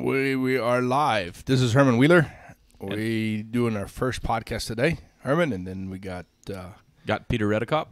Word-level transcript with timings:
We 0.00 0.34
we 0.34 0.56
are 0.56 0.80
live. 0.80 1.44
This 1.44 1.60
is 1.60 1.74
Herman 1.74 1.98
Wheeler. 1.98 2.32
We 2.80 3.42
doing 3.42 3.76
our 3.76 3.86
first 3.86 4.22
podcast 4.22 4.66
today, 4.66 4.96
Herman, 5.18 5.52
and 5.52 5.66
then 5.66 5.90
we 5.90 5.98
got 5.98 6.24
uh, 6.52 6.70
Got 7.06 7.28
Peter 7.28 7.46
Redekop. 7.46 7.88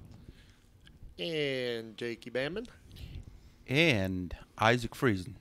And 1.18 1.96
Jakey 1.98 2.30
Bamman. 2.30 2.66
and 3.68 4.34
Isaac 4.58 4.92
Friesen. 4.92 5.34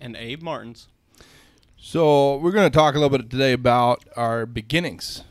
And 0.00 0.16
Abe 0.16 0.40
Martins. 0.42 0.88
so 1.76 2.36
we're 2.38 2.52
going 2.52 2.70
to 2.70 2.74
talk 2.74 2.94
a 2.94 2.98
little 2.98 3.16
bit 3.18 3.28
today 3.28 3.52
about 3.52 4.02
our 4.16 4.46
beginnings, 4.46 5.22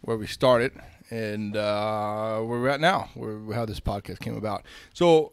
where 0.00 0.16
we 0.16 0.26
started, 0.26 0.72
and 1.10 1.56
uh, 1.56 2.38
where 2.40 2.60
we're 2.60 2.68
at 2.68 2.80
now, 2.80 3.10
where 3.14 3.38
how 3.54 3.64
this 3.64 3.78
podcast 3.78 4.18
came 4.18 4.36
about. 4.36 4.64
So 4.92 5.32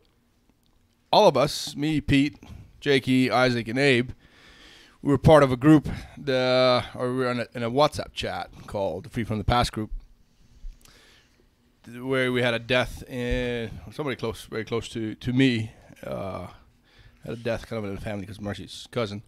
all 1.12 1.28
of 1.28 1.36
us, 1.36 1.76
me, 1.76 2.00
Pete, 2.00 2.38
Jakey, 2.80 3.32
Isaac, 3.32 3.68
and 3.68 3.80
Abe, 3.80 4.12
we 5.02 5.10
were 5.10 5.18
part 5.18 5.44
of 5.44 5.52
a 5.52 5.58
group, 5.58 5.88
the, 6.18 6.84
or 6.96 7.12
we 7.12 7.18
were 7.18 7.32
in 7.32 7.40
a, 7.40 7.48
in 7.54 7.64
a 7.64 7.72
WhatsApp 7.72 8.14
chat 8.14 8.50
called 8.66 9.06
the 9.06 9.10
Free 9.10 9.24
from 9.24 9.38
the 9.38 9.44
Past 9.44 9.72
group, 9.72 9.92
where 12.02 12.32
we 12.32 12.42
had 12.42 12.54
a 12.54 12.60
death 12.60 13.04
in 13.10 13.70
somebody 13.92 14.16
close, 14.16 14.46
very 14.46 14.66
close 14.66 14.90
to 14.90 15.16
to 15.16 15.34
me, 15.34 15.72
uh, 16.06 16.48
had 17.24 17.34
a 17.34 17.38
death 17.38 17.68
kind 17.68 17.78
of 17.78 17.90
in 17.90 17.96
the 17.96 18.02
family 18.02 18.22
because 18.22 18.42
Mercy's 18.42 18.88
cousin, 18.92 19.24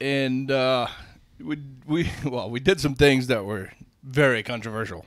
and 0.00 0.50
uh, 0.50 0.86
we 1.40 1.58
we 1.86 2.10
well 2.24 2.50
we 2.50 2.60
did 2.60 2.80
some 2.80 2.94
things 2.94 3.26
that 3.28 3.44
were 3.44 3.72
very 4.02 4.42
controversial. 4.42 5.06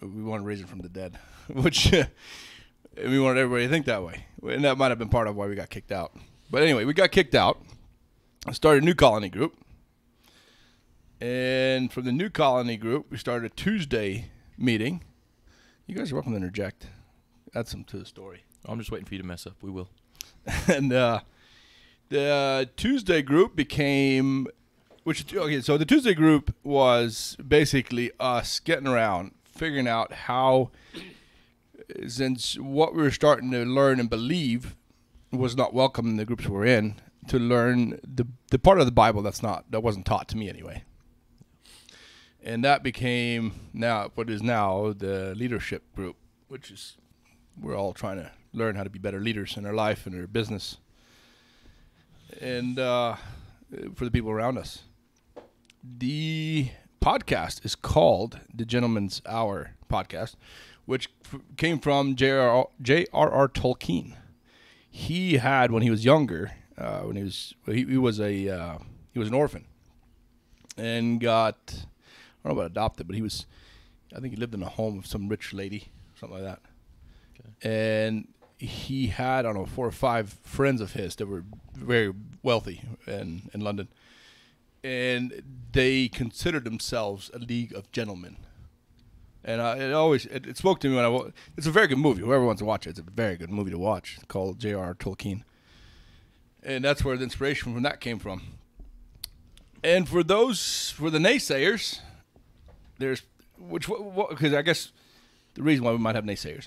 We 0.00 0.22
wanted 0.22 0.42
to 0.42 0.48
raise 0.48 0.60
it 0.60 0.68
from 0.68 0.80
the 0.80 0.88
dead, 0.90 1.18
which 1.52 1.90
we 2.96 3.18
wanted 3.18 3.40
everybody 3.40 3.64
to 3.64 3.70
think 3.70 3.86
that 3.86 4.02
way, 4.02 4.26
and 4.42 4.64
that 4.64 4.76
might 4.78 4.90
have 4.90 4.98
been 4.98 5.08
part 5.08 5.26
of 5.26 5.34
why 5.34 5.46
we 5.46 5.54
got 5.54 5.70
kicked 5.70 5.90
out. 5.90 6.12
But 6.48 6.62
anyway, 6.62 6.84
we 6.84 6.94
got 6.94 7.10
kicked 7.10 7.34
out. 7.34 7.60
I 8.46 8.52
started 8.52 8.84
a 8.84 8.86
new 8.86 8.94
colony 8.94 9.28
group. 9.28 9.56
And 11.20 11.92
from 11.92 12.04
the 12.04 12.12
new 12.12 12.30
colony 12.30 12.76
group, 12.76 13.06
we 13.10 13.16
started 13.16 13.50
a 13.50 13.54
Tuesday 13.54 14.30
meeting. 14.56 15.02
You 15.86 15.96
guys 15.96 16.12
are 16.12 16.14
welcome 16.14 16.32
to 16.32 16.36
interject. 16.36 16.86
Add 17.54 17.66
some 17.66 17.82
to 17.84 17.98
the 17.98 18.04
story. 18.04 18.44
I'm 18.64 18.78
just 18.78 18.92
waiting 18.92 19.06
for 19.06 19.14
you 19.14 19.22
to 19.22 19.26
mess 19.26 19.46
up. 19.46 19.54
We 19.60 19.70
will. 19.70 19.88
and 20.68 20.92
uh, 20.92 21.20
the 22.10 22.70
Tuesday 22.76 23.22
group 23.22 23.56
became, 23.56 24.46
which 25.02 25.34
okay, 25.34 25.60
so 25.60 25.76
the 25.76 25.84
Tuesday 25.84 26.14
group 26.14 26.54
was 26.62 27.36
basically 27.46 28.12
us 28.20 28.60
getting 28.60 28.86
around, 28.86 29.32
figuring 29.44 29.88
out 29.88 30.12
how, 30.12 30.70
since 32.06 32.56
what 32.56 32.94
we 32.94 33.02
were 33.02 33.10
starting 33.10 33.50
to 33.50 33.64
learn 33.64 33.98
and 33.98 34.08
believe 34.08 34.76
was 35.32 35.56
not 35.56 35.74
welcome 35.74 36.06
in 36.06 36.16
the 36.16 36.24
groups 36.24 36.46
we're 36.46 36.64
in, 36.64 36.96
to 37.28 37.38
learn 37.38 38.00
the 38.04 38.26
the 38.50 38.58
part 38.58 38.78
of 38.80 38.86
the 38.86 38.92
Bible 38.92 39.22
that's 39.22 39.42
not 39.42 39.70
that 39.70 39.80
wasn't 39.80 40.06
taught 40.06 40.28
to 40.28 40.36
me 40.36 40.48
anyway. 40.48 40.84
And 42.42 42.64
that 42.64 42.82
became 42.82 43.70
now 43.72 44.10
what 44.14 44.30
is 44.30 44.42
now 44.42 44.92
the 44.92 45.34
leadership 45.34 45.82
group, 45.94 46.16
which 46.48 46.70
is 46.70 46.96
we're 47.60 47.76
all 47.76 47.92
trying 47.92 48.18
to 48.18 48.30
learn 48.52 48.76
how 48.76 48.84
to 48.84 48.90
be 48.90 48.98
better 48.98 49.20
leaders 49.20 49.56
in 49.56 49.66
our 49.66 49.72
life 49.74 50.06
and 50.06 50.14
our 50.14 50.26
business 50.26 50.76
and 52.40 52.78
uh, 52.78 53.16
for 53.94 54.04
the 54.04 54.10
people 54.10 54.30
around 54.30 54.58
us. 54.58 54.82
The 55.82 56.70
podcast 57.00 57.64
is 57.64 57.74
called 57.74 58.40
the 58.52 58.64
Gentleman's 58.64 59.22
Hour 59.26 59.72
podcast, 59.90 60.34
which 60.84 61.08
f- 61.24 61.40
came 61.56 61.78
from 61.78 62.16
J.R.R. 62.16 63.48
Tolkien. 63.48 64.14
He 64.96 65.36
had 65.36 65.70
when 65.70 65.82
he 65.82 65.90
was 65.90 66.04
younger, 66.04 66.52
uh, 66.78 67.00
when 67.00 67.16
he 67.16 67.22
was 67.22 67.54
he, 67.66 67.84
he 67.84 67.98
was 67.98 68.18
a 68.18 68.48
uh, 68.48 68.78
he 69.12 69.18
was 69.18 69.28
an 69.28 69.34
orphan, 69.34 69.66
and 70.76 71.20
got 71.20 71.58
I 71.68 72.48
don't 72.48 72.54
know 72.54 72.60
about 72.60 72.70
adopted, 72.70 73.06
but 73.06 73.14
he 73.14 73.22
was 73.22 73.46
I 74.16 74.20
think 74.20 74.32
he 74.32 74.40
lived 74.40 74.54
in 74.54 74.62
a 74.62 74.68
home 74.68 74.98
of 74.98 75.06
some 75.06 75.28
rich 75.28 75.52
lady, 75.52 75.88
something 76.18 76.42
like 76.42 76.46
that 76.50 76.62
okay. 77.38 77.50
and 78.06 78.28
he 78.58 79.08
had 79.08 79.40
I 79.40 79.42
don't 79.42 79.54
know 79.54 79.66
four 79.66 79.86
or 79.86 79.92
five 79.92 80.32
friends 80.42 80.80
of 80.80 80.92
his 80.92 81.16
that 81.16 81.26
were 81.26 81.44
very 81.74 82.12
wealthy 82.42 82.82
in 83.06 83.50
in 83.52 83.60
London, 83.60 83.88
and 84.82 85.42
they 85.72 86.08
considered 86.08 86.64
themselves 86.64 87.30
a 87.34 87.38
league 87.38 87.74
of 87.74 87.92
gentlemen. 87.92 88.38
And 89.46 89.62
I, 89.62 89.78
it 89.78 89.92
always 89.92 90.26
it, 90.26 90.46
it 90.46 90.58
spoke 90.58 90.80
to 90.80 90.88
me 90.88 90.96
when 90.96 91.04
I 91.04 91.20
it's 91.56 91.66
a 91.66 91.70
very 91.70 91.86
good 91.86 91.98
movie. 91.98 92.20
Whoever 92.20 92.44
wants 92.44 92.60
to 92.60 92.66
watch 92.66 92.86
it, 92.86 92.90
it's 92.90 92.98
a 92.98 93.02
very 93.02 93.36
good 93.36 93.50
movie 93.50 93.70
to 93.70 93.78
watch. 93.78 94.16
It's 94.16 94.26
called 94.26 94.58
J.R.R. 94.58 94.94
Tolkien, 94.94 95.44
and 96.62 96.84
that's 96.84 97.04
where 97.04 97.16
the 97.16 97.24
inspiration 97.24 97.72
from 97.72 97.82
that 97.84 98.00
came 98.00 98.18
from. 98.18 98.42
And 99.82 100.08
for 100.08 100.22
those 100.22 100.90
for 100.90 101.08
the 101.08 101.18
naysayers, 101.18 102.00
there's 102.98 103.22
which 103.58 103.86
because 103.86 104.52
I 104.52 104.62
guess 104.62 104.92
the 105.54 105.62
reason 105.62 105.84
why 105.84 105.92
we 105.92 105.98
might 105.98 106.16
have 106.16 106.24
naysayers 106.24 106.66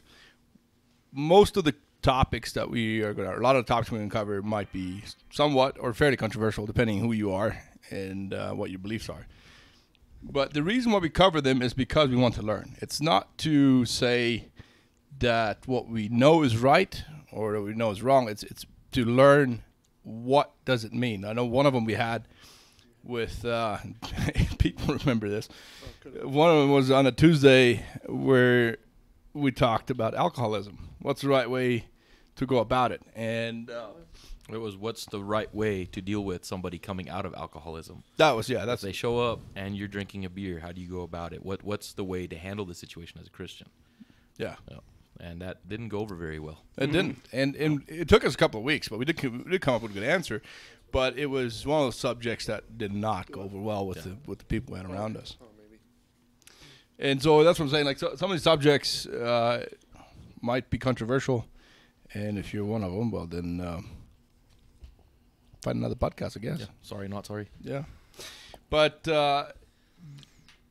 most 1.11 1.57
of 1.57 1.63
the 1.63 1.75
topics 2.01 2.53
that 2.53 2.69
we 2.69 3.01
are 3.01 3.13
going 3.13 3.29
to, 3.29 3.37
a 3.37 3.41
lot 3.41 3.55
of 3.55 3.65
the 3.65 3.67
topics 3.67 3.91
we're 3.91 3.97
going 3.97 4.09
to 4.09 4.15
cover 4.15 4.41
might 4.41 4.71
be 4.71 5.03
somewhat 5.31 5.77
or 5.79 5.93
fairly 5.93 6.17
controversial, 6.17 6.65
depending 6.65 6.99
who 6.99 7.11
you 7.11 7.31
are 7.31 7.61
and 7.89 8.33
uh, 8.33 8.51
what 8.51 8.69
your 8.69 8.79
beliefs 8.79 9.09
are. 9.09 9.27
But 10.21 10.53
the 10.53 10.63
reason 10.63 10.91
why 10.91 10.99
we 10.99 11.09
cover 11.09 11.41
them 11.41 11.61
is 11.61 11.73
because 11.73 12.09
we 12.09 12.15
want 12.15 12.35
to 12.35 12.41
learn. 12.41 12.75
It's 12.79 13.01
not 13.01 13.37
to 13.39 13.85
say 13.85 14.49
that 15.19 15.67
what 15.67 15.87
we 15.87 16.09
know 16.09 16.43
is 16.43 16.57
right 16.57 17.03
or 17.31 17.53
that 17.53 17.61
we 17.61 17.73
know 17.73 17.91
is 17.91 18.01
wrong. 18.01 18.27
It's 18.27 18.43
it's 18.43 18.65
to 18.91 19.05
learn 19.05 19.63
what 20.03 20.51
does 20.65 20.83
it 20.83 20.93
mean. 20.93 21.25
I 21.25 21.33
know 21.33 21.45
one 21.45 21.65
of 21.65 21.73
them 21.73 21.85
we 21.85 21.93
had 21.93 22.27
with 23.03 23.45
uh, 23.45 23.77
people 24.57 24.95
remember 24.95 25.29
this. 25.29 25.47
One 26.23 26.49
of 26.49 26.57
them 26.57 26.71
was 26.71 26.91
on 26.91 27.05
a 27.05 27.11
Tuesday 27.11 27.85
where 28.07 28.77
we 29.33 29.51
talked 29.51 29.89
about 29.89 30.15
alcoholism. 30.15 30.89
What's 30.99 31.21
the 31.21 31.29
right 31.29 31.49
way 31.49 31.85
to 32.35 32.45
go 32.45 32.57
about 32.57 32.91
it? 32.91 33.01
And 33.15 33.69
uh, 33.69 33.87
It 34.51 34.57
was 34.57 34.75
what's 34.77 35.05
the 35.05 35.23
right 35.23 35.53
way 35.53 35.85
to 35.85 36.01
deal 36.01 36.23
with 36.23 36.43
somebody 36.45 36.77
coming 36.77 37.09
out 37.09 37.25
of 37.25 37.33
alcoholism? 37.35 38.03
that 38.17 38.31
was 38.35 38.49
yeah. 38.49 38.59
If 38.61 38.65
That's 38.65 38.81
they 38.81 38.91
show 38.91 39.19
up 39.19 39.39
and 39.55 39.75
you're 39.75 39.87
drinking 39.87 40.25
a 40.25 40.29
beer, 40.29 40.59
how 40.59 40.71
do 40.71 40.81
you 40.81 40.89
go 40.89 41.01
about 41.01 41.33
it? 41.33 41.45
What 41.45 41.63
What's 41.63 41.93
the 41.93 42.03
way 42.03 42.27
to 42.27 42.37
handle 42.37 42.65
the 42.65 42.75
situation 42.75 43.19
as 43.21 43.27
a 43.27 43.31
Christian? 43.31 43.67
yeah. 44.37 44.55
Yeah. 44.69 44.79
And 45.21 45.41
that 45.41 45.67
didn't 45.67 45.89
go 45.89 45.99
over 45.99 46.15
very 46.15 46.39
well. 46.39 46.63
It 46.77 46.93
didn't, 46.93 47.17
and 47.33 47.53
and 47.57 47.83
it 47.89 48.07
took 48.07 48.23
us 48.23 48.33
a 48.35 48.37
couple 48.37 48.61
of 48.61 48.63
weeks, 48.63 48.87
but 48.87 48.99
we 48.99 49.03
did 49.05 49.21
we 49.21 49.51
did 49.51 49.59
come 49.61 49.73
up 49.73 49.81
with 49.81 49.91
a 49.91 49.93
good 49.93 50.03
answer. 50.03 50.41
But 50.91 51.17
it 51.17 51.25
was 51.25 51.65
one 51.67 51.81
of 51.81 51.87
those 51.87 51.97
subjects 51.97 52.45
that 52.45 52.77
did 52.77 52.93
not 52.93 53.29
go 53.29 53.41
over 53.41 53.59
well 53.59 53.85
with 53.85 54.03
the 54.03 54.17
with 54.25 54.39
the 54.39 54.45
people 54.45 54.75
we 54.75 54.79
around 54.79 55.17
us. 55.17 55.35
Oh, 55.41 55.47
maybe. 55.57 55.79
And 56.97 57.21
so 57.21 57.43
that's 57.43 57.59
what 57.59 57.65
I'm 57.65 57.71
saying. 57.71 57.85
Like 57.85 57.99
so, 57.99 58.15
some 58.15 58.31
of 58.31 58.35
these 58.37 58.43
subjects 58.43 59.05
uh, 59.07 59.65
might 60.41 60.69
be 60.69 60.77
controversial, 60.77 61.45
and 62.13 62.39
if 62.39 62.53
you're 62.53 62.63
one 62.65 62.83
of 62.83 62.93
them, 62.93 63.11
well 63.11 63.27
then 63.27 63.59
um, 63.59 63.89
find 65.61 65.77
another 65.77 65.95
podcast, 65.95 66.37
I 66.37 66.39
guess. 66.41 66.59
Yeah. 66.61 66.65
Sorry, 66.81 67.07
not 67.07 67.25
sorry. 67.25 67.49
Yeah. 67.61 67.83
But 68.69 69.07
uh, 69.07 69.47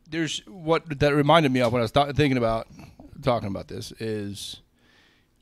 there's 0.09 0.41
what 0.47 0.99
that 1.01 1.15
reminded 1.15 1.53
me 1.53 1.61
of 1.61 1.73
when 1.73 1.81
I 1.81 1.85
was 1.85 1.93
th- 1.93 2.15
thinking 2.15 2.39
about 2.39 2.69
talking 3.23 3.49
about 3.49 3.69
this 3.69 3.93
is 3.99 4.61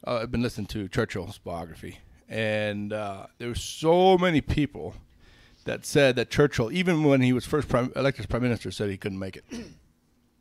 uh, 0.06 0.20
I've 0.22 0.30
been 0.30 0.42
listening 0.42 0.66
to 0.68 0.88
Churchill's 0.88 1.38
biography, 1.38 1.98
and 2.28 2.92
uh, 2.92 3.26
there 3.38 3.48
were 3.48 3.54
so 3.54 4.16
many 4.18 4.40
people 4.40 4.94
that 5.64 5.84
said 5.84 6.16
that 6.16 6.30
Churchill, 6.30 6.72
even 6.72 7.04
when 7.04 7.20
he 7.20 7.32
was 7.32 7.44
first 7.44 7.68
prime, 7.68 7.92
elected 7.96 8.20
as 8.20 8.26
prime 8.26 8.42
minister, 8.42 8.70
said 8.70 8.88
he 8.88 8.96
couldn't 8.96 9.18
make 9.18 9.36
it, 9.36 9.44
and 9.50 9.74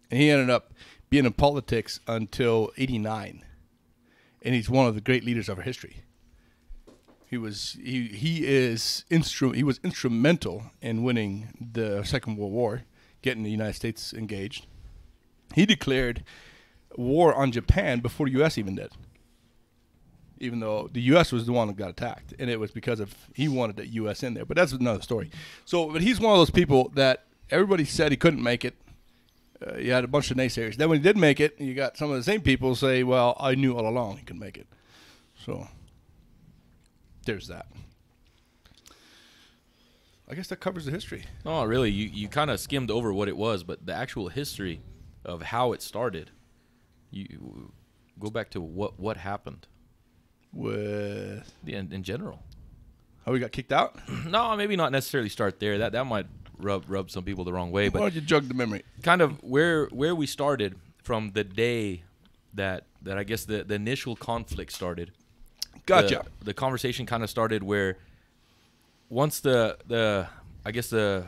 he 0.09 0.29
ended 0.29 0.49
up 0.49 0.73
being 1.09 1.25
in 1.25 1.33
politics 1.33 1.99
until 2.07 2.71
'89, 2.77 3.43
and 4.41 4.55
he's 4.55 4.69
one 4.69 4.87
of 4.87 4.95
the 4.95 5.01
great 5.01 5.25
leaders 5.25 5.49
of 5.49 5.57
our 5.57 5.63
history. 5.63 5.97
He 7.35 7.39
was 7.39 7.77
he 7.83 8.07
he 8.07 8.47
is 8.47 9.03
instru- 9.11 9.55
he 9.55 9.63
was 9.65 9.81
instrumental 9.83 10.71
in 10.81 11.03
winning 11.03 11.49
the 11.59 12.01
Second 12.05 12.37
World 12.37 12.53
War, 12.53 12.83
getting 13.21 13.43
the 13.43 13.51
United 13.51 13.73
States 13.73 14.13
engaged. 14.13 14.67
He 15.53 15.65
declared 15.65 16.23
war 16.95 17.35
on 17.35 17.51
Japan 17.51 17.99
before 17.99 18.27
the 18.27 18.31
U.S. 18.39 18.57
even 18.57 18.75
did. 18.75 18.93
Even 20.39 20.61
though 20.61 20.89
the 20.93 21.01
U.S. 21.11 21.33
was 21.33 21.45
the 21.45 21.51
one 21.51 21.67
that 21.67 21.75
got 21.75 21.89
attacked, 21.89 22.33
and 22.39 22.49
it 22.49 22.57
was 22.57 22.71
because 22.71 23.01
of 23.01 23.13
he 23.33 23.49
wanted 23.49 23.75
the 23.75 23.87
U.S. 23.99 24.23
in 24.23 24.33
there. 24.33 24.45
But 24.45 24.55
that's 24.55 24.71
another 24.71 25.01
story. 25.01 25.29
So, 25.65 25.91
but 25.91 26.01
he's 26.01 26.21
one 26.21 26.31
of 26.31 26.37
those 26.37 26.51
people 26.51 26.89
that 26.95 27.25
everybody 27.51 27.83
said 27.83 28.13
he 28.13 28.17
couldn't 28.17 28.43
make 28.43 28.63
it. 28.63 28.75
Uh, 29.61 29.73
had 29.73 30.05
a 30.05 30.07
bunch 30.07 30.31
of 30.31 30.37
naysayers. 30.37 30.77
Then 30.77 30.87
when 30.87 30.99
he 30.99 31.03
did 31.03 31.17
make 31.17 31.41
it, 31.41 31.59
you 31.59 31.73
got 31.73 31.97
some 31.97 32.11
of 32.11 32.15
the 32.15 32.23
same 32.23 32.39
people 32.39 32.75
say, 32.75 33.03
"Well, 33.03 33.35
I 33.41 33.55
knew 33.55 33.75
all 33.75 33.89
along 33.89 34.19
he 34.19 34.23
could 34.23 34.39
make 34.39 34.57
it." 34.57 34.67
So 35.45 35.67
there's 37.25 37.47
that. 37.47 37.67
I 40.29 40.33
guess 40.33 40.47
that 40.47 40.57
covers 40.59 40.85
the 40.85 40.91
history. 40.91 41.23
Oh, 41.45 41.63
really. 41.65 41.91
You 41.91 42.07
you 42.11 42.27
kind 42.27 42.49
of 42.49 42.59
skimmed 42.59 42.89
over 42.89 43.13
what 43.13 43.27
it 43.27 43.37
was, 43.37 43.63
but 43.63 43.85
the 43.85 43.93
actual 43.93 44.29
history 44.29 44.81
of 45.23 45.43
how 45.43 45.71
it 45.73 45.81
started, 45.83 46.31
you 47.11 47.71
go 48.19 48.29
back 48.29 48.49
to 48.51 48.61
what 48.61 48.99
what 48.99 49.17
happened 49.17 49.67
With 50.51 51.53
the 51.63 51.75
in, 51.75 51.91
in 51.93 52.01
general. 52.03 52.41
How 53.25 53.31
we 53.33 53.39
got 53.39 53.51
kicked 53.51 53.71
out? 53.71 53.99
No, 54.25 54.55
maybe 54.55 54.75
not 54.75 54.91
necessarily 54.91 55.29
start 55.29 55.59
there. 55.59 55.77
That 55.77 55.91
that 55.91 56.05
might 56.05 56.25
rub 56.57 56.85
rub 56.87 57.11
some 57.11 57.23
people 57.23 57.43
the 57.43 57.53
wrong 57.53 57.71
way. 57.71 57.89
Why 57.89 57.93
But 57.93 57.99
don't 57.99 58.15
you 58.15 58.21
jug 58.21 58.47
the 58.47 58.53
memory? 58.55 58.83
kind 59.03 59.21
of 59.21 59.43
where 59.43 59.85
where 59.87 60.15
we 60.15 60.25
started 60.25 60.75
from 61.03 61.31
the 61.33 61.43
day 61.43 62.03
that 62.55 62.85
that 63.03 63.17
I 63.19 63.23
guess 63.23 63.45
the 63.45 63.63
the 63.63 63.75
initial 63.75 64.15
conflict 64.15 64.71
started. 64.71 65.11
Gotcha. 65.85 66.25
The, 66.39 66.45
the 66.45 66.53
conversation 66.53 67.05
kind 67.05 67.23
of 67.23 67.29
started 67.29 67.63
where 67.63 67.97
once 69.09 69.39
the 69.39 69.77
the 69.87 70.27
I 70.65 70.71
guess 70.71 70.89
the 70.89 71.27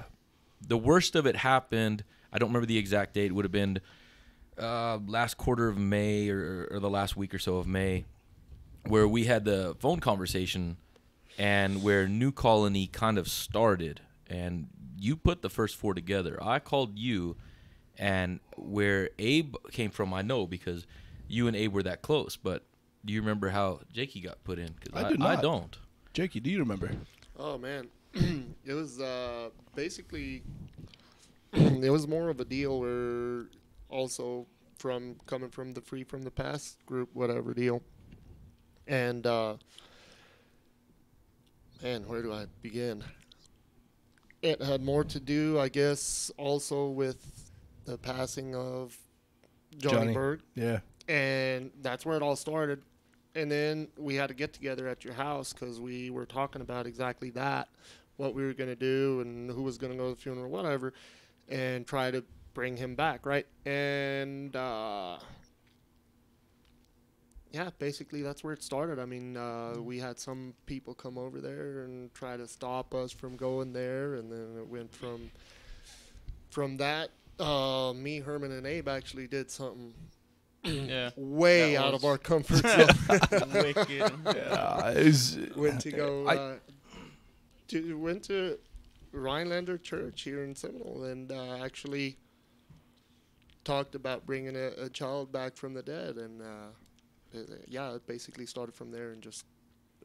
the 0.65 0.77
worst 0.77 1.15
of 1.15 1.25
it 1.25 1.35
happened. 1.35 2.03
I 2.31 2.39
don't 2.39 2.49
remember 2.49 2.65
the 2.65 2.77
exact 2.77 3.13
date. 3.13 3.27
It 3.27 3.31
would 3.33 3.45
have 3.45 3.51
been 3.51 3.79
uh, 4.59 4.99
last 5.05 5.37
quarter 5.37 5.67
of 5.67 5.77
May 5.77 6.29
or, 6.29 6.67
or 6.71 6.79
the 6.79 6.89
last 6.89 7.15
week 7.15 7.33
or 7.33 7.39
so 7.39 7.57
of 7.57 7.67
May, 7.67 8.05
where 8.85 9.07
we 9.07 9.25
had 9.25 9.45
the 9.45 9.75
phone 9.79 9.99
conversation, 9.99 10.77
and 11.37 11.83
where 11.83 12.07
New 12.07 12.31
Colony 12.31 12.87
kind 12.87 13.17
of 13.17 13.27
started. 13.27 14.01
And 14.29 14.67
you 14.99 15.15
put 15.15 15.41
the 15.41 15.49
first 15.49 15.75
four 15.75 15.93
together. 15.93 16.37
I 16.41 16.59
called 16.59 16.97
you, 16.97 17.37
and 17.97 18.39
where 18.57 19.09
Abe 19.19 19.55
came 19.71 19.91
from, 19.91 20.13
I 20.13 20.21
know 20.21 20.45
because 20.47 20.85
you 21.27 21.47
and 21.47 21.55
Abe 21.55 21.73
were 21.73 21.83
that 21.83 22.01
close. 22.01 22.35
But 22.35 22.63
do 23.07 23.13
you 23.13 23.21
remember 23.21 23.49
how 23.49 23.79
Jakey 23.91 24.19
got 24.21 24.43
put 24.43 24.59
in? 24.59 24.67
'Cause 24.75 24.91
I 24.93 25.09
do 25.09 25.15
I 25.23 25.33
not. 25.35 25.41
don't. 25.41 25.77
Jakey, 26.13 26.39
do 26.39 26.49
you 26.51 26.59
remember? 26.59 26.91
Oh 27.37 27.57
man, 27.57 27.87
it 28.13 28.73
was 28.73 28.99
uh, 28.99 29.49
basically 29.75 30.43
it 31.53 31.89
was 31.89 32.07
more 32.07 32.29
of 32.29 32.39
a 32.39 32.45
deal 32.45 32.79
where 32.79 33.45
also 33.89 34.45
from 34.77 35.15
coming 35.25 35.49
from 35.49 35.73
the 35.73 35.81
free 35.81 36.03
from 36.03 36.23
the 36.23 36.31
past 36.31 36.85
group, 36.85 37.09
whatever 37.13 37.53
deal, 37.53 37.81
and 38.87 39.25
uh, 39.25 39.55
man, 41.81 42.07
where 42.07 42.21
do 42.21 42.33
I 42.33 42.45
begin? 42.61 43.03
It 44.41 44.61
had 44.61 44.83
more 44.83 45.03
to 45.05 45.19
do, 45.19 45.59
I 45.59 45.69
guess, 45.69 46.29
also 46.37 46.87
with 46.89 47.51
the 47.85 47.97
passing 47.97 48.53
of 48.55 48.95
Johnny, 49.77 49.97
Johnny. 49.97 50.13
Berg 50.13 50.41
Yeah. 50.55 50.79
and 51.07 51.71
that's 51.81 52.05
where 52.05 52.15
it 52.17 52.21
all 52.23 52.35
started. 52.35 52.81
And 53.37 53.51
then 53.51 53.89
we 53.97 54.15
had 54.15 54.29
to 54.29 54.33
get 54.33 54.51
together 54.51 54.87
at 54.87 55.05
your 55.05 55.13
house 55.13 55.53
because 55.53 55.79
we 55.79 56.09
were 56.09 56.25
talking 56.25 56.59
about 56.59 56.87
exactly 56.87 57.29
that, 57.31 57.69
what 58.15 58.33
we 58.33 58.43
were 58.43 58.53
going 58.53 58.71
to 58.71 58.75
do 58.75 59.21
and 59.21 59.51
who 59.51 59.61
was 59.61 59.77
going 59.77 59.93
to 59.93 59.97
go 59.97 60.09
to 60.09 60.15
the 60.15 60.19
funeral, 60.19 60.49
whatever, 60.49 60.91
and 61.47 61.85
try 61.85 62.09
to 62.09 62.23
bring 62.55 62.75
him 62.75 62.95
back, 62.95 63.27
right? 63.27 63.45
And 63.63 64.55
uh, 64.55 65.19
yeah, 67.51 67.69
basically 67.77 68.23
that's 68.23 68.43
where 68.43 68.53
it 68.53 68.63
started. 68.63 68.97
I 68.97 69.05
mean, 69.05 69.37
uh, 69.37 69.75
we 69.77 69.99
had 69.99 70.17
some 70.17 70.55
people 70.65 70.95
come 70.95 71.19
over 71.19 71.39
there 71.39 71.83
and 71.83 72.11
try 72.15 72.37
to 72.37 72.47
stop 72.47 72.95
us 72.95 73.11
from 73.11 73.35
going 73.35 73.71
there, 73.71 74.15
and 74.15 74.31
then 74.31 74.57
it 74.57 74.67
went 74.67 74.91
from 74.91 75.29
from 76.49 76.77
that. 76.77 77.11
Uh, 77.39 77.93
me, 77.95 78.19
Herman, 78.19 78.51
and 78.51 78.65
Abe 78.65 78.87
actually 78.87 79.27
did 79.27 79.51
something 79.51 79.93
Yeah. 80.67 81.09
way 81.15 81.73
That 81.75 81.83
out 81.85 81.93
was- 81.93 82.03
of 82.03 82.09
our 82.09 82.17
comfort 82.17 82.57
zone. 82.67 83.51
Wicked. 83.53 84.11
Yeah. 84.35 84.89
Is 84.89 85.37
went 85.55 85.81
to 85.81 85.91
go 85.91 86.25
I- 86.27 86.35
uh, 86.35 86.55
to 87.69 87.97
went 87.97 88.23
to 88.23 88.57
Rhinelander 89.11 89.77
Church 89.77 90.21
here 90.23 90.43
in 90.43 90.55
Seminole 90.55 91.05
and 91.05 91.31
uh, 91.31 91.57
actually 91.63 92.17
talked 93.63 93.95
about 93.95 94.25
bringing 94.25 94.55
a, 94.55 94.67
a 94.85 94.89
child 94.89 95.31
back 95.31 95.55
from 95.57 95.73
the 95.73 95.81
dead 95.83 96.17
and 96.17 96.41
uh, 96.41 97.39
yeah, 97.67 97.93
it 97.95 98.07
basically 98.07 98.45
started 98.45 98.73
from 98.73 98.91
there 98.91 99.11
and 99.11 99.21
just 99.21 99.45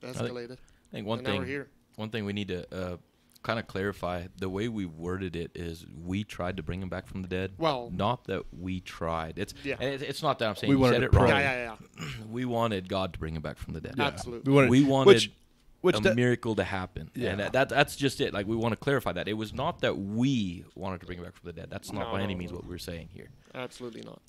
escalated. 0.03 0.53
I 0.91 0.97
think 0.97 1.06
one 1.06 1.19
and 1.20 1.26
now 1.29 1.35
we're 1.35 1.41
thing 1.41 1.49
here. 1.49 1.69
one 1.97 2.11
thing 2.11 2.25
we 2.25 2.32
need 2.32 2.49
to 2.49 2.67
uh, 2.75 2.97
kind 3.42 3.58
of 3.58 3.66
clarify 3.66 4.26
the 4.38 4.48
way 4.48 4.68
we 4.68 4.86
worded 4.86 5.34
it 5.36 5.50
is 5.54 5.84
we 6.04 6.22
tried 6.24 6.56
to 6.56 6.62
bring 6.62 6.80
him 6.82 6.88
back 6.88 7.06
from 7.06 7.22
the 7.22 7.28
dead. 7.28 7.52
Well- 7.58 7.90
not 7.92 8.24
that 8.24 8.44
we 8.58 8.80
tried. 8.80 9.38
It's 9.38 9.52
Yeah. 9.64 9.76
and 9.80 9.94
it's, 9.94 10.02
it's 10.02 10.22
not 10.22 10.38
that 10.38 10.48
I'm 10.48 10.56
saying 10.56 10.68
We 10.70 10.76
you 10.76 10.80
wanted 10.80 10.94
said 10.94 11.00
to 11.00 11.06
it 11.06 11.12
wrong. 11.14 11.28
Yeah, 11.28 11.38
yeah, 11.40 11.76
yeah. 12.00 12.06
We 12.30 12.44
wanted 12.44 12.88
God 12.88 13.12
to 13.14 13.18
bring 13.18 13.34
him 13.34 13.42
back 13.42 13.58
from 13.58 13.74
the 13.74 13.80
dead. 13.80 13.94
Yeah. 13.98 14.04
Absolutely. 14.06 14.50
We 14.50 14.54
wanted, 14.56 14.70
We 14.70 14.84
wanted 14.84 15.06
which, 15.08 15.32
which 15.80 15.96
a 15.98 16.00
that- 16.00 16.16
miracle 16.16 16.54
to 16.54 16.64
happen, 16.64 17.10
Yeah. 17.14 17.30
and 17.30 17.40
that, 17.40 17.52
that 17.54 17.68
that's 17.68 17.96
just 17.96 18.20
it. 18.20 18.32
Like 18.32 18.46
we 18.46 18.56
want 18.56 18.72
to 18.72 18.76
clarify 18.76 19.12
that 19.12 19.26
it 19.28 19.34
was 19.34 19.52
not 19.52 19.80
that 19.80 19.98
we 19.98 20.64
wanted 20.76 21.00
to 21.00 21.06
bring 21.06 21.18
him 21.18 21.24
back 21.24 21.34
from 21.34 21.46
the 21.46 21.52
dead. 21.52 21.68
That's 21.70 21.92
not 21.92 22.06
No, 22.06 22.12
by 22.12 22.18
no, 22.18 22.24
any 22.24 22.34
means 22.34 22.52
no. 22.52 22.58
what 22.58 22.66
we're 22.66 22.78
saying 22.78 23.08
here. 23.12 23.30
Absolutely 23.54 24.02
not. 24.02 24.20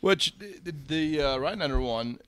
Which 0.00 0.38
the, 0.38 0.58
the, 0.62 0.74
the 1.16 1.22
uh, 1.22 1.36
Rhinelander 1.38 1.80
one, 1.80 2.18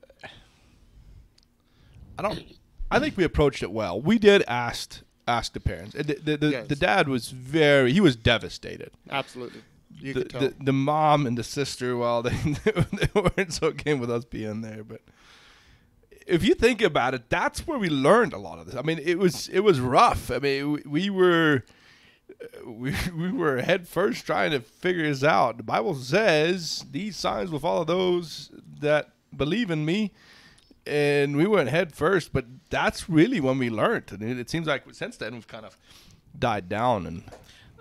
I 2.19 2.23
don't. 2.23 2.43
I 2.91 2.99
think 2.99 3.17
we 3.17 3.25
approached 3.25 3.63
it 3.63 3.71
well. 3.71 4.01
We 4.01 4.19
did 4.19 4.43
ask 4.47 5.03
ask 5.27 5.53
the 5.53 5.61
parents. 5.61 5.95
The 5.95 6.03
the, 6.03 6.37
the, 6.37 6.49
Yes. 6.51 6.69
the 6.69 6.77
dad 6.77 7.09
was 7.09 7.31
very. 7.31 7.93
He 7.93 8.01
was 8.01 8.17
devastated. 8.17 8.91
Absolutely. 9.11 9.63
You 9.99 10.13
the, 10.15 10.21
could 10.23 10.31
tell. 10.31 10.41
the 10.41 10.55
the 10.65 10.73
mom 10.73 11.27
and 11.27 11.37
the 11.39 11.45
sister, 11.45 11.97
well, 11.97 12.23
they, 12.23 12.31
they 12.65 13.09
weren't 13.15 13.53
so 13.53 13.71
game 13.73 13.99
with 13.99 14.11
us 14.11 14.25
being 14.25 14.61
there. 14.61 14.85
But 14.85 15.01
if 16.27 16.45
you 16.45 16.55
think 16.55 16.83
about 16.83 17.15
it, 17.15 17.31
that's 17.31 17.67
where 17.67 17.79
we 17.79 17.89
learned 17.89 18.33
a 18.33 18.39
lot 18.39 18.59
of 18.59 18.67
this. 18.67 18.75
I 18.75 18.83
mean, 18.83 18.99
it 19.03 19.19
was 19.19 19.49
it 19.49 19.61
was 19.61 19.81
rough. 19.81 20.31
I 20.31 20.39
mean, 20.39 20.73
we, 20.73 20.83
we 20.87 21.11
were 21.11 21.65
we, 22.67 22.95
we 23.17 23.33
were 23.33 23.63
head 23.63 23.89
first 23.89 24.27
trying 24.27 24.51
to 24.51 24.61
figure 24.61 25.05
this 25.05 25.25
out. 25.25 25.57
The 25.57 25.63
Bible 25.63 25.95
says 25.95 26.85
these 26.91 27.17
signs 27.17 27.51
will 27.51 27.61
follow 27.61 27.85
those 27.85 28.51
that 28.81 29.11
believe 29.35 29.71
in 29.71 29.85
me, 29.85 30.13
and 30.87 31.37
we 31.37 31.47
went 31.47 31.69
head 31.69 31.95
first. 31.95 32.33
But 32.33 32.47
that's 32.71 33.09
really 33.09 33.41
when 33.41 33.59
we 33.59 33.71
learned, 33.71 34.13
and 34.13 34.23
it, 34.23 34.39
it 34.39 34.51
seems 34.51 34.67
like 34.67 34.83
since 34.93 35.17
then 35.17 35.35
we've 35.35 35.47
kind 35.47 35.65
of 35.65 35.77
died 36.39 36.69
down 36.69 37.07
and 37.07 37.23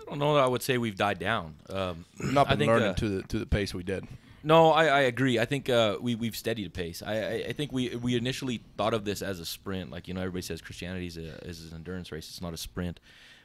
I 0.06 0.10
don't 0.10 0.18
know 0.18 0.34
that 0.34 0.44
I 0.44 0.46
would 0.46 0.62
say 0.62 0.78
we've 0.78 0.96
died 0.96 1.18
down. 1.18 1.56
Um, 1.68 2.04
not 2.18 2.48
been 2.48 2.58
think, 2.58 2.68
learning 2.68 2.90
uh, 2.90 2.94
to 2.94 3.08
the 3.08 3.22
to 3.24 3.38
the 3.38 3.46
pace 3.46 3.74
we 3.74 3.82
did. 3.82 4.06
No, 4.44 4.70
I, 4.70 4.86
I 4.86 5.00
agree. 5.00 5.40
I 5.40 5.44
think 5.44 5.68
uh, 5.68 5.96
we 6.00 6.14
we've 6.14 6.36
steadied 6.36 6.68
a 6.68 6.70
pace. 6.70 7.02
I, 7.04 7.16
I 7.16 7.32
I 7.48 7.52
think 7.52 7.72
we 7.72 7.96
we 7.96 8.16
initially 8.16 8.62
thought 8.76 8.94
of 8.94 9.04
this 9.04 9.20
as 9.20 9.40
a 9.40 9.44
sprint. 9.44 9.90
Like 9.90 10.06
you 10.06 10.14
know, 10.14 10.20
everybody 10.20 10.42
says 10.42 10.60
Christianity 10.60 11.06
is, 11.06 11.16
a, 11.16 11.44
is 11.44 11.72
an 11.72 11.76
endurance 11.76 12.12
race. 12.12 12.28
It's 12.28 12.40
not 12.40 12.54
a 12.54 12.56
sprint. 12.56 13.00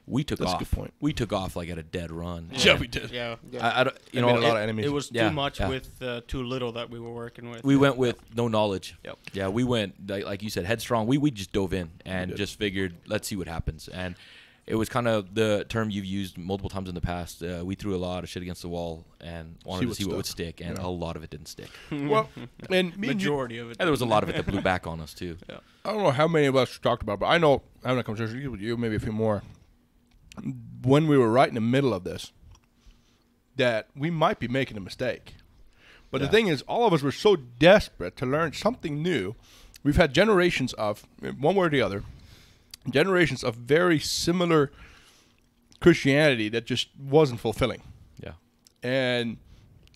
We 0.08 0.24
took 0.24 0.40
That's 0.40 0.52
a 0.52 0.54
off. 0.56 0.60
good 0.60 0.72
point. 0.72 0.94
We 1.00 1.14
took 1.14 1.32
off 1.32 1.56
like 1.56 1.70
at 1.70 1.78
a 1.78 1.84
dead 1.84 2.12
run. 2.12 2.50
Yeah, 2.54 2.78
we 2.78 2.88
did. 2.88 3.12
Yeah. 3.12 3.36
Yeah. 3.52 3.66
I, 3.68 3.82
I 3.82 3.84
don't, 3.86 3.98
you 4.12 4.20
know, 4.22 4.28
made 4.28 4.38
a 4.38 4.42
lot 4.42 4.48
it- 4.48 4.58
of 4.58 4.64
enemies. 4.64 4.86
It 4.86 4.92
was 4.92 5.10
Yeah, 5.12 5.30
too 5.30 5.36
much 5.36 5.60
yeah. 5.60 5.70
with 5.70 6.02
uh, 6.02 6.22
too 6.28 6.44
little 6.44 6.72
that 6.74 6.90
we 6.90 7.00
were 7.00 7.14
working 7.14 7.50
with. 7.50 7.64
we 7.64 7.76
went 7.78 7.98
with 7.98 8.18
no 8.36 8.48
knowledge. 8.48 8.96
Yep. 9.06 9.18
Yeah, 9.34 9.48
we 9.50 9.64
went 9.64 10.10
like, 10.10 10.26
like 10.26 10.44
you 10.44 10.50
said, 10.50 10.66
headstrong. 10.66 11.08
We 11.08 11.18
we 11.18 11.32
just 11.32 11.52
dove 11.54 11.74
in 11.74 11.92
and 12.06 12.32
did. 12.32 12.38
just 12.38 12.58
figured, 12.58 12.96
let's 13.08 13.28
see 13.28 13.36
what 13.36 13.48
happens. 13.48 13.88
And 13.88 14.16
it 14.68 14.76
was 14.76 14.90
kind 14.90 15.08
of 15.08 15.34
the 15.34 15.66
term 15.70 15.90
you've 15.90 16.06
used 16.06 16.38
multiple 16.38 16.70
times 16.70 16.88
in 16.88 16.96
the 16.96 17.02
past. 17.02 17.42
Uh, 17.44 17.62
we 17.64 17.76
threw 17.76 17.96
a 17.96 17.98
lot 17.98 18.24
of 18.24 18.30
shit 18.30 18.44
against 18.44 18.62
the 18.62 18.70
wall 18.70 19.04
and 19.20 19.56
wanted 19.66 19.82
to 19.82 19.88
what 19.88 19.98
see 19.98 20.06
what 20.06 20.18
would 20.18 20.26
stick, 20.26 20.62
and 20.62 20.78
Yeah. 20.78 20.86
a 20.86 20.88
lot 20.88 21.16
of 21.16 21.24
it 21.24 21.30
didn't 21.30 21.48
stick. 21.48 21.70
Well, 21.92 22.30
and 22.70 22.96
me 22.98 23.10
and 23.10 23.22
you, 23.22 23.30
majority 23.30 23.58
of 23.58 23.72
it. 23.72 23.78
And 23.80 23.88
there 23.88 23.92
was 23.92 24.02
a 24.02 24.06
lot 24.06 24.24
of 24.24 24.30
it 24.30 24.36
that 24.36 24.46
blew 24.46 24.62
back 24.74 24.86
on 24.88 25.00
us 25.00 25.14
too. 25.14 25.38
I 25.86 25.92
don't 25.94 26.04
know 26.04 26.12
how 26.12 26.28
many 26.28 26.46
of 26.46 26.56
us 26.56 26.78
talked 26.80 27.02
about, 27.02 27.20
but 27.20 27.26
I 27.28 27.38
know 27.38 27.64
having 27.84 28.00
a 28.00 28.04
conversation 28.04 28.52
with 28.52 28.62
you, 28.62 28.78
maybe 28.78 28.96
a 28.96 29.00
few 29.00 29.12
more, 29.12 29.42
when 30.84 31.08
we 31.08 31.18
were 31.18 31.32
right 31.32 31.48
in 31.50 31.56
the 31.56 31.62
middle 31.62 31.94
of 31.94 32.04
this, 32.04 32.32
that 33.56 33.88
we 33.96 34.10
might 34.10 34.40
be 34.40 34.48
making 34.48 34.78
a 34.78 34.82
mistake. 34.82 35.36
But 36.10 36.22
Yeah. 36.22 36.28
the 36.28 36.32
thing 36.32 36.48
is, 36.48 36.62
all 36.64 36.86
of 36.88 36.94
us 36.94 37.02
were 37.02 37.12
so 37.12 37.36
desperate 37.36 38.16
to 38.18 38.26
learn 38.26 38.54
something 38.54 39.02
new. 39.02 39.36
We've 39.84 39.96
had 39.98 40.14
generations 40.14 40.74
of, 40.74 41.06
one 41.40 41.56
way 41.56 41.68
or 41.68 41.70
the 41.70 41.82
other, 41.82 42.04
generations 42.90 43.44
of 43.44 43.56
very 43.56 44.00
similar 44.00 44.72
Christianity 45.80 46.50
that 46.50 46.66
just 46.66 46.90
wasn't 46.98 47.40
fulfilling. 47.40 47.82
Yeah. 48.22 48.34
And 48.84 49.38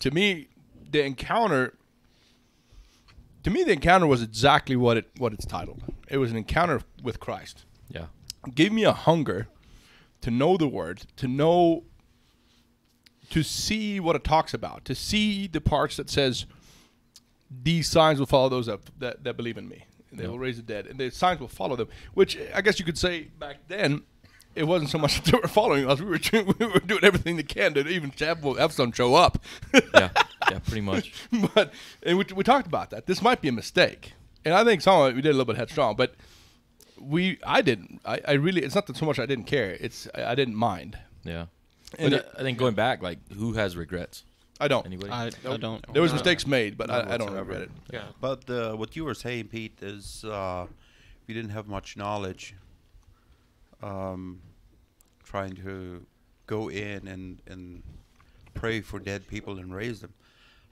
to 0.00 0.10
me, 0.10 0.48
the 0.90 1.02
encounter 1.04 1.74
to 3.42 3.50
me 3.50 3.62
the 3.62 3.72
encounter 3.72 4.06
was 4.08 4.22
exactly 4.22 4.74
what 4.74 4.96
it 4.96 5.08
what 5.18 5.32
it's 5.32 5.46
titled. 5.46 5.82
It 6.08 6.18
was 6.18 6.30
an 6.32 6.36
encounter 6.36 6.80
with 7.02 7.20
Christ. 7.20 7.64
Yeah. 7.88 8.06
Gave 8.54 8.72
me 8.72 8.82
a 8.84 8.92
hunger 8.92 9.46
to 10.22 10.30
know 10.30 10.56
the 10.56 10.68
word, 10.68 11.02
to 11.16 11.28
know 11.28 11.84
to 13.30 13.42
see 13.42 13.98
what 13.98 14.14
it 14.16 14.22
talks 14.24 14.54
about, 14.54 14.84
to 14.84 14.94
see 14.94 15.46
the 15.48 15.60
parts 15.60 15.96
that 15.96 16.08
says 16.08 16.46
these 17.62 17.88
signs 17.88 18.18
will 18.18 18.26
follow 18.26 18.48
those 18.48 18.66
that 18.66 18.80
that, 18.98 19.24
that 19.24 19.36
believe 19.36 19.58
in 19.58 19.68
me. 19.68 19.84
And 20.10 20.20
they 20.20 20.24
Yeah. 20.24 20.30
will 20.30 20.38
raise 20.38 20.56
the 20.56 20.62
dead, 20.62 20.86
and 20.86 20.98
the 20.98 21.10
signs 21.10 21.40
will 21.40 21.48
follow 21.48 21.76
them. 21.76 21.88
Which 22.14 22.38
I 22.54 22.60
guess 22.60 22.78
you 22.78 22.84
could 22.84 22.98
say 22.98 23.24
back 23.38 23.56
then, 23.68 24.02
it 24.54 24.64
wasn't 24.64 24.90
so 24.90 24.98
much 24.98 25.16
that 25.22 25.30
they 25.32 25.38
were 25.38 25.48
following 25.48 25.88
us. 25.90 26.00
We 26.00 26.06
were 26.06 26.18
doing, 26.18 26.54
we 26.58 26.66
were 26.66 26.80
doing 26.80 27.04
everything 27.04 27.36
they 27.36 27.42
can 27.42 27.74
to 27.74 27.86
even 27.88 28.12
have, 28.20 28.42
have 28.42 28.72
some 28.72 28.92
show 28.92 29.14
up. 29.14 29.42
Yeah. 29.74 30.10
Yeah. 30.50 30.58
Pretty 30.66 30.80
much. 30.80 31.12
but 31.54 31.72
and 32.04 32.18
we, 32.18 32.24
we 32.34 32.44
talked 32.44 32.66
about 32.68 32.90
that. 32.90 33.06
This 33.06 33.20
might 33.20 33.40
be 33.40 33.48
a 33.48 33.52
mistake, 33.52 34.12
and 34.44 34.54
I 34.54 34.62
think 34.64 34.80
some 34.82 35.00
of 35.00 35.08
it 35.10 35.16
we 35.16 35.22
did 35.22 35.30
a 35.30 35.32
little 35.32 35.44
bit 35.52 35.56
headstrong, 35.56 35.96
but 35.96 36.14
we 37.00 37.38
I 37.46 37.62
didn't. 37.62 38.00
I, 38.04 38.20
I 38.28 38.32
really 38.32 38.62
it's 38.62 38.74
not 38.74 38.86
that 38.86 38.96
so 38.96 39.06
much 39.06 39.18
I 39.18 39.26
didn't 39.26 39.44
care. 39.46 39.76
It's 39.80 40.08
I, 40.14 40.24
I 40.32 40.34
didn't 40.34 40.54
mind. 40.56 40.98
Yeah. 41.24 41.46
And 41.98 42.10
But 42.10 42.12
it- 42.20 42.28
I 42.38 42.42
think 42.42 42.58
going 42.58 42.74
back, 42.74 43.02
like, 43.02 43.18
who 43.32 43.52
has 43.54 43.76
regrets? 43.76 44.24
I 44.58 44.68
don't. 44.68 44.86
Anybody? 44.86 45.10
I, 45.12 45.30
I 45.48 45.56
don't. 45.58 45.84
there 45.92 46.00
was 46.02 46.12
No. 46.12 46.16
mistakes 46.16 46.46
made, 46.46 46.76
but 46.78 46.88
None 46.88 47.08
I, 47.08 47.14
I 47.14 47.16
don't 47.18 47.26
whatsoever. 47.28 47.50
regret 47.50 47.62
it. 47.62 47.70
yeah. 47.92 48.04
But 48.20 48.48
uh, 48.50 48.72
what 48.74 48.96
you 48.96 49.04
were 49.04 49.14
saying, 49.14 49.48
Pete, 49.48 49.78
is 49.82 50.24
uh, 50.24 50.66
we 51.26 51.34
didn't 51.34 51.50
have 51.50 51.68
much 51.68 51.96
knowledge. 51.96 52.54
um, 53.82 54.40
trying 55.24 55.54
to 55.56 56.06
go 56.46 56.68
in 56.70 57.06
and 57.08 57.42
and 57.46 57.82
pray 58.54 58.80
for 58.80 58.98
dead 58.98 59.26
people 59.28 59.58
and 59.58 59.74
raise 59.74 60.00
them. 60.00 60.14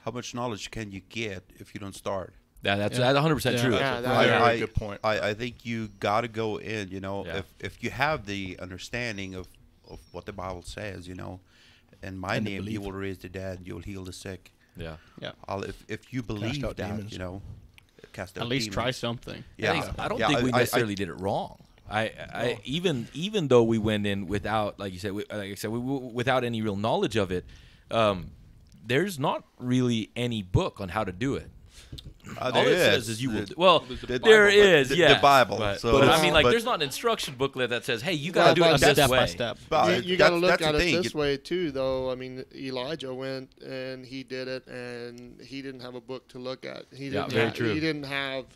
How 0.04 0.10
much 0.10 0.34
knowledge 0.34 0.70
can 0.70 0.90
you 0.90 1.00
get 1.08 1.42
if 1.56 1.74
you 1.74 1.80
don't 1.80 1.94
start? 1.94 2.34
Yeah, 2.64 2.76
that's 2.76 2.98
Yeah. 2.98 3.04
that's 3.04 3.14
100 3.14 3.34
percent 3.34 3.56
Yeah. 3.56 3.62
true. 3.62 3.74
Yeah, 3.74 4.00
that- 4.00 4.26
Very 4.26 4.32
I, 4.32 4.58
good 4.58 4.74
point. 4.74 5.00
I, 5.04 5.28
I 5.30 5.34
think 5.34 5.64
you 5.66 5.88
got 6.00 6.22
to 6.22 6.28
go 6.28 6.56
in. 6.58 6.88
You 6.90 7.00
know, 7.00 7.24
Yeah. 7.26 7.38
if 7.38 7.44
if 7.60 7.82
you 7.84 7.90
have 7.90 8.26
the 8.26 8.58
understanding 8.60 9.34
of 9.34 9.46
of 9.88 10.00
what 10.12 10.24
the 10.24 10.32
Bible 10.32 10.62
says, 10.62 11.06
you 11.06 11.14
know, 11.14 11.40
in 12.02 12.16
my 12.16 12.36
And 12.36 12.44
name 12.46 12.66
you 12.68 12.80
will 12.80 12.92
raise 12.92 13.18
the 13.18 13.28
dead, 13.28 13.60
you'll 13.64 13.80
heal 13.82 14.04
the 14.04 14.12
sick. 14.12 14.52
Yeah. 14.76 14.96
Yeah. 15.20 15.32
I'll, 15.46 15.62
if 15.62 15.84
if 15.88 16.12
you 16.12 16.22
believe 16.22 16.64
out 16.64 16.76
that, 16.78 16.88
demons. 16.96 17.12
you 17.12 17.18
know, 17.18 17.42
cast 18.12 18.38
out 18.38 18.42
At 18.42 18.48
least 18.48 18.72
try 18.72 18.90
something. 18.92 19.44
Yeah, 19.58 19.72
I, 19.98 20.04
I 20.04 20.08
don't 20.08 20.18
Yeah, 20.18 20.28
think 20.28 20.40
we 20.42 20.52
I- 20.52 20.56
I- 20.56 20.58
necessarily 20.60 20.94
did 20.94 21.08
it 21.08 21.20
wrong. 21.20 21.58
I, 21.90 22.02
I 22.32 22.58
even 22.64 23.08
even 23.12 23.48
though 23.48 23.62
we 23.62 23.76
went 23.76 24.06
in 24.06 24.26
without, 24.26 24.78
like 24.80 24.94
you 24.94 24.98
said, 24.98 25.12
we, 25.12 25.24
like 25.30 25.52
I 25.52 25.54
said, 25.54 25.70
we, 25.70 25.78
we, 25.78 25.98
without 26.14 26.42
any 26.42 26.62
real 26.62 26.76
knowledge 26.76 27.14
of 27.16 27.30
it, 27.30 27.44
um, 27.90 28.30
there's 28.86 29.18
not 29.18 29.44
really 29.58 30.10
any 30.16 30.40
book 30.42 30.80
on 30.80 30.88
how 30.88 31.04
to 31.04 31.12
do 31.12 31.34
it. 31.34 31.50
Uh, 32.26 32.44
All 32.46 32.52
there 32.52 32.68
it 32.72 32.76
says 32.78 33.02
is. 33.04 33.08
is 33.10 33.22
you 33.22 33.30
will. 33.30 33.44
The- 33.44 33.54
Well, 33.56 33.80
the 33.80 34.06
there 34.06 34.18
Bible, 34.18 34.28
but 34.44 34.54
is, 34.54 34.88
the- 34.88 34.94
the 34.94 35.00
yeah, 35.00 35.20
Bible, 35.20 35.58
But, 35.58 35.80
so 35.80 35.92
but 35.92 36.08
I 36.08 36.22
mean, 36.22 36.32
like, 36.32 36.44
but- 36.44 36.50
there's 36.50 36.64
not 36.64 36.76
an 36.76 36.82
instruction 36.82 37.34
booklet 37.36 37.70
that 37.70 37.84
says, 37.84 38.02
"Hey, 38.02 38.14
you 38.14 38.32
got 38.32 38.44
Well, 38.46 38.54
to 38.54 38.54
do 38.54 38.60
but 38.62 38.74
it 38.74 38.80
this 38.80 38.92
step 38.96 39.10
way." 39.10 39.18
by 39.18 39.26
step. 39.26 39.58
But 39.68 40.04
you, 40.04 40.12
you 40.12 40.16
got 40.16 40.30
to 40.30 40.34
that's- 40.36 40.40
look 40.40 40.50
that's 40.50 40.62
the 40.62 40.68
at 40.68 40.74
it 40.74 40.78
thing. 40.78 41.02
this 41.02 41.14
way 41.14 41.36
too, 41.36 41.70
though. 41.70 42.10
I 42.10 42.14
mean, 42.14 42.44
Elijah 42.54 43.12
went 43.14 43.50
and 43.62 44.04
he 44.06 44.22
did 44.22 44.48
it, 44.48 44.66
and 44.66 45.40
he 45.40 45.62
didn't 45.62 45.80
have 45.80 45.94
a 45.94 46.00
book 46.00 46.26
to 46.28 46.38
look 46.38 46.64
at. 46.64 46.84
He 46.94 47.06
Yeah, 47.06 47.20
didn't. 47.22 47.32
very 47.32 47.44
have, 47.46 47.54
true. 47.54 47.74
He 47.74 47.80
didn't 47.80 48.04
have 48.04 48.46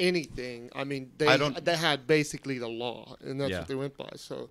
anything. 0.00 0.70
I 0.74 0.84
mean, 0.84 1.10
they 1.18 1.26
I 1.28 1.36
don't- 1.36 1.64
they 1.64 1.76
had 1.76 2.06
basically 2.06 2.58
the 2.58 2.68
law, 2.68 3.16
and 3.20 3.40
that's 3.40 3.50
Yeah. 3.50 3.58
what 3.58 3.68
they 3.68 3.74
went 3.74 3.96
by. 3.96 4.10
So, 4.16 4.50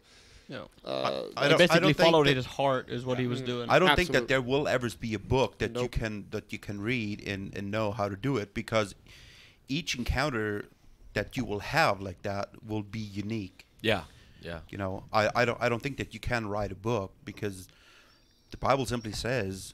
No. 0.51 0.67
uh, 0.85 0.89
I 0.91 1.09
He 1.11 1.23
don't- 1.23 1.37
I 1.37 1.57
basically 1.57 1.79
don't 1.79 1.93
think 1.97 1.97
followed 2.11 2.27
that- 2.27 2.35
his 2.35 2.45
heart 2.45 2.89
is 2.89 3.05
what 3.05 3.17
he 3.17 3.25
was 3.27 3.41
doing. 3.41 3.69
I 3.69 3.79
don't 3.79 3.95
think 3.95 4.11
that 4.11 4.27
there 4.27 4.41
will 4.41 4.67
ever 4.67 4.89
be 4.99 5.13
a 5.13 5.19
book 5.19 5.57
that 5.59 5.75
you 5.75 5.87
can 5.87 6.25
that 6.31 6.51
you 6.53 6.59
can 6.59 6.81
read 6.81 7.25
and, 7.25 7.55
and 7.57 7.71
know 7.71 7.91
how 7.93 8.09
to 8.09 8.17
do 8.17 8.35
it 8.37 8.53
because 8.53 8.93
each 9.69 9.95
encounter 9.95 10.65
that 11.13 11.37
you 11.37 11.45
will 11.45 11.59
have 11.77 12.01
like 12.01 12.21
that 12.23 12.49
will 12.67 12.83
be 12.83 12.99
unique. 12.99 13.65
Yeah, 13.81 14.03
yeah, 14.41 14.59
You 14.69 14.77
know, 14.77 15.03
I, 15.13 15.29
I 15.35 15.45
don't 15.45 15.57
I 15.61 15.69
don't 15.69 15.81
think 15.81 15.97
that 15.97 16.13
you 16.13 16.19
can 16.19 16.47
write 16.47 16.71
a 16.71 16.75
book 16.75 17.13
because 17.23 17.67
the 18.51 18.57
Bible 18.57 18.85
simply 18.85 19.13
says 19.13 19.73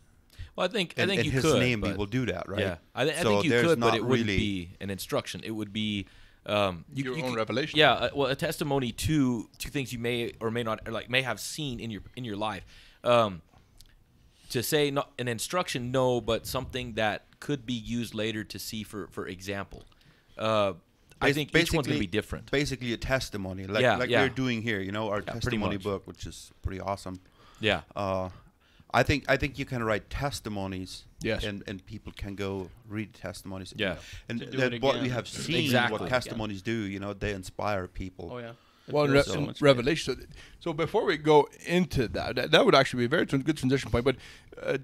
Well, 0.56 0.66
I 0.68 0.72
think 0.72 0.94
I 0.98 1.06
think 1.08 1.20
in 1.22 1.26
you 1.26 1.32
His 1.32 1.44
could. 1.44 1.60
name 1.60 1.82
He 1.82 1.90
but- 1.90 1.98
will 1.98 2.06
do 2.20 2.26
that, 2.28 2.48
right? 2.48 2.60
Yeah, 2.60 2.78
I, 2.94 3.04
th- 3.06 3.18
I 3.18 3.22
So 3.24 3.30
think 3.30 3.44
you 3.46 3.50
there's 3.50 3.66
could, 3.68 3.80
but 3.80 3.88
not 3.88 3.96
it 3.96 4.04
wouldn't 4.06 4.28
really- 4.28 4.38
be 4.38 4.70
an 4.80 4.90
instruction. 4.92 5.42
It 5.44 5.52
would 5.52 5.74
be 5.74 6.06
um, 6.48 6.86
you, 6.94 7.04
Your 7.04 7.18
you 7.18 7.24
own 7.24 7.30
could- 7.32 7.38
revelation. 7.38 7.77
Yeah, 7.77 7.92
uh, 7.94 8.10
well, 8.16 8.27
a 8.30 8.36
testimony 8.36 8.92
to 8.94 9.50
to 9.60 9.70
things 9.70 9.92
you 9.94 10.00
may 10.00 10.34
or 10.39 10.50
may 10.51 10.63
not 10.63 10.88
or 10.88 10.92
like 10.92 11.10
may 11.10 11.22
have 11.22 11.39
seen 11.39 11.80
in 11.80 11.92
your 11.92 12.01
in 12.16 12.24
your 12.24 12.38
life. 12.38 12.66
Um, 13.04 13.42
to 14.50 14.63
say 14.63 14.89
not 14.92 15.12
an 15.20 15.27
instruction, 15.27 15.92
no, 15.92 16.22
but 16.22 16.48
something 16.48 16.94
that 16.94 17.25
could 17.39 17.66
be 17.66 17.74
used 17.74 18.13
later 18.16 18.44
to 18.46 18.58
see 18.60 18.84
for 18.84 19.08
for 19.12 19.27
example. 19.27 19.84
Uh, 20.38 20.74
I 21.20 21.34
think 21.34 21.54
each 21.56 21.74
one's 21.74 21.88
going 21.88 21.98
to 21.98 22.00
be 22.00 22.06
different. 22.08 22.51
Basically, 22.51 22.94
a 22.94 22.98
testimony, 22.98 23.66
like 23.66 23.82
Yeah, 23.82 23.98
like 23.98 24.10
yeah. 24.10 24.22
we're 24.22 24.30
doing 24.30 24.62
here. 24.62 24.80
You 24.80 24.92
know, 24.92 25.10
our 25.10 25.22
pretty 25.22 25.39
testimony 25.39 25.77
book, 25.77 26.06
which 26.08 26.25
is 26.27 26.51
pretty 26.62 26.80
awesome. 26.80 27.20
Yeah, 27.60 27.82
Uh, 27.96 28.30
I 28.94 29.03
think 29.03 29.25
I 29.27 29.38
think 29.38 29.60
you 29.60 29.65
can 29.65 29.84
write 29.84 30.10
testimonies. 30.10 31.03
Yes. 31.22 31.44
And 31.44 31.63
and 31.67 31.86
people 31.86 32.13
can 32.15 32.36
go 32.36 32.70
read 32.88 33.13
testimonies. 33.13 33.74
Yeah. 33.75 33.96
And 34.29 34.39
that 34.41 34.82
what 34.82 35.01
we 35.01 35.10
have 35.10 35.27
seen, 35.27 35.58
Exactly. 35.65 36.00
what 36.00 36.10
testimonies 36.10 36.62
do, 36.62 36.72
you 36.72 37.00
know, 37.00 37.13
they 37.13 37.34
inspire 37.34 37.88
people. 37.88 38.29
Oh 38.34 38.38
yeah. 38.38 38.51
Well, 38.89 39.03
in, 39.03 39.12
Re- 39.12 39.22
so 39.24 39.34
in 39.34 39.46
much 39.48 39.56
better. 39.56 39.65
Revelation. 39.65 40.15
So, 40.22 40.27
so 40.60 40.74
before 40.74 41.03
we 41.03 41.17
go 41.17 41.50
into 41.65 42.08
that, 42.10 42.36
that, 42.36 42.51
that 42.51 42.65
would 42.65 42.74
actually 42.75 43.00
be 43.00 43.06
a 43.06 43.10
very 43.10 43.25
tran- 43.25 43.44
good 43.44 43.58
transition 43.58 43.91
point. 43.91 44.06
But 44.06 44.15
uh, 44.63 44.77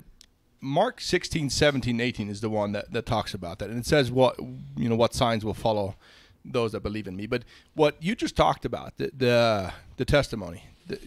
Mark 0.60 1.00
16, 1.00 1.50
17, 1.50 2.02
18 2.02 2.30
is 2.30 2.42
the 2.42 2.50
one 2.50 2.74
that, 2.74 2.92
that 2.92 3.06
talks 3.06 3.34
about 3.34 3.60
that, 3.60 3.70
and 3.70 3.80
it 3.80 3.86
says 3.86 4.12
what 4.12 4.38
you 4.76 4.90
know 4.90 4.96
what 4.96 5.14
signs 5.14 5.46
will 5.46 5.54
follow 5.54 5.96
those 6.44 6.74
that 6.74 6.82
believe 6.82 7.08
in 7.08 7.16
me. 7.16 7.28
But 7.28 7.44
what 7.76 7.96
you 8.02 8.16
just 8.16 8.36
talked 8.36 8.66
about, 8.66 8.98
the 8.98 9.12
the, 9.16 9.74
the 9.98 10.06
testimony. 10.06 10.64
The, 10.88 11.00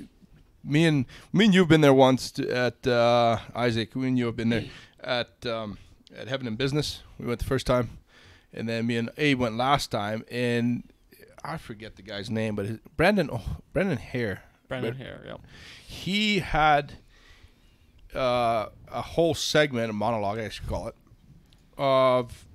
me 0.66 0.84
and 0.84 1.06
me 1.32 1.46
and 1.46 1.54
you've 1.54 1.68
been 1.68 1.80
there 1.80 1.94
once 1.94 2.30
to, 2.32 2.50
at 2.50 2.86
uh, 2.86 3.38
Isaac. 3.54 3.94
Me 3.96 4.08
and 4.08 4.18
you 4.18 4.26
have 4.26 4.36
been 4.36 4.48
there 4.48 4.64
at 5.02 5.46
um, 5.46 5.78
at 6.14 6.28
Heaven 6.28 6.46
and 6.46 6.58
Business. 6.58 7.02
We 7.18 7.26
went 7.26 7.38
the 7.38 7.46
first 7.46 7.66
time, 7.66 7.98
and 8.52 8.68
then 8.68 8.86
me 8.86 8.96
and 8.96 9.10
Abe 9.16 9.38
went 9.38 9.56
last 9.56 9.90
time. 9.90 10.24
And 10.30 10.84
I 11.44 11.56
forget 11.56 11.96
the 11.96 12.02
guy's 12.02 12.28
name, 12.28 12.56
but 12.56 12.66
his, 12.66 12.78
Brandon 12.96 13.30
oh, 13.32 13.58
Brandon 13.72 13.98
Hare. 13.98 14.42
Brandon 14.68 14.92
But 14.92 15.06
Hare. 15.06 15.22
Yep. 15.26 15.40
He 15.86 16.40
had 16.40 16.94
uh, 18.14 18.66
a 18.90 19.02
whole 19.02 19.34
segment, 19.34 19.90
a 19.90 19.92
monologue, 19.92 20.38
I 20.38 20.48
should 20.48 20.66
call 20.66 20.88
it, 20.88 20.94
of 21.78 22.46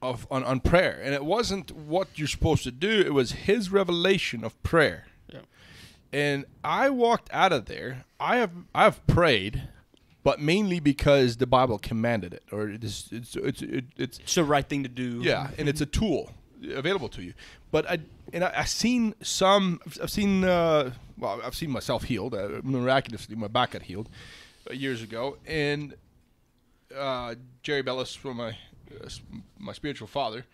of 0.00 0.26
on, 0.30 0.44
on 0.44 0.60
prayer, 0.60 1.00
and 1.02 1.14
it 1.14 1.24
wasn't 1.24 1.70
what 1.70 2.08
you're 2.18 2.28
supposed 2.28 2.62
to 2.64 2.70
do. 2.70 3.00
It 3.00 3.14
was 3.14 3.32
his 3.32 3.70
revelation 3.70 4.44
of 4.44 4.60
prayer. 4.62 5.06
And 6.14 6.44
I 6.62 6.90
walked 6.90 7.28
out 7.32 7.52
of 7.52 7.64
there. 7.66 8.04
I 8.20 8.36
have 8.36 8.52
I've 8.72 9.04
prayed, 9.08 9.68
but 10.22 10.40
mainly 10.40 10.78
because 10.78 11.38
the 11.38 11.46
Bible 11.46 11.76
commanded 11.78 12.32
it, 12.34 12.44
or 12.52 12.68
it's 12.68 13.08
it's 13.10 13.34
it's 13.34 13.62
it, 13.62 13.84
it's 13.96 14.18
It's 14.20 14.34
the 14.36 14.44
right 14.44 14.66
thing 14.66 14.84
to 14.84 14.88
do. 14.88 15.22
yeah, 15.22 15.50
and 15.58 15.68
it's 15.68 15.80
a 15.80 15.86
tool 15.86 16.30
available 16.72 17.08
to 17.10 17.22
you. 17.22 17.34
But 17.72 17.90
I 17.90 17.98
and 18.32 18.44
I, 18.44 18.52
I've 18.58 18.68
seen 18.68 19.14
some. 19.22 19.80
I've 20.00 20.10
seen 20.10 20.44
uh, 20.44 20.92
well, 21.18 21.40
I've 21.44 21.56
seen 21.56 21.70
myself 21.70 22.04
healed 22.04 22.32
uh, 22.34 22.60
miraculously. 22.62 23.34
My 23.34 23.48
back 23.48 23.72
got 23.72 23.82
healed 23.82 24.08
uh, 24.70 24.72
years 24.72 25.02
ago, 25.02 25.38
and 25.46 25.94
uh, 26.96 27.34
Jerry 27.64 27.82
Bellis, 27.82 28.14
from 28.14 28.36
my 28.36 28.50
uh, 29.02 29.08
my 29.58 29.72
spiritual 29.72 30.06
father. 30.06 30.46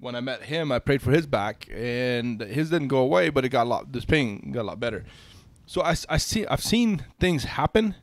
When 0.00 0.14
I 0.14 0.20
met 0.20 0.44
him, 0.44 0.72
I 0.72 0.78
prayed 0.78 1.02
for 1.02 1.10
his 1.10 1.26
back, 1.26 1.68
and 1.70 2.40
his 2.40 2.70
didn't 2.70 2.88
go 2.88 2.98
away, 2.98 3.28
but 3.28 3.44
it 3.44 3.50
got 3.50 3.66
a 3.66 3.68
lot. 3.68 3.92
This 3.92 4.04
pain 4.04 4.50
got 4.52 4.62
a 4.62 4.68
lot 4.68 4.80
better. 4.80 5.04
So 5.66 5.82
I, 5.82 5.94
I 6.08 6.16
see 6.16 6.46
I've 6.46 6.64
seen 6.64 7.04
things 7.20 7.44
happen, 7.44 7.94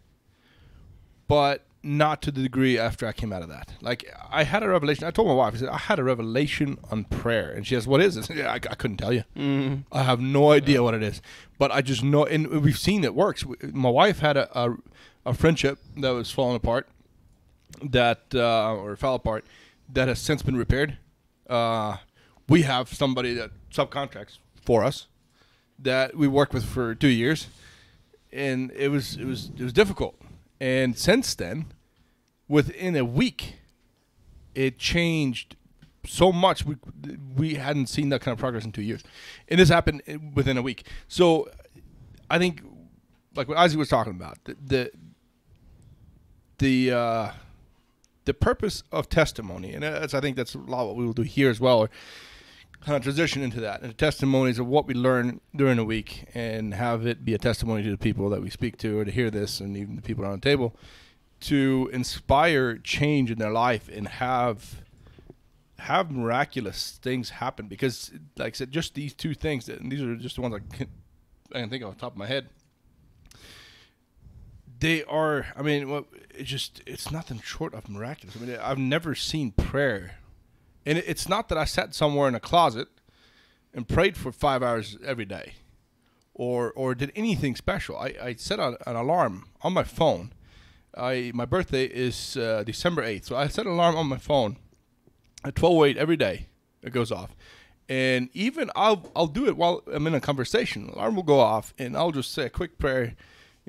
but 1.28 1.66
not 1.84 2.22
to 2.22 2.32
the 2.32 2.42
degree 2.42 2.78
after 2.78 3.08
I 3.08 3.14
came 3.14 3.32
out 3.32 3.42
of 3.42 3.50
that. 3.50 3.74
Like 3.82 4.14
I 4.30 4.44
had 4.44 4.64
a 4.64 4.70
revelation. 4.70 5.06
I 5.06 5.12
told 5.12 5.28
my 5.28 5.34
wife, 5.34 5.56
I 5.56 5.58
said 5.58 5.70
I 5.70 5.78
had 5.78 6.00
a 6.00 6.04
revelation 6.04 6.78
on 6.92 7.06
prayer, 7.06 7.52
and 7.52 7.66
she 7.66 7.76
says, 7.76 7.88
"What 7.88 8.02
is 8.02 8.18
it?" 8.18 8.30
Yeah, 8.36 8.52
I, 8.52 8.56
I 8.56 8.76
couldn't 8.76 8.98
tell 8.98 9.14
you. 9.14 9.24
Mm-hmm. 9.36 9.82
I 9.92 10.04
have 10.04 10.20
no 10.20 10.52
idea 10.52 10.84
what 10.84 10.94
it 10.94 11.04
is, 11.04 11.22
but 11.58 11.72
I 11.72 11.82
just 11.82 12.04
know, 12.04 12.26
and 12.26 12.48
we've 12.62 12.78
seen 12.78 13.04
it 13.04 13.16
works. 13.16 13.44
My 13.62 13.90
wife 13.90 14.20
had 14.20 14.38
a 14.38 14.60
a, 14.60 14.76
a 15.26 15.34
friendship 15.34 15.80
that 15.98 16.12
was 16.12 16.30
falling 16.30 16.56
apart, 16.56 16.88
that 17.82 18.22
uh, 18.34 18.76
or 18.76 18.96
fell 18.96 19.16
apart, 19.16 19.46
that 19.92 20.08
has 20.08 20.20
since 20.20 20.42
been 20.42 20.58
repaired. 20.58 20.98
Uh, 21.50 21.98
we 22.50 22.64
have 22.64 22.90
somebody 22.94 23.34
that 23.34 23.52
subcontracts 23.72 24.40
for 24.62 24.84
us 24.84 25.08
that 25.80 26.16
we 26.16 26.28
worked 26.28 26.54
with 26.54 26.66
for 26.66 26.96
two 26.96 27.08
years, 27.08 27.48
and 28.32 28.72
it 28.72 28.90
was 28.90 29.16
it 29.16 29.26
was 29.26 29.52
it 29.58 29.64
was 29.64 29.74
difficult. 29.74 30.16
And 30.60 30.98
since 30.98 31.36
then, 31.36 31.68
within 32.48 32.96
a 32.96 33.06
week, 33.06 33.58
it 34.56 34.80
changed 34.80 35.56
so 36.06 36.32
much. 36.32 36.66
We 36.66 36.76
we 37.36 37.56
hadn't 37.56 37.88
seen 37.88 38.10
that 38.10 38.22
kind 38.22 38.34
of 38.34 38.40
progress 38.40 38.66
in 38.66 38.72
two 38.72 38.82
years, 38.82 39.04
and 39.48 39.60
this 39.60 39.70
happened 39.70 40.02
within 40.34 40.58
a 40.58 40.62
week. 40.62 40.86
So, 41.08 41.50
I 42.30 42.40
think, 42.40 42.62
like 43.36 43.48
what 43.48 43.58
Isaac 43.58 43.78
was 43.78 43.90
talking 43.90 44.14
about, 44.14 44.38
the 44.46 44.56
the 44.66 44.92
the, 46.60 46.92
uh, 46.92 47.32
the 48.28 48.34
purpose 48.34 48.84
of 48.92 49.10
testimony, 49.10 49.74
and 49.74 49.82
that's 49.82 50.14
I 50.14 50.22
think 50.22 50.38
that's 50.38 50.54
a 50.54 50.60
lot 50.60 50.86
what 50.86 50.96
we 50.96 51.06
will 51.06 51.14
do 51.14 51.24
here 51.24 51.50
as 51.50 51.60
well. 51.60 51.80
Or 51.80 51.90
kind 52.82 52.96
of 52.96 53.02
transition 53.02 53.42
into 53.42 53.60
that 53.60 53.82
and 53.82 53.98
testimonies 53.98 54.60
of 54.60 54.68
what 54.68 54.86
we 54.86 54.94
learn 54.94 55.42
during 55.56 55.78
the 55.78 55.84
week 55.84 56.26
and 56.36 56.76
have 56.76 57.08
it 57.08 57.26
be 57.26 57.34
a 57.34 57.38
testimony 57.38 57.82
to 57.82 57.90
the 57.90 57.98
people 57.98 58.30
that 58.30 58.40
we 58.42 58.52
speak 58.52 58.78
to 58.78 59.00
or 59.00 59.04
to 59.04 59.10
hear 59.10 59.32
this 59.32 59.60
and 59.60 59.76
even 59.76 59.96
the 59.96 60.02
people 60.02 60.24
around 60.24 60.42
the 60.42 60.50
table 60.50 60.76
to 61.40 61.90
inspire 61.92 62.78
change 62.78 63.32
in 63.32 63.40
their 63.40 63.52
life 63.52 63.90
and 63.92 64.08
have 64.08 64.84
have 65.80 66.12
miraculous 66.12 67.00
things 67.02 67.32
happen 67.32 67.68
because 67.68 68.12
like 68.38 68.54
I 68.54 68.56
said 68.56 68.72
just 68.72 68.94
these 68.94 69.14
two 69.14 69.34
things 69.34 69.68
and 69.68 69.92
these 69.92 70.02
are 70.02 70.16
just 70.16 70.36
the 70.36 70.42
ones 70.44 70.56
I 70.56 70.76
can, 70.76 70.88
I 71.54 71.60
can 71.62 71.70
think 71.70 71.84
of 71.84 71.90
off 71.90 71.96
the 71.96 72.02
top 72.02 72.14
of 72.14 72.18
my 72.18 72.28
head 72.28 72.48
they 74.80 75.04
are 75.04 75.48
I 75.56 75.62
mean 75.62 76.06
it's 76.32 76.50
just 76.50 76.82
it's 76.86 77.12
nothing 77.12 77.40
short 77.42 77.74
of 77.74 77.90
miraculous 77.90 78.36
I 78.36 78.40
mean 78.40 78.58
I've 78.62 78.78
never 78.78 79.16
seen 79.16 79.52
prayer 79.52 80.20
and 80.86 80.98
it's 80.98 81.28
not 81.28 81.50
that 81.50 81.58
I 81.58 81.66
sat 81.66 81.94
somewhere 81.94 82.28
in 82.28 82.36
a 82.36 82.40
closet 82.40 82.88
and 83.74 83.88
prayed 83.88 84.18
for 84.18 84.32
five 84.32 84.64
hours 84.64 84.98
every 85.04 85.26
day 85.26 85.54
or 86.38 86.72
or 86.74 86.96
did 86.96 87.12
anything 87.16 87.56
special. 87.56 87.98
I, 87.98 88.14
I 88.22 88.36
set 88.36 88.60
a, 88.60 88.78
an 88.88 88.96
alarm 88.96 89.48
on 89.62 89.74
my 89.74 89.84
phone. 89.84 90.32
I 90.96 91.32
my 91.34 91.46
birthday 91.46 91.86
is 91.86 92.38
uh, 92.38 92.64
December 92.66 93.04
8th. 93.04 93.26
So 93.26 93.36
I 93.36 93.48
set 93.48 93.66
an 93.66 93.74
alarm 93.74 93.98
on 93.98 94.08
my 94.08 94.18
phone 94.18 94.58
at 95.44 95.56
12:08 95.56 95.98
every 95.98 96.18
day. 96.18 96.48
It 96.82 96.94
goes 96.94 97.12
off. 97.12 97.36
And 97.90 98.30
even 98.34 98.70
I'll 98.76 99.12
I'll 99.16 99.28
do 99.28 99.48
it 99.48 99.58
while 99.58 99.84
I'm 99.92 100.08
in 100.08 100.14
a 100.14 100.22
conversation. 100.22 100.90
Alarm 100.90 101.16
will 101.16 101.24
go 101.24 101.40
off, 101.40 101.74
and 101.78 101.98
I'll 101.98 102.12
just 102.12 102.32
say 102.32 102.46
a 102.46 102.50
quick 102.50 102.78
prayer. 102.78 103.16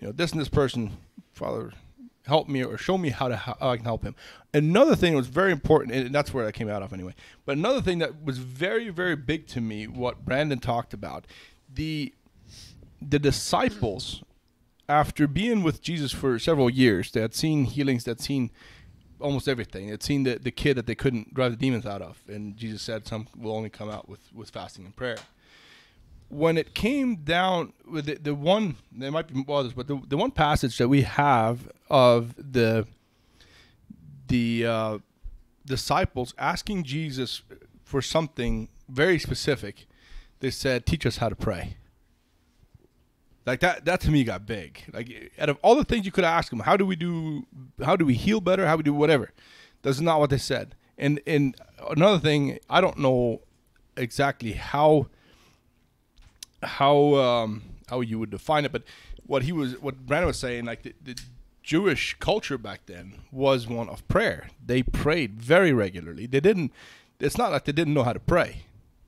You 0.00 0.08
know, 0.08 0.12
this 0.12 0.32
and 0.32 0.40
this 0.40 0.48
person, 0.48 0.96
Father, 1.32 1.72
help 2.26 2.48
me 2.48 2.62
or 2.62 2.78
show 2.78 2.98
me 2.98 3.08
how 3.08 3.28
to 3.28 3.36
how 3.36 3.56
I 3.60 3.76
can 3.76 3.84
help 3.84 4.04
him. 4.04 4.14
Another 4.54 4.94
thing 4.94 5.14
was 5.14 5.26
very 5.26 5.50
important, 5.50 5.94
and 5.94 6.14
that's 6.14 6.32
where 6.32 6.44
that 6.44 6.52
came 6.52 6.68
out 6.68 6.82
of 6.82 6.92
anyway. 6.92 7.14
But 7.44 7.56
another 7.56 7.80
thing 7.82 7.98
that 7.98 8.22
was 8.22 8.38
very 8.38 8.90
very 8.90 9.16
big 9.16 9.46
to 9.48 9.60
me, 9.60 9.86
what 9.86 10.24
Brandon 10.24 10.58
talked 10.58 10.94
about, 10.94 11.26
the 11.72 12.12
the 13.00 13.18
disciples, 13.18 14.22
after 14.88 15.26
being 15.26 15.62
with 15.62 15.82
Jesus 15.82 16.12
for 16.12 16.38
several 16.38 16.70
years, 16.70 17.10
they 17.10 17.20
had 17.20 17.34
seen 17.34 17.64
healings, 17.64 18.04
they 18.04 18.12
had 18.12 18.20
seen 18.20 18.50
almost 19.20 19.48
everything. 19.48 19.86
They 19.86 19.92
had 19.92 20.02
seen 20.02 20.22
the, 20.22 20.38
the 20.38 20.50
kid 20.50 20.76
that 20.76 20.86
they 20.86 20.94
couldn't 20.94 21.34
drive 21.34 21.52
the 21.52 21.56
demons 21.56 21.86
out 21.86 22.02
of, 22.02 22.22
and 22.28 22.56
Jesus 22.56 22.82
said 22.82 23.06
some 23.06 23.26
will 23.36 23.54
only 23.54 23.70
come 23.70 23.90
out 23.90 24.08
with, 24.08 24.20
with 24.32 24.50
fasting 24.50 24.84
and 24.84 24.94
prayer. 24.94 25.16
When 26.28 26.58
it 26.58 26.74
came 26.74 27.16
down 27.16 27.72
with 27.90 28.06
the, 28.06 28.16
the 28.16 28.34
one, 28.34 28.76
there 28.92 29.10
might 29.10 29.32
be 29.32 29.44
others, 29.48 29.72
but 29.72 29.86
the, 29.86 30.00
the 30.06 30.16
one 30.16 30.30
passage 30.30 30.76
that 30.78 30.88
we 30.88 31.02
have 31.02 31.70
of 31.88 32.34
the 32.36 32.86
the 34.26 34.66
uh, 34.66 34.98
disciples 35.64 36.34
asking 36.36 36.84
Jesus 36.84 37.40
for 37.82 38.02
something 38.02 38.68
very 38.90 39.18
specific, 39.18 39.86
they 40.40 40.50
said, 40.50 40.84
"Teach 40.84 41.06
us 41.06 41.16
how 41.16 41.30
to 41.30 41.36
pray." 41.36 41.76
Like 43.48 43.60
that, 43.60 43.86
that 43.86 44.02
to 44.02 44.10
me 44.10 44.24
got 44.24 44.44
big. 44.44 44.82
Like 44.92 45.32
out 45.38 45.48
of 45.48 45.56
all 45.62 45.74
the 45.74 45.84
things 45.84 46.04
you 46.04 46.12
could 46.12 46.24
ask 46.24 46.52
him, 46.52 46.58
how 46.58 46.76
do 46.76 46.84
we 46.84 46.96
do? 46.96 47.46
How 47.82 47.96
do 47.96 48.04
we 48.04 48.12
heal 48.12 48.42
better? 48.42 48.66
How 48.66 48.74
do 48.74 48.78
we 48.78 48.82
do 48.82 48.92
whatever? 48.92 49.30
That's 49.80 50.00
not 50.00 50.20
what 50.20 50.28
they 50.28 50.36
said. 50.36 50.74
And 50.98 51.18
and 51.26 51.56
another 51.88 52.18
thing, 52.18 52.58
I 52.68 52.82
don't 52.82 52.98
know 52.98 53.40
exactly 53.96 54.52
how 54.52 55.06
how 56.62 57.14
um, 57.14 57.62
how 57.88 58.00
you 58.00 58.18
would 58.18 58.30
define 58.30 58.64
it, 58.64 58.72
but 58.72 58.82
what 59.26 59.42
he 59.42 59.52
was, 59.52 59.78
what 59.80 60.06
Brandon 60.06 60.28
was 60.28 60.38
saying, 60.38 60.64
like 60.64 60.82
the, 60.82 60.94
the 61.02 61.16
Jewish 61.62 62.16
culture 62.18 62.56
back 62.56 62.86
then 62.86 63.14
was 63.30 63.66
one 63.66 63.88
of 63.88 64.06
prayer. 64.08 64.48
They 64.64 64.82
prayed 64.82 65.40
very 65.40 65.72
regularly. 65.72 66.26
They 66.26 66.40
didn't. 66.40 66.72
It's 67.20 67.36
not 67.36 67.52
like 67.52 67.64
they 67.64 67.72
didn't 67.72 67.94
know 67.94 68.04
how 68.04 68.12
to 68.12 68.20
pray. 68.20 68.62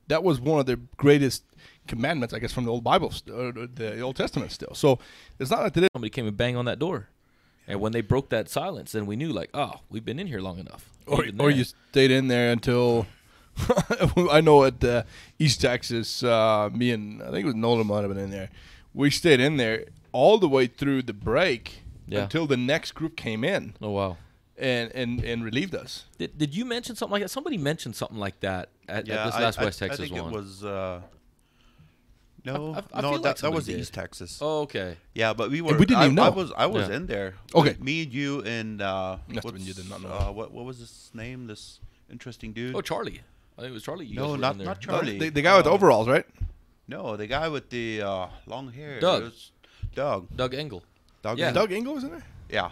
That 0.08 0.22
was 0.22 0.40
one 0.40 0.60
of 0.60 0.66
the 0.66 0.76
greatest 0.96 1.44
commandments, 1.86 2.34
I 2.34 2.38
guess, 2.38 2.52
from 2.52 2.64
the 2.64 2.72
old 2.72 2.84
Bible, 2.84 3.12
st- 3.12 3.76
the 3.76 4.00
Old 4.00 4.16
Testament 4.16 4.52
still. 4.52 4.74
So 4.74 4.98
it's 5.38 5.50
not 5.50 5.62
like 5.62 5.72
they 5.72 5.80
didn't. 5.80 5.92
Somebody 5.94 6.10
came 6.10 6.26
and 6.26 6.36
bang 6.36 6.56
on 6.56 6.64
that 6.64 6.78
door, 6.78 7.08
and 7.66 7.80
when 7.80 7.92
they 7.92 8.00
broke 8.00 8.28
that 8.30 8.48
silence, 8.48 8.92
then 8.92 9.06
we 9.06 9.16
knew 9.16 9.32
like, 9.32 9.50
oh, 9.54 9.74
we've 9.88 10.04
been 10.04 10.18
in 10.18 10.26
here 10.26 10.40
long 10.40 10.58
enough. 10.58 10.90
Or, 11.06 11.24
or 11.38 11.50
you 11.50 11.64
stayed 11.64 12.10
in 12.10 12.28
there 12.28 12.52
until. 12.52 13.06
I 14.30 14.40
know 14.40 14.64
at 14.64 14.82
uh, 14.84 15.02
East 15.38 15.60
Texas, 15.60 16.22
uh, 16.22 16.70
me 16.72 16.90
and 16.92 17.22
I 17.22 17.26
think 17.30 17.40
it 17.40 17.46
was 17.46 17.54
Nolan 17.54 17.86
might 17.86 18.00
have 18.00 18.08
been 18.08 18.22
in 18.22 18.30
there. 18.30 18.48
We 18.94 19.10
stayed 19.10 19.40
in 19.40 19.56
there 19.56 19.84
all 20.12 20.38
the 20.38 20.48
way 20.48 20.66
through 20.66 21.02
the 21.02 21.12
break 21.12 21.82
Yeah. 22.06 22.22
until 22.22 22.46
the 22.46 22.56
next 22.56 22.92
group 22.92 23.16
came 23.16 23.44
in 23.44 23.74
Oh 23.80 23.90
wow. 23.90 24.16
and, 24.56 24.90
and, 24.92 25.22
and 25.24 25.44
relieved 25.44 25.74
us. 25.74 26.04
Did, 26.18 26.36
did 26.38 26.54
you 26.56 26.64
mention 26.64 26.96
something 26.96 27.12
like 27.12 27.22
that? 27.22 27.28
Somebody 27.28 27.58
mentioned 27.58 27.94
something 27.96 28.18
like 28.18 28.40
that 28.40 28.70
at, 28.88 29.06
Yeah, 29.06 29.20
at 29.22 29.24
this 29.26 29.34
I- 29.36 29.42
last 29.42 29.58
I, 29.60 29.64
West 29.64 29.82
I 29.82 29.88
Texas 29.88 30.08
think 30.10 30.20
one. 30.22 30.32
it 30.32 30.36
was. 30.36 30.64
Uh, 30.64 31.02
no, 32.44 32.74
I- 32.74 32.98
I 32.98 33.00
no, 33.02 33.08
feel 33.10 33.12
like 33.12 33.22
that, 33.22 33.36
that 33.38 33.52
was 33.52 33.66
did. 33.66 33.78
East 33.78 33.92
Texas. 33.92 34.38
oh, 34.40 34.62
okay. 34.62 34.96
Yeah, 35.14 35.34
but 35.34 35.50
we 35.50 35.60
were. 35.60 35.76
we 35.76 35.84
didn't 35.84 36.00
I, 36.00 36.06
even 36.06 36.18
I 36.18 36.28
know. 36.30 36.34
was. 36.34 36.52
I 36.56 36.66
was 36.66 36.88
Yeah. 36.88 36.96
in 36.96 37.06
there. 37.06 37.34
Okay. 37.54 37.76
Me, 37.80 38.02
and 38.04 38.12
you, 38.12 38.40
and 38.42 38.80
uh, 38.80 39.18
Must 39.28 39.46
have 39.46 39.58
you 39.58 39.74
did 39.74 39.90
not 39.90 40.00
know. 40.02 40.08
Uh, 40.08 40.32
what 40.32 40.50
what 40.50 40.64
was 40.64 40.78
his 40.78 41.10
name? 41.12 41.46
This 41.46 41.80
interesting 42.10 42.52
dude. 42.54 42.74
Oh, 42.74 42.80
Charlie. 42.80 43.20
I 43.60 43.64
think 43.64 43.72
it 43.72 43.74
was 43.74 43.82
Charlie. 43.82 44.06
You 44.06 44.16
No, 44.16 44.30
were 44.30 44.38
not- 44.38 44.52
in 44.52 44.58
there. 44.58 44.66
not 44.68 44.80
Charlie. 44.80 45.18
The, 45.18 45.28
the 45.28 45.42
guy 45.42 45.54
with 45.56 45.64
the 45.66 45.70
Uh, 45.70 45.74
overalls, 45.74 46.08
right? 46.08 46.24
no, 46.88 47.16
the 47.16 47.26
guy 47.26 47.46
with 47.48 47.68
the 47.70 48.00
uh, 48.02 48.26
long 48.46 48.72
hair. 48.72 48.98
Doug. 49.00 49.22
It 49.22 49.24
was 49.26 49.50
Doug. 49.94 50.28
Doug 50.34 50.54
Engel. 50.54 50.82
Doug. 51.22 51.38
Yeah. 51.38 51.48
Engel. 51.48 51.62
Doug 51.62 51.72
Engel 51.72 51.94
was 51.94 52.04
in 52.04 52.10
there? 52.10 52.24
Yeah, 52.48 52.64
I 52.66 52.70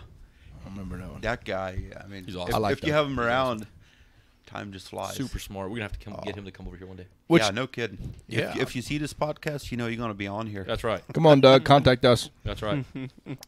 don't 0.64 0.72
remember 0.72 0.96
that 0.98 1.12
one. 1.12 1.20
that 1.20 1.44
guy. 1.44 1.84
I 2.02 2.06
mean, 2.08 2.24
He's 2.24 2.34
if, 2.34 2.40
awesome. 2.40 2.54
I 2.54 2.58
like 2.58 2.78
if 2.78 2.82
you 2.82 2.88
Doug. 2.92 2.96
have 2.96 3.04
him 3.06 3.12
He's 3.12 3.18
around, 3.26 3.66
time 4.46 4.72
just 4.72 4.88
flies. 4.88 5.14
Super 5.14 5.38
smart. 5.38 5.68
We're 5.68 5.76
gonna 5.76 5.82
have 5.90 5.98
to 5.98 6.04
come 6.04 6.14
get 6.24 6.34
Oh. 6.34 6.38
him 6.38 6.44
to 6.46 6.50
come 6.50 6.66
over 6.66 6.76
here 6.78 6.86
one 6.86 6.96
day. 6.96 7.06
Which, 7.26 7.42
yeah, 7.42 7.50
no 7.50 7.66
kidding. 7.66 8.14
Yeah. 8.26 8.52
If, 8.52 8.62
if 8.62 8.76
you 8.76 8.80
see 8.82 8.96
this 8.96 9.12
podcast, 9.12 9.70
you 9.70 9.76
know 9.76 9.86
you're 9.88 9.98
gonna 9.98 10.14
be 10.14 10.26
on 10.26 10.46
here. 10.46 10.64
That's 10.64 10.82
right. 10.84 11.02
Come 11.12 11.26
on, 11.26 11.40
Doug, 11.42 11.64
contact 11.64 12.04
us. 12.06 12.30
That's 12.44 12.62
right. 12.62 12.84
Which 12.94 13.38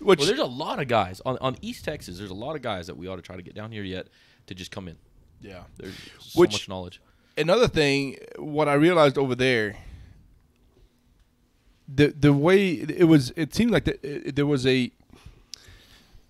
well, 0.00 0.26
there's 0.26 0.38
a 0.40 0.44
lot 0.44 0.80
of 0.80 0.88
guys 0.88 1.22
on, 1.24 1.38
on 1.40 1.56
East 1.62 1.84
Texas. 1.84 2.18
There's 2.18 2.30
a 2.30 2.34
lot 2.34 2.56
of 2.56 2.62
guys 2.62 2.86
that 2.88 2.96
we 2.96 3.06
ought 3.06 3.16
to 3.16 3.22
try 3.22 3.36
to 3.36 3.42
get 3.42 3.54
down 3.54 3.70
here 3.72 3.84
yet 3.84 4.08
to 4.48 4.54
just 4.54 4.70
come 4.72 4.88
in. 4.88 4.96
Yeah. 5.40 5.62
There's 5.76 5.94
so 6.20 6.40
Which- 6.40 6.52
much 6.52 6.68
knowledge. 6.68 7.00
another 7.36 7.68
thing, 7.68 8.16
what 8.36 8.68
I 8.68 8.74
realized 8.74 9.16
over 9.18 9.34
there, 9.34 9.76
the 11.86 12.08
the 12.08 12.32
way 12.32 12.72
it 12.74 13.04
was, 13.04 13.32
it 13.36 13.54
seemed 13.54 13.70
like 13.70 13.84
the, 13.84 14.28
it, 14.28 14.36
there 14.36 14.46
was 14.46 14.66
a. 14.66 14.90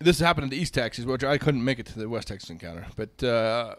This 0.00 0.20
happened 0.20 0.44
in 0.44 0.50
the 0.50 0.56
East 0.56 0.74
Texas, 0.74 1.04
which 1.04 1.24
I 1.24 1.38
couldn't 1.38 1.64
make 1.64 1.80
it 1.80 1.86
to 1.86 1.98
the 1.98 2.08
West 2.08 2.28
Texas 2.28 2.50
encounter, 2.50 2.86
but 2.94 3.20
uh, 3.24 3.74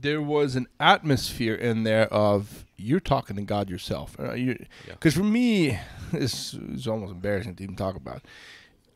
there 0.00 0.20
was 0.20 0.54
an 0.54 0.66
atmosphere 0.78 1.54
in 1.54 1.84
there 1.84 2.12
of 2.12 2.66
you're 2.76 3.00
talking 3.00 3.36
to 3.36 3.42
God 3.42 3.70
yourself. 3.70 4.14
Because 4.18 4.36
Yeah. 4.36 5.10
for 5.10 5.22
me, 5.22 5.78
this 6.12 6.52
is 6.52 6.86
almost 6.86 7.12
embarrassing 7.12 7.54
to 7.56 7.62
even 7.62 7.76
talk 7.76 7.96
about. 7.96 8.22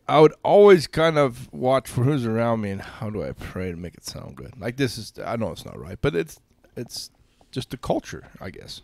I 0.09 0.21
would 0.21 0.35
always 0.43 0.87
kind 0.87 1.19
of 1.19 1.53
watch 1.53 1.89
for 1.93 2.05
who's 2.05 2.25
around 2.27 2.61
me 2.61 2.71
and 2.71 2.81
how 2.81 3.11
do 3.11 3.23
I 3.25 3.33
pray 3.33 3.71
to 3.71 3.77
make 3.77 3.95
it 3.95 4.05
sound 4.05 4.37
good. 4.37 4.53
Like 4.61 4.77
this 4.77 4.99
is, 4.99 5.13
I 5.25 5.37
know 5.37 5.51
it's 5.53 5.65
not 5.65 5.79
right, 5.79 5.99
but 6.01 6.15
it's 6.15 6.41
it's 6.77 7.11
just 7.51 7.71
the 7.71 7.77
culture, 7.77 8.25
I 8.41 8.51
guess. 8.51 8.83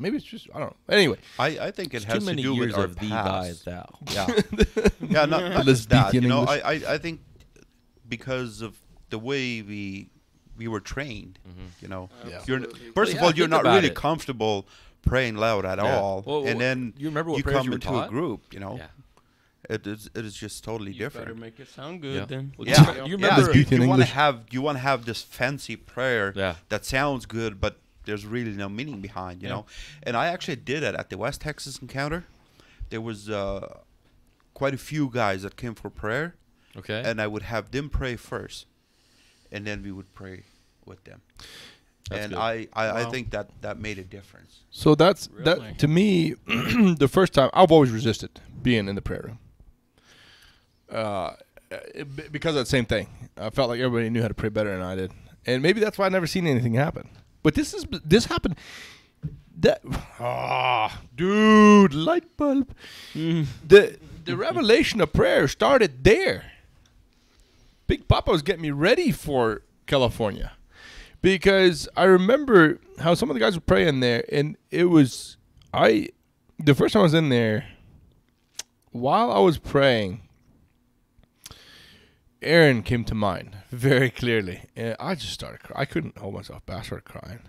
Maybe 0.00 0.16
it's 0.16 0.24
just 0.26 0.48
I 0.54 0.58
don't 0.60 0.70
know. 0.70 0.94
Anyway, 0.94 1.18
I, 1.38 1.46
I 1.58 1.70
think 1.72 1.92
it 1.92 2.04
has 2.04 2.14
too 2.14 2.20
to 2.20 2.26
many 2.26 2.42
do 2.42 2.54
years 2.54 2.68
with 2.68 2.76
our 2.78 2.84
of 2.84 2.96
thee, 2.98 3.08
past. 3.08 3.64
thy, 3.64 3.70
thou. 3.72 3.98
Yeah, 4.12 4.26
yeah, 5.00 5.24
not, 5.26 5.52
not 5.52 5.64
just 5.64 5.88
that. 5.90 6.08
speak 6.10 6.22
You 6.22 6.28
know, 6.28 6.44
I, 6.44 6.58
I, 6.58 6.72
I 6.94 6.98
think 6.98 7.20
because 8.08 8.60
of 8.62 8.78
the 9.10 9.18
way 9.18 9.62
we 9.62 10.08
we 10.56 10.66
were 10.68 10.80
trained. 10.80 11.38
Mm-hmm. 11.48 11.66
You 11.80 11.88
know, 11.88 12.08
Yeah. 12.28 12.40
you're 12.46 12.60
first 12.94 13.14
Well, 13.14 13.16
of 13.16 13.22
all 13.22 13.32
you're 13.34 13.48
not 13.48 13.64
really 13.64 13.88
it. 13.88 13.94
comfortable 13.94 14.66
praying 15.02 15.36
loud 15.36 15.64
at 15.64 15.78
Yeah. 15.78 15.96
all, 15.98 16.22
Well, 16.26 16.46
and 16.46 16.60
then 16.60 16.94
you 16.96 17.08
remember 17.08 17.30
what 17.30 17.38
you 17.38 17.44
come 17.44 17.64
you 17.64 17.70
were 17.70 17.76
into 17.76 17.88
taught? 17.88 18.06
a 18.08 18.10
group. 18.10 18.52
You 18.52 18.60
know, 18.60 18.76
Yeah. 18.76 18.86
It 19.68 19.86
is 19.86 20.10
it 20.14 20.24
is 20.24 20.34
just 20.34 20.64
totally 20.64 20.92
You 20.92 21.10
better 21.10 21.34
make 21.34 21.60
it 21.60 21.68
sound 21.68 22.00
good 22.02 22.14
Yeah. 22.16 22.24
then. 22.26 22.54
Well, 22.56 22.66
Yeah, 22.68 22.90
You 23.04 23.16
yeah. 23.18 23.26
remember? 23.26 23.52
Speak 23.52 23.72
in 23.72 23.82
you 23.82 23.88
want 23.88 24.00
to 24.02 24.06
have 24.08 24.44
you 24.50 24.62
want 24.62 24.76
to 24.78 24.82
have 24.82 25.04
this 25.04 25.22
fancy 25.22 25.76
prayer 25.76 26.32
Yeah. 26.36 26.56
that 26.68 26.84
sounds 26.84 27.26
good, 27.26 27.60
but 27.60 27.78
there's 28.04 28.24
really 28.24 28.52
no 28.52 28.68
meaning 28.68 29.00
behind, 29.00 29.42
you 29.42 29.48
Yeah. 29.48 29.54
know. 29.56 29.66
And 30.02 30.16
I 30.16 30.26
actually 30.28 30.56
did 30.56 30.82
it 30.82 30.94
at 30.94 31.10
the 31.10 31.18
West 31.18 31.40
Texas 31.42 31.78
encounter. 31.78 32.24
There 32.90 33.02
was 33.02 33.28
uh, 33.28 33.80
quite 34.54 34.72
a 34.74 34.78
few 34.78 35.10
guys 35.10 35.42
that 35.42 35.56
came 35.56 35.74
for 35.74 35.90
prayer, 35.90 36.34
Okay. 36.76 37.02
and 37.04 37.20
I 37.20 37.26
would 37.26 37.42
have 37.42 37.70
them 37.70 37.90
pray 37.90 38.16
first, 38.16 38.66
and 39.52 39.66
then 39.66 39.82
we 39.82 39.92
would 39.92 40.14
pray 40.14 40.44
with 40.86 41.04
them. 41.04 41.20
That's 42.08 42.22
and 42.24 42.32
good. 42.32 42.38
I, 42.38 42.68
I, 42.72 43.02
I 43.02 43.10
think 43.10 43.30
that 43.32 43.50
that 43.60 43.78
made 43.78 43.98
a 43.98 44.04
difference. 44.04 44.60
so 44.70 44.94
that's 44.94 45.28
Really? 45.30 45.44
that 45.44 45.78
to 45.80 45.88
me. 45.88 46.34
the 47.04 47.08
first 47.12 47.34
time 47.34 47.50
I've 47.52 47.70
always 47.70 47.90
resisted 47.90 48.30
being 48.62 48.88
in 48.88 48.94
the 48.94 49.02
prayer 49.02 49.22
room. 49.26 49.38
Uh, 50.90 51.34
it- 51.70 52.32
because 52.32 52.54
of 52.54 52.60
that 52.60 52.68
same 52.68 52.84
thing, 52.86 53.08
I 53.36 53.50
felt 53.50 53.68
like 53.68 53.80
everybody 53.80 54.08
knew 54.10 54.22
how 54.22 54.28
to 54.28 54.34
pray 54.34 54.48
better 54.48 54.70
than 54.70 54.82
I 54.82 54.94
did, 54.94 55.12
and 55.46 55.62
maybe 55.62 55.80
that's 55.80 55.98
why 55.98 56.06
I 56.06 56.08
never 56.08 56.26
seen 56.26 56.46
anything 56.46 56.74
happen. 56.74 57.08
But 57.42 57.54
this 57.54 57.74
is 57.74 57.86
this 58.04 58.26
happened. 58.26 58.56
That 59.60 59.80
ah, 60.20 61.00
dude, 61.16 61.92
light 61.94 62.36
bulb. 62.36 62.74
The 63.14 63.98
the 64.24 64.36
revelation 64.36 65.00
of 65.00 65.12
prayer 65.12 65.48
started 65.48 66.04
there. 66.04 66.52
Big 67.86 68.06
Papa 68.08 68.30
was 68.30 68.42
getting 68.42 68.62
me 68.62 68.70
ready 68.70 69.10
for 69.12 69.62
California 69.86 70.52
because 71.22 71.88
I 71.96 72.04
remember 72.04 72.78
how 72.98 73.14
some 73.14 73.30
of 73.30 73.34
the 73.34 73.40
guys 73.40 73.54
were 73.56 73.60
praying 73.62 74.00
there, 74.00 74.24
and 74.30 74.56
it 74.70 74.84
was 74.84 75.36
I. 75.72 76.10
The 76.58 76.74
first 76.74 76.92
time 76.92 77.00
I 77.00 77.04
was 77.04 77.14
in 77.14 77.28
there, 77.28 77.66
while 78.90 79.30
I 79.32 79.38
was 79.38 79.58
praying, 79.58 80.20
Aaron 82.42 82.82
came 82.82 83.04
to 83.04 83.14
mind 83.14 83.56
very 83.70 84.10
clearly, 84.10 84.62
and 84.76 84.96
I 85.00 85.14
just 85.14 85.32
started. 85.32 85.60
Cry- 85.60 85.82
I 85.82 85.84
couldn't 85.84 86.18
hold 86.18 86.34
myself 86.34 86.64
back. 86.66 86.78
I 86.78 86.82
started 86.82 87.04
crying, 87.04 87.40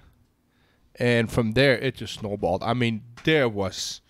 and 0.96 1.32
from 1.32 1.52
there 1.54 1.78
it 1.78 1.96
just 1.96 2.20
snowballed. 2.20 2.64
I 2.64 2.74
mean, 2.74 3.04
there 3.24 3.48
was, 3.48 4.02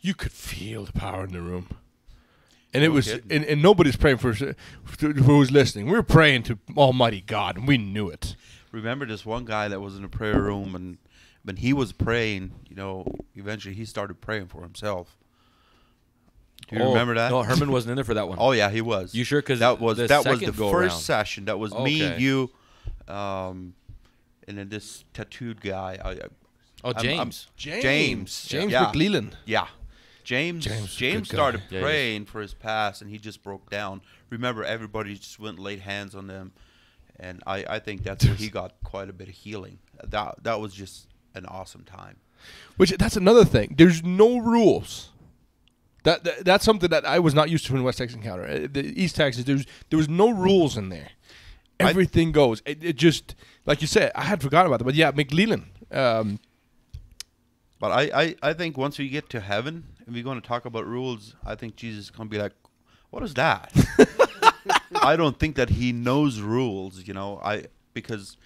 you 0.00 0.14
could 0.14 0.32
feel 0.32 0.84
the 0.84 0.92
power 0.92 1.24
in 1.24 1.32
the 1.32 1.40
room. 1.40 1.68
And 2.74 2.82
it 2.82 2.88
No 2.88 2.94
was, 2.94 3.08
and, 3.08 3.44
and 3.44 3.62
nobody's 3.62 3.96
praying 3.96 4.16
for 4.18 4.34
for 4.34 4.54
who 5.12 5.38
was 5.38 5.50
listening. 5.50 5.86
We 5.86 5.92
were 5.92 6.02
praying 6.02 6.44
to 6.44 6.58
Almighty 6.76 7.20
God, 7.20 7.56
and 7.56 7.68
we 7.68 7.76
knew 7.76 8.08
it. 8.08 8.34
Remember 8.70 9.04
this 9.04 9.26
one 9.26 9.44
guy 9.44 9.68
that 9.68 9.80
was 9.80 9.96
in 9.96 10.04
a 10.04 10.08
prayer 10.08 10.40
room, 10.40 10.74
and 10.74 10.96
when 11.44 11.56
he 11.56 11.72
was 11.74 11.92
praying, 11.92 12.52
you 12.68 12.76
know, 12.76 13.04
eventually 13.34 13.74
he 13.74 13.84
started 13.84 14.20
praying 14.22 14.46
for 14.46 14.62
himself. 14.62 15.18
Do 16.72 16.78
you 16.78 16.84
Oh, 16.84 16.88
remember 16.90 17.14
that? 17.14 17.30
No, 17.30 17.42
Herman 17.42 17.70
wasn't 17.70 17.90
in 17.92 17.96
there 17.96 18.04
for 18.04 18.14
that 18.14 18.28
one. 18.28 18.38
Oh 18.40 18.52
yeah, 18.52 18.70
he 18.70 18.80
was. 18.80 19.14
You 19.14 19.24
sure? 19.24 19.40
'Cause 19.42 19.58
that 19.60 19.80
was 19.80 19.98
the 19.98 20.06
that 20.08 20.24
was 20.24 20.40
the 20.40 20.52
first 20.52 20.62
around- 20.94 21.00
session. 21.00 21.44
That 21.44 21.58
was 21.58 21.72
me, 21.74 22.16
you, 22.16 22.50
um, 23.08 23.74
and 24.48 24.58
then 24.58 24.68
this 24.68 25.04
tattooed 25.14 25.60
guy. 25.60 25.98
I, 26.02 26.10
I, 26.10 26.18
Oh, 26.84 26.88
I'm- 26.96 26.96
I'm- 26.96 27.04
James. 27.04 27.46
James. 27.56 27.82
James. 27.82 28.44
James 28.48 28.72
Yeah. 28.72 28.86
McLeland. 28.92 29.32
Yeah. 29.44 29.68
James 30.24 30.64
James 30.64 30.94
James, 30.96 31.28
is 31.28 31.32
a 31.32 31.36
good 31.36 31.36
guy. 31.36 31.36
started 31.36 31.62
Yeah, 31.70 31.80
praying 31.80 32.24
for 32.26 32.40
his 32.40 32.54
past 32.54 33.02
and 33.02 33.10
he 33.10 33.18
just 33.18 33.42
broke 33.42 33.70
down. 33.70 34.00
Remember 34.30 34.64
everybody 34.64 35.14
just 35.16 35.38
went 35.38 35.56
and 35.56 35.64
laid 35.64 35.80
hands 35.80 36.14
on 36.14 36.26
them 36.26 36.52
and 37.20 37.42
I, 37.46 37.64
I 37.68 37.78
think 37.80 38.02
that's 38.02 38.24
where 38.24 38.34
he 38.34 38.48
got 38.48 38.74
quite 38.82 39.08
a 39.08 39.12
bit 39.12 39.28
of 39.28 39.34
healing. 39.34 39.78
That 40.02 40.42
that 40.44 40.60
was 40.60 40.74
just 40.74 41.06
an 41.34 41.46
awesome 41.46 41.84
time. 41.84 42.16
Which 42.76 42.90
that's 42.98 43.16
another 43.16 43.44
thing. 43.44 43.74
There's 43.78 44.02
no 44.02 44.38
rules. 44.38 45.10
That, 46.04 46.24
that 46.24 46.44
that's 46.44 46.64
something 46.64 46.90
that 46.90 47.04
I 47.06 47.18
was 47.20 47.34
not 47.34 47.48
used 47.50 47.66
to 47.66 47.76
in 47.76 47.82
West 47.84 47.98
Texas 47.98 48.16
Encounter. 48.16 48.44
Uh, 48.44 48.66
The 48.70 48.84
East 49.00 49.16
Texas, 49.16 49.44
there's 49.44 49.66
there 49.90 49.96
was 49.96 50.08
no 50.08 50.30
rules 50.30 50.76
in 50.76 50.88
there. 50.88 51.10
I- 51.80 51.90
Everything 51.90 52.32
goes. 52.32 52.62
It, 52.66 52.82
it 52.82 52.96
just 52.96 53.34
like 53.66 53.80
you 53.80 53.86
said. 53.86 54.10
I 54.14 54.22
had 54.24 54.42
forgotten 54.42 54.66
about 54.66 54.78
that, 54.78 54.84
but 54.84 54.94
yeah, 54.94 55.12
McLeland. 55.12 55.66
Um, 55.90 56.38
But 57.78 57.90
I, 57.92 58.02
I, 58.22 58.34
I 58.42 58.52
think 58.52 58.76
once 58.78 58.98
we 58.98 59.08
get 59.08 59.28
to 59.30 59.40
heaven 59.40 59.84
and 60.06 60.14
we're 60.14 60.22
going 60.22 60.40
to 60.40 60.46
talk 60.46 60.64
about 60.64 60.86
rules, 60.86 61.34
I 61.44 61.54
think 61.56 61.74
Jesus 61.76 62.04
is 62.04 62.10
going 62.10 62.28
to 62.28 62.30
be 62.30 62.40
like, 62.40 62.52
what 63.10 63.22
is 63.24 63.34
that? 63.34 63.72
I 65.02 65.16
don't 65.16 65.38
think 65.38 65.56
that 65.56 65.70
he 65.70 65.92
knows 65.92 66.40
rules, 66.40 67.06
you 67.08 67.14
know, 67.14 67.40
I 67.42 67.64
because 67.94 68.36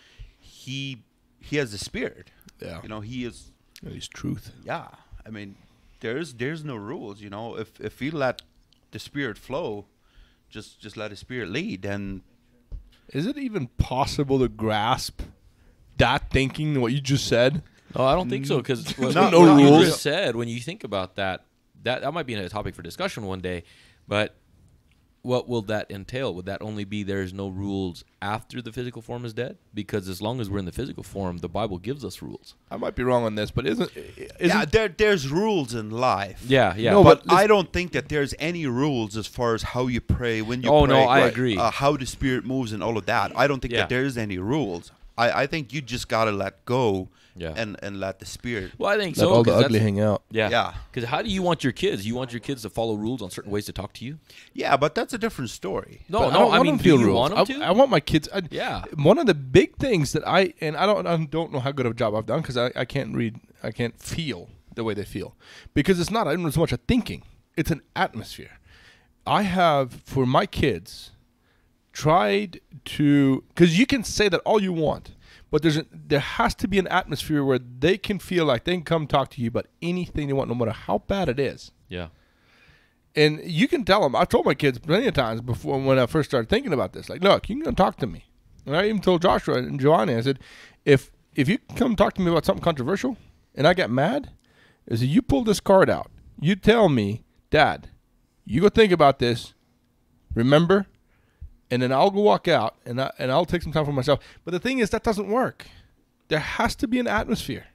he 0.40 1.02
he 1.40 1.56
has 1.56 1.70
the 1.72 1.78
spirit. 1.78 2.30
yeah, 2.60 2.80
You 2.82 2.88
know, 2.88 3.00
he 3.00 3.24
is 3.24 3.52
He's 3.86 4.08
truth. 4.08 4.52
yeah. 4.64 4.88
I 5.26 5.30
mean, 5.30 5.56
there's 6.00 6.34
there's 6.34 6.64
no 6.64 6.76
rules, 6.76 7.20
you 7.20 7.30
know. 7.30 7.56
If 7.56 7.80
if 7.80 8.00
we 8.00 8.10
let 8.10 8.42
the 8.90 8.98
spirit 8.98 9.38
flow, 9.38 9.86
just 10.50 10.80
just 10.80 10.96
let 10.96 11.10
the 11.10 11.16
spirit 11.16 11.48
lead, 11.50 11.82
then 11.82 12.22
Is 13.12 13.26
it 13.26 13.38
even 13.38 13.68
possible 13.78 14.38
to 14.40 14.48
grasp 14.48 15.22
that 15.98 16.30
thinking? 16.30 16.80
What 16.80 16.92
you 16.92 17.00
just 17.00 17.26
said. 17.26 17.62
No, 17.96 18.04
I 18.04 18.14
don't 18.14 18.28
think 18.28 18.46
so 18.46 18.58
because 18.58 18.96
what, 18.98 19.14
No- 19.14 19.22
what 19.24 19.30
no 19.32 19.58
you 19.58 19.68
rules. 19.70 19.86
just 19.86 20.02
said 20.02 20.36
when 20.36 20.48
you 20.48 20.60
think 20.60 20.84
about 20.84 21.14
that, 21.16 21.44
that 21.84 22.02
that 22.02 22.12
might 22.12 22.26
be 22.26 22.34
a 22.34 22.48
topic 22.48 22.74
for 22.74 22.82
discussion 22.82 23.24
one 23.24 23.40
day. 23.40 23.62
But 24.08 24.34
what 25.26 25.48
will 25.48 25.62
that 25.62 25.90
entail? 25.90 26.32
Would 26.34 26.46
that 26.46 26.62
only 26.62 26.84
be 26.84 27.02
there's 27.02 27.32
no 27.32 27.48
rules 27.48 28.04
after 28.22 28.62
the 28.62 28.72
physical 28.72 29.02
form 29.02 29.24
is 29.24 29.34
dead? 29.34 29.58
Because 29.74 30.08
as 30.08 30.22
long 30.22 30.40
as 30.40 30.48
we're 30.48 30.58
in 30.60 30.64
the 30.64 30.72
physical 30.72 31.02
form, 31.02 31.38
the 31.38 31.48
Bible 31.48 31.78
gives 31.78 32.04
us 32.04 32.22
rules. 32.22 32.54
I 32.70 32.76
might 32.76 32.94
be 32.94 33.02
wrong 33.02 33.24
on 33.24 33.34
this, 33.34 33.50
but 33.50 33.66
isn't, 33.66 33.90
isn't 33.96 34.30
yeah, 34.40 34.64
there 34.64 34.88
there's 34.88 35.28
rules 35.28 35.74
in 35.74 35.90
life. 35.90 36.42
Yeah, 36.46 36.74
yeah. 36.76 36.92
No, 36.92 37.02
but, 37.04 37.26
but 37.26 37.34
I 37.34 37.46
don't 37.46 37.72
think 37.72 37.92
that 37.92 38.08
there's 38.08 38.34
any 38.38 38.66
rules 38.66 39.16
as 39.16 39.26
far 39.26 39.54
as 39.54 39.62
how 39.62 39.88
you 39.88 40.00
pray 40.00 40.42
when 40.42 40.62
you 40.62 40.70
Oh, 40.70 40.84
pray. 40.86 40.94
no, 40.94 41.00
I 41.08 41.20
agree. 41.26 41.56
Uh, 41.58 41.70
how 41.70 41.96
the 41.96 42.06
spirit 42.06 42.44
moves 42.44 42.72
and 42.72 42.82
all 42.82 42.96
of 42.96 43.06
that. 43.06 43.32
I 43.36 43.46
don't 43.46 43.60
think 43.60 43.72
Yeah. 43.74 43.80
that 43.80 43.88
there's 43.88 44.16
any 44.16 44.38
rules. 44.38 44.92
I, 45.18 45.42
I 45.42 45.46
think 45.46 45.72
you 45.72 45.80
just 45.80 46.08
gotta 46.08 46.30
let 46.32 46.64
go 46.66 47.08
Yeah. 47.38 47.52
and 47.56 47.76
and 47.82 48.00
let 48.00 48.18
the 48.18 48.26
spirit. 48.26 48.72
well, 48.78 48.90
I 48.90 48.96
think 48.98 49.16
let 49.16 49.24
so. 49.24 49.32
all 49.32 49.42
the 49.42 49.52
'cause 49.52 49.64
ugly 49.64 49.78
hang 49.78 50.00
out? 50.00 50.22
Yeah, 50.30 50.50
Yeah. 50.50 50.74
Because 50.92 51.08
how 51.08 51.22
do 51.22 51.28
you 51.30 51.42
want 51.42 51.62
your 51.64 51.72
kids? 51.72 52.06
You 52.06 52.14
want 52.14 52.32
your 52.32 52.40
kids 52.40 52.62
to 52.62 52.70
follow 52.70 52.94
rules 52.94 53.20
on 53.22 53.30
certain 53.30 53.50
ways 53.52 53.64
to 53.66 53.72
talk 53.72 53.92
to 53.94 54.04
you? 54.04 54.18
Yeah, 54.54 54.76
but 54.76 54.94
that's 54.94 55.12
a 55.14 55.18
different 55.18 55.50
story. 55.50 56.02
No, 56.08 56.18
But 56.20 56.30
no. 56.32 56.38
don't 56.40 56.52
I, 56.52 56.58
want 56.58 56.62
mean, 56.64 56.76
them 56.76 56.76
do 56.78 56.82
feel 56.84 57.00
you 57.00 57.06
rules. 57.06 57.18
want 57.30 57.48
them 57.48 57.62
I, 57.62 57.64
to? 57.64 57.66
I 57.68 57.70
want 57.72 57.90
my 57.90 58.00
kids. 58.00 58.28
I, 58.34 58.42
Yeah. 58.50 58.84
One 58.94 59.18
of 59.18 59.26
the 59.26 59.34
big 59.34 59.76
things 59.76 60.12
that 60.12 60.26
I 60.26 60.54
and 60.60 60.76
I 60.76 60.84
don't 60.86 61.06
I 61.06 61.16
don't 61.24 61.50
know 61.52 61.60
how 61.60 61.72
good 61.72 61.86
of 61.86 61.92
a 61.92 61.94
job 62.02 62.14
I've 62.14 62.26
done 62.26 62.40
because 62.42 62.56
I, 62.56 62.70
I 62.76 62.84
can't 62.84 63.14
read 63.14 63.36
I 63.62 63.70
can't 63.70 63.98
feel 64.00 64.48
the 64.74 64.84
way 64.84 64.94
they 64.94 65.04
feel 65.04 65.34
because 65.72 65.98
it's 66.00 66.10
not 66.10 66.26
even 66.30 66.50
so 66.52 66.60
much 66.60 66.72
a 66.72 66.76
thinking 66.76 67.22
it's 67.56 67.70
an 67.70 67.80
atmosphere. 67.94 68.58
I 69.26 69.42
have 69.42 69.92
for 70.04 70.24
my 70.26 70.46
kids 70.46 71.10
tried 71.96 72.60
to 72.84 73.42
because 73.48 73.78
you 73.78 73.86
can 73.86 74.04
say 74.04 74.28
that 74.28 74.40
all 74.44 74.60
you 74.60 74.72
want, 74.72 75.12
but 75.50 75.62
there's 75.62 75.78
a, 75.78 75.86
there 75.90 76.20
has 76.20 76.54
to 76.56 76.68
be 76.68 76.78
an 76.78 76.86
atmosphere 76.88 77.42
where 77.42 77.58
they 77.58 77.96
can 77.96 78.18
feel 78.18 78.44
like 78.44 78.64
they 78.64 78.74
can 78.74 78.84
come 78.84 79.06
talk 79.06 79.30
to 79.30 79.40
you 79.40 79.48
about 79.48 79.66
anything 79.80 80.26
they 80.26 80.34
want, 80.34 80.50
no 80.50 80.54
matter 80.54 80.72
how 80.72 80.98
bad 80.98 81.28
it 81.30 81.40
is. 81.40 81.72
yeah. 81.88 82.08
And 83.18 83.40
you 83.44 83.66
can 83.66 83.82
tell 83.86 84.02
them. 84.02 84.14
I've 84.14 84.28
told 84.28 84.44
my 84.44 84.52
kids 84.52 84.78
plenty 84.78 85.06
of 85.06 85.14
times 85.14 85.40
before 85.40 85.80
when 85.80 85.98
I 85.98 86.04
first 86.04 86.28
started 86.28 86.50
thinking 86.50 86.74
about 86.74 86.92
this. 86.92 87.08
Like, 87.08 87.24
look, 87.24 87.48
you 87.48 87.56
can 87.56 87.64
come 87.64 87.74
talk 87.74 87.96
to 88.00 88.06
me. 88.06 88.26
And 88.66 88.76
I 88.76 88.84
even 88.84 89.00
told 89.00 89.22
Joshua 89.22 89.54
and 89.56 89.80
Giovanni, 89.80 90.14
I 90.16 90.20
said, 90.20 90.38
if 90.84 91.10
if 91.34 91.48
you 91.48 91.56
come 91.76 91.96
talk 91.96 92.12
to 92.14 92.20
me 92.20 92.30
about 92.30 92.44
something 92.44 92.62
controversial, 92.62 93.16
and 93.54 93.66
I 93.66 93.72
get 93.72 93.88
mad, 93.90 94.32
is 94.86 95.02
you 95.02 95.22
pull 95.22 95.44
this 95.44 95.60
card 95.60 95.88
out. 95.88 96.10
You 96.38 96.56
tell 96.56 96.90
me, 96.90 97.24
Dad, 97.48 97.88
you 98.44 98.60
go 98.60 98.68
think 98.68 98.92
about 98.92 99.18
this. 99.18 99.54
Remember, 100.34 100.86
and 101.70 101.82
then 101.82 101.92
I'll 101.92 102.10
go 102.10 102.20
walk 102.20 102.48
out, 102.48 102.76
and 102.84 103.00
I, 103.00 103.10
and 103.18 103.30
I'll 103.32 103.44
take 103.46 103.62
some 103.62 103.72
time 103.72 103.84
for 103.84 103.92
myself. 103.92 104.20
But 104.44 104.52
the 104.52 104.60
thing 104.60 104.78
is, 104.78 104.90
that 104.90 105.02
doesn't 105.02 105.28
work. 105.28 105.66
There 106.28 106.38
has 106.40 106.74
to 106.76 106.88
be 106.88 106.98
an 106.98 107.06
atmosphere 107.06 107.66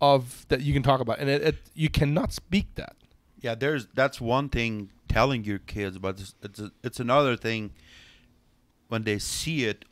of 0.00 0.46
that 0.48 0.60
you 0.62 0.72
can 0.72 0.82
talk 0.82 1.00
about, 1.00 1.18
and 1.18 1.28
it, 1.28 1.42
it, 1.42 1.56
you 1.74 1.88
cannot 1.88 2.32
speak 2.32 2.74
that. 2.76 2.96
Yeah, 3.40 3.54
there's 3.54 3.86
that's 3.94 4.20
one 4.20 4.48
thing 4.48 4.90
telling 5.08 5.44
your 5.44 5.58
kids, 5.58 5.98
but 5.98 6.20
it's 6.20 6.34
it's, 6.42 6.60
a, 6.60 6.70
it's 6.82 7.00
another 7.00 7.36
thing 7.36 7.72
when 8.88 9.02
they 9.04 9.18
see 9.18 9.64
it 9.64 9.84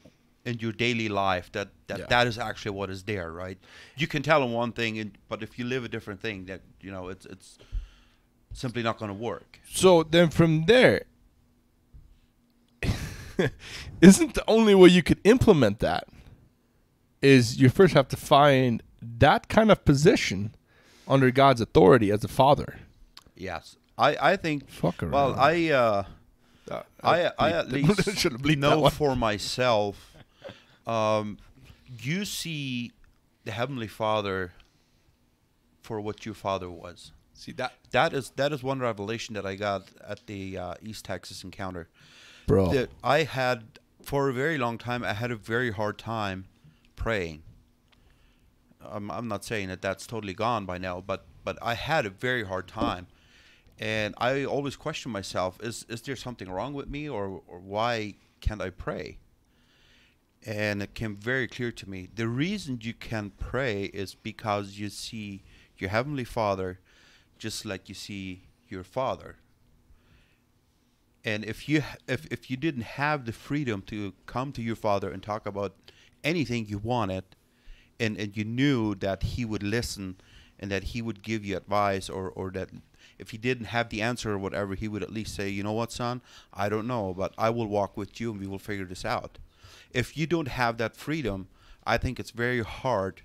in 0.44 0.58
your 0.58 0.72
daily 0.72 1.08
life 1.08 1.50
that 1.52 1.68
that, 1.88 1.98
Yeah. 1.98 2.06
that 2.06 2.26
is 2.26 2.38
actually 2.38 2.72
what 2.72 2.90
is 2.90 3.02
there, 3.04 3.32
right? 3.32 3.58
You 3.96 4.06
can 4.06 4.22
tell 4.22 4.40
them 4.40 4.52
one 4.52 4.72
thing, 4.72 4.98
and, 4.98 5.18
but 5.28 5.42
if 5.42 5.58
you 5.58 5.64
live 5.64 5.84
a 5.84 5.88
different 5.88 6.20
thing, 6.20 6.44
that 6.46 6.60
you 6.80 6.90
know 6.92 7.08
it's 7.08 7.26
it's 7.26 7.58
simply 8.52 8.82
not 8.82 8.98
going 8.98 9.10
to 9.10 9.14
work. 9.18 9.60
So 9.68 10.02
then 10.02 10.30
from 10.30 10.64
there, 10.66 11.02
isn't 14.00 14.34
the 14.34 14.44
only 14.48 14.74
way 14.74 14.88
you 14.88 15.02
could 15.02 15.20
implement 15.24 15.78
that 15.80 16.04
is 17.22 17.60
you 17.60 17.68
first 17.68 17.94
have 17.94 18.08
to 18.08 18.16
find 18.16 18.82
that 19.02 19.48
kind 19.48 19.70
of 19.70 19.84
position 19.84 20.54
under 21.06 21.30
God's 21.30 21.60
authority 21.60 22.10
as 22.10 22.24
a 22.24 22.28
father. 22.28 22.78
Yes, 23.36 23.76
I 23.98 24.16
I 24.20 24.36
think. 24.36 24.68
Fuck 24.68 25.02
around. 25.02 25.12
Well, 25.12 25.34
I 25.38 25.70
uh, 25.70 26.04
Uh, 26.70 26.82
I 27.02 27.32
I 27.38 27.50
at 27.52 27.68
least 27.72 28.18
should 28.18 28.32
have 28.32 28.42
bleeped 28.42 28.60
that 28.60 28.76
know 28.76 28.88
for 28.90 29.16
myself. 29.16 30.14
Um, 30.86 31.38
you 32.00 32.24
see 32.24 32.92
the 33.44 33.50
heavenly 33.52 33.88
Father 33.88 34.52
for 35.82 36.00
what 36.00 36.24
your 36.24 36.34
father 36.34 36.70
was. 36.70 37.12
See 37.34 37.52
that, 37.52 37.72
That 37.90 38.12
is 38.12 38.30
that 38.36 38.52
is 38.52 38.62
one 38.62 38.80
revelation 38.80 39.34
that 39.34 39.46
I 39.46 39.54
got 39.56 39.88
at 40.06 40.26
the 40.26 40.58
uh, 40.58 40.74
East 40.82 41.04
Texas 41.06 41.42
encounter. 41.42 41.88
Bro. 42.46 42.72
That 42.72 42.90
I 43.02 43.24
had 43.24 43.78
for 44.02 44.28
a 44.28 44.32
very 44.32 44.58
long 44.58 44.78
time. 44.78 45.04
I 45.04 45.12
had 45.12 45.30
a 45.30 45.36
very 45.36 45.70
hard 45.70 45.98
time 45.98 46.46
praying. 46.96 47.42
I'm 48.80 49.10
I'm 49.10 49.28
not 49.28 49.44
saying 49.44 49.68
that 49.68 49.82
that's 49.82 50.06
totally 50.06 50.34
gone 50.34 50.66
by 50.66 50.78
now, 50.78 51.00
but 51.00 51.26
but 51.44 51.58
I 51.62 51.74
had 51.74 52.06
a 52.06 52.10
very 52.10 52.44
hard 52.44 52.68
time, 52.68 53.06
and 53.78 54.14
I 54.18 54.44
always 54.44 54.76
question 54.76 55.12
myself: 55.12 55.58
is 55.62 55.84
is 55.88 56.02
there 56.02 56.16
something 56.16 56.50
wrong 56.50 56.74
with 56.74 56.88
me, 56.88 57.08
or 57.08 57.42
or 57.46 57.58
why 57.60 58.14
can't 58.40 58.62
I 58.62 58.70
pray? 58.70 59.18
And 60.46 60.82
it 60.82 60.94
came 60.94 61.16
very 61.16 61.46
clear 61.46 61.72
to 61.72 61.88
me: 61.88 62.08
the 62.14 62.28
reason 62.28 62.78
you 62.82 62.94
can 62.94 63.30
pray 63.38 63.84
is 63.84 64.14
because 64.14 64.78
you 64.78 64.88
see 64.88 65.42
your 65.78 65.90
heavenly 65.90 66.24
Father, 66.24 66.80
just 67.38 67.64
like 67.64 67.88
you 67.88 67.94
see 67.94 68.44
your 68.68 68.84
Father. 68.84 69.36
And 71.24 71.44
if 71.44 71.68
you 71.68 71.82
if 72.08 72.26
if 72.26 72.50
you 72.50 72.56
didn't 72.56 72.82
have 72.82 73.26
the 73.26 73.32
freedom 73.32 73.82
to 73.82 74.14
come 74.26 74.52
to 74.52 74.62
your 74.62 74.76
father 74.76 75.10
and 75.10 75.22
talk 75.22 75.46
about 75.46 75.74
anything 76.24 76.66
you 76.66 76.78
wanted, 76.78 77.24
and 77.98 78.16
and 78.16 78.36
you 78.36 78.44
knew 78.44 78.94
that 78.96 79.22
he 79.22 79.44
would 79.44 79.62
listen, 79.62 80.16
and 80.58 80.70
that 80.70 80.84
he 80.84 81.02
would 81.02 81.22
give 81.22 81.44
you 81.44 81.56
advice, 81.56 82.08
or 82.08 82.30
or 82.30 82.50
that 82.52 82.70
if 83.18 83.30
he 83.30 83.38
didn't 83.38 83.66
have 83.66 83.90
the 83.90 84.00
answer 84.00 84.32
or 84.32 84.38
whatever, 84.38 84.74
he 84.74 84.88
would 84.88 85.02
at 85.02 85.12
least 85.12 85.34
say, 85.34 85.48
you 85.48 85.62
know 85.62 85.72
what, 85.72 85.92
son, 85.92 86.22
I 86.54 86.70
don't 86.70 86.86
know, 86.86 87.12
but 87.12 87.34
I 87.36 87.50
will 87.50 87.66
walk 87.66 87.96
with 87.96 88.18
you 88.18 88.30
and 88.30 88.40
we 88.40 88.46
will 88.46 88.58
figure 88.58 88.86
this 88.86 89.04
out. 89.04 89.38
If 89.92 90.16
you 90.16 90.26
don't 90.26 90.48
have 90.48 90.78
that 90.78 90.96
freedom, 90.96 91.48
I 91.84 91.98
think 91.98 92.18
it's 92.18 92.30
very 92.30 92.62
hard 92.62 93.20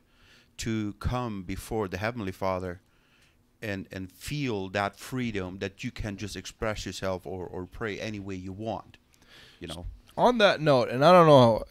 to 0.58 0.94
come 1.00 1.44
before 1.44 1.88
the 1.88 1.98
heavenly 1.98 2.34
Father 2.34 2.82
and 3.62 3.88
and 3.92 4.12
feel 4.12 4.70
that 4.70 4.98
freedom 4.98 5.60
that 5.60 5.84
you 5.84 5.92
can 5.92 6.18
just 6.18 6.36
express 6.36 6.86
yourself 6.86 7.26
or, 7.26 7.46
or 7.46 7.66
pray 7.66 8.00
any 8.00 8.20
way 8.20 8.36
you 8.36 8.52
want 8.52 8.98
you 9.60 9.68
know 9.68 9.86
on 10.18 10.38
that 10.38 10.62
note, 10.62 10.90
and 10.90 11.04
I 11.04 11.12
don't 11.12 11.28
know, 11.28 11.64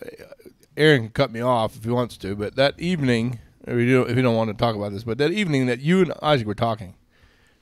Aaron 0.77 1.03
can 1.03 1.11
cut 1.11 1.33
me 1.33 1.41
off 1.41 1.77
if 1.77 1.85
he 1.85 1.91
wants 1.91 2.17
to, 2.19 2.35
but 2.35 2.57
that 2.57 2.79
evening, 2.79 3.39
if 3.67 3.77
you 3.79 3.95
don't, 3.95 4.11
if 4.11 4.17
you 4.17 4.23
don't 4.23 4.37
want 4.37 4.51
to 4.51 4.55
talk 4.55 4.77
about 4.77 4.93
this, 4.93 5.05
but 5.05 5.19
that 5.19 5.33
evening 5.33 5.67
that 5.67 5.81
you 5.81 6.03
and 6.03 6.13
Isaac 6.23 6.47
were 6.47 6.55
talking, 6.55 6.95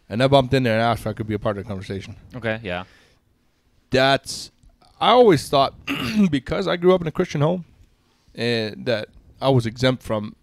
and 0.08 0.22
I 0.22 0.28
bumped 0.28 0.52
in 0.54 0.62
there 0.62 0.74
and 0.74 0.82
asked 0.82 1.02
if 1.02 1.06
I 1.06 1.12
could 1.12 1.26
be 1.26 1.34
a 1.34 1.38
part 1.38 1.56
of 1.56 1.64
the 1.64 1.68
conversation. 1.68 2.16
Okay, 2.34 2.60
yeah. 2.62 2.84
That's 3.90 4.50
I 5.00 5.10
always 5.10 5.48
thought 5.48 5.74
because 6.30 6.66
I 6.66 6.76
grew 6.76 6.94
up 6.94 7.00
in 7.00 7.06
a 7.06 7.12
Christian 7.12 7.40
home, 7.40 7.64
and 8.34 8.86
that 8.86 9.08
I 9.40 9.50
was 9.50 9.66
exempt 9.66 10.02
from 10.02 10.34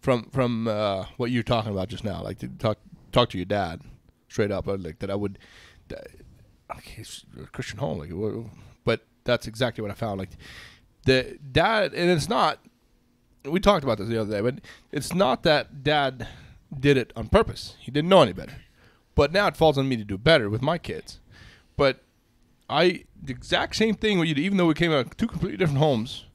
from 0.00 0.24
from 0.30 0.68
uh, 0.68 1.06
what 1.16 1.30
you're 1.30 1.42
talking 1.42 1.72
about 1.72 1.88
just 1.88 2.04
now, 2.04 2.22
like 2.22 2.38
to 2.40 2.48
talk 2.48 2.78
talk 3.10 3.30
to 3.30 3.38
your 3.38 3.44
dad 3.44 3.82
straight 4.28 4.50
up, 4.50 4.68
uh, 4.68 4.76
like 4.76 4.98
that 5.00 5.10
I 5.10 5.14
would. 5.14 5.38
That, 5.88 6.06
okay, 6.76 7.04
Christian 7.52 7.78
home, 7.78 7.98
like, 7.98 8.10
but 8.84 9.04
that's 9.24 9.46
exactly 9.46 9.82
what 9.82 9.90
I 9.90 9.94
found. 9.94 10.18
Like 10.18 10.30
the 11.04 11.38
dad, 11.52 11.94
and 11.94 12.10
it's 12.10 12.28
not. 12.28 12.58
we 13.44 13.60
talked 13.60 13.84
about 13.84 13.98
this 13.98 14.08
the 14.08 14.20
other 14.20 14.30
day, 14.30 14.40
but 14.40 14.60
it's 14.92 15.14
not 15.14 15.42
that 15.42 15.82
dad 15.82 16.28
did 16.78 16.96
it 16.96 17.12
on 17.16 17.28
purpose. 17.28 17.76
He 17.80 17.90
didn't 17.90 18.08
know 18.08 18.22
any 18.22 18.32
better. 18.32 18.56
But 19.14 19.32
now 19.32 19.48
it 19.48 19.56
falls 19.56 19.76
on 19.76 19.88
me 19.88 19.96
to 19.96 20.04
do 20.04 20.16
better 20.16 20.48
with 20.48 20.62
my 20.62 20.78
kids. 20.78 21.18
But 21.76 22.02
I 22.68 23.04
the 23.20 23.32
exact 23.32 23.76
same 23.76 23.94
thing 23.94 24.18
what 24.18 24.28
you 24.28 24.34
even 24.36 24.56
though 24.56 24.66
we 24.66 24.74
came 24.74 24.92
out 24.92 25.06
of 25.06 25.16
two 25.16 25.26
completely 25.26 25.58
different 25.58 25.80
homes, 25.80 26.26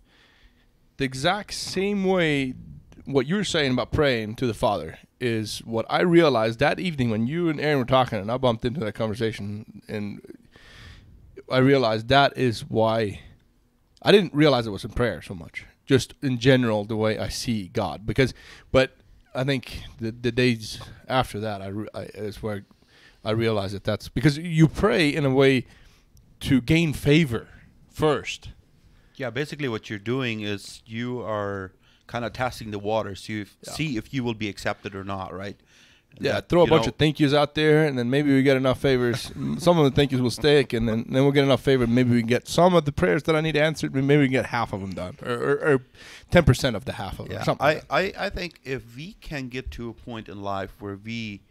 the 0.97 1.05
exact 1.05 1.53
same 1.53 2.03
way 2.03 2.53
what 3.05 3.27
you 3.27 3.35
were 3.35 3.43
saying 3.43 3.71
about 3.71 3.91
praying 3.91 4.35
to 4.35 4.47
the 4.47 4.53
Father 4.53 4.97
is 5.25 5.59
what 5.65 5.85
I 5.89 6.01
realized 6.01 6.59
that 6.59 6.79
evening 6.79 7.09
when 7.09 7.25
you 7.27 7.49
and 7.49 7.59
Aaron 7.59 7.79
were 7.79 7.85
talking 7.85 8.19
and 8.19 8.31
I 8.31 8.37
bumped 8.37 8.63
into 8.63 8.79
that 8.81 8.93
conversation 8.93 9.81
and 9.87 10.21
I 11.49 11.57
realized 11.57 12.07
that 12.09 12.37
is 12.37 12.61
why 12.61 13.21
I 14.01 14.11
didn't 14.11 14.33
realize 14.33 14.67
it 14.67 14.71
was 14.71 14.85
in 14.85 14.91
prayer 14.91 15.21
so 15.21 15.33
much. 15.33 15.65
Just 15.85 16.13
in 16.21 16.39
general, 16.39 16.85
the 16.85 16.95
way 16.95 17.19
I 17.19 17.29
see 17.29 17.67
God, 17.67 18.05
because, 18.05 18.33
but 18.71 18.95
I 19.35 19.43
think 19.43 19.83
the 19.99 20.11
the 20.11 20.31
days 20.31 20.79
after 21.07 21.39
that, 21.41 21.61
I, 21.61 21.71
I 21.93 22.03
is 22.15 22.41
where 22.41 22.65
I 23.23 23.31
realized 23.31 23.75
that 23.75 23.83
that's 23.83 24.09
because 24.09 24.37
you 24.37 24.67
pray 24.67 25.09
in 25.09 25.25
a 25.25 25.29
way 25.29 25.65
to 26.41 26.61
gain 26.61 26.93
favor 26.93 27.47
first. 27.89 28.49
Yeah, 29.15 29.29
basically 29.29 29.67
what 29.67 29.89
you're 29.89 29.99
doing 29.99 30.41
is 30.41 30.81
you 30.85 31.21
are 31.21 31.71
kind 32.07 32.23
of 32.25 32.33
testing 32.33 32.71
the 32.71 32.79
waters 32.79 33.23
to 33.23 33.41
if, 33.41 33.57
Yeah. 33.65 33.73
see 33.73 33.97
if 33.97 34.13
you 34.13 34.23
will 34.23 34.33
be 34.33 34.47
accepted 34.49 34.95
or 34.95 35.03
not, 35.03 35.33
right? 35.33 35.57
Yeah, 36.17 36.33
That, 36.33 36.47
throw 36.47 36.63
a 36.63 36.67
bunch 36.67 36.83
know, 36.85 36.89
of 36.91 36.95
thank 36.95 37.19
yous 37.19 37.33
out 37.33 37.55
there, 37.55 37.85
and 37.85 37.97
then 37.97 38.09
maybe 38.09 38.33
we 38.33 38.41
get 38.41 38.55
enough 38.55 38.79
favors. 38.79 39.33
Some 39.57 39.77
of 39.77 39.83
the 39.83 39.91
thank 39.91 40.13
yous 40.13 40.21
will 40.21 40.29
stick, 40.31 40.71
and 40.71 40.87
then, 40.87 41.03
then 41.09 41.23
we'll 41.23 41.33
get 41.33 41.43
enough 41.43 41.61
favor. 41.61 41.85
Maybe 41.85 42.11
we 42.11 42.21
get 42.23 42.47
some 42.47 42.73
of 42.73 42.85
the 42.85 42.93
prayers 42.93 43.23
that 43.23 43.35
I 43.35 43.41
need 43.41 43.57
answered. 43.57 43.93
Maybe 43.93 44.17
we 44.19 44.25
can 44.27 44.31
get 44.31 44.45
half 44.45 44.71
of 44.71 44.79
them 44.79 44.93
done, 44.93 45.17
or 45.21 45.33
or- 45.33 45.73
or 45.73 45.81
ten 46.31 46.45
percent 46.45 46.77
of 46.77 46.85
the 46.85 46.93
half 46.93 47.19
of 47.19 47.27
them. 47.27 47.33
Yeah, 47.33 47.43
something 47.43 47.67
I, 47.67 47.73
like. 47.73 47.85
I, 48.17 48.25
I 48.27 48.29
think 48.29 48.61
if 48.63 48.95
we 48.95 49.13
can 49.19 49.49
get 49.49 49.71
to 49.71 49.89
a 49.89 49.93
point 49.93 50.29
in 50.29 50.41
life 50.41 50.71
where 50.79 50.95
we 50.95 51.41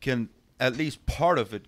can 0.00 0.30
at 0.58 0.76
least 0.76 1.04
part 1.06 1.38
of 1.38 1.52
it 1.52 1.66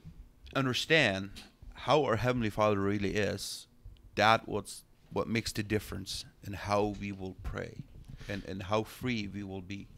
understand 0.54 1.30
how 1.74 2.04
our 2.04 2.16
heavenly 2.16 2.50
Father 2.50 2.80
really 2.80 3.14
is, 3.14 3.66
that 4.14 4.48
what's 4.48 4.84
what 5.18 5.28
makes 5.28 5.50
the 5.52 5.64
difference 5.64 6.24
in 6.46 6.52
how 6.52 6.94
we 7.00 7.10
will 7.10 7.36
pray, 7.42 7.82
and 8.28 8.44
and 8.44 8.62
how 8.62 8.84
free 8.84 9.26
we 9.26 9.42
will 9.42 9.60
be 9.60 9.88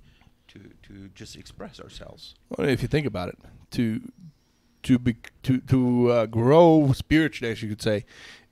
to 0.48 0.58
to 0.82 0.94
just 1.14 1.36
express 1.36 1.78
ourselves. 1.78 2.34
Well, 2.48 2.66
if 2.68 2.80
you 2.82 2.88
think 2.88 3.06
about 3.06 3.28
it, 3.28 3.38
to 3.72 4.10
to 4.84 4.98
be 4.98 5.16
to 5.42 5.60
to 5.60 6.10
uh, 6.10 6.26
grow 6.26 6.92
spiritually, 6.94 7.52
as 7.52 7.62
you 7.62 7.68
could 7.68 7.82
say, 7.82 8.06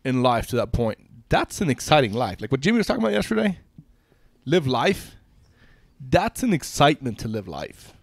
in 0.04 0.22
life 0.22 0.46
to 0.48 0.56
that 0.56 0.72
point, 0.72 0.98
that's 1.30 1.62
an 1.62 1.70
exciting 1.70 2.12
life. 2.12 2.40
Like 2.40 2.52
what 2.52 2.60
Jimmy 2.60 2.78
was 2.78 2.86
talking 2.86 3.02
about 3.02 3.14
yesterday, 3.14 3.58
live 4.44 4.66
life. 4.66 5.14
That's 6.00 6.44
an 6.44 6.52
excitement 6.52 7.18
to 7.20 7.28
live 7.28 7.48
life. 7.48 7.94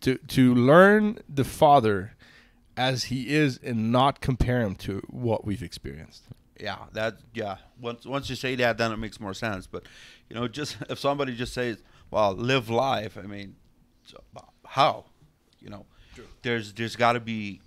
To 0.00 0.16
to 0.16 0.54
learn 0.54 1.18
the 1.28 1.44
Father 1.44 2.16
as 2.74 3.04
He 3.04 3.34
is 3.34 3.60
and 3.62 3.92
not 3.92 4.20
compare 4.20 4.62
Him 4.62 4.74
to 4.76 5.02
what 5.10 5.44
we've 5.44 5.62
experienced. 5.62 6.24
Yeah, 6.62 6.78
that 6.92 7.16
yeah. 7.34 7.56
Once 7.80 8.06
once 8.06 8.30
you 8.30 8.36
say 8.36 8.54
that, 8.56 8.78
then 8.78 8.92
it 8.92 8.96
makes 8.98 9.18
more 9.18 9.34
sense. 9.34 9.66
But 9.66 9.82
you 10.30 10.36
know, 10.36 10.46
just 10.46 10.76
if 10.88 10.98
somebody 10.98 11.34
just 11.34 11.52
says, 11.52 11.82
"Well, 12.10 12.34
live 12.34 12.70
life," 12.70 13.18
I 13.18 13.22
mean, 13.22 13.56
so, 14.04 14.22
how? 14.64 15.06
You 15.60 15.70
know, 15.70 15.86
there's 16.42 16.72
there's 16.74 16.94
got 16.94 17.14
to 17.14 17.20
be 17.20 17.60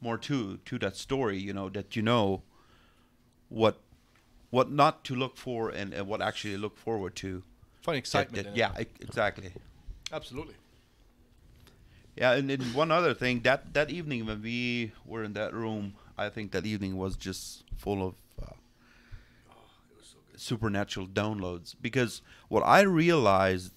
more 0.00 0.16
to 0.18 0.56
to 0.56 0.78
that 0.78 0.96
story. 0.96 1.38
You 1.38 1.52
know, 1.52 1.68
that 1.68 1.96
you 1.96 2.02
know 2.02 2.42
what 3.50 3.80
what 4.50 4.70
not 4.70 5.04
to 5.04 5.14
look 5.14 5.36
for 5.36 5.68
and, 5.68 5.92
and 5.92 6.06
what 6.06 6.22
actually 6.22 6.56
look 6.56 6.78
forward 6.78 7.14
to. 7.16 7.42
Fun 7.82 7.94
That- 7.94 7.98
excitement. 7.98 8.44
that- 8.46 8.56
yeah, 8.56 8.72
e- 8.80 8.86
exactly. 9.00 9.50
absolutely. 10.12 10.54
Yeah, 12.16 12.32
and, 12.34 12.50
and 12.50 12.74
one 12.74 12.90
other 12.90 13.12
thing 13.12 13.40
that 13.42 13.74
that 13.74 13.90
evening 13.90 14.24
when 14.26 14.40
we 14.40 14.92
were 15.04 15.24
in 15.24 15.32
that 15.34 15.52
room, 15.52 15.94
I 16.16 16.28
think 16.28 16.52
that 16.52 16.64
evening 16.66 16.96
was 16.96 17.16
just 17.16 17.64
full 17.76 18.06
of 18.06 18.14
uh, 18.42 18.52
supernatural 20.36 21.06
downloads. 21.06 21.74
Because 21.80 22.22
what 22.48 22.62
I 22.62 22.82
realized 22.82 23.72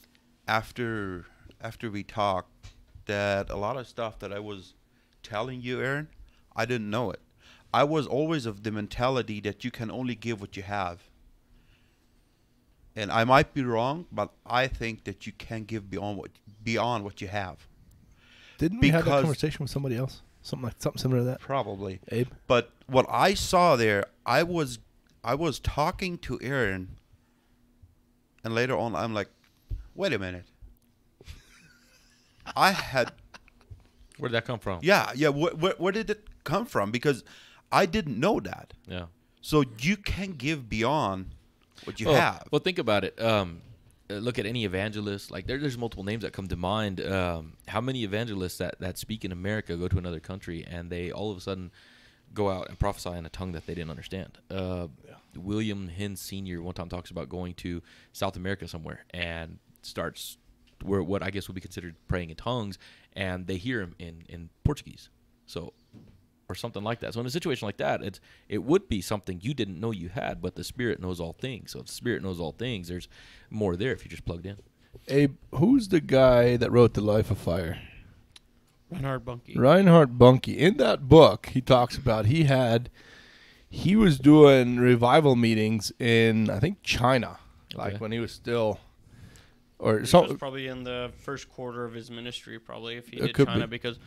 after 0.47 1.25
after 1.59 1.89
we 1.89 2.03
talked 2.03 2.69
that 3.05 3.49
a 3.49 3.55
lot 3.55 3.77
of 3.77 3.87
stuff 3.87 4.19
that 4.19 4.31
I 4.31 4.39
was 4.39 4.75
telling 5.23 5.61
you, 5.61 5.81
Aaron, 5.81 6.09
I 6.55 6.65
didn't 6.65 6.89
know 6.89 7.09
it. 7.11 7.19
I 7.73 7.83
was 7.83 8.05
always 8.07 8.45
of 8.45 8.63
the 8.63 8.71
mentality 8.71 9.39
that 9.41 9.63
you 9.65 9.71
can 9.71 9.89
only 9.91 10.15
give 10.15 10.39
what 10.39 10.55
you 10.55 10.63
have. 10.63 11.01
And 12.95 13.11
I 13.11 13.23
might 13.25 13.53
be 13.53 13.63
wrong, 13.63 14.05
but 14.11 14.31
I 14.45 14.67
think 14.67 15.03
that 15.03 15.27
you 15.27 15.33
can 15.33 15.63
give 15.65 15.89
beyond 15.89 16.17
what 16.17 16.31
beyond 16.63 17.03
what 17.03 17.21
you 17.21 17.27
have. 17.27 17.67
Didn't 18.57 18.79
we 18.79 18.89
have 18.89 19.05
that 19.05 19.11
Because- 19.11 19.21
conversation 19.23 19.63
with 19.63 19.71
somebody 19.71 19.95
else? 19.97 20.21
Something 20.47 20.63
like 20.67 20.75
something 20.79 20.97
similar 20.97 21.19
to 21.19 21.25
that. 21.25 21.39
Probably. 21.41 21.99
Abe. 22.07 22.29
But 22.47 22.71
what 22.87 23.05
I 23.09 23.33
saw 23.33 23.75
there, 23.75 24.05
I 24.25 24.43
was 24.43 24.79
I 25.21 25.35
was 25.35 25.59
talking 25.59 26.17
to 26.19 26.39
Aaron, 26.41 26.95
and 28.45 28.55
later 28.55 28.77
on, 28.77 28.95
I'm 28.95 29.13
like, 29.13 29.27
wait 29.93 30.13
a 30.13 30.19
minute. 30.19 30.45
I 32.55 32.71
had 32.71 33.11
Where 34.19 34.29
did 34.29 34.35
that 34.35 34.45
come 34.45 34.59
from? 34.59 34.79
yeah 34.83 35.11
yeah. 35.15 35.31
Wh- 35.33 35.51
wh- 35.59 35.77
where 35.81 35.91
did 35.91 36.09
it 36.09 36.23
come 36.45 36.65
from? 36.65 36.91
Because 36.91 37.25
I 37.69 37.85
didn't 37.85 38.17
know 38.17 38.39
that. 38.39 38.71
Yeah. 38.87 39.07
So 39.41 39.65
you 39.79 39.97
can 39.97 40.31
give 40.31 40.69
beyond 40.69 41.31
what 41.83 41.99
you 41.99 42.07
well, 42.07 42.21
have. 42.21 42.47
Well, 42.51 42.59
think 42.59 42.79
about 42.79 43.03
it. 43.03 43.21
Um, 43.21 43.63
look 44.09 44.39
at 44.39 44.45
any 44.45 44.65
evangelist. 44.65 45.31
Like 45.31 45.47
there, 45.47 45.57
there's 45.57 45.77
multiple 45.77 46.03
names 46.03 46.23
that 46.23 46.33
come 46.33 46.47
to 46.47 46.55
mind. 46.55 47.01
Um, 47.01 47.53
how 47.67 47.81
many 47.81 48.03
evangelists 48.03 48.57
that, 48.57 48.79
that 48.79 48.97
speak 48.97 49.25
in 49.25 49.31
America 49.31 49.75
go 49.75 49.87
to 49.87 49.97
another 49.97 50.19
country 50.19 50.65
and 50.69 50.89
they 50.89 51.11
all 51.11 51.31
of 51.31 51.37
a 51.37 51.41
sudden 51.41 51.71
go 52.33 52.49
out 52.49 52.69
and 52.69 52.77
prophesy 52.77 53.11
in 53.11 53.25
a 53.25 53.29
tongue 53.29 53.51
that 53.53 53.65
they 53.65 53.75
didn't 53.75 53.89
understand? 53.89 54.37
Uh, 54.49 54.87
William 55.35 55.89
Hinn 55.89 56.17
Sr. 56.17 56.61
one 56.61 56.73
time 56.73 56.89
talks 56.89 57.11
about 57.11 57.29
going 57.29 57.53
to 57.55 57.81
South 58.13 58.35
America 58.35 58.67
somewhere 58.67 59.05
and 59.11 59.59
starts 59.81 60.37
where 60.83 61.01
what 61.01 61.23
I 61.23 61.29
guess 61.29 61.47
would 61.47 61.55
be 61.55 61.61
considered 61.61 61.95
praying 62.07 62.29
in 62.29 62.35
tongues, 62.35 62.77
and 63.13 63.47
they 63.47 63.57
hear 63.57 63.81
him 63.81 63.95
in, 63.99 64.23
in 64.29 64.49
Portuguese. 64.63 65.09
So 65.45 65.73
or 66.49 66.55
something 66.55 66.83
like 66.83 66.99
that. 67.01 67.13
So 67.13 67.19
in 67.19 67.25
a 67.25 67.29
situation 67.29 67.65
like 67.67 67.77
that, 67.77 68.01
it's 68.01 68.19
it 68.47 68.59
would 68.63 68.87
be 68.87 69.01
something 69.01 69.39
you 69.41 69.53
didn't 69.53 69.79
know 69.79 69.91
you 69.91 70.09
had, 70.09 70.41
but 70.41 70.55
the 70.55 70.63
spirit 70.63 71.01
knows 71.01 71.19
all 71.19 71.33
things. 71.33 71.71
So 71.71 71.79
if 71.79 71.87
the 71.87 71.91
spirit 71.93 72.23
knows 72.23 72.39
all 72.39 72.53
things, 72.53 72.87
there's 72.87 73.07
more 73.49 73.75
there 73.75 73.91
if 73.91 74.03
you're 74.03 74.09
just 74.09 74.25
plugged 74.25 74.45
in. 74.45 74.57
Abe, 75.09 75.35
who's 75.53 75.89
the 75.89 76.01
guy 76.01 76.57
that 76.57 76.71
wrote 76.71 76.93
The 76.93 77.01
Life 77.01 77.29
of 77.31 77.37
Fire? 77.37 77.79
Reinhard 78.89 79.25
Bonnke. 79.25 79.57
Reinhard 79.57 80.17
Bonnke. 80.17 80.55
In 80.55 80.77
that 80.77 81.07
book, 81.09 81.47
he 81.47 81.61
talks 81.61 81.97
about 81.97 82.25
he 82.27 82.45
had 82.45 82.89
he 83.69 83.95
was 83.97 84.17
doing 84.17 84.77
revival 84.77 85.35
meetings 85.35 85.91
in 85.99 86.49
I 86.49 86.59
think 86.59 86.81
China, 86.83 87.37
like 87.75 87.95
Okay. 87.95 87.97
when 87.99 88.11
he 88.13 88.19
was 88.19 88.31
still 88.31 88.79
or 89.79 89.99
This 89.99 90.09
so. 90.11 90.33
probably 90.37 90.67
in 90.67 90.83
the 90.85 91.11
first 91.19 91.49
quarter 91.49 91.83
of 91.83 91.93
his 91.93 92.09
ministry, 92.09 92.57
probably 92.57 92.95
if 92.95 93.09
he 93.09 93.17
did 93.17 93.35
China, 93.35 93.67
be. 93.67 93.71
because 93.71 93.99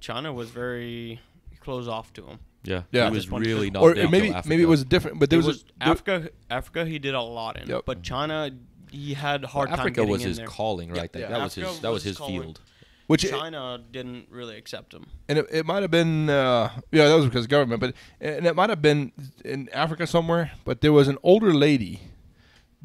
China 0.00 0.32
was 0.32 0.50
very 0.50 1.20
closed 1.68 1.88
off 1.96 2.08
to 2.14 2.22
him. 2.30 2.38
Yeah, 2.64 2.82
Yeah. 2.90 3.08
He 3.10 3.14
was 3.20 3.26
really 3.30 3.70
person. 3.70 3.72
not 3.74 3.82
Or 3.82 3.94
down 3.94 4.10
maybe 4.10 4.28
maybe 4.50 4.62
it 4.62 4.72
was 4.76 4.82
different, 4.94 5.14
but 5.20 5.26
there 5.30 5.38
It 5.38 5.44
was, 5.44 5.46
was 5.46 5.62
a, 5.62 5.84
there- 5.84 5.92
Africa. 5.92 6.30
Africa, 6.50 6.80
he 6.92 6.98
did 6.98 7.14
a 7.14 7.20
lot 7.38 7.54
in, 7.60 7.68
Yep. 7.68 7.82
but 7.90 7.96
China, 8.02 8.50
he 8.90 9.14
had 9.14 9.44
a 9.44 9.46
hard 9.54 9.68
time 9.68 9.78
Africa 9.80 9.94
getting 9.96 10.10
was 10.12 10.22
in 10.22 10.28
his 10.28 10.36
there. 10.38 10.46
calling, 10.46 10.88
right? 10.90 11.10
Yeah. 11.14 11.20
That, 11.20 11.30
that 11.30 11.42
was 11.42 11.52
Africa 11.58 11.68
his 11.72 11.80
that 11.84 11.88
was 11.90 11.94
was 11.96 12.04
his 12.10 12.16
calling. 12.18 12.40
field. 12.42 12.60
which 13.06 13.24
it- 13.24 13.30
China 13.30 13.62
didn't 13.96 14.24
really 14.38 14.56
accept 14.62 14.88
him. 14.96 15.04
and 15.28 15.38
it, 15.40 15.46
it 15.60 15.64
might 15.70 15.82
have 15.86 15.90
been 16.00 16.12
uh, 16.28 16.70
yeah 16.96 17.06
that 17.08 17.14
was 17.20 17.26
because 17.30 17.44
of 17.46 17.50
government, 17.58 17.80
but 17.84 17.90
and 18.20 18.44
it 18.50 18.54
might 18.60 18.70
have 18.74 18.82
been 18.90 19.12
in 19.44 19.68
Africa 19.84 20.04
somewhere. 20.06 20.46
But 20.68 20.74
there 20.82 20.92
was 21.00 21.06
an 21.08 21.18
older 21.30 21.52
lady 21.66 21.94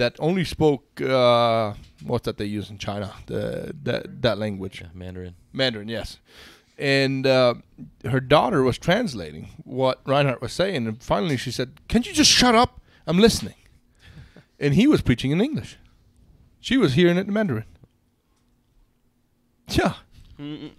that 0.01 0.13
only 0.27 0.45
spoke 0.57 0.85
uh, 1.01 1.73
what's 2.09 2.25
that 2.25 2.37
they 2.37 2.45
use 2.57 2.67
in 2.73 2.77
China 2.87 3.07
the 3.31 3.41
that 3.87 4.21
that 4.25 4.37
language. 4.37 4.75
Yeah, 4.81 4.89
Mandarin. 4.93 5.35
Mandarin, 5.51 5.89
yes. 5.89 6.19
And 6.77 7.27
uh, 7.27 7.55
her 8.09 8.19
daughter 8.19 8.63
was 8.63 8.77
translating 8.77 9.49
what 9.63 10.01
Reinhard 10.05 10.41
was 10.41 10.53
saying, 10.53 10.87
and 10.87 11.01
finally 11.03 11.37
she 11.37 11.51
said, 11.51 11.79
"Can 11.87 12.03
you 12.03 12.13
just 12.13 12.31
shut 12.31 12.55
up? 12.55 12.81
I'm 13.07 13.19
listening." 13.19 13.55
and 14.59 14.75
he 14.75 14.87
was 14.87 15.01
preaching 15.01 15.31
in 15.31 15.41
English. 15.41 15.77
She 16.61 16.77
was 16.77 16.93
hearing 16.93 17.17
it 17.17 17.27
in 17.27 17.33
Mandarin. 17.33 17.65
Yeah, 19.67 19.95
Mm-mm. 20.39 20.71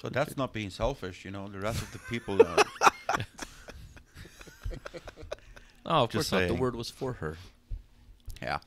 so 0.00 0.08
that's 0.08 0.36
not 0.36 0.52
being 0.52 0.70
selfish, 0.70 1.24
you 1.24 1.30
know. 1.30 1.46
The 1.48 1.60
rest 1.60 1.82
of 1.82 1.92
the 1.92 1.98
people. 2.10 2.40
Uh, 2.46 2.62
Oh, 5.84 6.02
of 6.04 6.10
Just 6.10 6.30
course 6.30 6.42
not. 6.42 6.48
The 6.48 6.54
word 6.54 6.76
was 6.76 6.90
for 6.90 7.14
her. 7.14 7.36
Yeah. 8.40 8.58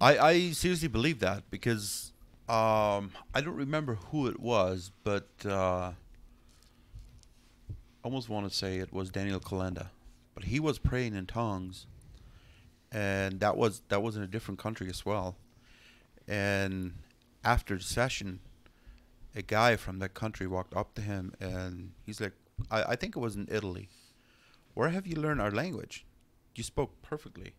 I 0.00 0.18
I 0.18 0.50
seriously 0.50 0.88
believe 0.88 1.20
that 1.20 1.48
because 1.50 2.12
um 2.48 3.12
I 3.34 3.40
don't 3.40 3.56
remember 3.56 3.94
who 4.10 4.26
it 4.26 4.38
was, 4.40 4.90
but 5.02 5.28
uh 5.44 5.92
I 7.68 8.06
almost 8.06 8.28
want 8.28 8.48
to 8.48 8.54
say 8.54 8.78
it 8.78 8.92
was 8.92 9.10
Daniel 9.10 9.40
Kolenda. 9.40 9.88
But 10.34 10.44
he 10.44 10.60
was 10.60 10.78
praying 10.78 11.14
in 11.14 11.26
tongues 11.26 11.86
and 12.92 13.40
that 13.40 13.56
was 13.56 13.82
that 13.88 14.02
was 14.02 14.16
in 14.16 14.22
a 14.22 14.26
different 14.26 14.60
country 14.60 14.88
as 14.88 15.04
well. 15.04 15.36
And 16.28 16.94
after 17.44 17.76
the 17.76 17.82
session, 17.82 18.40
a 19.34 19.42
guy 19.42 19.76
from 19.76 19.98
that 19.98 20.14
country 20.14 20.46
walked 20.46 20.74
up 20.76 20.94
to 20.94 21.02
him 21.02 21.34
and 21.40 21.92
he's 22.06 22.20
like, 22.20 22.32
I, 22.70 22.82
I 22.90 22.96
think 22.96 23.16
it 23.16 23.20
was 23.20 23.36
in 23.36 23.48
Italy. 23.50 23.88
Where 24.74 24.90
have 24.90 25.06
you 25.06 25.16
learned 25.16 25.40
our 25.40 25.50
language? 25.50 26.06
You 26.54 26.62
spoke 26.62 27.02
perfectly. 27.02 27.54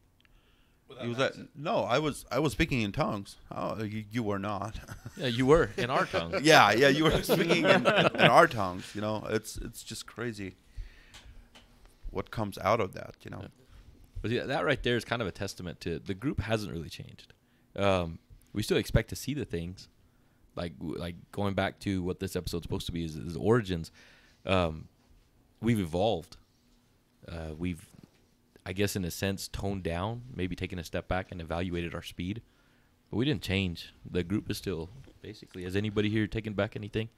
He 1.01 1.07
was 1.07 1.17
like, 1.17 1.33
no, 1.55 1.79
I 1.79 1.99
was 1.99 2.25
I 2.31 2.39
was 2.39 2.51
speaking 2.53 2.81
in 2.81 2.91
tongues. 2.91 3.37
Oh, 3.51 3.81
you, 3.83 4.05
you 4.11 4.23
were 4.23 4.39
not. 4.39 4.79
Yeah, 5.17 5.27
you 5.27 5.45
were 5.45 5.69
in 5.77 5.89
our 5.89 6.05
tongue. 6.17 6.33
yeah, 6.43 6.71
yeah, 6.73 6.89
you 6.89 7.05
were 7.05 7.23
speaking 7.23 7.63
in, 7.63 7.87
in, 7.87 8.05
in 8.15 8.21
our 8.21 8.47
tongues. 8.47 8.91
You 8.93 8.99
know, 8.99 9.25
it's 9.29 9.55
it's 9.57 9.81
just 9.81 10.05
crazy. 10.05 10.55
What 12.11 12.31
comes 12.31 12.57
out 12.57 12.81
of 12.81 12.93
that? 12.93 13.15
You 13.23 13.31
know. 13.31 13.39
Yeah. 13.41 13.47
But 14.21 14.31
yeah, 14.31 14.43
that 14.43 14.65
right 14.65 14.81
there 14.83 14.97
is 14.97 15.05
kind 15.05 15.21
of 15.21 15.27
a 15.27 15.31
testament 15.31 15.79
to 15.81 15.99
the 15.99 16.13
group 16.13 16.41
hasn't 16.41 16.71
really 16.71 16.89
changed. 16.89 17.33
Um, 17.77 18.19
we 18.51 18.61
still 18.61 18.77
expect 18.77 19.09
to 19.09 19.15
see 19.15 19.33
the 19.33 19.45
things, 19.45 19.87
like 20.55 20.73
like 20.79 21.15
going 21.31 21.53
back 21.53 21.79
to 21.81 22.03
what 22.03 22.19
this 22.19 22.35
episode's 22.35 22.63
supposed 22.63 22.85
to 22.87 22.91
be 22.91 23.05
is, 23.05 23.15
is 23.15 23.37
origins. 23.37 23.91
Um, 24.45 24.89
we've 25.61 25.79
evolved. 25.79 26.37
Uh, 27.27 27.55
we've, 27.57 27.85
I 28.65 28.73
guess, 28.73 28.95
in 28.95 29.05
a 29.05 29.11
sense, 29.11 29.47
toned 29.47 29.83
down, 29.83 30.23
maybe 30.35 30.55
taken 30.55 30.79
a 30.79 30.83
step 30.83 31.07
back 31.07 31.31
and 31.31 31.39
evaluated 31.39 31.93
our 31.93 32.01
speed. 32.01 32.41
But 33.11 33.17
we 33.17 33.25
didn't 33.25 33.43
change. 33.43 33.93
The 34.09 34.23
group 34.23 34.49
is 34.49 34.57
still 34.57 34.89
basically. 35.21 35.63
Has 35.63 35.75
anybody 35.75 36.09
here 36.09 36.25
taken 36.27 36.53
back 36.53 36.75
anything? 36.75 37.09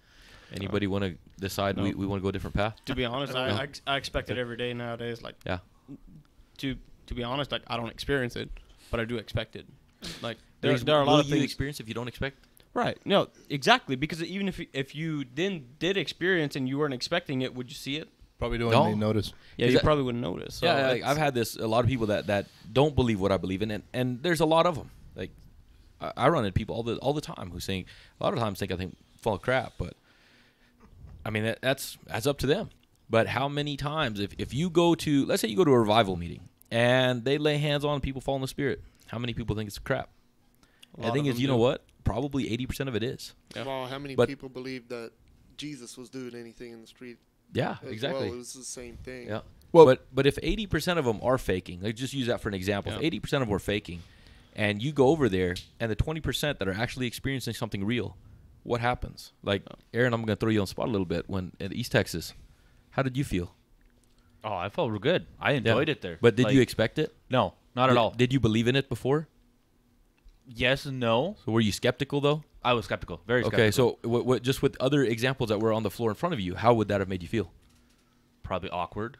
Anybody 0.54 0.86
uh, 0.88 0.90
want 0.90 1.04
to 1.06 1.16
decide 1.40 1.78
No. 1.78 1.84
we, 1.84 1.94
we 1.94 2.06
want 2.06 2.20
to 2.20 2.24
go 2.24 2.30
a 2.30 2.32
different 2.32 2.56
path? 2.56 2.76
To 2.86 2.96
be 2.96 3.06
honest, 3.06 3.36
I, 3.36 3.50
No. 3.50 3.56
I, 3.56 3.64
ex- 3.64 3.82
I 3.88 3.98
expect 3.98 4.30
it 4.30 4.38
every 4.38 4.58
day 4.58 4.74
nowadays. 4.74 5.22
Like 5.22 5.36
Yeah. 5.46 5.60
to 6.60 6.76
to 7.08 7.14
be 7.14 7.24
honest, 7.24 7.52
like 7.52 7.62
I 7.68 7.78
don't 7.78 7.90
experience 7.90 8.36
it, 8.36 8.50
but 8.92 9.00
I 9.00 9.06
do 9.06 9.18
expect 9.18 9.56
it. 9.56 9.66
Like 10.22 10.38
there, 10.62 10.72
There's- 10.72 10.84
there 10.84 10.96
are 10.98 11.02
a 11.02 11.06
lot 11.06 11.12
will 11.14 11.20
of 11.22 11.26
you 11.28 11.34
things. 11.36 11.44
experience 11.46 11.80
if 11.80 11.88
you 11.88 11.94
don't 11.94 12.08
expect. 12.10 12.38
right? 12.74 12.98
No, 13.06 13.30
exactly. 13.50 13.96
Because 13.96 14.22
even 14.24 14.48
if 14.48 14.60
you- 14.60 14.68
if 14.74 14.94
you 14.94 15.24
didn't 15.24 15.80
did 15.80 15.96
experience 15.98 16.56
and 16.56 16.68
you 16.68 16.78
weren't 16.78 16.94
expecting 16.94 17.42
it, 17.42 17.56
would 17.56 17.70
you 17.70 17.76
see 17.76 17.96
it? 17.96 18.08
Probably 18.40 18.58
don't 18.60 18.72
No. 18.72 18.88
even 18.88 19.00
notice. 19.00 19.34
Yeah, 19.58 19.68
you 19.68 19.74
that- 19.74 19.84
probably 19.84 20.04
wouldn't 20.04 20.22
notice. 20.24 20.56
So 20.56 20.66
yeah, 20.68 20.88
like, 20.90 21.04
I've 21.04 21.18
had 21.18 21.34
this 21.34 21.56
a 21.56 21.66
lot 21.68 21.84
of 21.84 21.90
people 21.90 22.08
that 22.08 22.28
that 22.28 22.46
don't 22.72 22.96
believe 22.96 23.20
what 23.20 23.32
I 23.32 23.38
believe 23.38 23.62
in, 23.64 23.72
and, 23.72 23.84
and 23.94 24.22
there's 24.22 24.40
a 24.42 24.46
lot 24.46 24.66
of 24.68 24.76
them. 24.76 24.92
Like 25.16 25.32
I, 26.00 26.12
I 26.16 26.30
run 26.30 26.46
into 26.46 26.54
people 26.54 26.76
all 26.76 26.84
the 26.84 26.98
all 26.98 27.14
the 27.14 27.22
time 27.22 27.50
who 27.52 27.60
think 27.60 27.88
a 28.20 28.24
lot 28.24 28.34
of 28.34 28.40
times 28.40 28.60
think 28.60 28.72
I 28.72 28.76
think 28.76 28.96
full 29.20 29.34
of 29.34 29.42
crap, 29.42 29.74
but 29.80 29.96
I 31.26 31.30
mean 31.30 31.44
that, 31.44 31.60
that's 31.62 31.98
that's 32.06 32.28
up 32.28 32.38
to 32.40 32.48
them. 32.48 32.70
But 33.10 33.28
how 33.28 33.48
many 33.50 33.76
times 33.78 34.20
if 34.20 34.34
if 34.38 34.54
you 34.54 34.70
go 34.70 34.94
to 34.96 35.26
let's 35.26 35.42
say 35.42 35.48
you 35.48 35.58
go 35.58 35.64
to 35.66 35.72
a 35.72 35.80
revival 35.80 36.16
meeting 36.16 36.42
and 36.70 37.24
they 37.26 37.38
lay 37.38 37.58
hands 37.58 37.84
on 37.86 38.02
people 38.02 38.22
fall 38.22 38.36
in 38.36 38.42
the 38.42 38.48
spirit, 38.48 38.82
how 39.08 39.18
many 39.18 39.34
people 39.34 39.56
think 39.56 39.68
it's 39.68 39.80
crap? 39.80 40.10
I 41.00 41.10
think 41.12 41.26
lot 41.26 41.32
is, 41.32 41.36
them 41.36 41.42
you 41.42 41.48
know 41.48 41.58
what? 41.58 41.84
Probably 42.04 42.52
eighty 42.52 42.66
percent 42.68 42.88
of 42.90 42.96
it 42.96 43.04
is. 43.04 43.34
Yeah. 43.56 43.64
Well, 43.64 43.88
how 43.88 43.98
many 44.00 44.16
But- 44.16 44.30
people 44.30 44.50
believe 44.50 44.90
that 44.90 45.12
Jesus 45.58 45.98
was 45.98 46.10
doing 46.10 46.36
anything 46.36 46.72
in 46.72 46.82
the 46.82 46.88
street? 46.88 47.18
Yeah, 47.54 47.78
as 47.84 47.92
exactly. 47.92 48.26
Well, 48.26 48.34
it 48.34 48.38
was 48.38 48.54
the 48.54 48.64
same 48.64 48.98
thing. 48.98 49.28
Yeah. 49.28 49.42
Well- 49.72 49.86
but 49.86 50.06
but 50.14 50.26
if 50.28 50.38
eighty 50.44 50.66
percent 50.68 51.00
of 51.00 51.06
them 51.06 51.20
are 51.22 51.38
faking, 51.38 51.82
like 51.82 51.96
just 51.96 52.14
use 52.14 52.28
that 52.28 52.42
for 52.42 52.50
an 52.50 52.56
example. 52.56 52.92
If 52.94 53.00
Yeah. 53.02 53.06
eighty 53.08 53.20
percent 53.20 53.42
of 53.44 53.48
them 53.50 53.56
are 53.56 53.60
faking, 53.60 54.02
and 54.56 54.82
you 54.82 54.92
go 54.92 55.08
over 55.10 55.30
there, 55.30 55.56
and 55.80 55.90
the 55.92 55.96
twenty 55.96 56.20
percent 56.22 56.60
that 56.60 56.68
are 56.68 56.74
actually 56.74 57.08
experiencing 57.08 57.54
something 57.54 57.84
real, 57.84 58.18
what 58.64 58.82
happens? 58.82 59.34
Like 59.44 59.64
Aaron, 59.94 60.14
I'm 60.14 60.22
gonna 60.22 60.36
throw 60.36 60.50
you 60.50 60.60
on 60.60 60.64
the 60.64 60.68
spot 60.68 60.88
a 60.88 60.92
little 60.92 61.06
bit. 61.06 61.30
When 61.30 61.52
in 61.60 61.74
East 61.74 61.92
Texas, 61.92 62.34
how 62.92 63.02
did 63.04 63.16
you 63.18 63.24
feel? 63.24 63.54
Oh, 64.44 64.54
I 64.56 64.70
felt 64.70 64.92
real 64.92 65.00
good. 65.00 65.26
I 65.40 65.54
enjoyed 65.54 65.88
Yeah. 65.90 65.92
it 65.94 66.02
there. 66.02 66.18
But 66.22 66.36
did 66.36 66.46
Like, 66.46 66.54
you 66.54 66.62
expect 66.62 67.00
it? 67.00 67.14
No, 67.30 67.56
not 67.76 67.90
at 67.90 67.94
Did- 67.94 68.00
all. 68.00 68.12
Did 68.12 68.32
you 68.34 68.40
believe 68.40 68.68
in 68.68 68.76
it 68.76 68.88
before? 68.90 69.28
yes 70.50 70.86
and 70.86 71.00
no. 71.00 71.36
So 71.46 71.52
were 71.52 71.60
you 71.62 71.72
skeptical 71.74 72.22
though? 72.22 72.44
I 72.68 72.74
was 72.74 72.86
skeptical. 72.86 73.22
Very 73.26 73.44
skeptical. 73.44 73.64
Okay, 73.64 73.72
so 73.72 74.40
just 74.40 74.62
with 74.62 74.76
other 74.82 75.04
examples 75.04 75.48
that 75.50 75.60
were 75.60 75.72
on 75.72 75.84
the 75.84 75.90
floor 75.90 76.10
in 76.10 76.16
front 76.16 76.34
of 76.34 76.40
you, 76.42 76.56
how 76.56 76.74
would 76.74 76.90
that 76.90 77.00
have 77.00 77.08
made 77.08 77.22
you 77.22 77.30
feel? 77.30 77.52
probably 78.48 78.70
awkward. 78.70 79.18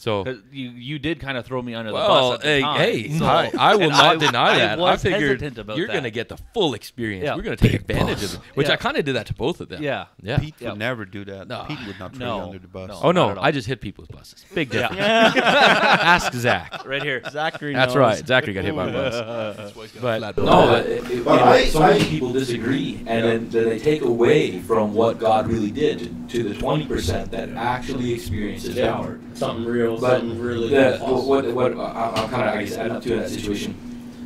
So 0.00 0.24
'Cause 0.24 0.38
you 0.50 0.70
you 0.70 0.98
did 0.98 1.20
kind 1.20 1.36
of 1.36 1.44
throw 1.44 1.60
me 1.60 1.74
under 1.74 1.90
the 1.90 1.94
Well, 1.94 2.30
bus 2.30 2.34
at 2.36 2.40
the 2.40 2.48
hey, 2.48 2.60
time. 2.62 2.78
hey, 2.80 3.08
so- 3.18 3.26
I, 3.26 3.50
I 3.58 3.74
will 3.76 3.90
not 4.02 4.16
I- 4.16 4.16
deny 4.16 4.50
I 4.54 4.58
that. 4.58 4.78
I 4.78 4.82
was 4.92 5.02
figured 5.02 5.22
hesitant 5.42 5.58
about 5.58 5.76
you're 5.76 5.88
going 5.88 6.04
to 6.04 6.10
get 6.10 6.30
the 6.30 6.38
full 6.54 6.72
experience. 6.72 7.24
Yeah. 7.24 7.36
We're 7.36 7.42
going 7.42 7.56
to 7.58 7.62
take 7.62 7.74
advantage 7.78 8.22
of 8.24 8.32
it, 8.34 8.40
which 8.54 8.68
Yeah. 8.68 8.72
I 8.72 8.76
kind 8.76 8.96
of 8.96 9.04
did 9.04 9.14
that 9.16 9.26
to 9.26 9.34
both 9.34 9.60
of 9.60 9.68
them. 9.68 9.82
Yeah. 9.82 10.06
Yeah. 10.22 10.38
Pete 10.38 10.54
Yeah. 10.58 10.70
would 10.70 10.78
never 10.78 11.04
do 11.04 11.26
that. 11.26 11.48
No. 11.48 11.66
Pete 11.68 11.78
would 11.86 11.98
not 11.98 12.16
throw 12.16 12.26
No. 12.26 12.36
you 12.38 12.42
under 12.44 12.58
the 12.60 12.66
bus. 12.68 12.88
No. 12.88 13.00
Oh 13.02 13.12
no. 13.12 13.36
I 13.38 13.50
just 13.50 13.68
hit 13.68 13.82
people's 13.82 14.08
buses. 14.08 14.42
Big 14.54 14.72
Yeah. 14.72 14.88
difference. 14.88 15.36
Ask 15.44 16.32
Zach. 16.32 16.86
right 16.86 17.02
here. 17.02 17.20
Zachary. 17.30 17.74
That's 17.74 17.94
knows. 17.94 18.00
right. 18.00 18.26
Zachary 18.26 18.54
got 18.54 18.64
hit 18.64 18.74
by 18.74 18.88
a 18.88 18.92
bus. 18.92 19.14
That's 19.58 19.76
why 19.76 19.82
he's 19.82 19.92
got 19.92 20.30
a 20.30 20.32
But 20.32 20.44
no, 20.44 20.66
but 20.66 20.86
it, 20.86 20.90
it, 20.92 21.04
But 21.04 21.10
you 21.10 21.22
know, 21.24 21.44
I- 21.44 21.64
so 21.66 21.80
many 21.80 22.04
people 22.04 22.32
disagree, 22.32 22.96
and 23.06 23.22
then, 23.24 23.50
then 23.50 23.68
they 23.68 23.78
take 23.78 24.00
away 24.00 24.60
from 24.60 24.94
what 24.94 25.18
God 25.18 25.46
really 25.46 25.70
did 25.70 25.98
to, 25.98 26.38
to 26.42 26.48
the 26.48 26.54
twenty 26.58 26.86
percent 26.86 27.30
that 27.32 27.50
actually 27.50 28.14
experienced 28.14 28.66
His 28.66 28.78
power. 28.78 29.20
Something 29.34 29.66
real. 29.66 29.89
But 29.98 30.20
something 30.20 30.40
really. 30.40 30.68
the, 30.68 30.98
false. 30.98 31.26
what, 31.26 31.52
what 31.52 31.72
I- 31.76 32.12
I'm 32.16 32.28
kind 32.28 32.48
of 32.48 32.54
I 32.54 32.64
guess 32.64 32.76
adding 32.76 32.96
up 32.96 33.02
to 33.04 33.16
that 33.16 33.30
situation. 33.30 33.74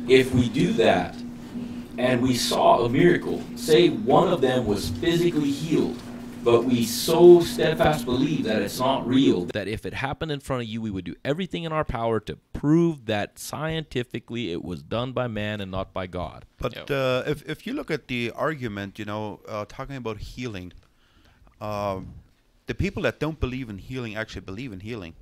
If 0.07 0.33
we 0.33 0.49
do 0.49 0.73
that, 0.73 1.15
and 1.97 2.21
we 2.21 2.35
saw 2.35 2.85
a 2.85 2.89
miracle, 2.89 3.41
say 3.55 3.89
one 3.89 4.27
of 4.27 4.41
them 4.41 4.65
was 4.65 4.89
physically 4.89 5.51
healed, 5.51 5.97
but 6.43 6.63
we 6.63 6.85
so 6.85 7.39
steadfast 7.39 8.05
believe 8.05 8.43
that 8.43 8.61
it's 8.61 8.79
not 8.79 9.07
real 9.07 9.45
that 9.45 9.67
if 9.67 9.85
it 9.85 9.95
happened 9.95 10.31
in 10.31 10.39
front 10.39 10.61
of 10.61 10.67
you, 10.67 10.81
we 10.81 10.91
would 10.91 11.05
do 11.05 11.15
everything 11.23 11.63
in 11.63 11.71
our 11.71 11.83
power 11.83 12.19
to 12.19 12.37
prove 12.53 13.05
that 13.05 13.39
scientifically 13.39 14.51
it 14.51 14.63
was 14.63 14.83
done 14.83 15.11
by 15.11 15.27
man 15.27 15.61
and 15.61 15.71
not 15.71 15.93
by 15.93 16.05
God. 16.05 16.45
But 16.57 16.91
uh, 16.91 17.23
if 17.25 17.47
if 17.49 17.65
you 17.65 17.73
look 17.73 17.89
at 17.89 18.07
the 18.07 18.31
argument, 18.35 18.99
you 18.99 19.05
know, 19.05 19.39
uh, 19.47 19.65
talking 19.67 19.95
about 19.95 20.17
healing, 20.17 20.73
um, 21.61 22.13
the 22.67 22.75
people 22.75 23.03
that 23.03 23.19
don't 23.19 23.39
believe 23.39 23.69
in 23.69 23.77
healing 23.77 24.15
actually 24.15 24.41
believe 24.41 24.71
in 24.71 24.81
healing, 24.81 25.15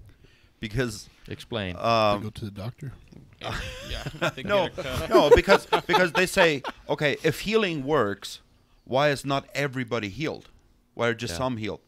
because 0.63 1.09
Explain. 1.27 1.75
go 1.75 1.81
um, 1.81 2.31
to 2.31 2.45
the 2.45 2.51
doctor. 2.51 2.93
yeah. 3.41 4.03
I 4.21 4.41
no, 4.43 4.69
no, 5.09 5.29
because 5.35 5.67
because 5.85 6.13
they 6.13 6.25
say, 6.25 6.63
okay, 6.87 7.17
if 7.21 7.41
healing 7.41 7.83
works, 7.83 8.39
why 8.85 9.09
is 9.09 9.25
not 9.25 9.45
everybody 9.53 10.07
healed? 10.07 10.47
Why 10.93 11.09
are 11.09 11.13
just 11.13 11.33
Yeah. 11.33 11.39
some 11.39 11.57
healed? 11.57 11.81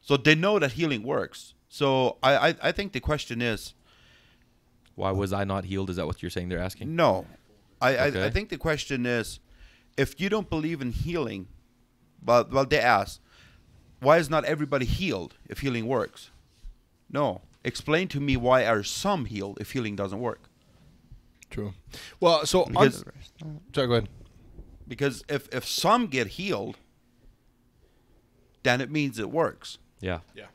So 0.00 0.16
they 0.16 0.34
know 0.34 0.58
that 0.58 0.72
healing 0.72 1.02
works. 1.02 1.52
So 1.68 2.16
I, 2.22 2.32
I 2.36 2.54
I 2.68 2.72
think 2.72 2.92
the 2.92 3.00
question 3.00 3.42
is 3.42 3.74
Why 4.94 5.10
was 5.10 5.34
I 5.34 5.44
not 5.44 5.66
healed? 5.66 5.90
Is 5.90 5.96
that 5.96 6.06
what 6.06 6.22
you're 6.22 6.30
saying 6.30 6.48
they're 6.48 6.66
asking? 6.70 6.96
No, 6.96 7.26
I, 7.82 7.96
I, 7.96 8.06
I 8.28 8.30
think 8.30 8.48
the 8.48 8.56
question 8.56 9.04
is, 9.04 9.40
if 9.98 10.18
you 10.18 10.30
don't 10.30 10.48
believe 10.48 10.80
in 10.80 10.92
healing, 10.92 11.48
well, 12.24 12.48
well, 12.50 12.64
they 12.64 12.80
ask, 12.80 13.20
why 14.00 14.16
is 14.16 14.30
not 14.30 14.46
everybody 14.46 14.86
healed 14.86 15.34
if 15.50 15.58
healing 15.58 15.86
works? 15.86 16.30
No, 17.10 17.42
explain 17.66 18.08
to 18.08 18.20
me 18.20 18.36
why 18.36 18.64
are 18.64 18.82
some 18.82 19.26
healed 19.26 19.58
if 19.60 19.72
healing 19.72 19.96
doesn't 19.96 20.20
work? 20.20 20.48
True. 21.50 21.74
Well, 22.20 22.46
so 22.46 22.64
on, 22.64 22.72
Because- 22.72 23.04
sorry, 23.74 23.86
go 23.88 23.92
ahead. 23.94 24.08
Because 24.88 25.24
if 25.28 25.48
if 25.52 25.66
some 25.66 26.06
get 26.06 26.26
healed, 26.38 26.76
then 28.62 28.80
it 28.80 28.90
means 28.90 29.18
it 29.18 29.30
works. 29.30 29.78
Yeah. 30.00 30.20
Yeah. 30.34 30.46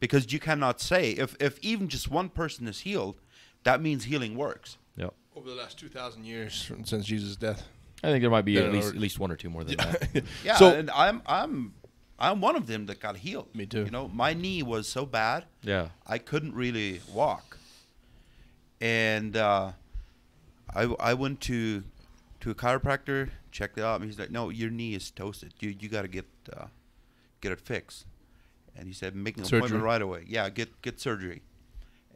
Because 0.00 0.32
you 0.32 0.38
cannot 0.40 0.80
say 0.80 1.12
if 1.12 1.36
if 1.40 1.58
even 1.62 1.88
just 1.88 2.10
one 2.10 2.28
person 2.28 2.66
is 2.68 2.80
healed, 2.80 3.20
that 3.64 3.80
means 3.80 4.04
healing 4.04 4.36
works. 4.36 4.76
Yep. 4.96 5.14
Over 5.36 5.48
the 5.50 5.54
last 5.56 5.78
two 5.78 5.88
thousand 5.88 6.24
years 6.24 6.70
since 6.84 7.06
Jesus' 7.06 7.36
death. 7.36 7.66
I 8.02 8.08
think 8.08 8.20
there 8.22 8.30
might 8.30 8.44
be 8.44 8.52
Yeah, 8.52 8.62
at 8.62 8.72
least 8.72 8.88
or- 8.88 8.90
at 8.90 9.00
least 9.00 9.18
one 9.18 9.30
or 9.30 9.36
two 9.36 9.50
more 9.50 9.64
than 9.64 9.76
that. 9.76 10.22
Yeah, 10.44 10.56
So- 10.56 10.74
and 10.74 10.90
I'm 10.90 11.22
I'm 11.26 11.74
I'm 12.18 12.40
one 12.40 12.54
of 12.56 12.66
them 12.66 12.86
that 12.86 13.00
got 13.00 13.16
healed. 13.18 13.54
Me 13.54 13.66
too. 13.66 13.84
You 13.84 13.90
know, 13.90 14.08
my 14.08 14.34
knee 14.34 14.62
was 14.62 14.86
so 14.88 15.04
bad. 15.04 15.44
Yeah. 15.62 15.88
I 16.06 16.18
couldn't 16.18 16.54
really 16.54 17.00
walk. 17.12 17.58
And 18.80 19.36
uh, 19.36 19.72
I, 20.74 20.82
I 21.00 21.14
went 21.14 21.40
to 21.42 21.84
to 22.40 22.50
a 22.50 22.54
chiropractor, 22.54 23.30
checked 23.50 23.78
it 23.78 23.84
out, 23.84 24.00
and 24.00 24.04
he's 24.10 24.18
like, 24.18 24.30
"No, 24.30 24.50
your 24.50 24.70
knee 24.70 24.94
is 24.94 25.10
toasted. 25.10 25.54
You 25.60 25.74
you 25.78 25.88
got 25.88 26.02
to 26.02 26.08
get 26.08 26.26
uh, 26.54 26.66
get 27.40 27.52
it 27.52 27.60
fixed." 27.60 28.06
And 28.76 28.86
he 28.86 28.92
said, 28.92 29.14
"Make 29.16 29.36
an 29.38 29.44
Surgery. 29.44 29.58
appointment 29.58 29.84
right 29.84 30.02
away. 30.02 30.24
Yeah, 30.26 30.48
get 30.50 30.82
get 30.82 31.00
surgery." 31.00 31.42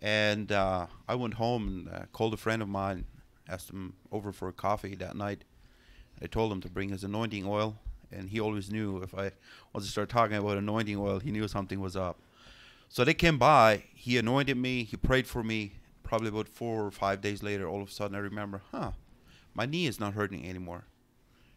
And 0.03 0.53
uh, 0.53 0.87
I 1.09 1.15
went 1.15 1.35
home 1.35 1.67
and 1.69 1.89
uh, 1.89 2.07
called 2.13 2.35
a 2.35 2.37
friend 2.37 2.61
of 2.63 2.69
mine, 2.69 3.05
asked 3.49 3.71
him 3.71 3.95
over 4.13 4.31
for 4.33 4.49
a 4.49 4.53
coffee 4.53 4.95
that 4.97 5.17
night. 5.17 5.45
I 6.23 6.27
told 6.27 6.53
him 6.53 6.61
to 6.61 6.69
bring 6.69 6.91
his 6.91 7.03
anointing 7.05 7.47
oil, 7.47 7.79
and 8.13 8.31
he 8.31 8.41
always 8.41 8.71
knew 8.71 9.03
if 9.03 9.15
I 9.15 9.33
was 9.73 9.85
to 9.85 9.91
start 9.91 10.09
talking 10.09 10.37
about 10.37 10.59
anointing 10.59 10.97
oil, 10.97 11.19
he 11.19 11.31
knew 11.31 11.47
something 11.49 11.81
was 11.81 11.97
up. 11.97 12.19
So 12.89 13.05
they 13.05 13.15
came 13.15 13.39
by. 13.39 13.85
He 13.95 14.17
anointed 14.19 14.57
me. 14.57 14.85
He 14.85 14.97
prayed 14.97 15.27
for 15.27 15.43
me. 15.43 15.73
Probably 16.03 16.29
about 16.29 16.49
four 16.49 16.87
or 16.87 16.91
five 16.91 17.21
days 17.21 17.43
later, 17.43 17.69
all 17.69 17.83
of 17.83 17.89
a 17.89 17.93
sudden 17.93 18.17
I 18.17 18.21
remember, 18.21 18.63
huh, 18.73 18.93
my 19.53 19.67
knee 19.67 19.87
is 19.87 20.01
not 20.01 20.15
hurting 20.15 20.49
anymore. 20.49 20.85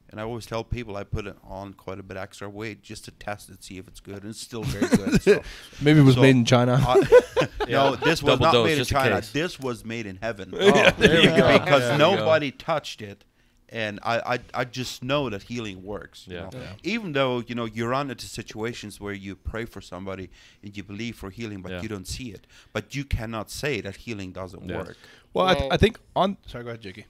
And 0.09 0.19
I 0.19 0.23
always 0.23 0.45
tell 0.45 0.65
people 0.65 0.97
I 0.97 1.05
put 1.05 1.25
it 1.25 1.37
on 1.41 1.71
quite 1.73 1.97
a 1.97 2.03
bit 2.03 2.17
extra 2.17 2.49
weight 2.49 2.81
just 2.83 3.05
to 3.05 3.11
test 3.11 3.49
it, 3.49 3.63
see 3.63 3.77
if 3.77 3.87
it's 3.87 4.01
good, 4.01 4.23
and 4.23 4.31
it's 4.31 4.41
still 4.41 4.63
very 4.63 4.89
good. 4.89 5.21
So, 5.23 5.41
Maybe 5.81 6.01
it 6.01 6.03
was 6.03 6.15
So, 6.15 6.21
made 6.21 6.31
in 6.35 6.43
China. 6.43 6.77
I- 6.85 7.47
no, 7.69 7.95
this 7.95 8.21
was 8.21 8.33
Double 8.33 8.43
not 8.47 8.51
dose, 8.51 8.65
made 8.67 8.77
in 8.79 8.83
China. 8.83 9.21
This 9.31 9.57
was 9.57 9.85
made 9.85 10.05
in 10.05 10.17
heaven. 10.21 10.53
Oh, 10.59 10.91
there 10.97 11.21
you 11.21 11.27
go. 11.29 11.57
because 11.57 11.79
There 11.83 11.93
you 11.93 11.97
go. 11.97 12.15
nobody 12.17 12.51
touched 12.51 13.01
it 13.01 13.23
and 13.71 13.99
I, 14.03 14.15
I 14.35 14.39
I 14.61 14.63
just 14.65 15.01
know 15.03 15.29
that 15.29 15.43
healing 15.43 15.81
works 15.83 16.27
you 16.27 16.35
Yeah. 16.35 16.49
Yeah. 16.53 16.73
even 16.83 17.13
though 17.13 17.39
you 17.47 17.55
know 17.55 17.65
you 17.65 17.87
run 17.87 18.09
into 18.11 18.25
situations 18.25 18.99
where 18.99 19.13
you 19.13 19.35
pray 19.35 19.65
for 19.65 19.81
somebody 19.81 20.29
and 20.63 20.75
you 20.75 20.83
believe 20.83 21.15
for 21.15 21.29
healing 21.29 21.61
but 21.61 21.71
Yeah. 21.71 21.81
you 21.81 21.87
don't 21.87 22.07
see 22.07 22.31
it 22.31 22.47
but 22.73 22.93
you 22.95 23.03
cannot 23.05 23.49
say 23.49 23.81
that 23.81 23.95
healing 24.05 24.31
doesn't 24.33 24.67
Yeah. 24.67 24.77
work 24.77 24.97
well, 25.33 25.45
I, 25.47 25.53
th- 25.55 25.71
I 25.71 25.77
think 25.77 25.97
on. 26.13 26.35
Sorry, 26.45 26.63
go 26.65 26.71
ahead, 26.71 26.81
Jakey. 26.81 27.05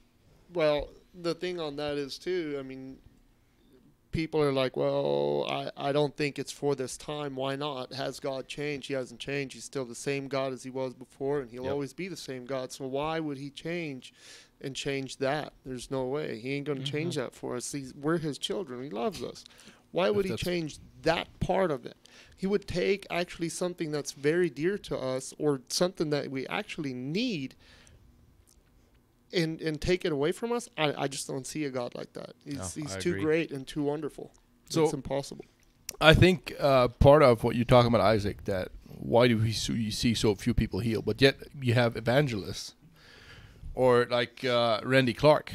Well, 0.54 0.90
the 1.20 1.34
thing 1.34 1.60
on 1.60 1.76
that 1.78 1.98
is 1.98 2.20
too. 2.20 2.56
I 2.60 2.62
mean, 2.62 3.00
people 4.12 4.40
are 4.42 4.52
like, 4.52 4.78
"Well, 4.78 5.48
I, 5.50 5.90
I 5.90 5.92
don't 5.92 6.16
think 6.16 6.38
it's 6.38 6.52
for 6.52 6.76
this 6.76 6.98
time. 6.98 7.36
Why 7.36 7.56
not? 7.56 7.94
Has 7.94 8.20
God 8.20 8.48
changed? 8.48 8.88
He 8.90 8.94
hasn't 8.94 9.20
changed. 9.20 9.56
He's 9.56 9.64
still 9.64 9.86
the 9.86 9.96
same 9.96 10.28
God 10.28 10.54
as 10.54 10.62
he 10.64 10.70
was 10.70 10.94
before, 10.94 11.40
and 11.40 11.50
he'll 11.50 11.64
Yep. 11.64 11.72
always 11.72 11.94
be 11.94 12.08
the 12.10 12.18
same 12.18 12.46
God. 12.46 12.72
So 12.72 12.86
why 12.86 13.20
would 13.20 13.38
he 13.40 13.50
change 13.50 14.14
and 14.64 14.76
change 14.76 15.18
that? 15.18 15.54
There's 15.66 15.92
no 15.92 16.06
way. 16.06 16.40
He 16.40 16.54
ain't 16.54 16.66
going 16.66 16.84
to 16.84 16.90
change 16.90 17.16
that 17.16 17.34
for 17.34 17.56
us. 17.56 17.72
He's, 17.72 17.94
we're 17.94 18.18
his 18.18 18.38
children. 18.38 18.84
He 18.84 18.90
loves 18.90 19.24
us. 19.24 19.44
Why 19.92 20.10
would 20.10 20.26
he 20.26 20.36
change 20.36 20.78
that 21.02 21.28
part 21.40 21.72
of 21.72 21.86
it? 21.86 21.98
He 22.38 22.48
would 22.48 22.68
take 22.68 23.06
actually 23.10 23.50
something 23.50 23.92
that's 23.92 24.14
very 24.14 24.50
dear 24.50 24.78
to 24.80 24.98
us 24.98 25.34
or 25.38 25.62
something 25.68 26.10
that 26.12 26.32
we 26.32 26.48
actually 26.48 26.94
need 26.94 27.56
and 29.34 29.62
and 29.62 29.80
take 29.80 30.06
it 30.06 30.12
away 30.12 30.32
from 30.32 30.52
us, 30.52 30.70
I, 30.78 30.94
I 31.04 31.08
just 31.08 31.28
don't 31.28 31.48
see 31.48 31.66
a 31.66 31.70
God 31.70 31.96
like 31.96 32.14
that. 32.14 32.34
He's, 32.44 32.58
No, 32.58 32.84
he's 32.84 32.96
too 32.98 33.20
great 33.20 33.52
and 33.52 33.66
too 33.66 33.84
wonderful. 33.84 34.32
So- 34.70 34.84
it's 34.84 34.94
impossible. 34.94 35.46
I 36.00 36.14
think 36.16 36.54
uh, 36.60 36.88
part 36.88 37.22
of 37.22 37.44
what 37.44 37.56
you're 37.56 37.66
talking 37.66 37.90
about, 37.90 38.02
Isaac, 38.02 38.46
that 38.46 38.70
why 38.86 39.28
do 39.28 39.38
we 39.38 39.52
so, 39.52 39.74
see 39.90 40.14
so 40.14 40.34
few 40.34 40.54
people 40.54 40.80
heal, 40.80 41.02
but 41.02 41.22
yet 41.22 41.36
you 41.62 41.74
have 41.74 41.96
evangelists, 41.96 42.74
or 43.74 44.06
like 44.10 44.44
uh, 44.44 44.82
Randy 44.84 45.14
Clark, 45.14 45.54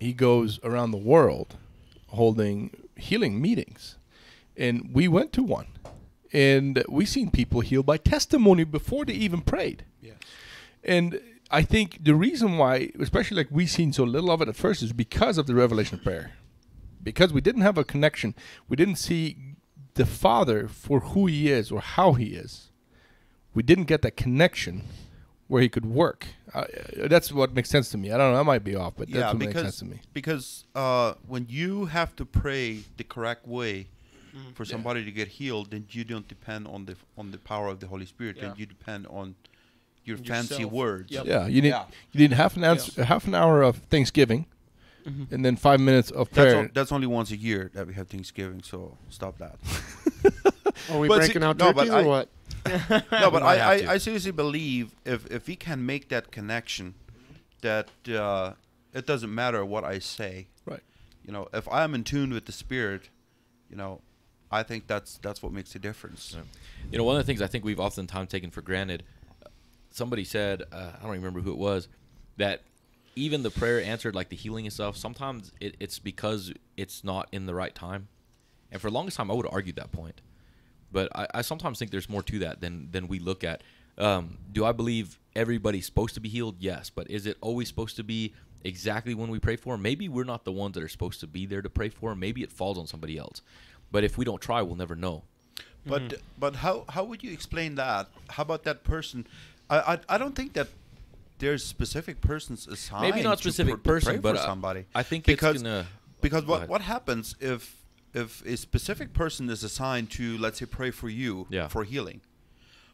he 0.00 0.12
goes 0.12 0.60
around 0.62 0.90
the 0.90 0.98
world 0.98 1.56
holding 2.08 2.70
healing 2.96 3.40
meetings, 3.40 3.96
and 4.56 4.90
we 4.92 5.08
went 5.08 5.32
to 5.32 5.42
one, 5.42 5.66
and 6.32 6.82
we 6.88 7.04
seen 7.04 7.30
people 7.30 7.60
healed 7.60 7.86
by 7.86 7.96
testimony 7.96 8.64
before 8.64 9.04
they 9.04 9.12
even 9.12 9.40
prayed. 9.40 9.84
Yeah. 10.00 10.12
And 10.82 11.20
I 11.50 11.62
think 11.62 12.04
the 12.04 12.14
reason 12.14 12.58
why, 12.58 12.90
especially 12.98 13.36
like 13.36 13.48
we 13.50 13.66
seen 13.66 13.92
so 13.92 14.04
little 14.04 14.30
of 14.30 14.40
it 14.42 14.48
at 14.48 14.56
first, 14.56 14.82
is 14.82 14.92
because 14.92 15.38
of 15.38 15.46
the 15.46 15.54
revelation 15.54 15.98
of 15.98 16.04
prayer. 16.04 16.32
Because 17.02 17.32
we 17.32 17.40
didn't 17.40 17.62
have 17.62 17.76
a 17.76 17.84
connection, 17.84 18.34
we 18.68 18.76
didn't 18.76 18.96
see 18.96 19.36
the 19.94 20.06
Father 20.06 20.68
for 20.68 21.00
who 21.00 21.26
He 21.26 21.50
is 21.50 21.70
or 21.70 21.80
how 21.80 22.14
He 22.14 22.34
is. 22.34 22.70
We 23.54 23.62
didn't 23.62 23.84
get 23.84 24.02
that 24.02 24.16
connection 24.16 24.82
where 25.48 25.62
He 25.62 25.68
could 25.68 25.86
work. 25.86 26.26
Uh, 26.52 26.64
that's 27.08 27.32
what 27.32 27.54
makes 27.54 27.68
sense 27.70 27.90
to 27.90 27.98
me. 27.98 28.10
I 28.12 28.16
don't 28.16 28.32
know. 28.32 28.40
I 28.40 28.42
might 28.44 28.64
be 28.64 28.74
off, 28.76 28.94
but 28.96 29.08
that's 29.08 29.18
yeah 29.18 29.28
what 29.28 29.38
makes 29.38 29.52
sense 29.52 29.64
because 29.64 29.78
to 29.78 29.84
me. 29.84 30.00
because 30.12 30.64
uh, 30.74 31.14
when 31.26 31.46
you 31.48 31.86
have 31.86 32.14
to 32.16 32.24
pray 32.24 32.80
the 32.96 33.04
correct 33.04 33.46
way 33.46 33.86
Mm-hmm. 34.36 34.54
for 34.54 34.64
somebody 34.64 35.04
to 35.04 35.12
get 35.12 35.28
healed 35.28 35.70
then 35.70 35.86
you 35.90 36.02
don't 36.02 36.26
depend 36.26 36.66
on 36.66 36.86
the 36.86 36.96
on 37.16 37.30
the 37.30 37.38
power 37.38 37.68
of 37.68 37.78
the 37.78 37.86
Holy 37.86 38.04
Spirit 38.04 38.36
then 38.40 38.52
you 38.56 38.66
depend 38.66 39.06
on 39.06 39.36
your 40.04 40.16
fancy 40.16 40.64
words 40.64 41.12
Yep. 41.12 41.26
Yeah, 41.26 41.46
you 41.46 41.62
need 41.62 41.68
Yeah. 41.68 41.84
you 42.10 42.18
need 42.18 42.32
half 42.32 42.56
an 42.56 42.64
answer, 42.64 43.04
half 43.04 43.28
an 43.28 43.36
hour 43.36 43.62
of 43.62 43.76
Thanksgiving, 43.90 44.46
and 45.30 45.44
then 45.44 45.54
five 45.54 45.78
minutes 45.78 46.10
of 46.10 46.28
that's, 46.30 46.34
prayer. 46.52 46.64
o- 46.64 46.68
that's 46.74 46.90
only 46.90 47.06
once 47.06 47.30
a 47.30 47.36
year 47.36 47.70
that 47.74 47.86
we 47.86 47.94
have 47.94 48.08
Thanksgiving 48.08 48.60
so 48.64 48.98
stop 49.08 49.38
that 49.38 49.54
Are 50.90 50.98
we 50.98 51.06
But 51.06 51.14
see- 51.14 51.26
breaking 51.28 51.44
out 51.44 51.56
no, 51.56 51.72
but 51.72 51.84
turkeys 51.84 51.92
I- 51.94 52.02
or 52.02 52.08
what? 52.08 52.28
no, 53.12 53.30
but 53.30 53.42
I. 53.42 53.58
I, 53.58 53.92
I 53.92 53.98
seriously 53.98 54.32
believe 54.32 54.94
if 55.04 55.30
if 55.30 55.46
we 55.46 55.56
can 55.56 55.84
make 55.84 56.08
that 56.08 56.30
connection, 56.30 56.94
that 57.62 57.88
uh, 58.08 58.52
it 58.92 59.06
doesn't 59.06 59.34
matter 59.34 59.64
what 59.64 59.84
I 59.84 59.98
say. 59.98 60.48
Right. 60.64 60.82
You 61.24 61.32
know, 61.32 61.48
if 61.52 61.68
I'm 61.70 61.94
in 61.94 62.04
tune 62.04 62.32
with 62.32 62.46
the 62.46 62.52
spirit, 62.52 63.10
you 63.68 63.76
know, 63.76 64.00
I 64.50 64.62
think 64.62 64.86
that's 64.86 65.18
that's 65.18 65.42
what 65.42 65.52
makes 65.52 65.74
a 65.74 65.78
difference. 65.78 66.34
Yeah. 66.34 66.42
You 66.90 66.98
know, 66.98 67.04
one 67.04 67.16
of 67.16 67.22
the 67.22 67.26
things 67.26 67.42
I 67.42 67.46
think 67.46 67.64
we've 67.64 67.80
oftentimes 67.80 68.30
taken 68.30 68.50
for 68.50 68.62
granted. 68.62 69.02
Somebody 69.90 70.24
said, 70.24 70.62
uh, 70.72 70.92
I 70.98 71.02
don't 71.02 71.12
remember 71.12 71.40
who 71.40 71.52
it 71.52 71.58
was, 71.58 71.86
that 72.36 72.62
even 73.14 73.44
the 73.44 73.50
prayer 73.50 73.80
answered, 73.80 74.14
like 74.14 74.28
the 74.28 74.36
healing 74.36 74.66
and 74.66 74.72
stuff. 74.72 74.96
Sometimes 74.96 75.52
it, 75.60 75.76
it's 75.78 76.00
because 76.00 76.52
it's 76.76 77.04
not 77.04 77.28
in 77.30 77.46
the 77.46 77.54
right 77.54 77.74
time. 77.74 78.08
And 78.72 78.80
for 78.80 78.90
the 78.90 78.94
longest 78.94 79.16
time, 79.16 79.30
I 79.30 79.34
would 79.34 79.46
have 79.46 79.54
argued 79.54 79.76
that 79.76 79.92
point. 79.92 80.20
But 80.94 81.08
I, 81.14 81.26
I 81.34 81.42
sometimes 81.42 81.78
think 81.78 81.90
there's 81.90 82.08
more 82.08 82.22
to 82.22 82.38
that 82.38 82.62
than 82.62 82.88
than 82.92 83.08
we 83.08 83.18
look 83.18 83.44
at. 83.44 83.62
Um, 83.98 84.38
do 84.50 84.64
I 84.64 84.72
believe 84.72 85.18
everybody's 85.36 85.84
supposed 85.84 86.14
to 86.14 86.20
be 86.20 86.28
healed? 86.28 86.56
Yes, 86.60 86.88
but 86.88 87.10
is 87.10 87.26
it 87.26 87.36
always 87.40 87.68
supposed 87.68 87.96
to 87.96 88.04
be 88.04 88.32
exactly 88.62 89.12
when 89.12 89.28
we 89.28 89.38
pray 89.38 89.56
for? 89.56 89.76
Maybe 89.76 90.08
we're 90.08 90.24
not 90.24 90.44
the 90.44 90.52
ones 90.52 90.74
that 90.74 90.82
are 90.82 90.88
supposed 90.88 91.20
to 91.20 91.26
be 91.26 91.46
there 91.46 91.60
to 91.62 91.68
pray 91.68 91.90
for. 91.90 92.14
Maybe 92.14 92.42
it 92.42 92.52
falls 92.52 92.78
on 92.78 92.86
somebody 92.86 93.18
else. 93.18 93.42
But 93.92 94.04
if 94.04 94.16
we 94.16 94.24
don't 94.24 94.40
try, 94.40 94.62
we'll 94.62 94.76
never 94.76 94.94
know. 94.96 95.24
But 95.84 96.14
but 96.38 96.56
how 96.56 96.84
how 96.88 97.04
would 97.04 97.22
you 97.22 97.32
explain 97.32 97.74
that? 97.74 98.08
How 98.30 98.42
about 98.42 98.62
that 98.64 98.84
person? 98.84 99.26
I 99.68 99.78
I, 99.78 100.14
I 100.14 100.18
don't 100.18 100.34
think 100.34 100.54
that 100.54 100.68
there's 101.38 101.64
specific 101.64 102.20
persons 102.20 102.66
assigned. 102.66 103.02
Maybe 103.02 103.22
not 103.22 103.38
to 103.38 103.42
specific 103.42 103.74
pr- 103.74 103.76
to 103.76 103.82
pray 103.82 103.94
person, 103.94 104.20
but 104.20 104.36
for 104.36 104.42
uh, 104.42 104.46
somebody. 104.46 104.84
I 104.94 105.02
think 105.02 105.26
because 105.26 105.56
it's 105.56 105.62
gonna. 105.62 105.86
because 106.20 106.46
what 106.46 106.68
what 106.68 106.80
happens 106.80 107.34
if 107.40 107.83
if 108.14 108.44
a 108.46 108.56
specific 108.56 109.12
person 109.12 109.48
is 109.50 109.64
assigned 109.64 110.10
to 110.12 110.38
let's 110.38 110.58
say 110.58 110.66
pray 110.66 110.90
for 110.90 111.08
you 111.08 111.46
Yeah. 111.50 111.68
for 111.68 111.84
healing, 111.84 112.20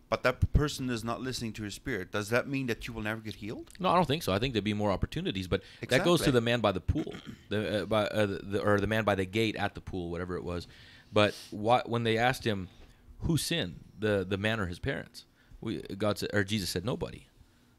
but 0.08 0.22
that 0.22 0.52
person 0.52 0.90
is 0.90 1.04
not 1.04 1.20
listening 1.20 1.52
to 1.54 1.62
your 1.62 1.70
spirit? 1.70 2.10
Does 2.10 2.30
that 2.30 2.48
mean 2.48 2.66
that 2.66 2.86
you 2.88 2.94
will 2.94 3.02
never 3.02 3.20
get 3.20 3.36
healed? 3.36 3.70
No, 3.78 3.90
I 3.90 3.94
don't 3.94 4.06
think 4.06 4.22
so. 4.22 4.32
I 4.32 4.38
think 4.38 4.54
there'd 4.54 4.64
be 4.64 4.74
more 4.74 4.90
opportunities, 4.90 5.46
but 5.46 5.62
that 5.88 6.04
goes 6.04 6.20
to 6.22 6.32
the 6.32 6.40
man 6.40 6.60
by 6.60 6.72
the 6.72 6.80
pool, 6.80 7.14
the, 7.48 7.82
uh, 7.82 7.84
by, 7.86 8.04
uh, 8.06 8.26
the, 8.42 8.60
or 8.62 8.80
the 8.80 8.86
man 8.88 9.04
by 9.04 9.14
the 9.14 9.24
gate 9.26 9.56
at 9.56 9.74
the 9.74 9.80
pool, 9.80 10.10
whatever 10.10 10.36
it 10.36 10.42
was. 10.44 10.66
But 11.12 11.34
why, 11.50 11.82
when 11.86 12.02
they 12.04 12.16
asked 12.18 12.44
him, 12.44 12.68
"Who 13.20 13.36
sinned, 13.36 13.80
the 13.98 14.24
the 14.28 14.36
man 14.38 14.60
or 14.60 14.66
his 14.66 14.78
parents?" 14.78 15.26
We, 15.60 15.82
God 15.82 16.18
said, 16.18 16.30
or 16.32 16.42
Jesus 16.44 16.70
said, 16.70 16.84
"Nobody." 16.84 17.26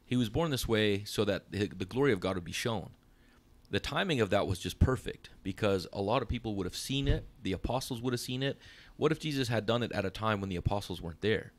He 0.06 0.16
was 0.16 0.28
born 0.28 0.50
this 0.50 0.68
way 0.68 1.04
so 1.04 1.24
that 1.24 1.50
the 1.50 1.66
glory 1.86 2.12
of 2.12 2.20
God 2.20 2.34
would 2.36 2.44
be 2.44 2.52
shown. 2.52 2.90
The 3.72 3.80
timing 3.80 4.20
of 4.20 4.28
that 4.30 4.46
was 4.46 4.58
just 4.58 4.78
perfect 4.78 5.30
because 5.42 5.86
a 5.94 6.02
lot 6.02 6.20
of 6.20 6.28
people 6.28 6.54
would 6.56 6.66
have 6.66 6.76
seen 6.76 7.08
it. 7.08 7.24
The 7.42 7.52
apostles 7.52 8.02
would 8.02 8.12
have 8.12 8.20
seen 8.20 8.42
it. 8.42 8.58
What 8.98 9.12
if 9.12 9.18
Jesus 9.18 9.48
had 9.48 9.64
done 9.64 9.82
it 9.82 9.90
at 9.92 10.04
a 10.04 10.10
time 10.10 10.42
when 10.42 10.50
the 10.50 10.56
apostles 10.56 11.00
weren't 11.00 11.22
there? 11.22 11.52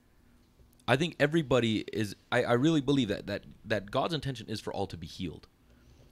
I 0.88 0.96
think 0.96 1.16
everybody 1.20 1.84
is. 1.92 2.16
I, 2.32 2.44
I 2.44 2.54
really 2.54 2.82
believe 2.82 3.08
that 3.08 3.26
that 3.26 3.46
that 3.66 3.90
God's 3.90 4.14
intention 4.14 4.48
is 4.48 4.62
for 4.62 4.72
all 4.72 4.86
to 4.88 4.96
be 4.96 5.08
healed, 5.08 5.48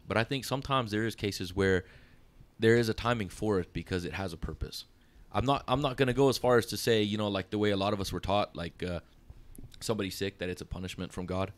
but 0.07 0.17
I 0.17 0.23
think 0.23 0.43
sometimes 0.43 0.89
there 0.89 1.05
is 1.05 1.13
cases 1.13 1.55
where 1.55 1.85
there 2.57 2.75
is 2.75 2.89
a 2.89 2.95
timing 2.95 3.29
for 3.29 3.59
it 3.59 3.71
because 3.71 4.03
it 4.03 4.13
has 4.13 4.33
a 4.33 4.37
purpose. 4.37 4.85
I'm 5.31 5.45
not. 5.45 5.63
I'm 5.67 5.81
not 5.81 5.97
going 5.97 6.07
to 6.07 6.13
go 6.13 6.29
as 6.29 6.37
far 6.39 6.57
as 6.57 6.65
to 6.67 6.77
say 6.77 7.03
you 7.03 7.19
know 7.19 7.27
like 7.27 7.51
the 7.51 7.59
way 7.59 7.69
a 7.69 7.77
lot 7.77 7.93
of 7.93 8.01
us 8.01 8.11
were 8.11 8.19
taught 8.19 8.55
like 8.55 8.81
uh, 8.81 9.01
somebody 9.81 10.09
sick 10.09 10.39
that 10.39 10.49
it's 10.49 10.61
a 10.61 10.65
punishment 10.65 11.13
from 11.13 11.27
God. 11.27 11.51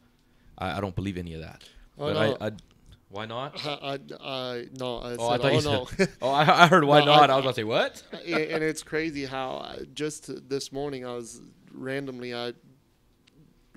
I, 0.57 0.79
I 0.79 0.81
don't 0.81 0.95
believe 0.95 1.17
any 1.17 1.33
of 1.33 1.39
that. 1.39 1.63
Oh, 1.97 2.07
but 2.07 2.13
no. 2.13 2.37
I, 2.41 2.47
I, 2.47 2.51
why 3.13 3.25
not? 3.25 3.63
I, 3.65 3.69
I, 3.69 3.99
I 4.27 4.65
no. 4.79 4.97
I 4.97 5.15
Oh, 5.17 5.27
I 5.29 5.37
said, 5.37 5.41
thought 5.41 5.43
oh 5.43 5.49
you 5.51 5.61
no. 5.61 5.85
said. 5.85 6.09
Oh, 6.21 6.29
I, 6.31 6.63
I 6.63 6.67
heard 6.67 6.83
why 6.83 6.99
No, 7.05 7.05
not. 7.05 7.29
I, 7.29 7.35
was 7.35 7.43
about 7.45 7.49
to 7.51 7.61
say 7.61 7.63
what? 7.63 8.01
and 8.25 8.63
it's 8.63 8.81
crazy 8.83 9.25
how 9.25 9.57
I- 9.57 9.85
just 9.93 10.49
this 10.49 10.71
morning 10.71 11.05
I 11.05 11.13
was 11.13 11.39
randomly 11.71 12.33
I 12.33 12.53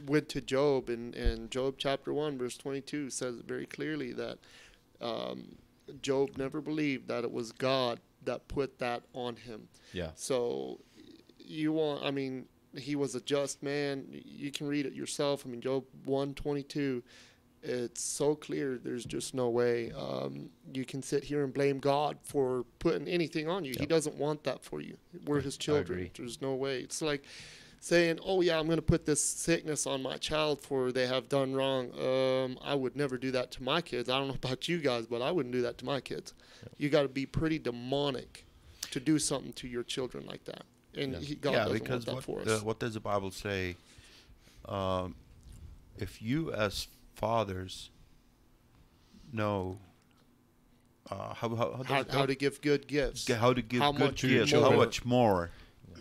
went 0.06 0.28
to 0.30 0.40
Job 0.40 0.88
and 0.88 1.14
and 1.14 1.50
Job 1.50 1.74
chapter 1.78 2.12
one 2.12 2.38
verse 2.38 2.56
twenty 2.56 2.80
two 2.80 3.10
says 3.10 3.36
very 3.46 3.66
clearly 3.66 4.12
that 4.14 4.38
um, 5.00 5.56
Job 6.02 6.36
never 6.36 6.60
believed 6.60 7.08
that 7.08 7.22
it 7.24 7.30
was 7.32 7.52
God 7.52 8.00
that 8.24 8.48
put 8.48 8.78
that 8.78 9.02
on 9.14 9.36
him. 9.36 9.68
Yeah. 9.92 10.10
So 10.14 10.80
you 11.38 11.72
want 11.72 12.04
I 12.04 12.10
mean 12.10 12.46
he 12.76 12.96
was 12.96 13.14
a 13.14 13.20
just 13.20 13.62
man. 13.62 14.06
You 14.10 14.50
can 14.50 14.66
read 14.66 14.86
it 14.86 14.94
yourself. 14.94 15.44
I 15.46 15.50
mean 15.50 15.60
Job 15.60 15.84
one 16.04 16.34
twenty 16.34 16.62
two. 16.62 17.02
It's 17.68 18.00
so 18.02 18.34
clear. 18.36 18.78
There's 18.82 19.04
just 19.04 19.34
no 19.34 19.48
way 19.50 19.90
um, 19.92 20.50
you 20.72 20.84
can 20.84 21.02
sit 21.02 21.24
here 21.24 21.42
and 21.42 21.52
blame 21.52 21.78
God 21.80 22.16
for 22.22 22.64
putting 22.78 23.08
anything 23.08 23.48
on 23.48 23.64
you. 23.64 23.74
He 23.78 23.86
doesn't 23.86 24.14
want 24.16 24.44
that 24.44 24.62
for 24.62 24.80
you. 24.80 24.96
We're 25.24 25.40
His 25.40 25.56
children. 25.56 26.10
There's 26.16 26.40
no 26.40 26.54
way. 26.54 26.78
It's 26.80 27.02
like 27.02 27.24
saying, 27.80 28.20
"Oh 28.24 28.40
yeah, 28.40 28.58
I'm 28.58 28.66
going 28.66 28.78
to 28.78 28.82
put 28.82 29.04
this 29.04 29.22
sickness 29.22 29.86
on 29.86 30.02
my 30.02 30.16
child 30.16 30.60
for 30.60 30.92
they 30.92 31.06
have 31.08 31.28
done 31.28 31.54
wrong." 31.54 31.90
Um, 31.98 32.58
I 32.62 32.74
would 32.74 32.94
never 32.94 33.18
do 33.18 33.32
that 33.32 33.50
to 33.52 33.62
my 33.62 33.80
kids. 33.80 34.08
I 34.08 34.18
don't 34.18 34.28
know 34.28 34.34
about 34.34 34.68
you 34.68 34.78
guys, 34.78 35.06
but 35.06 35.20
I 35.20 35.32
wouldn't 35.32 35.52
do 35.52 35.62
that 35.62 35.76
to 35.78 35.84
my 35.84 36.00
kids. 36.00 36.34
You 36.78 36.88
got 36.88 37.02
to 37.02 37.08
be 37.08 37.26
pretty 37.26 37.58
demonic 37.58 38.44
to 38.92 39.00
do 39.00 39.18
something 39.18 39.52
to 39.54 39.66
your 39.68 39.82
children 39.82 40.24
like 40.26 40.44
that. 40.44 40.62
And 40.94 41.12
Yeah. 41.14 41.18
he, 41.20 41.34
God 41.34 41.52
yeah, 41.52 41.64
doesn't 41.64 41.72
because 41.78 41.90
want 41.90 42.06
that 42.06 42.14
what, 42.14 42.24
for 42.24 42.44
the, 42.44 42.56
us. 42.56 42.62
what 42.62 42.78
does 42.78 42.94
the 42.94 43.00
Bible 43.00 43.30
say? 43.30 43.76
Um, 44.66 45.14
if 45.98 46.20
you 46.22 46.52
as 46.52 46.88
fathers 47.16 47.90
know 49.32 49.78
uh, 51.10 51.34
how 51.34 51.48
how 51.54 51.56
how, 51.56 51.82
How, 51.84 52.04
how 52.10 52.26
to 52.26 52.34
give 52.34 52.60
good 52.60 52.86
gifts. 52.86 53.28
How 53.30 53.52
to 53.52 53.62
give 53.62 53.80
how 53.80 53.92
good 53.92 54.16
gifts, 54.16 54.52
how 54.52 54.70
much 54.72 55.04
more. 55.04 55.50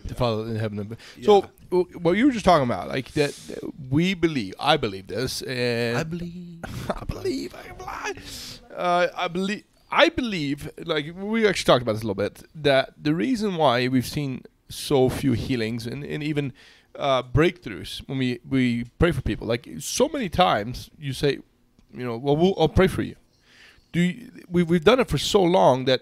the 0.05 0.15
Father 0.15 0.43
in 0.49 0.55
heaven. 0.55 0.97
So 1.23 1.49
w- 1.69 1.87
what 1.99 2.13
you 2.17 2.25
were 2.27 2.31
just 2.31 2.45
talking 2.45 2.65
about, 2.65 2.87
like 2.87 3.11
that, 3.13 3.33
that 3.47 3.59
we 3.89 4.13
believe, 4.13 4.53
I 4.59 4.77
believe 4.77 5.07
this, 5.07 5.41
and 5.43 5.97
I 5.97 6.03
believe. 6.03 6.59
I 6.89 7.03
believe, 7.05 7.55
I 7.55 7.71
believe, 7.73 8.61
uh, 8.75 9.07
I 9.15 9.27
believe, 9.27 9.63
I 9.91 10.09
believe, 10.09 10.69
like 10.85 11.05
we 11.15 11.47
actually 11.47 11.65
talked 11.65 11.83
about 11.83 11.93
this 11.93 12.03
a 12.03 12.07
little 12.07 12.15
bit, 12.23 12.43
that 12.55 12.93
the 13.01 13.13
reason 13.13 13.55
why 13.55 13.87
we've 13.87 14.07
seen 14.07 14.43
so 14.69 15.09
few 15.09 15.33
healings 15.33 15.85
and, 15.85 16.03
and 16.03 16.23
even 16.23 16.51
uh, 16.97 17.23
breakthroughs 17.23 18.07
when 18.07 18.17
we, 18.17 18.39
we 18.47 18.85
pray 18.99 19.11
for 19.11 19.21
people, 19.21 19.47
like 19.47 19.67
so 19.79 20.07
many 20.09 20.29
times 20.29 20.89
you 20.97 21.13
say, 21.13 21.39
you 21.93 22.05
know, 22.05 22.17
well, 22.17 22.35
we'll 22.35 22.55
I'll 22.57 22.69
pray 22.69 22.87
for 22.87 23.01
you. 23.01 23.15
Do 23.91 24.01
you, 24.01 24.31
we, 24.49 24.63
we've 24.63 24.83
done 24.83 24.99
it 24.99 25.07
for 25.07 25.17
so 25.17 25.41
long 25.41 25.85
that 25.85 26.01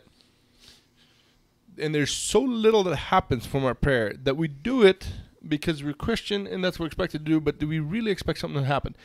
and 1.78 1.94
there's 1.94 2.12
so 2.12 2.40
little 2.40 2.84
that 2.84 2.96
happens 2.96 3.46
from 3.46 3.66
our 3.66 3.74
prayer 3.74 4.14
that 4.24 4.38
we 4.38 4.48
do 4.48 4.84
it 4.84 5.08
because 5.48 5.84
we're 5.84 5.94
Christian 5.94 6.48
and 6.48 6.64
that's 6.64 6.78
what 6.78 6.84
we're 6.84 6.88
expected 6.88 7.26
to 7.26 7.32
do. 7.32 7.40
But 7.40 7.60
do 7.60 7.68
we 7.68 7.80
really 7.80 8.12
expect 8.12 8.40
something 8.40 8.62
to 8.62 8.68
happen? 8.68 8.96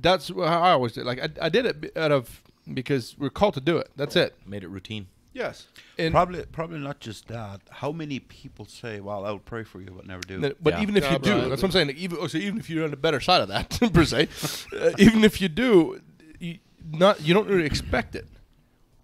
That's 0.00 0.28
how 0.28 0.62
I 0.62 0.70
always 0.70 0.92
did. 0.92 1.06
Like 1.06 1.20
I, 1.20 1.46
I 1.46 1.48
did 1.48 1.66
it 1.66 1.96
out 1.96 2.12
of 2.12 2.42
because 2.72 3.16
we're 3.18 3.30
called 3.30 3.54
to 3.54 3.60
do 3.60 3.78
it. 3.78 3.90
That's 3.96 4.16
it. 4.16 4.34
Made 4.46 4.62
it 4.62 4.68
routine. 4.68 5.08
Yes. 5.38 5.68
And 5.98 6.12
probably 6.12 6.44
probably 6.50 6.78
not 6.80 6.98
just 7.00 7.28
that. 7.28 7.60
How 7.70 7.92
many 7.92 8.18
people 8.18 8.64
say, 8.66 9.00
"Well, 9.00 9.24
I 9.24 9.30
will 9.30 9.38
pray 9.38 9.62
for 9.64 9.80
you," 9.80 9.92
but 9.96 10.04
never 10.06 10.20
do? 10.22 10.40
that- 10.40 10.62
but 10.62 10.74
Yeah. 10.74 10.82
even 10.82 10.96
if 10.96 11.04
Yeah, 11.04 11.12
you 11.12 11.18
do, 11.20 11.32
right. 11.32 11.48
that's 11.48 11.62
what 11.62 11.68
I'm 11.68 11.72
saying. 11.72 11.86
Like 11.88 11.96
even 11.96 12.18
oh, 12.20 12.26
so, 12.26 12.38
even 12.38 12.58
if 12.58 12.68
you're 12.68 12.84
on 12.84 12.90
the 12.90 12.96
better 12.96 13.20
side 13.20 13.40
of 13.42 13.48
that 13.48 13.78
per 13.94 14.04
se, 14.04 14.28
uh, 14.76 14.90
even 14.98 15.22
if 15.24 15.40
you 15.40 15.48
do, 15.48 16.00
you 16.40 16.58
not 16.90 17.20
you 17.24 17.34
don't 17.34 17.48
really 17.48 17.66
expect 17.66 18.16
it. 18.16 18.26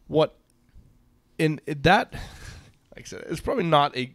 What 0.08 0.34
in 1.38 1.60
that, 1.66 2.12
like 2.96 3.00
I 3.00 3.02
said, 3.04 3.24
it's 3.28 3.40
probably 3.40 3.64
not 3.64 3.96
a 3.96 4.12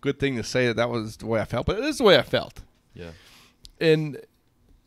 good 0.00 0.18
thing 0.18 0.36
to 0.36 0.42
say 0.42 0.66
that 0.68 0.76
that 0.76 0.88
was 0.88 1.16
the 1.18 1.26
way 1.26 1.40
I 1.40 1.44
felt, 1.44 1.66
but 1.66 1.78
it 1.78 1.84
is 1.84 1.98
the 1.98 2.04
way 2.04 2.16
I 2.18 2.22
felt. 2.22 2.62
Yeah. 2.94 3.10
and 3.80 4.18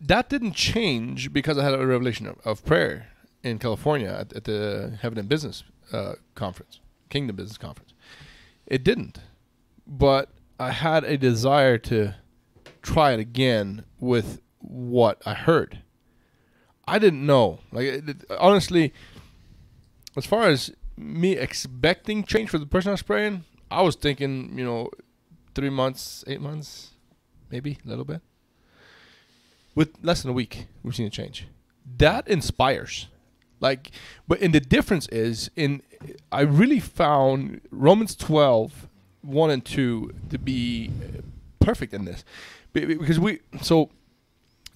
that 0.01 0.29
didn't 0.29 0.53
change 0.55 1.31
because 1.31 1.57
I 1.59 1.63
had 1.63 1.73
a 1.75 1.85
revelation 1.85 2.25
of, 2.27 2.35
of 2.43 2.65
prayer 2.65 3.07
in 3.43 3.59
California 3.59 4.09
at, 4.09 4.33
at 4.33 4.43
the 4.45 4.97
Heaven 5.01 5.17
and 5.19 5.29
Business 5.29 5.63
uh, 5.91 6.13
conference, 6.35 6.79
Kingdom 7.09 7.35
Business 7.35 7.57
Conference. 7.57 7.93
It 8.65 8.83
didn't, 8.83 9.19
but 9.85 10.29
I 10.59 10.71
had 10.71 11.03
a 11.03 11.17
desire 11.17 11.77
to 11.79 12.15
try 12.81 13.11
it 13.11 13.19
again 13.19 13.83
with 13.99 14.41
what 14.59 15.21
I 15.25 15.33
heard. 15.33 15.79
I 16.87 16.99
didn't 16.99 17.25
know, 17.25 17.59
like 17.71 17.85
it, 17.85 18.09
it- 18.09 18.25
honestly, 18.39 18.93
as 20.15 20.25
far 20.25 20.47
as 20.47 20.71
me 20.97 21.33
expecting 21.33 22.23
change 22.23 22.49
for 22.49 22.57
the 22.57 22.65
person 22.65 22.89
I 22.89 22.93
was 22.93 23.01
praying, 23.01 23.43
I 23.69 23.81
was 23.81 23.95
thinking, 23.95 24.57
you 24.57 24.65
know, 24.65 24.89
three 25.55 25.69
months, 25.69 26.23
eight 26.27 26.41
months, 26.41 26.91
maybe 27.49 27.77
a 27.85 27.89
little 27.89 28.05
bit 28.05 28.21
with 29.75 29.95
less 30.01 30.21
than 30.21 30.31
a 30.31 30.33
week, 30.33 30.67
we've 30.83 30.95
seen 30.95 31.07
a 31.07 31.09
change. 31.09 31.47
That 31.97 32.27
inspires. 32.27 33.07
Like, 33.61 33.91
but 34.27 34.41
and 34.41 34.53
the 34.53 34.59
difference 34.59 35.07
is 35.07 35.49
in 35.55 35.81
I 36.31 36.41
really 36.41 36.79
found 36.79 37.61
Romans 37.71 38.15
12, 38.15 38.89
1 39.21 39.49
and 39.49 39.63
2 39.63 40.13
to 40.31 40.37
be 40.37 40.91
uh, 41.01 41.21
perfect 41.59 41.93
in 41.93 42.05
this. 42.05 42.25
Be- 42.73 42.85
be- 42.85 42.95
Because 42.95 43.19
we 43.19 43.39
so 43.61 43.89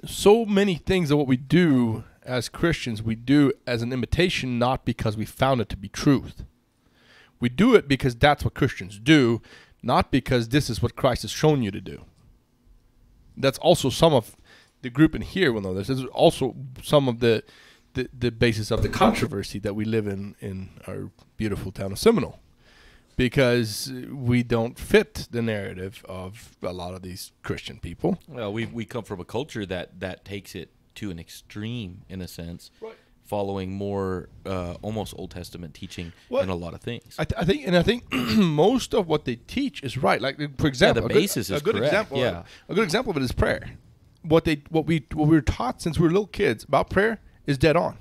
so 0.06 0.46
many 0.46 0.76
things 0.76 1.12
of 1.12 1.18
what 1.18 1.28
we 1.28 1.38
do 1.38 2.04
as 2.24 2.48
Christians, 2.48 3.04
we 3.04 3.16
do 3.16 3.52
as 3.68 3.82
an 3.82 3.92
imitation, 3.92 4.58
not 4.58 4.86
because 4.86 5.18
we 5.18 5.26
found 5.26 5.62
it 5.62 5.70
to 5.70 5.78
be 5.78 5.90
truth. 5.90 6.44
We 7.40 7.50
do 7.50 7.76
it 7.76 7.88
because 7.88 8.16
that's 8.16 8.46
what 8.46 8.54
Christians 8.54 9.00
do, 9.00 9.42
not 9.84 10.12
because 10.12 10.50
this 10.50 10.70
is 10.70 10.82
what 10.82 10.96
Christ 10.96 11.24
has 11.24 11.32
shown 11.32 11.62
you 11.62 11.72
to 11.72 11.82
do 11.82 12.06
that's 13.38 13.58
also 13.60 13.90
some 13.90 14.14
of 14.14 14.36
the 14.82 14.90
group 14.90 15.16
in 15.16 15.22
here 15.22 15.52
will 15.52 15.62
know 15.62 15.74
this. 15.74 15.88
This 15.88 16.00
is 16.00 16.06
also 16.06 16.56
some 16.84 17.08
of 17.08 17.20
the, 17.20 17.44
the 17.96 18.08
the 18.18 18.32
basis 18.32 18.72
of 18.72 18.82
the 18.84 18.90
controversy 18.90 19.60
that 19.60 19.74
we 19.76 19.84
live 19.86 20.08
in 20.08 20.36
in 20.40 20.70
our 20.88 21.10
beautiful 21.38 21.72
town 21.72 21.92
of 21.92 22.00
Seminole, 22.00 22.40
because 23.18 23.92
we 24.12 24.44
don't 24.44 24.78
fit 24.78 25.28
the 25.32 25.42
narrative 25.42 26.04
of 26.08 26.56
a 26.62 26.74
lot 26.74 26.94
of 26.94 27.02
these 27.02 27.32
Christian 27.44 27.80
people. 27.80 28.20
Well, 28.28 28.52
we 28.54 28.66
we 28.66 28.86
come 28.86 29.04
from 29.04 29.20
a 29.20 29.26
culture 29.26 29.66
that 29.66 30.00
that 30.00 30.26
takes 30.26 30.56
it 30.56 30.70
to 30.96 31.12
an 31.12 31.20
extreme 31.20 32.02
in 32.10 32.22
a 32.22 32.28
sense, 32.28 32.72
Right. 32.80 32.96
following 33.26 33.74
more 33.74 34.30
uh, 34.46 34.76
almost 34.82 35.14
Old 35.18 35.32
Testament 35.32 35.74
teaching 35.74 36.14
What- 36.30 36.44
in 36.44 36.50
a 36.50 36.56
lot 36.56 36.74
of 36.74 36.82
things. 36.82 37.16
I, 37.20 37.26
th- 37.26 37.42
I 37.42 37.44
think, 37.46 37.68
and 37.68 37.76
I 37.76 37.84
think 37.84 38.12
most 38.38 38.94
of 38.94 39.08
what 39.08 39.26
they 39.26 39.36
teach 39.36 39.84
is 39.84 39.98
right. 39.98 40.22
Like 40.22 40.38
for 40.58 40.68
example, 40.68 41.02
the 41.02 41.06
a 41.08 41.10
good- 41.10 41.22
basis 41.22 41.50
a 41.50 41.56
is 41.56 41.62
good 41.62 41.76
correct, 41.76 41.88
example. 41.94 42.18
yeah. 42.20 42.44
a 42.70 42.74
good 42.76 42.84
example 42.84 43.12
of 43.12 43.18
it 43.18 43.24
is 43.24 43.32
prayer. 43.32 43.72
What 44.22 44.44
they 44.46 44.62
what 44.70 44.86
we 44.86 45.06
what 45.14 45.28
we 45.28 45.36
were 45.36 45.42
taught 45.42 45.82
since 45.82 46.00
we 46.00 46.04
were 46.08 46.12
little 46.14 46.28
kids 46.28 46.64
about 46.64 46.90
prayer 46.90 47.20
is 47.46 47.58
dead 47.58 47.76
on. 47.76 47.98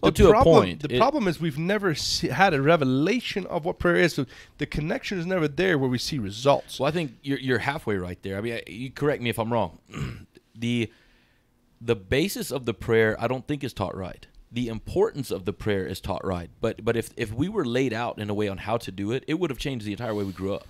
Well, 0.00 0.10
the 0.10 0.16
to 0.24 0.28
a 0.28 0.30
problem, 0.32 0.54
point, 0.64 0.82
The 0.82 0.94
it- 0.94 0.98
problem 0.98 1.28
is 1.28 1.40
we've 1.40 1.58
never 1.58 1.94
se- 1.94 2.28
had 2.28 2.54
a 2.54 2.60
revelation 2.60 3.46
of 3.46 3.64
what 3.64 3.78
prayer 3.78 3.94
is. 3.96 4.14
So 4.14 4.26
the 4.58 4.66
connection 4.66 5.18
is 5.18 5.26
never 5.26 5.46
there 5.46 5.78
where 5.78 5.88
we 5.88 5.98
see 5.98 6.18
results. 6.18 6.80
Well, 6.80 6.88
I 6.88 6.92
think 6.92 7.12
you're 7.22 7.38
you're 7.38 7.58
halfway 7.60 7.96
right 7.96 8.20
there. 8.22 8.36
I 8.36 8.40
mean, 8.40 8.60
you 8.66 8.90
correct 8.90 9.22
me 9.22 9.30
if 9.30 9.38
I'm 9.38 9.52
wrong. 9.52 9.78
the 10.56 10.90
the 11.80 11.94
basis 11.96 12.50
of 12.50 12.64
the 12.64 12.74
prayer, 12.74 13.16
I 13.20 13.26
don't 13.28 13.46
think 13.46 13.62
is 13.64 13.72
taught 13.72 13.96
right. 13.96 14.26
The 14.50 14.68
importance 14.68 15.30
of 15.30 15.44
the 15.44 15.52
prayer 15.52 15.86
is 15.86 16.00
taught 16.00 16.24
right. 16.24 16.50
But 16.60 16.84
but 16.84 16.96
if 16.96 17.10
if 17.16 17.32
we 17.32 17.48
were 17.48 17.64
laid 17.64 17.92
out 17.92 18.18
in 18.18 18.28
a 18.28 18.34
way 18.34 18.48
on 18.48 18.58
how 18.58 18.76
to 18.78 18.90
do 18.90 19.12
it, 19.12 19.22
it 19.28 19.34
would 19.38 19.50
have 19.50 19.58
changed 19.58 19.86
the 19.86 19.92
entire 19.92 20.14
way 20.14 20.24
we 20.24 20.32
grew 20.32 20.52
up. 20.54 20.66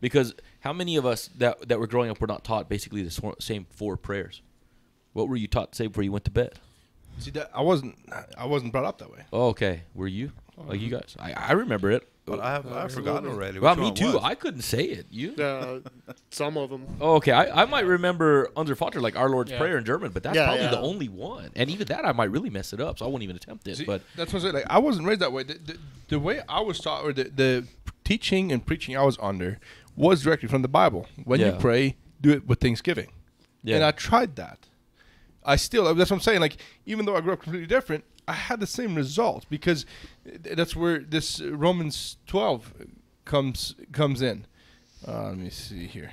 Because 0.00 0.34
how 0.60 0.74
many 0.74 0.96
of 0.96 1.06
us 1.06 1.30
that 1.38 1.68
that 1.68 1.80
were 1.80 1.86
growing 1.86 2.10
up 2.10 2.20
were 2.20 2.26
not 2.26 2.44
taught 2.44 2.68
basically 2.68 3.02
the 3.02 3.34
same 3.40 3.66
four 3.70 3.96
prayers? 3.96 4.42
What 5.14 5.28
were 5.28 5.36
you 5.36 5.46
taught 5.48 5.72
to 5.72 5.76
say 5.76 5.86
before 5.86 6.02
you 6.04 6.12
went 6.12 6.24
to 6.26 6.30
bed? 6.30 6.58
See 7.18 7.30
that 7.32 7.50
I 7.54 7.62
wasn't 7.62 7.96
I 8.36 8.46
wasn't 8.46 8.72
brought 8.72 8.84
up 8.84 8.98
that 8.98 9.10
way. 9.10 9.20
Oh, 9.32 9.48
okay. 9.48 9.82
Were 9.94 10.08
you? 10.08 10.32
Like 10.56 10.80
you 10.80 10.88
guys? 10.90 11.16
I, 11.18 11.32
I 11.32 11.52
remember 11.52 11.90
it. 11.90 12.08
But 12.26 12.40
I 12.40 12.52
have 12.52 12.72
I've 12.72 12.92
forgotten 12.92 13.28
already. 13.28 13.58
Well, 13.58 13.72
which 13.74 13.78
me 13.80 13.84
one 13.86 13.94
too. 13.94 14.12
was. 14.14 14.22
I 14.24 14.34
couldn't 14.34 14.62
say 14.62 14.84
it. 14.84 15.06
You? 15.10 15.34
Uh, 15.34 15.80
some 16.30 16.56
of 16.56 16.70
them. 16.70 16.86
Oh, 17.00 17.16
okay. 17.16 17.32
I, 17.32 17.62
I 17.62 17.64
might 17.66 17.84
remember 17.84 18.48
Unser 18.56 18.74
Vater, 18.74 19.00
like 19.00 19.14
Our 19.16 19.28
Lord's 19.28 19.50
Yeah. 19.50 19.58
Prayer 19.58 19.76
in 19.76 19.84
German, 19.84 20.10
but 20.12 20.22
that's 20.22 20.34
Yeah, 20.36 20.46
probably 20.46 20.64
yeah. 20.64 20.70
the 20.70 20.80
only 20.80 21.08
one. 21.08 21.50
And 21.54 21.68
even 21.70 21.86
that, 21.88 22.06
I 22.06 22.12
might 22.12 22.30
really 22.30 22.48
mess 22.50 22.72
it 22.72 22.80
up, 22.80 22.98
so 22.98 23.04
I 23.04 23.08
won't 23.08 23.22
even 23.24 23.36
attempt 23.36 23.68
it. 23.68 23.76
See, 23.76 23.84
but 23.84 24.00
that's 24.16 24.32
what 24.32 24.38
I'm 24.38 24.42
saying. 24.42 24.54
Like 24.54 24.66
I 24.70 24.78
wasn't 24.78 25.06
raised 25.06 25.20
that 25.20 25.32
way. 25.32 25.42
The, 25.42 25.54
the, 25.54 25.76
the 26.08 26.18
way 26.18 26.40
I 26.48 26.60
was 26.60 26.78
taught, 26.80 27.04
or 27.04 27.12
the, 27.12 27.24
the 27.24 27.66
teaching 28.04 28.52
and 28.52 28.64
preaching 28.64 28.96
I 28.96 29.02
was 29.02 29.18
under, 29.20 29.58
was 29.96 30.22
directly 30.22 30.48
from 30.48 30.62
the 30.62 30.68
Bible. 30.68 31.06
When 31.24 31.40
you 31.40 31.46
Yeah. 31.46 31.58
pray, 31.58 31.96
do 32.22 32.30
it 32.30 32.46
with 32.46 32.60
thanksgiving. 32.60 33.10
yeah, 33.62 33.76
And 33.76 33.84
I 33.84 33.90
tried 33.90 34.36
that. 34.36 34.60
I 35.44 35.56
still 35.56 35.92
that's 35.94 36.10
what 36.10 36.16
I'm 36.16 36.22
saying. 36.22 36.40
Like 36.40 36.56
even 36.86 37.04
though 37.04 37.16
I 37.16 37.20
grew 37.20 37.32
up 37.32 37.42
completely 37.42 37.66
different, 37.66 38.04
I 38.26 38.32
had 38.32 38.60
the 38.60 38.66
same 38.66 38.94
results 38.94 39.44
because 39.48 39.84
that's 40.24 40.74
where 40.74 40.98
this 40.98 41.40
Romans 41.40 42.16
12 42.26 42.72
comes 43.24 43.74
comes 43.92 44.22
in. 44.22 44.46
Uh, 45.06 45.28
let 45.28 45.38
me 45.38 45.50
see 45.50 45.86
here. 45.86 46.12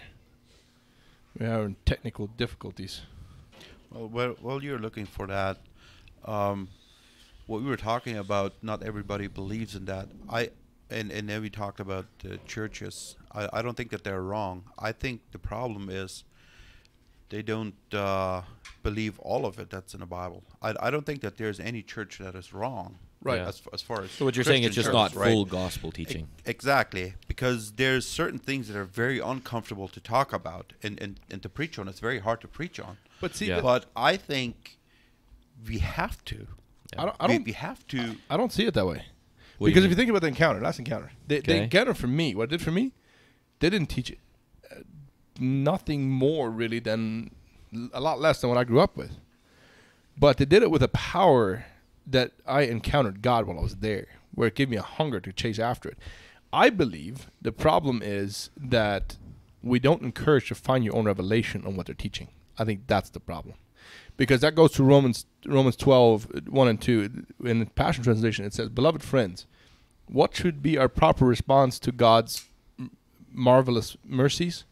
We're 1.39 1.47
having 1.47 1.77
technical 1.85 2.27
difficulties. 2.27 3.01
Well, 3.89 4.07
while, 4.07 4.35
while 4.41 4.63
you're 4.63 4.79
looking 4.79 5.05
for 5.05 5.27
that, 5.27 5.57
um, 6.25 6.69
what 7.47 7.61
we 7.61 7.67
were 7.67 7.77
talking 7.77 8.17
about, 8.17 8.53
not 8.61 8.83
everybody 8.83 9.27
believes 9.27 9.75
in 9.75 9.85
that. 9.85 10.09
I 10.29 10.51
and 10.89 11.11
and 11.11 11.29
then 11.29 11.41
we 11.41 11.49
talked 11.49 11.79
about 11.79 12.05
the 12.19 12.37
churches. 12.45 13.15
I, 13.31 13.47
I 13.53 13.61
don't 13.61 13.77
think 13.77 13.91
that 13.91 14.03
they're 14.03 14.21
wrong. 14.21 14.65
I 14.77 14.91
think 14.91 15.21
the 15.31 15.39
problem 15.39 15.89
is 15.89 16.25
they 17.31 17.41
don't 17.41 17.73
uh, 17.93 18.41
believe 18.83 19.17
all 19.19 19.45
of 19.45 19.57
it 19.57 19.69
that's 19.71 19.93
in 19.95 20.01
the 20.01 20.05
Bible. 20.05 20.43
I, 20.61 20.75
I 20.79 20.91
don't 20.91 21.05
think 21.05 21.21
that 21.21 21.37
there's 21.37 21.59
any 21.59 21.81
church 21.81 22.19
that 22.19 22.35
is 22.35 22.53
wrong. 22.53 22.99
Right. 23.23 23.37
Yeah. 23.39 23.47
As, 23.47 23.61
as 23.71 23.81
far 23.81 24.01
as 24.03 24.11
so 24.11 24.25
what 24.25 24.35
you're 24.35 24.43
saying 24.43 24.63
is 24.63 24.69
Christian 24.73 24.83
just 24.83 24.93
not 24.93 25.15
right? 25.15 25.31
full 25.31 25.45
gospel 25.45 25.91
teaching. 25.91 26.23
E- 26.25 26.41
Exactly, 26.45 27.13
because 27.27 27.73
there's 27.73 28.05
certain 28.07 28.39
things 28.39 28.67
that 28.67 28.75
are 28.75 28.83
very 28.83 29.19
uncomfortable 29.19 29.87
to 29.89 29.99
talk 29.99 30.33
about 30.33 30.73
and, 30.83 30.99
and, 31.01 31.19
and 31.29 31.41
to 31.43 31.49
preach 31.49 31.77
on. 31.79 31.87
It's 31.87 31.99
very 31.99 32.19
hard 32.19 32.41
to 32.41 32.47
preach 32.47 32.79
on. 32.79 32.97
But 33.21 33.35
see, 33.35 33.45
Yeah. 33.47 33.61
But 33.61 33.85
I 33.95 34.17
think 34.17 34.79
we 35.67 35.77
have 35.79 36.23
to. 36.25 36.47
I 36.97 37.05
don't 37.05 37.15
I 37.19 37.27
we, 37.27 37.33
don't 37.35 37.45
we 37.45 37.51
have 37.53 37.87
to. 37.87 38.15
I 38.29 38.37
don't 38.37 38.51
see 38.51 38.65
it 38.65 38.73
that 38.73 38.85
way. 38.87 39.05
What 39.59 39.67
do 39.67 39.69
you 39.69 39.73
because 39.75 39.85
if 39.85 39.91
you 39.91 39.95
think 39.95 40.09
about 40.09 40.21
the 40.23 40.27
encounter, 40.27 40.59
last 40.59 40.79
encounter, 40.79 41.11
the, 41.27 41.39
the 41.41 41.53
Okay. 41.53 41.63
encounter 41.63 41.93
for 41.93 42.07
me, 42.07 42.33
what 42.35 42.45
it 42.45 42.49
did 42.49 42.61
for 42.63 42.71
me, 42.71 42.91
they 43.59 43.69
didn't 43.69 43.89
teach 43.89 44.09
it 44.09 44.17
nothing 45.39 46.09
more 46.09 46.49
really 46.49 46.79
than 46.79 47.31
a 47.93 48.01
lot 48.01 48.19
less 48.19 48.41
than 48.41 48.49
what 48.49 48.59
I 48.59 48.63
grew 48.63 48.79
up 48.79 48.97
with. 48.97 49.11
But 50.17 50.37
they 50.37 50.45
did 50.45 50.63
it 50.63 50.71
with 50.71 50.83
a 50.83 50.87
power 50.89 51.65
that 52.05 52.33
I 52.45 52.61
encountered 52.63 53.21
God 53.21 53.45
while 53.45 53.59
I 53.59 53.61
was 53.61 53.77
there, 53.77 54.07
where 54.33 54.47
it 54.47 54.55
gave 54.55 54.69
me 54.69 54.77
a 54.77 54.81
hunger 54.81 55.19
to 55.19 55.31
chase 55.31 55.59
after 55.59 55.89
it. 55.89 55.97
I 56.53 56.69
believe 56.69 57.29
the 57.41 57.51
problem 57.51 58.01
is 58.03 58.49
that 58.57 59.17
we 59.63 59.79
don't 59.79 60.01
encourage 60.01 60.49
to 60.49 60.55
find 60.55 60.83
your 60.83 60.95
own 60.95 61.05
revelation 61.05 61.65
on 61.65 61.75
what 61.75 61.85
they're 61.85 61.95
teaching. 61.95 62.27
I 62.57 62.65
think 62.65 62.87
that's 62.87 63.09
the 63.09 63.19
problem. 63.19 63.55
Because 64.17 64.41
that 64.41 64.55
goes 64.55 64.73
to 64.73 64.83
Romans 64.83 65.25
Romans 65.45 65.75
12, 65.75 66.47
1 66.49 66.67
and 66.67 66.81
2. 66.81 67.25
In 67.45 67.59
the 67.59 67.65
Passion 67.65 68.03
Translation, 68.03 68.45
it 68.45 68.53
says, 68.53 68.69
Beloved 68.69 69.01
friends, 69.01 69.47
What 70.07 70.35
should 70.35 70.61
be 70.61 70.77
our 70.77 70.89
proper 70.89 71.25
response 71.25 71.79
to 71.79 71.91
God's 71.91 72.45
marvelous 73.31 73.95
mercies? 74.05 74.65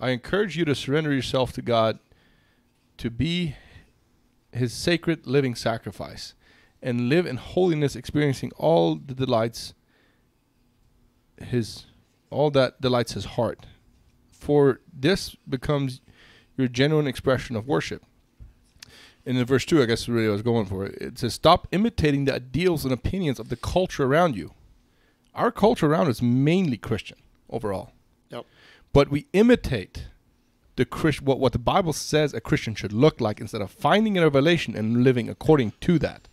I 0.00 0.10
encourage 0.10 0.56
you 0.56 0.64
to 0.64 0.74
surrender 0.74 1.12
yourself 1.12 1.52
to 1.52 1.62
God 1.62 1.98
to 2.96 3.10
be 3.10 3.56
his 4.52 4.72
sacred 4.72 5.26
living 5.26 5.54
sacrifice 5.54 6.34
and 6.82 7.08
live 7.08 7.26
in 7.26 7.36
holiness 7.36 7.94
experiencing 7.94 8.50
all 8.56 8.94
the 8.96 9.14
delights 9.14 9.74
his 11.38 11.86
all 12.30 12.50
that 12.50 12.80
delights 12.80 13.12
his 13.12 13.24
heart. 13.24 13.66
For 14.30 14.80
this 14.92 15.36
becomes 15.48 16.00
your 16.56 16.68
genuine 16.68 17.06
expression 17.06 17.56
of 17.56 17.66
worship. 17.66 18.04
And 19.26 19.36
in 19.36 19.44
verse 19.44 19.66
2 19.66 19.82
i 19.82 19.86
guess 19.86 20.08
really 20.08 20.28
i 20.28 20.30
was 20.30 20.42
going 20.42 20.64
for 20.64 20.86
it 20.86 21.18
says 21.18 21.34
stop 21.34 21.68
imitating 21.72 22.24
the 22.24 22.34
ideals 22.34 22.84
and 22.84 22.92
opinions 22.92 23.38
of 23.38 23.50
the 23.50 23.56
culture 23.56 24.04
around 24.04 24.34
you. 24.34 24.54
Our 25.34 25.52
culture 25.52 25.86
around 25.86 26.08
us 26.08 26.16
is 26.16 26.22
mainly 26.22 26.78
christian 26.78 27.18
overall. 27.50 27.92
Yep. 28.30 28.46
But 28.92 29.10
we 29.10 29.26
imitate 29.32 30.06
the 30.76 30.84
Christ, 30.84 31.20
what, 31.22 31.38
what 31.38 31.52
the 31.52 31.58
bible 31.58 31.92
says 31.92 32.32
a 32.32 32.40
christian 32.40 32.74
should 32.74 32.92
look 32.92 33.20
like 33.20 33.40
instead 33.40 33.60
of 33.60 33.70
finding 33.70 34.16
a 34.16 34.22
revelation 34.22 34.74
and 34.76 35.04
living 35.04 35.28
according 35.28 35.72
to 35.82 35.98
that. 35.98 36.28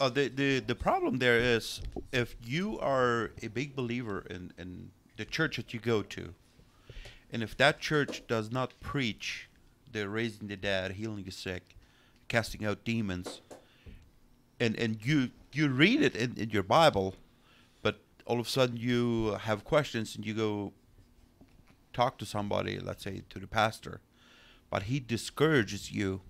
Uh, 0.00 0.08
the, 0.08 0.28
the 0.28 0.58
the 0.58 0.74
problem 0.74 1.18
there 1.18 1.38
is 1.38 1.80
if 2.12 2.34
you 2.42 2.78
are 2.80 3.30
a 3.42 3.48
big 3.48 3.76
believer 3.76 4.24
in, 4.28 4.52
in 4.58 4.90
the 5.16 5.24
church 5.24 5.56
that 5.56 5.72
you 5.72 5.78
go 5.78 6.02
to, 6.02 6.34
and 7.32 7.42
if 7.42 7.56
that 7.56 7.78
church 7.78 8.22
does 8.26 8.50
not 8.50 8.72
preach 8.80 9.48
the 9.92 10.08
raising 10.08 10.48
the 10.48 10.56
dead, 10.56 10.92
healing 10.92 11.22
the 11.22 11.30
sick, 11.30 11.76
casting 12.26 12.64
out 12.64 12.84
demons, 12.84 13.42
and 14.58 14.74
and 14.76 15.04
you 15.04 15.30
you 15.52 15.68
read 15.68 16.02
it 16.02 16.16
in, 16.16 16.34
in 16.36 16.50
your 16.50 16.64
Bible, 16.64 17.14
but 17.82 18.00
all 18.26 18.40
of 18.40 18.46
a 18.46 18.50
sudden 18.50 18.76
you 18.76 19.36
have 19.42 19.62
questions 19.64 20.16
and 20.16 20.26
you 20.26 20.34
go 20.34 20.72
talk 21.92 22.18
to 22.18 22.26
somebody, 22.26 22.78
let's 22.78 23.04
say 23.04 23.22
to 23.30 23.38
the 23.38 23.46
pastor, 23.46 24.00
but 24.70 24.84
he 24.84 25.00
discourages 25.00 25.92
you. 25.92 26.20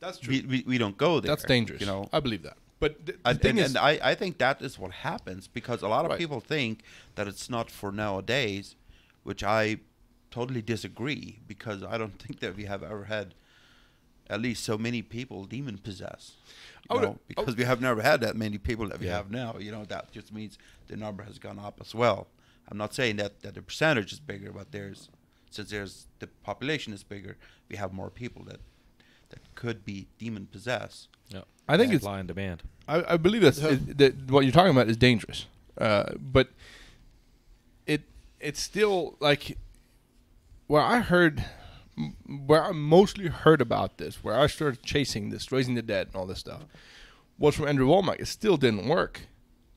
that's 0.00 0.26
We, 0.26 0.42
we, 0.42 0.64
we 0.66 0.78
don't 0.78 0.96
go 0.96 1.20
there. 1.20 1.30
that's 1.30 1.44
dangerous 1.44 1.80
You 1.80 1.86
know, 1.86 2.08
i 2.12 2.20
believe 2.20 2.42
that 2.42 2.56
but 2.78 3.04
the, 3.04 3.12
the 3.12 3.18
and, 3.26 3.40
thing 3.42 3.50
and, 3.50 3.58
is 3.60 3.66
and 3.74 3.78
I, 3.78 3.98
I 4.02 4.14
think 4.14 4.38
that 4.38 4.62
is 4.62 4.78
what 4.78 4.92
happens 4.92 5.46
because 5.48 5.82
a 5.82 5.88
lot 5.88 6.04
of 6.06 6.10
Right. 6.12 6.18
people 6.18 6.40
think 6.40 6.82
that 7.14 7.28
it's 7.28 7.50
not 7.50 7.70
for 7.70 7.92
nowadays, 7.92 8.74
which 9.22 9.44
I 9.44 9.80
totally 10.30 10.62
disagree 10.62 11.40
because 11.46 11.82
I 11.82 11.98
don't 11.98 12.18
think 12.22 12.40
that 12.40 12.56
we 12.56 12.64
have 12.64 12.82
ever 12.82 13.04
had 13.04 13.34
at 14.30 14.40
least 14.40 14.64
so 14.64 14.78
many 14.78 15.02
people 15.02 15.44
demon 15.44 15.76
possessed. 15.76 16.36
I 16.88 16.94
You 16.94 17.00
would- 17.00 17.06
know, 17.08 17.18
because 17.28 17.54
we 17.54 17.64
have 17.64 17.82
never 17.82 18.00
had 18.00 18.22
that 18.22 18.34
many 18.34 18.56
people 18.56 18.88
that 18.88 18.98
we 18.98 19.06
Yeah. 19.08 19.16
have 19.18 19.30
now. 19.30 19.58
You 19.58 19.72
know, 19.72 19.84
that 19.84 20.10
just 20.10 20.32
means 20.32 20.56
the 20.86 20.96
number 20.96 21.22
has 21.24 21.38
gone 21.38 21.58
up 21.58 21.76
as 21.82 21.94
well. 21.94 22.28
I'm 22.70 22.78
not 22.78 22.94
saying 22.94 23.16
that, 23.16 23.42
that 23.42 23.54
the 23.54 23.62
percentage 23.62 24.12
is 24.12 24.20
bigger, 24.20 24.52
but 24.52 24.72
there's 24.72 25.08
since 25.50 25.70
there's 25.70 26.06
the 26.20 26.28
population 26.44 26.92
is 26.92 27.02
bigger, 27.02 27.36
we 27.68 27.76
have 27.76 27.92
more 27.92 28.10
people 28.10 28.44
that 28.44 28.60
that 29.30 29.40
could 29.54 29.84
be 29.84 30.06
demon 30.18 30.46
possessed. 30.46 31.08
Yeah. 31.28 31.42
I 31.68 31.76
think 31.76 31.88
it's- 31.88 32.02
supply 32.02 32.18
and 32.20 32.28
demand. 32.28 32.62
I, 32.88 33.14
I 33.14 33.16
believe 33.16 33.42
that's 33.42 33.58
it, 33.58 33.98
that 33.98 34.30
what 34.30 34.44
you're 34.44 34.52
talking 34.52 34.72
about 34.72 34.88
is 34.88 34.96
dangerous. 34.96 35.46
Uh, 35.78 36.12
but 36.18 36.48
it 37.86 38.02
it's 38.40 38.60
still 38.60 39.16
like 39.20 39.56
where 40.66 40.82
I 40.82 41.00
heard 41.00 41.44
where 42.26 42.64
I 42.64 42.72
mostly 42.72 43.28
heard 43.28 43.60
about 43.60 43.98
this, 43.98 44.24
where 44.24 44.38
I 44.38 44.46
started 44.46 44.82
chasing 44.82 45.30
this, 45.30 45.52
raising 45.52 45.74
the 45.74 45.82
dead, 45.82 46.08
and 46.08 46.16
all 46.16 46.26
this 46.26 46.38
stuff, 46.38 46.62
was 47.38 47.54
from 47.54 47.68
Andrew 47.68 47.86
Wommack. 47.88 48.20
It 48.20 48.26
still 48.26 48.56
didn't 48.56 48.88
work 48.88 49.22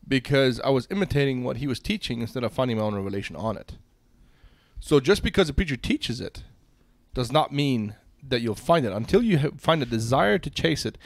because 0.08 0.60
I 0.62 0.70
was 0.70 0.88
imitating 0.91 1.43
what 1.43 1.58
he 1.58 1.68
was 1.68 1.80
teaching 1.80 2.22
instead 2.22 2.43
of 2.43 2.54
finding 2.54 2.78
my 2.78 2.84
own 2.84 2.95
revelation 2.95 3.36
on 3.36 3.58
it. 3.58 3.74
So 4.80 4.99
just 4.99 5.24
because 5.24 5.47
a 5.49 5.54
preacher 5.54 5.78
teaches 5.78 6.20
it 6.20 6.43
does 7.14 7.32
not 7.32 7.54
mean 7.54 7.95
that 8.22 8.41
you'll 8.41 8.56
find 8.56 8.86
it 8.86 8.91
until 8.91 9.22
you 9.22 9.51
find 9.58 9.82
a 9.82 9.86
desire 9.86 10.38
to 10.38 10.49
chase 10.49 10.86
it. 10.86 10.97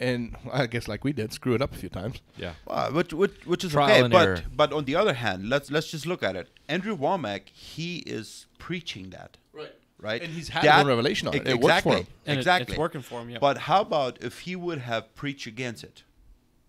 And 0.00 0.36
I 0.52 0.66
guess 0.66 0.86
like 0.86 1.02
we 1.02 1.12
did, 1.12 1.32
screw 1.32 1.54
it 1.54 1.60
up 1.62 1.72
a 1.74 1.76
few 1.76 1.88
times. 1.88 2.20
Yeah. 2.36 2.52
Well, 2.66 2.92
which 2.92 3.12
which 3.12 3.32
which 3.46 3.64
is 3.64 3.72
Trial 3.72 3.90
okay, 3.90 4.00
and 4.04 4.12
but 4.12 4.26
error. 4.28 4.42
but 4.56 4.72
on 4.72 4.84
the 4.84 4.94
other 4.94 5.12
hand, 5.14 5.48
let's 5.48 5.70
let's 5.72 5.90
just 5.90 6.06
look 6.06 6.22
at 6.22 6.36
it. 6.36 6.48
Andrew 6.68 6.96
Wommack, 6.96 7.48
he 7.48 7.98
is 8.06 8.46
preaching 8.58 9.10
that, 9.10 9.38
Right. 9.52 9.74
right? 9.98 10.22
And 10.22 10.32
he's 10.32 10.50
had 10.50 10.62
his 10.62 10.86
revelation 10.86 11.26
on 11.26 11.34
it. 11.34 11.48
e- 11.48 11.50
It 11.50 11.60
works 11.60 11.82
for 11.82 11.88
exactly, 11.90 11.96
him. 11.96 12.06
And 12.26 12.36
it- 12.36 12.38
exactly. 12.38 12.72
it's 12.74 12.78
working 12.78 13.02
for 13.02 13.20
him, 13.22 13.30
yeah. 13.30 13.38
But 13.40 13.58
how 13.58 13.80
about 13.80 14.22
if 14.22 14.40
he 14.40 14.54
would 14.54 14.78
have 14.78 15.12
preached 15.16 15.48
against 15.48 15.82
it? 15.82 16.04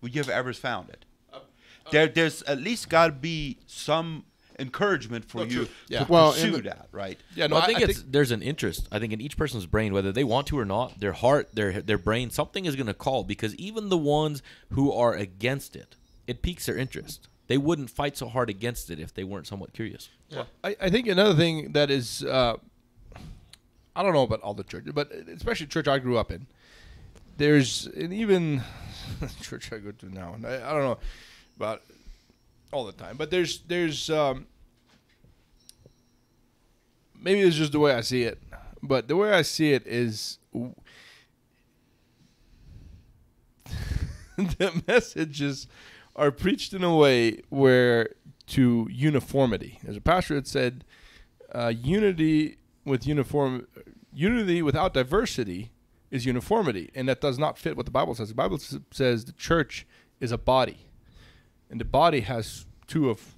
Would 0.00 0.12
you 0.14 0.20
have 0.20 0.28
ever 0.30 0.52
found 0.52 0.88
it? 0.90 1.04
There, 1.90 2.08
there's 2.08 2.42
at 2.42 2.58
least 2.58 2.88
got 2.88 3.06
to 3.08 3.12
be 3.12 3.58
some 3.66 4.24
encouragement 4.58 5.24
for 5.24 5.38
No, 5.38 5.44
you. 5.44 5.68
Yeah. 5.88 6.04
to 6.04 6.12
Well, 6.12 6.32
pursue 6.32 6.56
and- 6.56 6.64
that, 6.64 6.88
right? 6.92 7.18
Yeah, 7.34 7.46
no, 7.46 7.54
Well, 7.56 7.64
I 7.64 7.66
think 7.66 7.78
I 7.80 7.82
it's 7.84 8.02
there's 8.02 8.30
an 8.30 8.42
interest. 8.42 8.88
I 8.92 8.98
think 8.98 9.12
in 9.12 9.20
each 9.20 9.36
person's 9.36 9.66
brain, 9.66 9.92
whether 9.94 10.12
they 10.12 10.24
want 10.24 10.46
to 10.48 10.58
or 10.58 10.64
not, 10.66 11.00
their 11.00 11.12
heart, 11.12 11.48
their 11.54 11.80
their 11.80 11.98
brain, 11.98 12.30
something 12.30 12.66
is 12.66 12.76
going 12.76 12.86
to 12.86 12.94
call 12.94 13.24
because 13.24 13.54
even 13.56 13.88
the 13.88 13.96
ones 13.98 14.42
who 14.72 14.92
are 14.92 15.14
against 15.14 15.76
it, 15.76 15.96
it 16.26 16.42
piques 16.42 16.66
their 16.66 16.76
interest. 16.76 17.26
They 17.46 17.58
wouldn't 17.58 17.90
fight 17.90 18.16
so 18.16 18.28
hard 18.28 18.48
against 18.50 18.90
it 18.90 19.00
if 19.00 19.12
they 19.14 19.24
weren't 19.24 19.46
somewhat 19.46 19.72
curious. 19.72 20.08
I, 20.62 20.76
I 20.80 20.88
think 20.90 21.08
another 21.08 21.34
thing 21.34 21.72
that 21.72 21.90
is, 21.90 22.22
uh, 22.22 22.56
I 23.96 24.02
don't 24.04 24.12
know 24.12 24.22
about 24.22 24.40
all 24.42 24.54
the 24.54 24.62
churches, 24.62 24.92
but 24.92 25.10
especially 25.10 25.66
the 25.66 25.72
church 25.72 25.88
I 25.88 25.98
grew 25.98 26.16
up 26.16 26.30
in. 26.30 26.46
There's 27.38 27.86
and 27.86 28.12
even 28.12 28.62
church 29.40 29.72
I 29.72 29.78
go 29.78 29.90
to 29.90 30.14
now, 30.14 30.34
and 30.34 30.46
I, 30.46 30.56
I 30.56 30.72
don't 30.72 30.82
know 30.82 30.98
about 31.60 31.82
all 32.72 32.86
the 32.86 32.92
time, 32.92 33.16
but 33.18 33.30
there's 33.30 33.60
there's 33.68 34.08
um, 34.08 34.46
maybe 37.20 37.40
it's 37.40 37.56
just 37.56 37.72
the 37.72 37.78
way 37.78 37.92
I 37.92 38.00
see 38.00 38.22
it, 38.22 38.40
but 38.82 39.08
the 39.08 39.16
way 39.16 39.32
I 39.32 39.42
see 39.42 39.72
it 39.72 39.86
is 39.86 40.38
the 44.36 44.82
messages 44.88 45.66
are 46.16 46.30
preached 46.30 46.72
in 46.72 46.82
a 46.82 46.96
way 46.96 47.42
where 47.50 48.14
to 48.46 48.88
uniformity. 48.90 49.78
There's 49.82 49.98
a 49.98 50.00
pastor 50.00 50.36
that 50.36 50.46
said, 50.46 50.84
uh, 51.54 51.74
"Unity 51.76 52.56
with 52.86 53.06
uniform, 53.06 53.66
unity 54.14 54.62
without 54.62 54.94
diversity 54.94 55.72
is 56.10 56.24
uniformity," 56.24 56.90
and 56.94 57.06
that 57.10 57.20
does 57.20 57.38
not 57.38 57.58
fit 57.58 57.76
what 57.76 57.84
the 57.84 57.92
Bible 57.92 58.14
says. 58.14 58.30
The 58.30 58.34
Bible 58.34 58.58
says 58.90 59.26
the 59.26 59.32
church 59.32 59.86
is 60.20 60.32
a 60.32 60.38
body, 60.38 60.89
and 61.70 61.80
the 61.80 61.84
body 61.84 62.20
has 62.20 62.66
two 62.86 63.08
of 63.10 63.34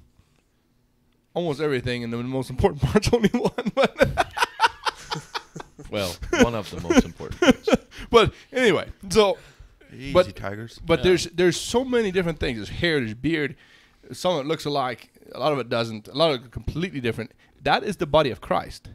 almost 1.34 1.60
everything, 1.60 2.02
and 2.04 2.12
the 2.12 2.16
most 2.22 2.50
important 2.50 2.82
part's 2.90 3.12
only 3.12 3.28
one. 3.30 3.72
But 3.74 4.28
Well, 5.90 6.14
one 6.42 6.54
of 6.54 6.70
the 6.70 6.80
most 6.80 7.04
important. 7.04 7.40
Parts. 7.40 7.68
but 8.10 8.32
anyway, 8.52 8.88
so 9.10 9.36
Easy, 9.92 10.12
But- 10.12 10.34
Tigers. 10.36 10.80
But 10.84 11.02
there's 11.02 11.24
there's 11.26 11.60
so 11.60 11.84
many 11.84 12.10
different 12.10 12.38
things. 12.40 12.56
There's 12.58 12.68
hair, 12.70 12.98
there's 13.00 13.14
beard. 13.14 13.56
Some 14.12 14.34
of 14.36 14.44
it 14.44 14.48
looks 14.48 14.64
alike. 14.64 15.10
A 15.34 15.38
lot 15.38 15.52
of 15.52 15.58
it 15.58 15.68
doesn't. 15.68 16.08
A 16.08 16.14
lot 16.14 16.32
of 16.34 16.44
it 16.46 16.50
completely 16.50 17.00
different. 17.00 17.32
That 17.62 17.82
is 17.84 17.96
the 17.96 18.06
body 18.06 18.30
of 18.30 18.40
Christ. 18.40 18.88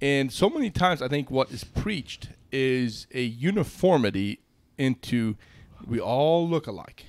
And 0.00 0.32
so 0.32 0.48
many 0.48 0.70
times, 0.70 1.02
I 1.02 1.08
think 1.08 1.28
what 1.30 1.50
is 1.50 1.64
preached 1.64 2.28
is 2.52 3.06
a 3.12 3.22
uniformity 3.22 4.40
into 4.78 5.36
we 5.84 5.98
all 6.00 6.48
look 6.48 6.66
alike, 6.68 7.06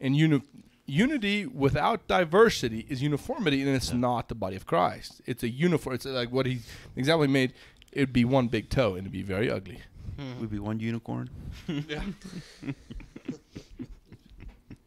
and 0.00 0.16
uni- 0.16 0.42
unity 0.86 1.46
without 1.46 2.06
diversity 2.08 2.86
is 2.88 3.02
uniformity, 3.02 3.62
and 3.62 3.70
it's 3.74 3.92
not 3.92 4.28
the 4.28 4.34
body 4.34 4.56
of 4.56 4.66
Christ. 4.66 5.20
It's 5.26 5.42
a 5.42 5.48
uniform. 5.48 5.94
It's 5.94 6.04
like 6.04 6.30
what 6.30 6.46
he 6.46 6.56
the 6.94 7.00
example 7.00 7.22
he 7.22 7.32
made. 7.32 7.52
It'd 7.92 8.12
be 8.12 8.24
one 8.24 8.48
big 8.48 8.70
toe, 8.70 8.90
and 8.90 9.00
it'd 9.00 9.12
be 9.12 9.22
very 9.22 9.50
ugly. 9.50 9.80
Would 10.40 10.50
be 10.50 10.58
one 10.58 10.80
unicorn. 10.80 11.30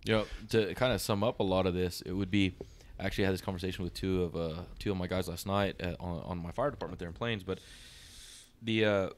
You 0.05 0.13
know, 0.13 0.25
to 0.51 0.73
kind 0.75 0.93
of 0.93 1.01
sum 1.01 1.21
up 1.21 1.41
a 1.41 1.43
lot 1.43 1.65
of 1.65 1.73
this, 1.73 2.01
it 2.01 2.13
would 2.13 2.31
be. 2.31 2.53
I 2.97 3.05
actually 3.05 3.25
had 3.25 3.33
this 3.33 3.41
conversation 3.41 3.83
with 3.83 3.93
two 3.93 4.23
of 4.23 4.35
uh, 4.37 4.61
two 4.79 4.89
of 4.89 4.95
my 4.95 5.05
guys 5.05 5.27
last 5.27 5.45
night 5.45 5.75
at, 5.81 5.99
on, 5.99 6.21
on 6.21 6.37
my 6.41 6.51
fire 6.51 6.71
department 6.71 6.97
there 6.99 7.09
in 7.09 7.13
Plains. 7.13 7.43
But 7.43 7.59
the 8.61 8.85
uh, 8.85 9.09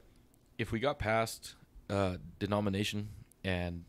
if 0.58 0.72
we 0.72 0.80
got 0.80 0.98
past 0.98 1.54
uh, 1.88 2.16
denomination 2.40 3.10
and 3.44 3.84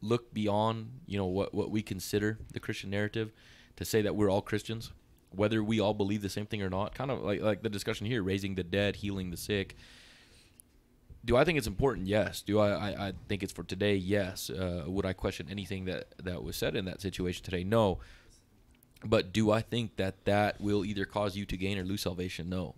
look 0.00 0.32
beyond, 0.32 1.00
you 1.06 1.18
know, 1.18 1.26
what 1.26 1.54
what 1.54 1.70
we 1.70 1.82
consider 1.82 2.38
the 2.52 2.60
Christian 2.60 2.90
narrative, 2.90 3.32
to 3.76 3.84
say 3.84 4.02
that 4.02 4.14
we're 4.14 4.30
all 4.30 4.42
Christians, 4.42 4.92
whether 5.30 5.62
we 5.62 5.80
all 5.80 5.94
believe 5.94 6.22
the 6.22 6.28
same 6.28 6.46
thing 6.46 6.62
or 6.62 6.70
not, 6.70 6.94
kind 6.94 7.10
of 7.10 7.22
like 7.22 7.40
like 7.40 7.62
the 7.62 7.68
discussion 7.68 8.06
here, 8.06 8.22
raising 8.22 8.54
the 8.54 8.64
dead, 8.64 8.96
healing 8.96 9.30
the 9.30 9.36
sick. 9.36 9.76
Do 11.24 11.36
I 11.36 11.44
think 11.44 11.58
it's 11.58 11.66
important? 11.66 12.06
Yes. 12.06 12.42
Do 12.42 12.60
I? 12.60 12.70
I, 12.70 13.08
I 13.08 13.12
think 13.28 13.42
it's 13.42 13.52
for 13.52 13.64
today. 13.64 13.96
Yes. 13.96 14.50
Uh, 14.50 14.84
would 14.86 15.04
I 15.04 15.12
question 15.12 15.48
anything 15.50 15.84
that 15.86 16.14
that 16.22 16.42
was 16.42 16.56
said 16.56 16.76
in 16.76 16.84
that 16.84 17.00
situation 17.00 17.44
today? 17.44 17.64
No. 17.64 17.98
But 19.04 19.32
do 19.32 19.50
I 19.50 19.60
think 19.60 19.96
that 19.96 20.24
that 20.24 20.60
will 20.60 20.84
either 20.84 21.04
cause 21.04 21.36
you 21.36 21.44
to 21.46 21.56
gain 21.56 21.78
or 21.78 21.84
lose 21.84 22.02
salvation? 22.02 22.48
No. 22.48 22.74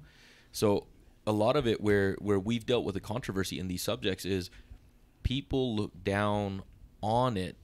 So 0.52 0.86
a 1.26 1.32
lot 1.32 1.56
of 1.56 1.66
it 1.66 1.80
where 1.80 2.14
where 2.14 2.38
we've 2.38 2.66
dealt 2.66 2.84
with 2.84 2.94
the 2.94 3.00
controversy 3.00 3.58
in 3.58 3.68
these 3.68 3.82
subjects 3.82 4.24
is 4.24 4.50
people 5.22 5.76
look 5.76 6.02
down 6.02 6.62
on 7.03 7.36
it 7.36 7.57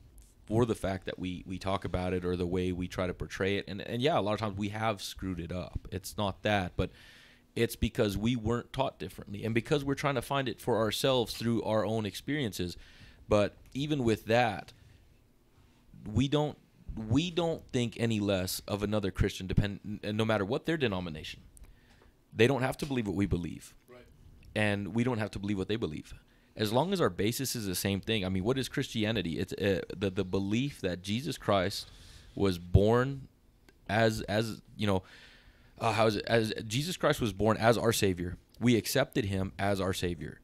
for 0.46 0.64
the 0.64 0.74
fact 0.74 1.06
that 1.06 1.18
we 1.18 1.42
we 1.46 1.58
talk 1.58 1.84
about 1.84 2.12
it 2.12 2.24
or 2.24 2.36
the 2.36 2.46
way 2.46 2.72
we 2.72 2.88
try 2.88 3.06
to 3.06 3.14
portray 3.14 3.56
it. 3.56 3.64
And 3.68 3.80
and 3.80 4.00
yeah, 4.00 4.18
a 4.18 4.20
lot 4.20 4.34
of 4.34 4.40
times 4.40 4.56
we 4.56 4.68
have 4.70 5.02
screwed 5.02 5.40
it 5.40 5.52
up. 5.52 5.88
It's 5.90 6.16
not 6.16 6.42
that, 6.42 6.72
but 6.76 6.90
it's 7.54 7.76
because 7.76 8.16
we 8.16 8.36
weren't 8.36 8.72
taught 8.72 8.98
differently 8.98 9.44
and 9.44 9.54
because 9.54 9.84
we're 9.84 9.94
trying 9.94 10.14
to 10.14 10.22
find 10.22 10.48
it 10.48 10.60
for 10.60 10.76
ourselves 10.76 11.34
through 11.34 11.62
our 11.62 11.84
own 11.84 12.04
experiences. 12.06 12.76
But 13.28 13.56
even 13.72 14.04
with 14.04 14.26
that, 14.26 14.72
we 16.12 16.28
don't 16.28 16.56
we 17.08 17.30
don't 17.30 17.66
think 17.72 17.96
any 17.98 18.20
less 18.20 18.60
of 18.68 18.82
another 18.82 19.10
Christian 19.10 19.46
depend 19.46 20.00
no 20.02 20.24
matter 20.24 20.44
what 20.44 20.66
their 20.66 20.76
denomination. 20.76 21.40
They 22.32 22.46
don't 22.46 22.62
have 22.62 22.76
to 22.78 22.86
believe 22.86 23.06
what 23.06 23.16
we 23.16 23.26
believe. 23.26 23.74
And 24.54 24.94
we 24.94 25.04
don't 25.04 25.18
have 25.18 25.30
to 25.32 25.38
believe 25.38 25.58
what 25.58 25.68
they 25.68 25.76
believe. 25.76 26.14
As 26.56 26.72
long 26.72 26.92
as 26.92 27.00
our 27.00 27.10
basis 27.10 27.54
is 27.54 27.66
the 27.66 27.74
same 27.74 28.00
thing. 28.00 28.24
I 28.24 28.28
mean, 28.30 28.42
what 28.44 28.58
is 28.58 28.68
Christianity? 28.68 29.38
It's 29.38 29.52
uh, 29.52 29.82
the 29.96 30.10
the 30.10 30.24
belief 30.24 30.80
that 30.80 31.02
Jesus 31.02 31.36
Christ 31.36 31.90
was 32.34 32.58
born 32.58 33.28
as 33.88 34.22
as, 34.22 34.62
you 34.76 34.86
know, 34.86 35.02
uh, 35.78 35.92
how 35.92 36.06
is 36.06 36.16
it? 36.16 36.24
As 36.26 36.52
Jesus 36.66 36.96
Christ 36.96 37.20
was 37.20 37.32
born 37.32 37.56
as 37.56 37.76
our 37.76 37.92
savior. 37.92 38.36
We 38.58 38.76
accepted 38.76 39.26
him 39.26 39.52
as 39.58 39.80
our 39.80 39.92
savior. 39.92 40.40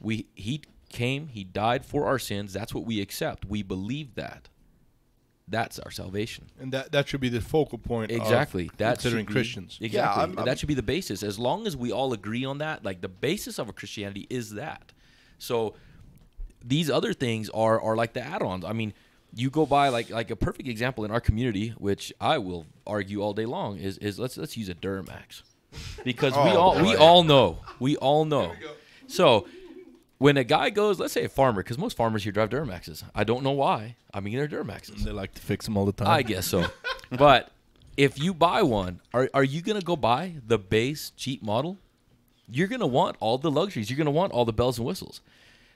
We 0.00 0.26
he 0.34 0.62
came, 0.90 1.28
he 1.28 1.44
died 1.44 1.84
for 1.84 2.04
our 2.06 2.18
sins. 2.18 2.52
That's 2.52 2.74
what 2.74 2.84
we 2.84 3.00
accept. 3.00 3.46
We 3.46 3.62
believe 3.62 4.14
that. 4.16 4.48
That's 5.46 5.78
our 5.78 5.90
salvation. 5.90 6.46
And 6.58 6.72
that 6.72 6.92
that 6.92 7.08
should 7.08 7.20
be 7.20 7.28
the 7.28 7.40
focal 7.40 7.78
point. 7.78 8.10
Exactly. 8.10 8.70
That 8.78 8.94
considering 8.94 9.26
be- 9.26 9.32
Christians. 9.32 9.78
Exactly. 9.80 10.20
I'm- 10.20 10.38
I'm- 10.38 10.46
that 10.46 10.58
should 10.58 10.68
be 10.68 10.74
the 10.74 10.82
basis. 10.82 11.22
As 11.22 11.38
long 11.38 11.66
as 11.66 11.76
we 11.76 11.92
all 11.92 12.12
agree 12.12 12.44
on 12.44 12.58
that, 12.58 12.84
like 12.84 13.00
the 13.02 13.08
basis 13.08 13.58
of 13.58 13.68
a 13.68 13.72
Christianity 13.72 14.26
is 14.30 14.52
that. 14.52 14.92
So 15.38 15.74
these 16.64 16.90
other 16.90 17.12
things 17.12 17.50
are 17.50 17.80
are 17.80 17.96
like 17.96 18.12
the 18.14 18.22
add-ons. 18.22 18.64
I 18.64 18.72
mean, 18.72 18.94
you 19.34 19.50
go 19.50 19.66
by 19.66 19.88
like 19.88 20.10
like 20.10 20.30
a 20.30 20.36
perfect 20.36 20.68
example 20.68 21.04
in 21.04 21.10
our 21.10 21.20
community, 21.20 21.70
which 21.78 22.12
I 22.20 22.38
will 22.38 22.66
argue 22.86 23.22
all 23.22 23.32
day 23.34 23.46
long, 23.46 23.78
is 23.78 23.98
is 23.98 24.18
let's 24.18 24.36
let's 24.36 24.56
use 24.56 24.68
a 24.68 24.74
Duramax. 24.74 25.42
Because 26.04 26.32
we 26.34 26.38
Oh, 26.38 26.56
all 26.56 26.82
we 26.82 26.94
all 26.96 27.24
know. 27.24 27.58
We 27.80 27.96
all 27.96 28.24
know. 28.24 28.52
So 29.06 29.46
when 30.18 30.36
a 30.36 30.44
guy 30.44 30.70
goes, 30.70 31.00
let's 31.00 31.12
say 31.12 31.24
a 31.24 31.28
farmer, 31.28 31.62
because 31.62 31.78
most 31.78 31.96
farmers 31.96 32.22
here 32.22 32.32
drive 32.32 32.50
Duramaxes. 32.50 33.02
I 33.14 33.24
don't 33.24 33.42
know 33.42 33.50
why. 33.50 33.96
I 34.12 34.20
mean, 34.20 34.36
they're 34.36 34.48
Duramaxes. 34.48 35.02
They 35.02 35.10
like 35.10 35.34
to 35.34 35.42
fix 35.42 35.64
them 35.64 35.76
all 35.76 35.84
the 35.84 35.92
time. 35.92 36.08
I 36.08 36.22
guess 36.22 36.46
so. 36.46 36.66
but 37.10 37.50
if 37.96 38.18
you 38.18 38.32
buy 38.32 38.62
one, 38.62 39.00
are 39.12 39.28
are 39.34 39.44
you 39.44 39.60
gonna 39.62 39.80
go 39.80 39.96
buy 39.96 40.34
the 40.46 40.58
base 40.58 41.10
cheap 41.16 41.42
model? 41.42 41.78
You're 42.50 42.68
gonna 42.68 42.86
want 42.86 43.16
all 43.20 43.38
the 43.38 43.50
luxuries. 43.50 43.90
You're 43.90 43.98
gonna 43.98 44.10
want 44.10 44.32
all 44.32 44.44
the 44.44 44.52
bells 44.52 44.78
and 44.78 44.86
whistles. 44.86 45.20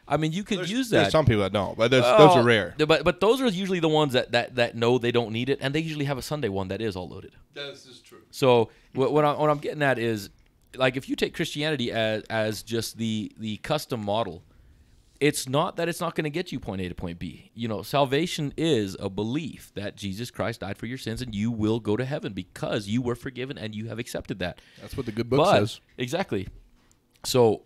I 0.09 0.17
mean, 0.17 0.33
you 0.33 0.43
could 0.43 0.59
There's, 0.59 0.71
use 0.71 0.91
there's 0.91 1.09
that. 1.09 1.13
some 1.13 1.27
people 1.27 1.43
that 1.43 1.53
don't, 1.53 1.77
but 1.77 1.91
there's, 1.91 2.03
those 2.03 2.37
are 2.37 2.41
uh, 2.41 2.45
rare. 2.45 2.75
But 2.79 3.05
but 3.05 3.21
those 3.21 3.41
are 3.43 3.49
usually 3.49 3.81
the 3.81 3.91
ones 3.91 4.15
that, 4.15 4.33
that, 4.33 4.55
that 4.55 4.75
know 4.75 4.97
they 4.97 5.13
don't 5.13 5.33
need 5.33 5.51
it, 5.51 5.59
and 5.61 5.75
they 5.75 5.81
usually 5.81 6.07
have 6.07 6.17
a 6.17 6.23
Sunday 6.23 6.49
one 6.49 6.69
that 6.69 6.81
is 6.81 6.97
all 6.97 7.09
loaded. 7.09 7.33
This 7.53 7.85
is 7.85 8.01
true. 8.01 8.23
So 8.31 8.71
what 8.95 9.13
what, 9.13 9.25
I, 9.25 9.35
what 9.35 9.51
I'm 9.51 9.59
getting 9.59 9.83
at 9.83 9.99
is, 9.99 10.31
like, 10.77 10.97
if 10.97 11.09
you 11.09 11.17
take 11.17 11.35
Christianity 11.35 11.93
as 11.93 12.23
as 12.25 12.63
just 12.63 12.97
the 12.97 13.31
the 13.39 13.59
custom 13.59 14.03
model, 14.03 14.43
it's 15.21 15.49
not 15.49 15.77
that 15.77 15.89
it's 15.89 16.01
not 16.01 16.15
going 16.15 16.25
to 16.25 16.31
get 16.31 16.53
you 16.53 16.61
point 16.61 16.81
A 16.81 16.89
to 16.89 16.95
point 16.95 17.19
B. 17.19 17.51
You 17.55 17.69
know, 17.69 17.83
salvation 17.83 18.55
is 18.57 18.97
a 18.99 19.11
belief 19.11 19.73
that 19.75 19.97
Jesus 19.97 20.31
Christ 20.31 20.61
died 20.61 20.79
for 20.79 20.87
your 20.87 20.99
sins 20.99 21.21
and 21.21 21.35
you 21.35 21.51
will 21.51 21.81
go 21.81 21.97
to 21.97 22.05
heaven 22.05 22.33
because 22.33 22.89
you 22.89 23.03
were 23.03 23.15
forgiven 23.15 23.59
and 23.59 23.75
you 23.75 23.89
have 23.89 23.99
accepted 23.99 24.39
that. 24.39 24.61
That's 24.81 24.97
what 24.97 25.07
the 25.07 25.13
good 25.13 25.29
book 25.29 25.39
but 25.39 25.59
says. 25.59 25.81
exactly. 25.97 26.49
So 27.25 27.63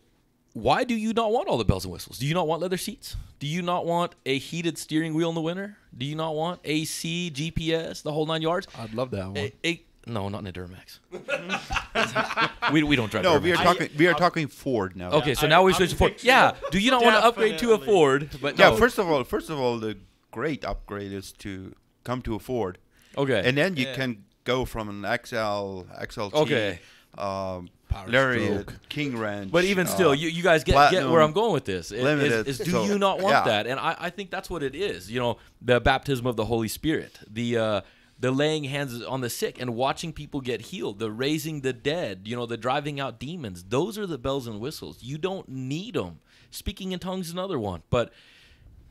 why 0.55 0.84
do 0.84 0.94
you 0.94 1.12
not 1.12 1.32
want 1.32 1.48
all 1.48 1.59
the 1.59 1.64
bells 1.64 1.84
and 1.84 1.92
whistles? 1.92 2.18
Do 2.18 2.26
you 2.26 2.34
not 2.34 2.46
want 2.46 2.61
leather 2.62 2.76
seats? 2.76 3.16
Do 3.38 3.46
you 3.46 3.62
not 3.62 3.86
want 3.86 4.14
a 4.26 4.38
heated 4.38 4.78
steering 4.78 5.14
wheel 5.14 5.28
in 5.28 5.34
the 5.34 5.40
winter? 5.40 5.76
Do 5.96 6.07
you 6.07 6.14
not 6.16 6.34
want 6.34 6.61
AC, 6.64 7.30
GPS, 7.34 8.03
the 8.03 8.12
whole 8.12 8.26
nine 8.26 8.42
yards? 8.42 8.66
I'd 8.78 8.94
love 8.94 9.11
that 9.12 9.26
one. 9.28 9.36
A- 9.36 9.53
a- 9.64 9.82
no, 10.07 10.28
not 10.28 10.40
in 10.40 10.46
a 10.48 10.53
Duramax. 10.53 10.98
we, 12.72 12.82
we 12.82 12.96
don't 12.96 13.11
drive 13.11 13.22
No, 13.24 13.38
Duramax. 13.38 13.42
we 13.42 13.53
are 13.53 13.57
talking. 13.57 13.88
We 13.96 14.07
are 14.09 14.14
talking 14.14 14.48
Ford 14.48 14.96
now. 14.96 15.11
Okay, 15.12 15.34
so 15.34 15.46
I- 15.46 15.50
now 15.50 15.62
we 15.62 15.72
I'm 15.72 15.76
switch 15.76 15.90
to 15.90 15.96
Ford. 15.96 16.14
Yeah. 16.22 16.55
Do 16.70 16.78
you 16.78 16.90
not 16.90 17.03
want 17.05 17.16
to 17.16 17.24
upgrade 17.24 17.59
to 17.59 17.72
a 17.72 17.78
Ford? 17.78 18.30
But 18.40 18.59
Yeah. 18.59 18.74
First 18.76 18.98
of 18.98 19.09
all, 19.09 19.22
first 19.24 19.48
of 19.50 19.59
all, 19.61 19.78
the 19.78 19.96
great 20.30 20.64
upgrade 20.64 21.12
is 21.12 21.32
to 21.32 21.74
come 22.05 22.20
to 22.22 22.34
a 22.34 22.38
Ford, 22.38 22.78
Okay. 23.16 23.42
and 23.44 23.57
then 23.57 23.76
you 23.76 23.86
Yeah. 23.86 23.94
can 23.94 24.24
go 24.44 24.64
from 24.64 24.88
an 24.88 25.05
XL, 25.05 25.82
XLT, 26.00 26.32
Okay. 26.34 26.80
um, 27.16 27.68
Power 27.93 28.09
Lariat, 28.09 28.62
stroke. 28.62 28.88
King 28.88 29.18
Ranch. 29.18 29.53
But 29.53 29.64
even 29.64 29.86
still, 29.86 30.11
uh, 30.11 30.14
you, 30.14 30.28
you 30.28 30.43
guys 30.43 30.64
get, 30.64 30.90
get 30.90 31.09
where 31.09 31.20
I'm 31.20 31.32
going 31.32 31.53
with 31.53 31.64
this. 31.64 31.93
It- 31.93 31.99
is- 31.99 32.05
Limited, 32.05 32.49
is, 32.49 32.59
do 32.59 32.70
so, 32.70 32.84
you 32.84 32.99
not 32.99 33.20
want 33.20 33.34
yeah. 33.34 33.45
that? 33.45 33.66
And 33.66 33.78
I, 33.78 33.97
I 33.99 34.11
think 34.11 34.30
that's 34.30 34.49
what 34.49 34.62
it 34.62 34.74
is. 34.74 35.11
You 35.11 35.20
know, 35.20 35.38
the 35.61 35.80
baptism 35.80 36.26
of 36.26 36.36
the 36.36 36.47
Holy 36.47 36.68
Spirit, 36.68 37.18
the 37.30 37.59
uh, 37.59 37.80
the 38.18 38.30
laying 38.30 38.64
hands 38.64 39.03
on 39.03 39.20
the 39.20 39.28
sick 39.28 39.61
and 39.61 39.74
watching 39.74 40.12
people 40.12 40.40
get 40.40 40.62
healed, 40.62 41.01
the 41.01 41.11
raising 41.11 41.62
the 41.62 41.72
dead, 41.72 42.22
you 42.24 42.36
know, 42.36 42.47
the 42.47 42.57
driving 42.57 43.01
out 43.01 43.18
demons. 43.18 43.64
Those 43.64 43.99
are 43.99 44.07
the 44.07 44.18
bells 44.18 44.47
and 44.47 44.61
whistles. 44.61 45.03
You 45.03 45.18
don't 45.18 45.49
need 45.49 45.95
them. 45.95 46.20
Speaking 46.51 46.93
in 46.93 47.01
tongues 47.01 47.28
is 47.28 47.32
another 47.32 47.59
one. 47.59 47.82
But 47.90 48.12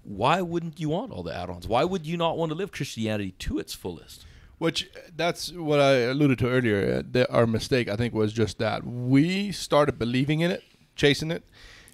why 0.04 0.42
wouldn't 0.42 0.80
you 0.80 0.90
want 0.90 1.12
all 1.12 1.24
the 1.24 1.34
add-ons? 1.34 1.68
Why 1.68 1.86
would 1.86 2.06
you 2.06 2.18
not 2.18 2.38
want 2.38 2.50
to 2.50 2.56
live 2.56 2.72
Christianity 2.72 3.32
to 3.40 3.60
its 3.60 3.74
fullest? 3.74 4.26
Which 4.62 4.92
that's 5.16 5.52
what 5.52 5.80
I 5.80 5.94
alluded 6.14 6.38
to 6.38 6.48
earlier. 6.48 7.00
Uh, 7.00 7.04
the, 7.10 7.28
our 7.32 7.48
mistake, 7.48 7.90
I 7.90 7.96
think, 7.96 8.14
was 8.14 8.32
just 8.32 8.60
that 8.60 8.86
we 8.86 9.52
started 9.52 9.98
believing 9.98 10.42
in 10.42 10.52
it, 10.52 10.64
chasing 10.96 11.32
it. 11.32 11.44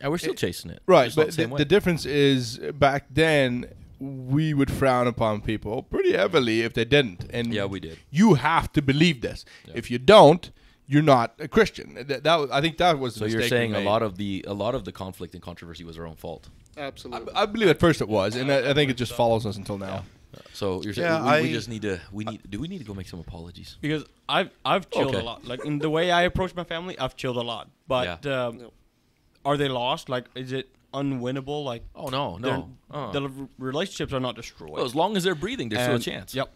And 0.01 0.11
we're 0.11 0.17
still 0.17 0.33
chasing 0.33 0.71
it. 0.71 0.81
Right, 0.85 1.09
but 1.15 1.31
the 1.31 1.47
the, 1.47 1.55
the 1.55 1.65
difference 1.65 2.05
is 2.05 2.57
back 2.73 3.05
then 3.09 3.69
we 3.99 4.53
would 4.53 4.69
frown 4.69 5.07
upon 5.07 5.39
people 5.43 5.83
pretty 5.83 6.11
heavily 6.11 6.59
if 6.61 6.73
they 6.73 6.83
didn't, 6.83 7.25
and 7.29 7.53
Yeah, 7.53 7.63
we 7.63 7.79
did. 7.79 7.99
You 8.09 8.33
have 8.33 8.73
to 8.73 8.81
believe 8.81 9.21
this. 9.21 9.45
If 9.73 9.89
you 9.89 9.97
don't, 9.97 10.51
you're 10.87 11.01
not 11.01 11.35
a 11.39 11.47
Christian. 11.47 11.95
That, 11.95 12.25
that 12.25 12.49
I 12.51 12.59
think 12.59 12.79
that 12.79 12.99
was. 12.99 13.13
The 13.13 13.19
so 13.19 13.25
you're 13.27 13.37
mistake 13.37 13.49
saying 13.49 13.75
a 13.75 13.79
lot 13.79 14.03
of 14.03 14.17
the 14.17 14.43
a 14.45 14.53
lot 14.53 14.75
of 14.75 14.83
the 14.83 14.91
conflict 14.91 15.33
and 15.35 15.41
controversy 15.41 15.85
was 15.85 15.97
our 15.97 16.05
own 16.05 16.15
fault. 16.15 16.49
Absolutely. 16.75 17.33
I 17.33 17.45
believe 17.45 17.69
at 17.69 17.79
first 17.79 18.01
it 18.01 18.09
was, 18.09 18.35
and 18.35 18.51
I, 18.51 18.71
I 18.71 18.73
think 18.73 18.91
it 18.91 18.97
just 18.97 19.13
follows 19.13 19.45
us 19.45 19.55
until 19.55 19.77
now. 19.77 20.03
So 20.53 20.81
you're 20.83 20.93
saying 20.93 21.07
Yeah, 21.07 21.35
we, 21.41 21.47
we 21.47 21.51
just 21.53 21.69
need 21.69 21.81
to 21.83 21.99
we 22.11 22.23
need 22.25 22.41
do 22.49 22.59
we 22.59 22.67
need 22.67 22.79
to 22.79 22.83
go 22.85 22.93
make 22.93 23.07
some 23.07 23.19
apologies? 23.19 23.77
because 23.81 24.05
I've 24.29 24.49
I've 24.65 24.89
chilled 24.89 25.15
Okay. 25.15 25.19
a 25.19 25.23
lot. 25.23 25.45
Like 25.45 25.63
in 25.65 25.79
the 25.79 25.89
way 25.89 26.11
I 26.11 26.23
approach 26.23 26.53
my 26.55 26.63
family, 26.63 26.97
I've 26.99 27.15
chilled 27.15 27.37
a 27.37 27.41
lot. 27.41 27.69
But 27.87 28.25
um, 28.25 28.59
Yep. 28.59 28.71
are 29.45 29.57
they 29.57 29.67
lost? 29.69 30.09
Like, 30.09 30.25
is 30.35 30.51
it 30.51 30.69
unwinnable? 30.93 31.63
Like, 31.63 31.83
Oh 31.95 32.07
no, 32.07 32.37
no. 32.37 32.69
Uh. 32.91 33.11
the 33.11 33.29
relationships 33.59 34.13
are 34.13 34.19
not 34.19 34.35
destroyed. 34.35 34.71
well, 34.71 34.85
as 34.85 34.95
long 34.95 35.15
as 35.17 35.23
they're 35.23 35.35
breathing, 35.35 35.69
there's 35.69 35.83
still 35.83 35.95
a 35.95 35.99
chance. 35.99 36.33
Yep. 36.35 36.49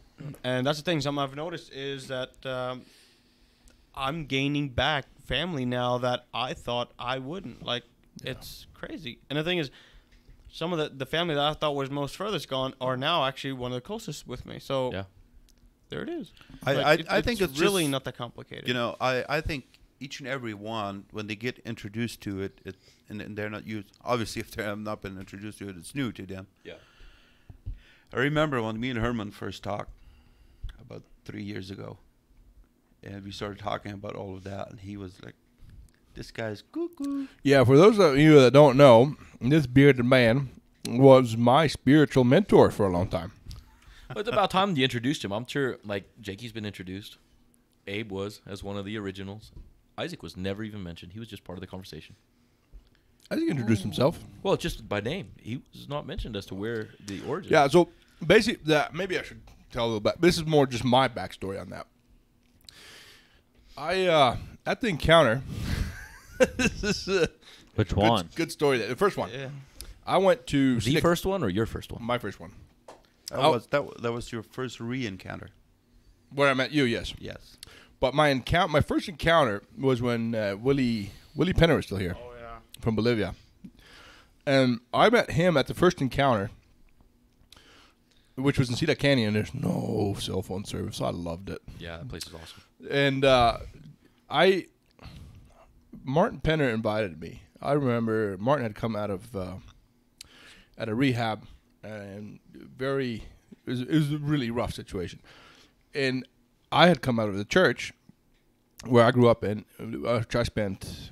And 0.44 0.66
that's 0.68 0.78
the 0.78 0.84
thing. 0.84 1.02
Something 1.02 1.24
I've 1.24 1.36
noticed 1.36 1.72
is 1.74 2.08
that 2.10 2.34
um, 2.46 2.84
I'm 3.96 4.26
gaining 4.26 4.70
back 4.70 5.06
family 5.26 5.66
now 5.66 5.98
that 6.00 6.26
I 6.34 6.54
thought 6.54 6.92
I 7.00 7.20
wouldn't. 7.20 7.64
Like, 7.64 7.84
it's 8.24 8.68
crazy. 8.74 9.20
And 9.30 9.40
the 9.40 9.44
thing 9.44 9.58
is, 9.58 9.72
some 10.52 10.74
of 10.74 10.80
the, 10.80 10.90
the 10.90 11.06
family 11.06 11.34
that 11.36 11.44
I 11.44 11.54
thought 11.54 11.76
was 11.76 11.90
most 11.90 12.16
furthest 12.16 12.48
gone 12.50 12.74
are 12.82 12.98
now 12.98 13.26
actually 13.26 13.54
one 13.54 13.72
of 13.72 13.76
the 13.76 13.82
closest 13.82 14.28
with 14.28 14.46
me. 14.46 14.60
So 14.60 14.92
Yeah. 14.92 15.04
there 15.90 16.04
it 16.04 16.10
is. 16.10 16.34
I- 16.66 16.74
Like, 16.74 16.86
I- 16.86 16.94
it- 16.94 17.06
I 17.12 17.22
think 17.22 17.42
it's 17.42 17.58
really 17.60 17.84
just- 17.84 17.92
not 17.92 18.04
that 18.04 18.18
complicated. 18.18 18.68
You 18.68 18.74
know, 18.74 18.96
I, 19.00 19.24
I 19.30 19.42
think 19.42 19.80
each 20.00 20.20
and 20.20 20.28
every 20.28 20.54
one, 20.54 21.06
when 21.12 21.28
they 21.28 21.36
get 21.36 21.60
introduced 21.60 22.22
to 22.22 22.42
it, 22.42 22.60
it 22.66 22.76
and, 23.08 23.22
and 23.22 23.38
they're 23.38 23.50
not 23.50 23.66
used. 23.68 23.88
Obviously, 24.04 24.40
if 24.42 24.52
they 24.52 24.64
have 24.64 24.80
not 24.80 25.02
been 25.02 25.18
introduced 25.18 25.60
to 25.60 25.70
it, 25.70 25.78
it's 25.78 25.94
new 25.96 26.12
to 26.12 26.26
them. 26.26 26.48
Yeah. 26.64 26.74
I 28.14 28.18
remember 28.18 28.62
when 28.62 28.80
me 28.80 28.90
and 28.90 29.00
Herman 29.00 29.32
first 29.32 29.64
talked 29.64 29.92
about 30.80 31.04
three 31.24 31.44
years 31.44 31.72
ago, 31.72 31.98
and 33.04 33.24
we 33.24 33.32
started 33.32 33.60
talking 33.60 33.92
about 33.94 34.16
all 34.16 34.36
of 34.36 34.44
that, 34.44 34.70
and 34.70 34.80
he 34.82 34.98
was 34.98 35.22
like, 35.24 35.36
"This 36.14 36.32
guy's 36.32 36.64
cuckoo." 36.72 37.28
Yeah, 37.44 37.64
for 37.64 37.78
those 37.78 38.00
of 38.00 38.18
you 38.18 38.40
that 38.42 38.54
don't 38.54 38.78
know, 38.78 39.16
this 39.40 39.68
bearded 39.68 40.06
man 40.06 40.50
was 40.88 41.38
my 41.38 41.68
spiritual 41.68 42.24
mentor 42.24 42.72
for 42.72 42.86
a 42.86 42.90
long 42.92 43.08
time. 43.08 43.32
But 44.08 44.18
it's 44.20 44.30
about 44.30 44.52
time 44.52 44.76
you 44.76 44.84
introduced 44.84 45.24
him. 45.24 45.32
I'm 45.32 45.46
sure 45.46 45.78
like 45.86 46.06
Jakey's 46.20 46.52
been 46.52 46.66
introduced. 46.66 47.18
Abe 47.88 48.12
was 48.12 48.42
as 48.46 48.64
one 48.64 48.78
of 48.78 48.86
the 48.86 48.98
originals. 48.98 49.52
Isaac 49.98 50.24
was 50.24 50.36
never 50.36 50.64
even 50.64 50.84
mentioned. 50.84 51.14
He 51.14 51.20
was 51.20 51.28
just 51.28 51.44
part 51.44 51.58
of 51.58 51.62
the 51.62 51.68
conversation. 51.68 52.16
I 53.30 53.36
think 53.36 53.46
he 53.46 53.52
introduced 53.52 53.82
himself. 53.82 54.20
Well, 54.44 54.58
just 54.58 54.90
by 54.90 55.00
name. 55.00 55.32
He 55.40 55.62
was 55.74 55.88
not 55.88 56.06
mentioned 56.06 56.36
as 56.36 56.46
to 56.48 56.56
where 56.56 56.90
the 57.06 57.22
origin. 57.26 57.52
Yeah, 57.52 57.68
so 57.68 57.90
basically, 58.26 58.62
that 58.66 58.94
maybe 58.94 59.18
I 59.18 59.22
should 59.22 59.42
tell 59.72 59.86
a 59.86 59.88
little 59.88 60.00
bit. 60.02 60.20
This 60.20 60.38
is 60.38 60.46
more 60.46 60.68
just 60.68 60.84
my 60.84 61.08
backstory 61.08 61.60
on 61.60 61.70
that. 61.70 61.88
I 63.78 64.06
uh 64.06 64.38
at 64.66 64.82
the 64.82 64.88
encounter. 64.88 65.42
This 66.58 66.84
is 66.84 67.08
a 67.08 67.30
Which 67.76 67.90
good, 67.90 67.98
one? 67.98 68.30
good 68.36 68.52
story. 68.52 68.78
There. 68.80 68.88
The 68.88 68.96
first 68.96 69.18
one. 69.18 69.30
yeah. 69.34 69.50
I 70.06 70.18
went 70.18 70.48
to 70.48 70.76
The 70.76 70.82
Snick- 70.92 71.02
first 71.02 71.26
one 71.26 71.44
or 71.44 71.50
your 71.50 71.66
first 71.66 71.92
one? 71.92 72.04
my 72.04 72.18
first 72.18 72.40
one. 72.40 72.52
That 73.30 73.40
Oh. 73.40 73.52
was 73.52 73.68
that. 73.68 73.86
wa- 73.86 73.94
That 74.02 74.12
was 74.12 74.32
your 74.32 74.44
first 74.44 74.80
re-encounter. 74.80 75.50
Where 76.34 76.50
I 76.50 76.54
met 76.54 76.72
you, 76.72 76.84
yes. 76.86 77.14
Yes. 77.20 77.58
But 78.00 78.14
my 78.14 78.30
encounter, 78.30 78.72
my 78.72 78.82
first 78.82 79.08
encounter 79.08 79.62
was 79.78 80.02
when 80.02 80.34
uh, 80.36 80.56
Willie 80.60 81.12
Willie 81.36 81.54
Penner 81.54 81.76
was 81.76 81.86
still 81.86 81.98
here. 81.98 82.16
Oh 82.18 82.32
yeah. 82.40 82.58
from 82.82 82.96
Bolivia. 82.96 83.36
And 84.46 84.80
I 84.94 85.10
met 85.10 85.32
him 85.32 85.56
at 85.56 85.68
the 85.68 85.74
first 85.76 86.02
encounter. 86.02 86.50
which 88.36 88.58
was 88.58 88.70
in 88.70 88.76
Cedar 88.76 88.96
Canyon. 88.96 89.34
There's 89.34 89.54
no 89.54 90.16
cell 90.20 90.42
phone 90.42 90.66
service. 90.66 91.00
I 91.02 91.10
loved 91.12 91.50
it. 91.50 91.62
Yeah, 91.80 91.98
that 91.98 92.08
place 92.10 92.26
is 92.26 92.34
awesome. 92.34 92.62
and 92.90 93.24
uh, 93.24 93.58
I 94.30 94.66
Martin 96.04 96.40
Penner 96.40 96.74
invited 96.74 97.20
me. 97.20 97.44
I 97.62 97.74
remember 97.74 98.38
Martin 98.40 98.64
had 98.64 98.76
come 98.76 98.96
out 98.96 99.10
of 99.10 99.36
uh, 99.36 99.56
at 100.78 100.90
a 100.90 100.96
rehab 100.96 101.46
and 101.84 102.40
very 102.54 103.24
it 103.66 103.70
was, 103.70 103.82
it 103.82 103.92
was 103.92 104.12
a 104.14 104.18
really 104.18 104.50
rough 104.50 104.74
situation, 104.74 105.22
and 105.94 106.28
I 106.72 106.88
had 106.88 107.02
come 107.02 107.20
out 107.20 107.30
of 107.30 107.38
the 107.38 107.46
church 107.46 107.94
where 108.86 109.06
I 109.06 109.12
grew 109.12 109.30
up 109.30 109.44
in. 109.44 109.66
I 110.08 110.44
spent 110.44 111.12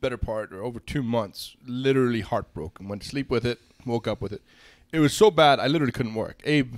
better 0.00 0.18
part 0.18 0.52
or 0.52 0.62
over 0.62 0.78
two 0.78 1.02
months 1.02 1.56
literally 1.66 2.20
heartbroken. 2.20 2.88
Went 2.88 3.02
to 3.02 3.08
sleep 3.08 3.30
with 3.30 3.46
it, 3.46 3.58
woke 3.86 4.06
up 4.06 4.20
with 4.20 4.32
it. 4.32 4.42
It 4.92 5.00
was 5.00 5.14
so 5.14 5.30
bad 5.30 5.58
I 5.58 5.66
literally 5.66 5.92
couldn't 5.92 6.14
work. 6.14 6.42
Abe 6.44 6.74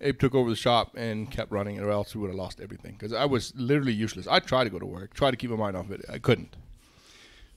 Abe 0.00 0.18
took 0.18 0.34
over 0.34 0.50
the 0.50 0.56
shop 0.56 0.94
and 0.94 1.30
kept 1.30 1.50
running, 1.50 1.80
or 1.80 1.90
else 1.90 2.14
we 2.14 2.20
would 2.20 2.28
have 2.28 2.36
lost 2.36 2.60
everything. 2.60 2.92
Because 2.92 3.12
I 3.12 3.24
was 3.24 3.54
literally 3.56 3.94
useless. 3.94 4.26
I 4.26 4.40
tried 4.40 4.64
to 4.64 4.70
go 4.70 4.78
to 4.78 4.86
work, 4.86 5.14
tried 5.14 5.30
to 5.30 5.36
keep 5.36 5.50
my 5.50 5.56
mind 5.56 5.76
off 5.76 5.90
it. 5.90 6.04
I 6.10 6.18
couldn't. 6.18 6.54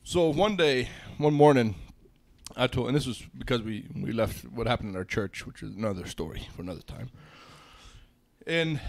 So 0.09 0.29
one 0.31 0.55
day, 0.55 0.89
one 1.19 1.35
morning, 1.35 1.75
I 2.55 2.65
told, 2.65 2.87
and 2.87 2.95
this 2.95 3.05
was 3.05 3.21
because 3.37 3.61
we 3.61 3.85
we 3.93 4.11
left 4.11 4.43
what 4.45 4.65
happened 4.65 4.89
in 4.89 4.95
our 4.95 5.05
church, 5.05 5.45
which 5.45 5.61
is 5.61 5.75
another 5.75 6.07
story 6.07 6.47
for 6.55 6.63
another 6.63 6.81
time. 6.81 7.11
And 8.47 8.81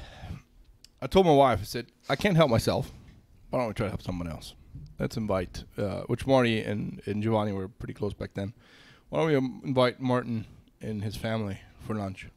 I 1.02 1.06
told 1.08 1.26
my 1.26 1.34
wife, 1.34 1.58
I 1.60 1.64
said, 1.64 1.88
I 2.08 2.16
can't 2.16 2.38
help 2.38 2.50
myself. 2.50 2.90
Why 3.50 3.58
don't 3.58 3.68
we 3.68 3.74
try 3.74 3.84
to 3.84 3.90
help 3.90 4.00
someone 4.00 4.28
else? 4.28 4.54
Let's 4.98 5.18
invite, 5.18 5.64
uh, 5.76 6.04
which 6.06 6.26
Marty 6.26 6.62
and, 6.62 7.02
and 7.04 7.22
Giovanni 7.22 7.52
were 7.52 7.68
pretty 7.68 7.92
close 7.92 8.14
back 8.14 8.30
then. 8.32 8.54
Why 9.10 9.18
don't 9.18 9.28
we 9.28 9.36
um, 9.36 9.60
invite 9.62 10.00
Martin 10.00 10.46
and 10.80 11.04
his 11.04 11.16
family 11.16 11.60
for 11.86 11.94
lunch? 11.94 12.28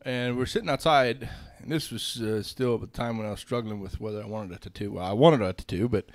and 0.00 0.38
we're 0.38 0.46
sitting 0.46 0.70
outside. 0.70 1.28
And 1.58 1.70
this 1.70 1.90
was 1.90 2.22
uh, 2.22 2.42
still 2.42 2.76
at 2.76 2.80
the 2.80 2.86
time 2.86 3.18
when 3.18 3.26
I 3.26 3.32
was 3.32 3.40
struggling 3.40 3.80
with 3.80 4.00
whether 4.00 4.22
I 4.22 4.26
wanted 4.26 4.56
a 4.56 4.58
tattoo. 4.58 4.92
Well, 4.92 5.04
I 5.04 5.12
wanted 5.12 5.42
a 5.42 5.52
tattoo, 5.52 5.90
but 5.90 6.06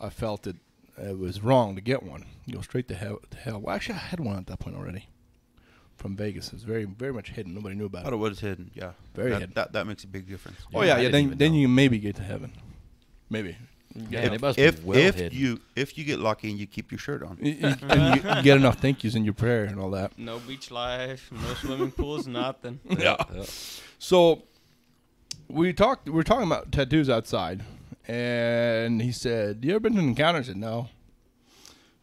I 0.00 0.10
felt 0.10 0.42
that 0.42 0.56
it 0.98 1.18
was 1.18 1.42
wrong 1.42 1.74
to 1.74 1.80
get 1.80 2.02
one. 2.02 2.24
Go 2.50 2.60
straight 2.60 2.88
to 2.88 2.94
hell. 2.94 3.20
To 3.30 3.36
hell. 3.36 3.60
Well, 3.60 3.74
actually, 3.74 3.96
I 3.96 3.98
had 3.98 4.20
one 4.20 4.36
at 4.36 4.46
that 4.46 4.58
point 4.58 4.76
already 4.76 5.08
from 5.96 6.16
Vegas. 6.16 6.48
It 6.48 6.54
was 6.54 6.62
very, 6.62 6.84
very 6.84 7.12
much 7.12 7.30
hidden. 7.30 7.54
Nobody 7.54 7.74
knew 7.74 7.86
about 7.86 8.04
Thought 8.04 8.12
it. 8.12 8.16
it 8.16 8.20
was 8.20 8.40
hidden. 8.40 8.70
Yeah. 8.74 8.92
Very 9.14 9.30
that, 9.30 9.40
hidden. 9.40 9.54
That 9.54 9.72
that 9.72 9.86
makes 9.86 10.04
a 10.04 10.06
big 10.06 10.28
difference. 10.28 10.58
Oh 10.74 10.82
Yeah, 10.82 10.86
yeah, 10.86 10.94
I 10.94 11.00
yeah. 11.00 11.08
Then, 11.10 11.34
then 11.36 11.52
know. 11.52 11.58
you 11.58 11.68
maybe 11.68 11.98
get 11.98 12.16
to 12.16 12.22
heaven. 12.22 12.52
Maybe. 13.30 13.56
Yeah, 14.10 14.20
if 14.20 14.30
they 14.32 14.38
must 14.38 14.58
if, 14.58 14.80
be 14.82 14.86
well 14.88 14.98
if 14.98 15.14
hidden. 15.14 15.38
you 15.38 15.60
if 15.74 15.96
you 15.96 16.04
get 16.04 16.18
lucky 16.18 16.50
and 16.50 16.58
you 16.58 16.66
keep 16.66 16.92
your 16.92 16.98
shirt 16.98 17.22
on. 17.22 17.38
You, 17.40 17.52
you, 17.52 17.74
and 17.88 18.16
you, 18.22 18.30
you 18.30 18.42
get 18.42 18.56
enough 18.58 18.78
thank 18.78 19.02
yous 19.02 19.14
in 19.14 19.24
your 19.24 19.32
prayer 19.32 19.64
and 19.64 19.80
all 19.80 19.90
that. 19.92 20.18
No 20.18 20.38
beach 20.38 20.70
life, 20.70 21.30
no 21.32 21.54
swimming 21.54 21.92
pools, 21.92 22.26
nothing. 22.26 22.78
Yeah. 22.90 23.16
So 23.98 24.42
we 25.48 25.72
talked. 25.72 26.10
We're 26.10 26.24
talking 26.24 26.46
about 26.46 26.72
tattoos 26.72 27.08
outside, 27.08 27.64
and 28.06 29.02
he 29.02 29.12
said, 29.12 29.64
"You 29.64 29.72
ever 29.72 29.80
been 29.80 29.94
to 29.94 30.00
an 30.00 30.08
encounter?" 30.08 30.40
I 30.40 30.42
said, 30.42 30.56
"No." 30.56 30.88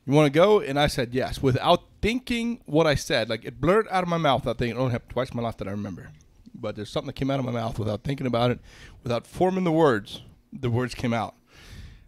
You 0.06 0.14
want 0.14 0.34
to 0.34 0.38
go? 0.38 0.60
And 0.60 0.78
I 0.78 0.88
said 0.88 1.14
yes, 1.14 1.41
without 1.41 1.84
thinking 2.01 2.60
what 2.66 2.86
I 2.86 2.95
said. 2.95 3.30
Like 3.30 3.45
it 3.45 3.62
blurred 3.62 3.88
out 3.89 4.04
of 4.04 4.10
my 4.10 4.18
mouth 4.18 4.41
without 4.41 4.58
thinking. 4.58 4.76
It 4.76 4.80
only 4.80 4.91
happened 4.91 5.12
twice 5.12 5.30
in 5.30 5.38
my 5.38 5.43
life 5.43 5.58
that 5.58 5.68
I 5.68 5.72
remember. 5.72 6.10
But 6.54 6.76
there's 6.76 6.89
something 6.89 7.08
that 7.08 7.16
came 7.16 7.32
out 7.32 7.39
of 7.39 7.45
my 7.45 7.51
mouth 7.51 7.80
without 7.80 8.04
thinking 8.04 8.28
about 8.28 8.51
it, 8.51 8.60
without 9.01 9.26
forming 9.26 9.64
the 9.64 9.72
words. 9.72 10.22
The 10.51 10.70
words 10.70 10.93
came 10.93 11.14
out. 11.14 11.36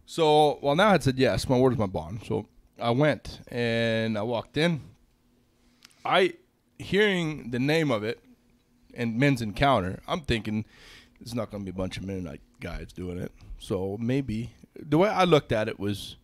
So, 0.06 0.60
well, 0.62 0.76
now 0.76 0.90
I 0.90 0.92
had 0.92 1.04
said 1.04 1.18
yes. 1.18 1.50
My 1.50 1.58
word 1.58 1.74
is 1.74 1.80
my 1.80 1.88
bond. 1.88 2.24
So 2.26 2.48
I 2.80 2.92
went 2.92 3.40
and 3.48 4.18
I 4.18 4.22
walked 4.22 4.58
in. 4.58 4.82
I, 6.04 6.34
hearing 6.78 7.50
the 7.50 7.60
name 7.60 7.90
of 7.90 8.04
it, 8.04 8.20
and 8.94 9.18
men's 9.18 9.42
encounter, 9.42 10.02
I'm 10.08 10.22
thinking 10.22 10.66
it's 11.20 11.34
not 11.34 11.50
going 11.50 11.66
to 11.66 11.72
be 11.72 11.76
a 11.76 11.78
bunch 11.78 11.98
of 11.98 12.04
Mennonite 12.04 12.42
guys 12.60 12.94
doing 12.94 13.18
it. 13.18 13.32
So 13.60 13.98
maybe 14.00 14.52
the 14.80 14.98
way 14.98 15.10
I 15.10 15.24
looked 15.24 15.52
at 15.52 15.68
it 15.68 15.80
was, 15.80 16.18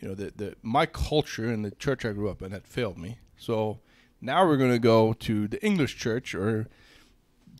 you 0.00 0.08
know, 0.08 0.14
that 0.14 0.38
the 0.38 0.54
my 0.62 0.86
culture 0.86 1.50
and 1.50 1.64
the 1.64 1.70
church 1.72 2.04
I 2.04 2.12
grew 2.12 2.28
up 2.28 2.42
in 2.42 2.52
had 2.52 2.66
failed 2.66 2.98
me. 2.98 3.18
So 3.36 3.78
now 4.20 4.46
we're 4.46 4.56
going 4.56 4.72
to 4.72 4.78
go 4.78 5.12
to 5.12 5.48
the 5.48 5.64
English 5.64 5.96
church 5.96 6.34
or 6.34 6.68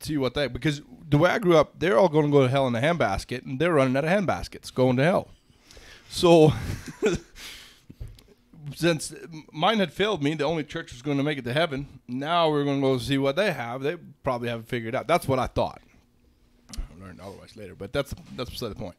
see 0.01 0.17
what 0.17 0.35
they 0.35 0.47
because 0.49 0.83
the 1.09 1.19
way 1.19 1.31
I 1.31 1.39
grew 1.39 1.57
up, 1.57 1.79
they're 1.79 1.99
all 1.99 2.09
going 2.09 2.27
to 2.27 2.33
go 2.33 2.43
to 2.43 2.49
hell 2.49 2.67
in 2.67 2.75
a 2.75 2.81
handbasket, 2.81 3.45
and 3.45 3.59
they're 3.59 3.73
running 3.73 3.97
out 3.97 4.05
of 4.05 4.11
handbaskets, 4.11 4.73
going 4.73 4.97
to 4.97 5.05
hell. 5.05 5.29
So. 6.09 6.53
Since 8.77 9.15
mine 9.51 9.79
had 9.79 9.95
failed 9.95 10.23
me, 10.23 10.35
the 10.35 10.45
only 10.45 10.63
church 10.63 10.93
was 10.93 11.01
going 11.01 11.17
to 11.17 11.23
make 11.23 11.39
it 11.39 11.45
to 11.47 11.55
heaven. 11.55 12.01
Now 12.07 12.51
we're 12.51 12.65
going 12.65 12.83
to 12.83 12.87
go 12.87 12.99
see 12.99 13.17
what 13.17 13.35
they 13.35 13.51
have. 13.51 13.81
They 13.81 13.97
probably 14.23 14.51
haven't 14.51 14.69
figured 14.69 14.95
out. 14.95 15.07
That's 15.07 15.27
what 15.27 15.39
I 15.39 15.47
thought. 15.47 15.81
Otherwise 17.21 17.57
later, 17.57 17.75
but 17.75 17.93
that's 17.93 18.15
that's 18.37 18.51
beside 18.51 18.71
the 18.71 18.75
point. 18.75 18.97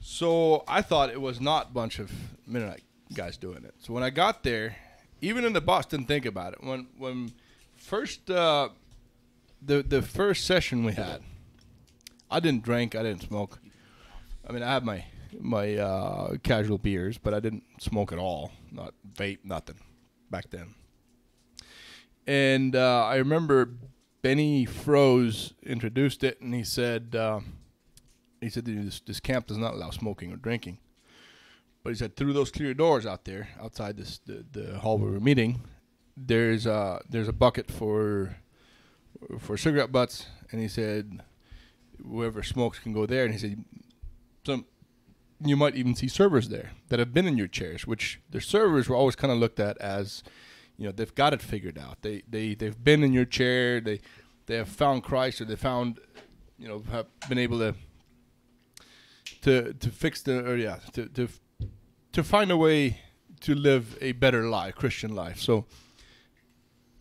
So 0.00 0.64
I 0.68 0.82
thought 0.82 1.10
it 1.10 1.20
was 1.20 1.40
not 1.40 1.68
a 1.70 1.72
bunch 1.72 1.98
of 1.98 2.12
Mennonite 2.46 2.84
guys 3.14 3.36
doing 3.36 3.64
it. 3.64 3.74
So 3.78 3.92
when 3.92 4.02
I 4.02 4.10
got 4.10 4.42
there, 4.42 4.76
even 5.20 5.44
in 5.44 5.52
the 5.52 5.60
bus, 5.60 5.86
didn't 5.86 6.06
think 6.06 6.26
about 6.26 6.52
it. 6.54 6.62
When 6.62 6.88
when 6.98 7.32
first 7.76 8.30
uh, 8.30 8.68
the 9.62 9.82
the 9.82 10.02
first 10.02 10.44
session 10.44 10.84
we 10.84 10.92
had, 10.92 11.22
I 12.30 12.40
didn't 12.40 12.62
drink, 12.62 12.94
I 12.94 13.02
didn't 13.02 13.22
smoke. 13.22 13.58
I 14.48 14.52
mean, 14.52 14.62
I 14.62 14.72
had 14.72 14.84
my 14.84 15.04
my 15.40 15.76
uh, 15.76 16.36
casual 16.42 16.78
beers, 16.78 17.18
but 17.18 17.34
I 17.34 17.40
didn't 17.40 17.64
smoke 17.80 18.12
at 18.12 18.18
all. 18.18 18.52
Not 18.70 18.94
vape, 19.14 19.38
nothing 19.44 19.76
back 20.30 20.50
then. 20.50 20.74
And 22.26 22.74
uh, 22.74 23.04
I 23.04 23.16
remember 23.16 23.70
Benny 24.26 24.66
Froese 24.66 25.52
introduced 25.62 26.24
it, 26.24 26.40
and 26.40 26.52
he 26.52 26.64
said, 26.64 27.14
uh, 27.14 27.38
he 28.40 28.48
said 28.48 28.64
this, 28.64 28.98
this 28.98 29.20
camp 29.20 29.46
does 29.46 29.56
not 29.56 29.74
allow 29.74 29.90
smoking 29.90 30.32
or 30.32 30.36
drinking. 30.36 30.78
But 31.84 31.90
he 31.90 31.94
said 31.94 32.16
through 32.16 32.32
those 32.32 32.50
clear 32.50 32.74
doors 32.74 33.06
out 33.06 33.24
there, 33.24 33.50
outside 33.62 33.96
this 33.96 34.18
the, 34.26 34.44
the 34.50 34.80
hall 34.80 34.98
we 34.98 35.08
were 35.08 35.20
meeting, 35.20 35.60
there's 36.16 36.66
a 36.66 37.00
there's 37.08 37.28
a 37.28 37.32
bucket 37.32 37.70
for 37.70 38.38
for 39.38 39.56
cigarette 39.56 39.92
butts, 39.92 40.26
and 40.50 40.60
he 40.60 40.66
said 40.66 41.22
whoever 42.04 42.42
smokes 42.42 42.80
can 42.80 42.92
go 42.92 43.06
there. 43.06 43.26
And 43.26 43.32
he 43.32 43.38
said 43.38 43.64
some 44.44 44.66
you 45.38 45.54
might 45.54 45.76
even 45.76 45.94
see 45.94 46.08
servers 46.08 46.48
there 46.48 46.72
that 46.88 46.98
have 46.98 47.14
been 47.14 47.28
in 47.28 47.38
your 47.38 47.46
chairs, 47.46 47.86
which 47.86 48.18
the 48.28 48.40
servers 48.40 48.88
were 48.88 48.96
always 48.96 49.14
kind 49.14 49.32
of 49.32 49.38
looked 49.38 49.60
at 49.60 49.78
as, 49.78 50.24
you 50.78 50.86
know, 50.86 50.92
they've 50.92 51.14
got 51.14 51.32
it 51.32 51.42
figured 51.42 51.78
out. 51.78 52.02
They 52.02 52.22
they 52.28 52.54
they've 52.54 52.82
been 52.82 53.02
in 53.02 53.12
your 53.12 53.24
chair. 53.24 53.80
They 53.80 54.00
they 54.46 54.56
have 54.56 54.68
found 54.68 55.02
Christ, 55.02 55.40
or 55.40 55.44
they 55.44 55.56
found, 55.56 55.98
you 56.58 56.68
know, 56.68 56.82
have 56.90 57.06
been 57.28 57.38
able 57.38 57.58
to 57.58 57.74
to 59.42 59.72
to 59.74 59.90
fix 59.90 60.22
the 60.22 60.48
or 60.48 60.56
yeah 60.56 60.78
to 60.92 61.06
to 61.06 61.28
to 62.12 62.22
find 62.22 62.50
a 62.50 62.56
way 62.56 63.00
to 63.40 63.54
live 63.54 63.98
a 64.00 64.12
better 64.12 64.44
life, 64.44 64.74
Christian 64.74 65.14
life. 65.14 65.40
So, 65.40 65.66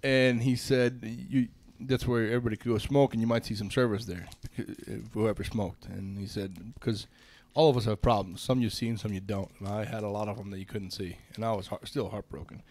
and 0.03 0.43
he 0.43 0.55
said 0.55 0.99
you 1.03 1.49
that's 1.79 2.07
where 2.07 2.25
everybody 2.27 2.55
could 2.55 2.71
go 2.71 2.77
smoke, 2.77 3.13
and 3.13 3.21
you 3.21 3.27
might 3.27 3.45
see 3.45 3.55
some 3.55 3.69
service 3.69 4.05
there, 4.05 4.27
if 4.57 4.89
uh, 4.89 5.09
whoever 5.13 5.43
smoked. 5.43 5.85
And 5.85 6.17
he 6.17 6.27
said 6.27 6.73
because 6.75 7.07
all 7.53 7.69
of 7.69 7.77
us 7.77 7.85
have 7.85 8.01
problems. 8.01 8.41
Some 8.41 8.61
you've 8.61 8.73
seen, 8.73 8.97
some 8.97 9.13
you 9.13 9.19
don't. 9.19 9.51
And 9.59 9.67
I 9.67 9.85
had 9.85 10.03
a 10.03 10.09
lot 10.09 10.27
of 10.27 10.37
them 10.37 10.51
that 10.51 10.59
you 10.59 10.65
couldn't 10.65 10.91
see, 10.91 11.17
and 11.35 11.43
I 11.43 11.53
was 11.53 11.67
heart, 11.67 11.87
still 11.87 12.09
heartbroken. 12.09 12.63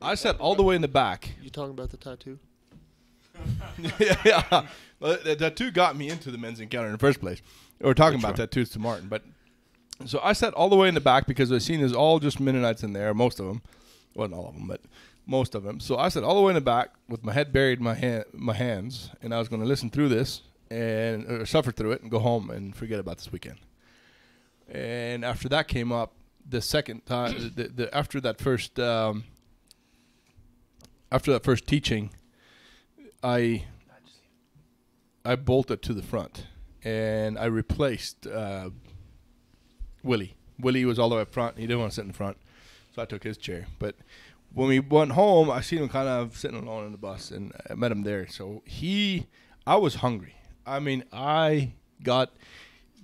I 0.00 0.14
sat 0.14 0.38
all 0.38 0.54
the 0.54 0.62
way 0.62 0.76
in 0.76 0.82
the 0.82 0.88
back. 0.88 1.30
You 1.42 1.50
talking 1.50 1.72
about 1.72 1.90
the 1.90 1.96
tattoo? 1.96 2.38
yeah, 3.98 4.16
yeah. 4.24 4.66
Well, 5.00 5.18
the 5.22 5.36
tattoo 5.36 5.70
got 5.70 5.96
me 5.96 6.08
into 6.08 6.30
the 6.30 6.38
men's 6.38 6.60
encounter 6.60 6.86
in 6.86 6.92
the 6.92 6.98
first 6.98 7.20
place. 7.20 7.42
We 7.80 7.90
are 7.90 7.94
talking 7.94 8.18
about 8.18 8.32
one? 8.32 8.36
tattoos 8.36 8.70
to 8.70 8.78
Martin, 8.78 9.08
but 9.08 9.22
so 10.06 10.20
I 10.22 10.32
sat 10.32 10.54
all 10.54 10.68
the 10.68 10.76
way 10.76 10.88
in 10.88 10.94
the 10.94 11.00
back 11.00 11.26
because 11.26 11.50
I 11.52 11.58
seen 11.58 11.80
there's 11.80 11.92
all 11.92 12.18
just 12.18 12.40
Mennonites 12.40 12.82
in 12.82 12.92
there, 12.92 13.14
most 13.14 13.40
of 13.40 13.46
them, 13.46 13.62
well, 14.14 14.28
not 14.28 14.36
all 14.36 14.48
of 14.48 14.54
them, 14.54 14.66
but 14.66 14.80
most 15.26 15.54
of 15.54 15.62
them. 15.62 15.80
So 15.80 15.96
I 15.96 16.08
sat 16.08 16.22
all 16.22 16.34
the 16.34 16.40
way 16.42 16.50
in 16.50 16.54
the 16.54 16.60
back 16.60 16.90
with 17.08 17.24
my 17.24 17.32
head 17.32 17.52
buried 17.52 17.78
in 17.78 17.84
my 17.84 17.94
hand, 17.94 18.24
my 18.32 18.54
hands, 18.54 19.10
and 19.22 19.34
I 19.34 19.38
was 19.38 19.48
going 19.48 19.62
to 19.62 19.68
listen 19.68 19.90
through 19.90 20.08
this 20.08 20.42
and 20.70 21.26
or 21.30 21.46
suffer 21.46 21.70
through 21.70 21.92
it 21.92 22.02
and 22.02 22.10
go 22.10 22.18
home 22.18 22.50
and 22.50 22.74
forget 22.74 22.98
about 22.98 23.18
this 23.18 23.30
weekend. 23.30 23.58
And 24.68 25.24
after 25.24 25.48
that 25.50 25.68
came 25.68 25.92
up, 25.92 26.12
the 26.48 26.60
second 26.60 27.06
time, 27.06 27.52
the, 27.54 27.68
the 27.68 27.94
after 27.94 28.20
that 28.20 28.40
first, 28.40 28.78
um, 28.78 29.24
after 31.10 31.32
that 31.32 31.44
first 31.44 31.66
teaching, 31.66 32.10
I 33.22 33.64
I 35.24 35.36
bolted 35.36 35.82
to 35.82 35.94
the 35.94 36.02
front 36.02 36.46
and 36.84 37.38
I 37.38 37.46
replaced 37.46 38.26
uh, 38.26 38.70
Willie. 40.02 40.36
Willie 40.58 40.84
was 40.84 40.98
all 40.98 41.08
the 41.08 41.16
way 41.16 41.22
up 41.22 41.32
front. 41.32 41.58
He 41.58 41.66
didn't 41.66 41.80
want 41.80 41.92
to 41.92 41.94
sit 41.96 42.04
in 42.04 42.12
front, 42.12 42.36
so 42.94 43.02
I 43.02 43.06
took 43.06 43.24
his 43.24 43.38
chair. 43.38 43.66
But 43.78 43.96
when 44.52 44.68
we 44.68 44.78
went 44.80 45.12
home, 45.12 45.50
I 45.50 45.62
seen 45.62 45.80
him 45.80 45.88
kind 45.88 46.08
of 46.08 46.36
sitting 46.36 46.62
alone 46.62 46.86
in 46.86 46.92
the 46.92 46.98
bus, 46.98 47.30
and 47.30 47.52
I 47.68 47.74
met 47.74 47.90
him 47.90 48.02
there. 48.02 48.28
So 48.28 48.62
he, 48.66 49.26
I 49.66 49.76
was 49.76 49.96
hungry. 49.96 50.36
I 50.66 50.78
mean, 50.78 51.04
I 51.12 51.72
got 52.02 52.32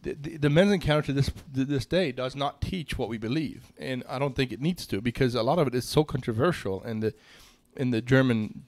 the, 0.03 0.15
the, 0.15 0.37
the 0.37 0.51
men's 0.51 0.73
encounter 0.73 1.07
to 1.07 1.13
this 1.13 1.31
to 1.55 1.65
this 1.65 1.87
day 1.87 2.13
does 2.13 2.37
not 2.37 2.61
teach 2.61 2.99
what 2.99 3.09
we 3.09 3.19
believe, 3.19 3.73
and 3.79 4.05
I 4.09 4.19
don't 4.19 4.37
think 4.37 4.53
it 4.53 4.61
needs 4.61 4.87
to 4.89 5.01
because 5.01 5.35
a 5.35 5.43
lot 5.43 5.59
of 5.59 5.67
it 5.67 5.75
is 5.75 5.87
so 5.87 6.05
controversial 6.05 6.83
in 6.85 7.01
the 7.01 7.15
in 7.77 7.91
the 7.91 8.01
German 8.03 8.65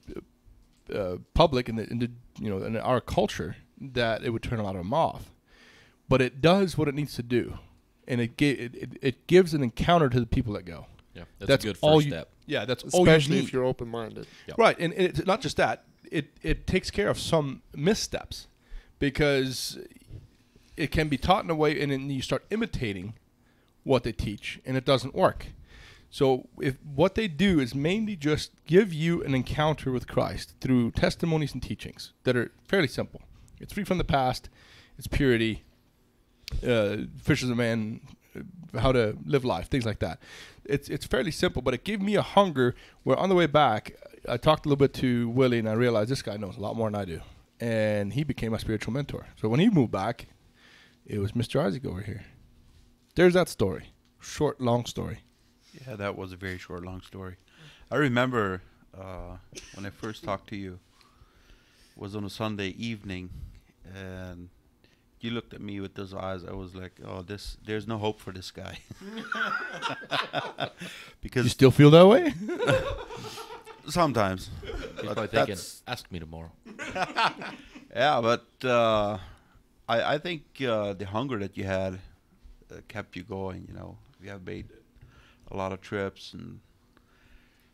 uh, 0.93 1.17
public 1.33 1.69
and 1.69 1.77
the, 1.79 1.89
in 1.89 1.99
the 1.99 2.11
you 2.39 2.49
know 2.49 2.63
in 2.65 2.75
our 2.77 3.01
culture 3.01 3.55
that 3.79 4.23
it 4.23 4.29
would 4.31 4.43
turn 4.43 4.59
a 4.59 4.63
lot 4.63 4.75
of 4.75 4.81
them 4.83 4.93
off. 4.93 5.31
But 6.09 6.21
it 6.21 6.41
does 6.41 6.77
what 6.77 6.87
it 6.87 6.95
needs 6.95 7.15
to 7.15 7.23
do, 7.23 7.57
and 8.07 8.19
it 8.21 8.37
gi- 8.37 8.49
it, 8.51 8.75
it, 8.75 8.89
it 9.01 9.27
gives 9.27 9.53
an 9.53 9.63
encounter 9.63 10.09
to 10.09 10.19
the 10.19 10.25
people 10.25 10.53
that 10.53 10.63
go. 10.65 10.85
Yeah, 11.15 11.23
that's, 11.39 11.49
That's 11.49 11.63
a 11.63 11.67
good 11.69 11.77
all 11.81 11.95
first 11.97 12.05
you- 12.07 12.11
step. 12.11 12.29
Yeah, 12.45 12.65
that's 12.65 12.83
all 12.93 13.05
you 13.05 13.11
Especially 13.11 13.35
need. 13.37 13.43
if 13.45 13.53
you're 13.53 13.63
open 13.63 13.87
minded. 13.87 14.27
Yep. 14.47 14.57
Right, 14.57 14.75
and, 14.77 14.91
and 14.93 15.03
it's 15.07 15.25
not 15.25 15.39
just 15.39 15.55
that. 15.57 15.85
It 16.11 16.27
it 16.41 16.67
takes 16.67 16.91
care 16.91 17.07
of 17.07 17.17
some 17.17 17.61
missteps 17.73 18.47
because 18.99 19.79
it 20.75 20.91
can 20.91 21.07
be 21.07 21.17
taught 21.17 21.43
in 21.45 21.49
a 21.49 21.55
way, 21.55 21.79
and 21.81 21.91
then 21.91 22.09
you 22.09 22.21
start 22.21 22.43
imitating 22.49 23.13
what 23.83 24.03
they 24.03 24.11
teach, 24.11 24.59
and 24.65 24.75
it 24.75 24.83
doesn't 24.85 25.15
work. 25.15 25.47
So 26.13 26.47
if 26.61 26.77
what 26.83 27.15
they 27.15 27.27
do 27.27 27.59
is 27.59 27.73
mainly 27.73 28.15
just 28.15 28.51
give 28.67 28.93
you 28.93 29.23
an 29.23 29.33
encounter 29.33 29.91
with 29.91 30.07
Christ 30.07 30.53
through 30.61 30.91
testimonies 30.91 31.55
and 31.55 31.63
teachings 31.63 32.13
that 32.23 32.35
are 32.37 32.51
fairly 32.67 32.87
simple. 32.87 33.23
It's 33.59 33.73
free 33.73 33.83
from 33.83 33.97
the 33.97 34.03
past. 34.03 34.47
It's 34.95 35.07
purity. 35.07 35.63
Uh, 36.63 36.97
fishers 37.19 37.49
of 37.49 37.57
man, 37.57 38.01
uh, 38.37 38.79
how 38.79 38.91
to 38.91 39.17
live 39.25 39.43
life, 39.43 39.69
things 39.69 39.87
like 39.87 39.97
that. 39.99 40.19
It's 40.65 40.87
it's 40.87 41.03
fairly 41.03 41.31
simple, 41.31 41.63
but 41.63 41.73
it 41.73 41.83
gave 41.83 41.99
me 41.99 42.13
a 42.13 42.21
hunger. 42.21 42.75
Where 43.01 43.17
on 43.17 43.29
the 43.29 43.35
way 43.35 43.47
back, 43.47 43.95
I 44.29 44.37
talked 44.37 44.67
a 44.67 44.69
little 44.69 44.85
bit 44.85 44.93
to 45.01 45.29
Willie, 45.29 45.57
and 45.57 45.67
I 45.67 45.73
realized 45.73 46.11
this 46.11 46.21
guy 46.21 46.37
knows 46.37 46.57
a 46.57 46.61
lot 46.61 46.75
more 46.75 46.91
than 46.91 47.01
I 47.01 47.05
do, 47.05 47.21
and 47.59 48.13
he 48.13 48.23
became 48.23 48.51
my 48.51 48.59
spiritual 48.59 48.93
mentor. 48.93 49.25
So 49.41 49.49
when 49.49 49.59
he 49.59 49.67
moved 49.67 49.91
back, 49.91 50.27
it 51.07 51.17
was 51.17 51.31
Mr. 51.31 51.59
Isaac 51.59 51.87
over 51.87 52.01
here. 52.01 52.23
There's 53.15 53.33
that 53.33 53.49
story, 53.49 53.93
short, 54.19 54.61
long 54.61 54.85
story. 54.85 55.23
Yeah, 55.85 55.95
that 55.95 56.15
was 56.17 56.31
a 56.31 56.35
very 56.35 56.57
short, 56.57 56.83
long 56.85 57.01
story. 57.01 57.35
I 57.91 57.95
remember 57.95 58.61
uh, 58.97 59.37
when 59.75 59.85
I 59.85 59.89
first 59.89 60.23
talked 60.23 60.47
to 60.49 60.55
you 60.55 60.79
was 61.95 62.15
on 62.15 62.23
a 62.23 62.29
Sunday 62.29 62.69
evening, 62.77 63.29
and 63.93 64.49
you 65.19 65.31
looked 65.31 65.53
at 65.53 65.61
me 65.61 65.79
with 65.79 65.93
those 65.95 66.13
eyes. 66.13 66.43
I 66.43 66.53
was 66.53 66.75
like, 66.75 66.93
"Oh, 67.05 67.21
this. 67.21 67.57
There's 67.65 67.87
no 67.87 67.97
hope 67.97 68.19
for 68.19 68.31
this 68.31 68.51
guy." 68.51 68.79
Because 71.21 71.43
you 71.45 71.49
still 71.49 71.71
feel 71.71 71.89
that 71.91 72.05
way? 72.07 72.33
sometimes, 73.89 74.49
He's 74.63 75.01
probably 75.01 75.27
thinking, 75.27 75.55
that's- 75.55 75.81
ask 75.87 76.11
me 76.11 76.19
tomorrow. 76.19 76.51
yeah, 77.95 78.21
but 78.21 78.45
uh, 78.63 79.17
I 79.87 80.15
I 80.15 80.17
think 80.17 80.43
uh, 80.61 80.93
the 80.93 81.05
hunger 81.05 81.39
that 81.39 81.57
you 81.57 81.63
had 81.65 81.99
uh, 82.71 82.75
kept 82.87 83.15
you 83.15 83.23
going. 83.23 83.65
You 83.67 83.73
know, 83.73 83.97
you 84.21 84.29
have 84.29 84.43
made 84.45 84.67
a 85.51 85.55
lot 85.57 85.71
of 85.73 85.81
trips 85.81 86.33
and 86.33 86.59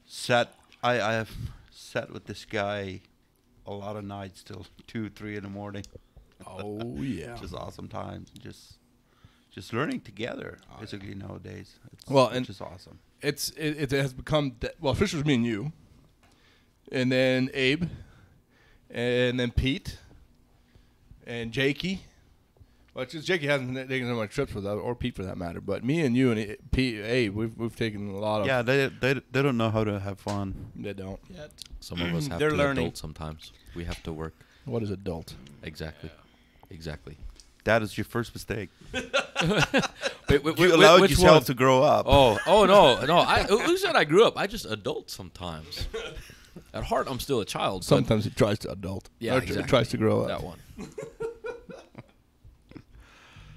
sat. 0.06 0.54
I 0.84 1.02
I 1.02 1.14
have 1.14 1.32
sat 1.72 2.12
with 2.12 2.26
this 2.26 2.46
guy 2.46 3.02
a 3.66 3.72
lot 3.72 3.96
of 3.96 4.04
nights 4.04 4.44
till 4.44 4.66
two, 4.88 5.10
three 5.10 5.36
in 5.38 5.44
the 5.44 5.50
morning. 5.50 5.84
oh 6.46 6.96
yeah. 7.02 7.36
Just 7.40 7.54
awesome 7.54 7.88
times. 7.88 8.32
Just 8.40 8.78
just 9.52 9.74
learning 9.74 10.02
together. 10.02 10.58
Oh, 10.72 10.80
basically 10.80 11.16
nowadays. 11.16 11.80
It's, 11.94 12.08
Well, 12.08 12.28
and- 12.28 12.48
is 12.50 12.62
awesome. 12.62 13.00
it's 13.22 13.50
it, 13.52 13.82
it 13.82 13.92
has 13.92 14.14
become 14.14 14.56
that, 14.62 14.76
well 14.80 14.94
Fisher's 14.94 15.26
me 15.26 15.36
and 15.36 15.46
you 15.46 15.72
and 16.92 17.12
then 17.12 17.50
abe 17.54 17.84
and 18.90 19.40
then 19.40 19.52
pete 19.52 20.00
and 21.28 21.52
jakey 21.52 22.02
well 23.00 23.04
it's 23.06 23.14
just 23.14 23.28
jakey 23.28 23.48
hasn't 23.48 23.76
taken 23.88 24.08
so 24.10 24.14
much 24.16 24.32
trips 24.32 24.54
with 24.54 24.66
us 24.66 24.78
or 24.78 24.94
pete 24.94 25.16
for 25.16 25.24
that 25.24 25.38
matter 25.38 25.62
but 25.62 25.84
me 25.86 26.02
and 26.02 26.18
you 26.18 26.32
and 26.32 26.40
A- 26.40 26.58
pete 26.72 27.00
abe 27.00 27.34
we've, 27.34 27.58
we've 27.58 27.76
taken 27.76 28.10
a 28.10 28.18
lot 28.18 28.42
of 28.42 28.48
Yeah, 28.48 28.62
they 28.62 28.88
they 28.88 29.14
they 29.32 29.42
don't 29.42 29.56
know 29.58 29.70
how 29.70 29.84
to 29.86 30.00
have 30.02 30.20
fun. 30.20 30.72
they 30.76 30.92
don't 30.94 31.20
Yet. 31.30 31.52
Some 31.80 32.02
of 32.02 32.14
us 32.14 32.28
have 32.32 32.40
They're 32.40 32.50
to 32.50 32.56
learning. 32.58 32.84
adult 32.88 32.98
sometimes. 32.98 33.54
We 33.74 33.86
have 33.86 34.04
to 34.04 34.12
work. 34.12 34.34
what 34.66 34.84
is 34.84 34.92
adult 34.92 35.36
Exactly. 35.64 36.10
Exactly. 36.70 37.16
That 37.64 37.82
is 37.82 37.98
your 37.98 38.06
first 38.06 38.34
mistake. 38.34 38.70
Wait, 40.30 40.44
wait, 40.44 40.60
You 40.60 40.76
allowed 40.76 41.02
which 41.02 41.12
yourself 41.12 41.32
one? 41.36 41.44
to 41.44 41.54
grow 41.54 41.82
up. 41.82 42.06
Oh, 42.08 42.38
oh 42.46 42.66
no, 42.66 43.04
no. 43.14 43.18
I 43.20 43.44
who 43.44 43.78
said 43.78 43.96
I 43.96 44.04
grew 44.04 44.26
up? 44.26 44.38
I 44.38 44.46
just 44.48 44.66
adult 44.66 45.10
sometimes. 45.10 45.88
At 46.74 46.84
heart, 46.84 47.08
I'm 47.10 47.20
still 47.20 47.40
a 47.40 47.46
child. 47.46 47.84
sometimes 47.84 48.26
it 48.28 48.36
tries 48.36 48.60
to 48.60 48.72
adult 48.72 49.10
Yeah, 49.20 49.38
exactly. 49.38 49.64
it 49.64 49.68
tries 49.68 49.88
to 49.90 49.98
grow 49.98 50.22
up 50.22 50.28
that 50.28 50.44
one. 50.44 50.60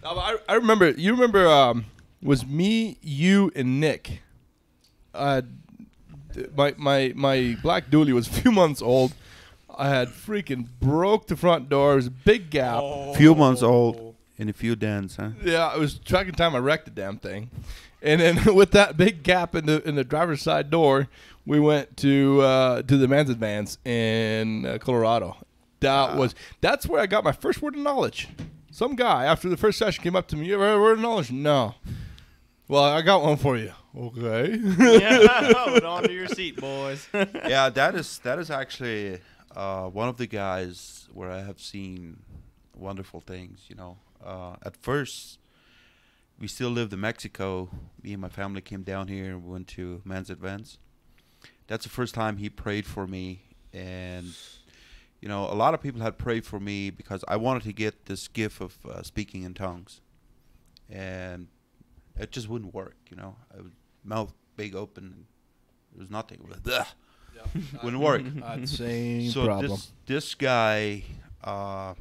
Uh, 0.02 0.14
I, 0.16 0.36
I 0.48 0.54
remember. 0.54 0.90
You 0.90 1.12
remember? 1.12 1.46
Um, 1.46 1.86
was 2.22 2.46
me, 2.46 2.98
you, 3.02 3.50
and 3.54 3.80
Nick. 3.80 4.22
Uh, 5.14 5.42
my 6.56 6.74
my 6.76 7.12
my 7.14 7.56
black 7.62 7.90
dually 7.90 8.12
was 8.12 8.26
a 8.28 8.30
few 8.30 8.52
months 8.62 8.82
old. 8.82 9.14
I 9.76 9.88
had 9.88 10.08
freaking 10.08 10.68
broke 10.80 11.26
the 11.26 11.36
front 11.36 11.68
door. 11.68 11.94
It 11.94 11.96
was 11.96 12.06
a 12.08 12.10
big 12.10 12.50
gap. 12.50 12.82
few 13.16 13.34
months 13.34 13.62
old 13.62 14.14
in 14.36 14.48
a 14.48 14.52
few 14.52 14.76
dens, 14.76 15.16
huh? 15.16 15.30
Yeah, 15.42 15.74
it 15.74 15.78
was 15.78 15.98
tracking 15.98 16.34
time. 16.34 16.54
I 16.54 16.58
wrecked 16.58 16.84
the 16.84 16.90
damn 16.90 17.18
thing, 17.18 17.50
and 18.02 18.20
then 18.20 18.54
with 18.54 18.72
that 18.72 18.96
big 18.96 19.22
gap 19.22 19.54
in 19.54 19.66
the 19.66 19.86
in 19.88 19.94
the 19.94 20.04
driver's 20.04 20.42
side 20.42 20.70
door, 20.70 21.08
we 21.46 21.60
went 21.60 21.96
to 21.98 22.40
uh, 22.42 22.82
to 22.82 22.96
the 22.96 23.08
Man's 23.08 23.30
Advance 23.30 23.78
in 23.84 24.66
uh, 24.66 24.78
Colorado. 24.78 25.36
That 25.80 26.16
was 26.16 26.34
that's 26.60 26.86
where 26.86 27.00
I 27.00 27.06
got 27.06 27.24
my 27.24 27.32
first 27.32 27.60
word 27.60 27.74
of 27.74 27.80
knowledge. 27.80 28.28
Some 28.72 28.96
guy 28.96 29.26
after 29.26 29.50
the 29.50 29.58
first 29.58 29.78
session 29.78 30.02
came 30.02 30.16
up 30.16 30.26
to 30.28 30.36
me. 30.36 30.46
You 30.46 30.54
ever 30.54 30.64
heard 30.64 30.76
a 30.76 30.80
word 30.80 30.92
of 30.94 31.00
knowledge? 31.00 31.30
No. 31.30 31.74
Well, 32.68 32.82
I 32.82 33.02
got 33.02 33.22
one 33.22 33.36
for 33.36 33.58
you. 33.58 33.70
Okay. 33.94 34.58
yeah, 34.78 35.52
hold 35.52 35.84
on 35.84 36.04
to 36.04 36.12
your 36.12 36.26
seat, 36.26 36.56
boys. 36.56 37.06
yeah, 37.12 37.68
that 37.68 37.94
is 37.94 38.18
that 38.20 38.38
is 38.38 38.50
actually 38.50 39.20
uh, 39.54 39.88
one 39.88 40.08
of 40.08 40.16
the 40.16 40.26
guys 40.26 41.06
where 41.12 41.30
I 41.30 41.42
have 41.42 41.60
seen 41.60 42.22
wonderful 42.74 43.20
things. 43.20 43.66
You 43.68 43.76
know, 43.76 43.98
uh, 44.24 44.56
at 44.62 44.78
first 44.78 45.38
we 46.40 46.48
still 46.48 46.70
lived 46.70 46.94
in 46.94 47.00
Mexico. 47.00 47.68
Me 48.02 48.14
and 48.14 48.22
my 48.22 48.30
family 48.30 48.62
came 48.62 48.84
down 48.84 49.08
here 49.08 49.32
and 49.32 49.46
went 49.46 49.68
to 49.68 50.00
Man's 50.02 50.30
Advance. 50.30 50.78
That's 51.66 51.84
the 51.84 51.90
first 51.90 52.14
time 52.14 52.38
he 52.38 52.48
prayed 52.48 52.86
for 52.86 53.06
me, 53.06 53.42
and 53.74 54.34
you 55.22 55.28
know, 55.28 55.44
a 55.44 55.54
lot 55.54 55.72
of 55.72 55.80
people 55.80 56.00
had 56.00 56.18
prayed 56.18 56.44
for 56.44 56.58
me 56.58 56.90
because 56.90 57.24
I 57.28 57.36
wanted 57.36 57.62
to 57.62 57.72
get 57.72 58.06
this 58.06 58.26
gift 58.26 58.60
of 58.60 58.76
uh, 58.84 59.02
speaking 59.02 59.44
in 59.44 59.54
tongues, 59.54 60.00
and 60.90 61.46
it 62.16 62.32
just 62.32 62.48
wouldn't 62.48 62.74
work. 62.74 62.96
You 63.08 63.16
know, 63.16 63.36
I 63.56 63.62
would 63.62 63.72
mouth 64.04 64.34
big 64.56 64.74
open. 64.74 65.26
There 65.92 66.00
was 66.00 66.10
nothing. 66.10 66.40
It 66.42 66.48
was, 66.48 66.80
"Ugh." 66.80 66.86
wouldn't 67.84 68.02
work. 68.02 68.22
Same 68.66 69.30
so 69.30 69.46
problem. 69.46 69.70
this 69.70 69.92
this 70.06 70.34
guy, 70.34 71.04
uh, 71.44 71.94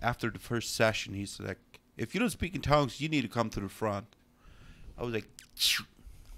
after 0.00 0.30
the 0.30 0.38
first 0.38 0.76
session, 0.76 1.14
he's 1.14 1.40
like, 1.40 1.58
"If 1.96 2.14
you 2.14 2.20
don't 2.20 2.30
speak 2.30 2.54
in 2.54 2.62
tongues, 2.62 3.00
you 3.00 3.08
need 3.08 3.22
to 3.22 3.28
come 3.28 3.50
to 3.50 3.60
the 3.60 3.68
front." 3.68 4.06
I 4.96 5.02
was 5.02 5.14
like, 5.14 5.28
I 5.44 5.82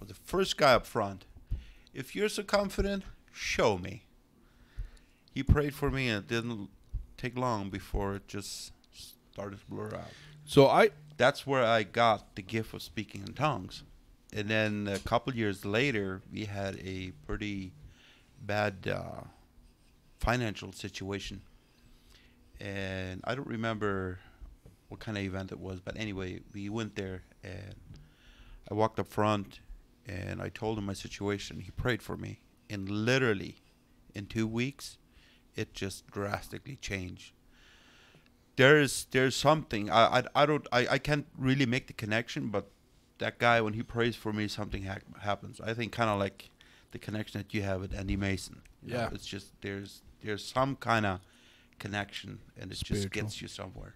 was 0.00 0.08
the 0.08 0.14
first 0.14 0.56
guy 0.56 0.72
up 0.72 0.86
front. 0.86 1.26
If 1.92 2.14
you're 2.14 2.28
so 2.28 2.42
confident, 2.42 3.04
show 3.32 3.76
me. 3.76 4.04
He 5.32 5.42
prayed 5.42 5.74
for 5.74 5.90
me, 5.90 6.08
and 6.08 6.24
it 6.24 6.28
didn't 6.28 6.68
take 7.16 7.36
long 7.36 7.70
before 7.70 8.16
it 8.16 8.28
just 8.28 8.72
started 9.32 9.60
to 9.60 9.66
blur 9.66 9.94
out. 9.94 10.12
So 10.44 10.66
I 10.66 10.90
That's 11.16 11.46
where 11.46 11.64
I 11.64 11.82
got 11.82 12.34
the 12.34 12.42
gift 12.42 12.74
of 12.74 12.82
speaking 12.82 13.22
in 13.26 13.34
tongues. 13.34 13.84
And 14.32 14.48
then 14.48 14.88
a 14.88 14.98
couple 14.98 15.34
years 15.34 15.64
later, 15.64 16.22
we 16.32 16.44
had 16.44 16.76
a 16.78 17.12
pretty 17.26 17.72
bad 18.40 18.88
uh, 18.88 19.22
financial 20.18 20.72
situation. 20.72 21.42
And 22.60 23.20
I 23.24 23.34
don't 23.34 23.48
remember 23.48 24.18
what 24.88 25.00
kind 25.00 25.18
of 25.18 25.24
event 25.24 25.50
it 25.52 25.58
was, 25.58 25.80
but 25.80 25.96
anyway, 25.96 26.40
we 26.54 26.68
went 26.68 26.94
there 26.94 27.22
and 27.42 27.74
I 28.70 28.74
walked 28.74 28.98
up 28.98 29.08
front 29.08 29.60
and 30.06 30.40
I 30.40 30.48
told 30.48 30.78
him 30.78 30.86
my 30.86 30.92
situation. 30.92 31.60
He 31.60 31.70
prayed 31.70 32.02
for 32.02 32.16
me. 32.16 32.40
And 32.68 32.88
literally, 32.88 33.56
in 34.14 34.26
two 34.26 34.46
weeks, 34.46 34.98
it 35.56 35.74
just 35.74 36.06
drastically 36.10 36.76
changed. 36.76 37.32
There's 38.56 39.06
there's 39.10 39.36
something 39.36 39.90
I 39.90 40.18
I, 40.18 40.22
I 40.34 40.46
don't 40.46 40.66
I, 40.72 40.86
I 40.92 40.98
can't 40.98 41.26
really 41.38 41.66
make 41.66 41.86
the 41.86 41.92
connection, 41.92 42.48
but 42.48 42.70
that 43.18 43.38
guy 43.38 43.60
when 43.60 43.74
he 43.74 43.82
prays 43.82 44.16
for 44.16 44.32
me, 44.32 44.48
something 44.48 44.84
ha- 44.84 44.98
happens. 45.20 45.60
I 45.60 45.74
think 45.74 45.92
kind 45.92 46.10
of 46.10 46.18
like 46.18 46.50
the 46.92 46.98
connection 46.98 47.40
that 47.40 47.54
you 47.54 47.62
have 47.62 47.80
with 47.80 47.94
Andy 47.94 48.16
Mason. 48.16 48.62
you 48.84 48.94
know? 48.94 49.00
Yeah. 49.00 49.08
it's 49.12 49.26
just 49.26 49.52
there's 49.60 50.02
there's 50.22 50.44
some 50.44 50.76
kind 50.76 51.06
of 51.06 51.20
connection, 51.78 52.40
and 52.60 52.70
it 52.72 52.78
just 52.82 53.10
gets 53.10 53.40
you 53.40 53.48
somewhere. 53.48 53.94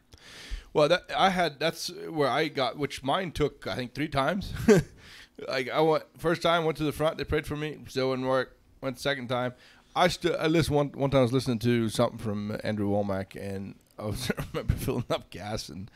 Well, 0.73 0.89
that 0.89 1.03
I 1.17 1.31
had 1.31 1.61
that's 1.61 1.91
where 2.09 2.29
I 2.29 2.49
got, 2.49 2.77
which 2.79 3.03
mine 3.03 3.33
took 3.33 3.67
I 3.67 3.77
think 3.77 3.95
three 3.95 4.09
times. 4.09 4.53
like 5.49 5.69
I 5.71 5.81
went 5.81 6.05
first 6.19 6.43
time 6.43 6.65
went 6.65 6.77
to 6.79 6.85
the 6.85 6.93
front, 6.93 7.19
they 7.19 7.25
prayed 7.25 7.47
for 7.47 7.57
me, 7.57 7.79
still 7.89 8.11
wouldn't 8.11 8.29
work. 8.29 8.57
Went 8.81 8.99
second 8.99 9.29
time, 9.29 9.55
I 9.97 10.09
still 10.09 10.37
I 10.39 10.47
listened 10.47 10.77
one 10.77 10.89
one 10.89 11.11
time 11.11 11.21
I 11.21 11.23
was 11.23 11.33
listening 11.33 11.61
to 11.61 11.89
something 11.89 12.19
from 12.19 12.59
Andrew 12.65 12.89
Wommack 12.89 13.41
and 13.41 13.77
I 13.99 14.07
was 14.07 14.31
I 14.37 14.45
remember 14.53 14.75
filling 14.75 15.05
up 15.11 15.31
gas 15.31 15.69
and 15.69 15.91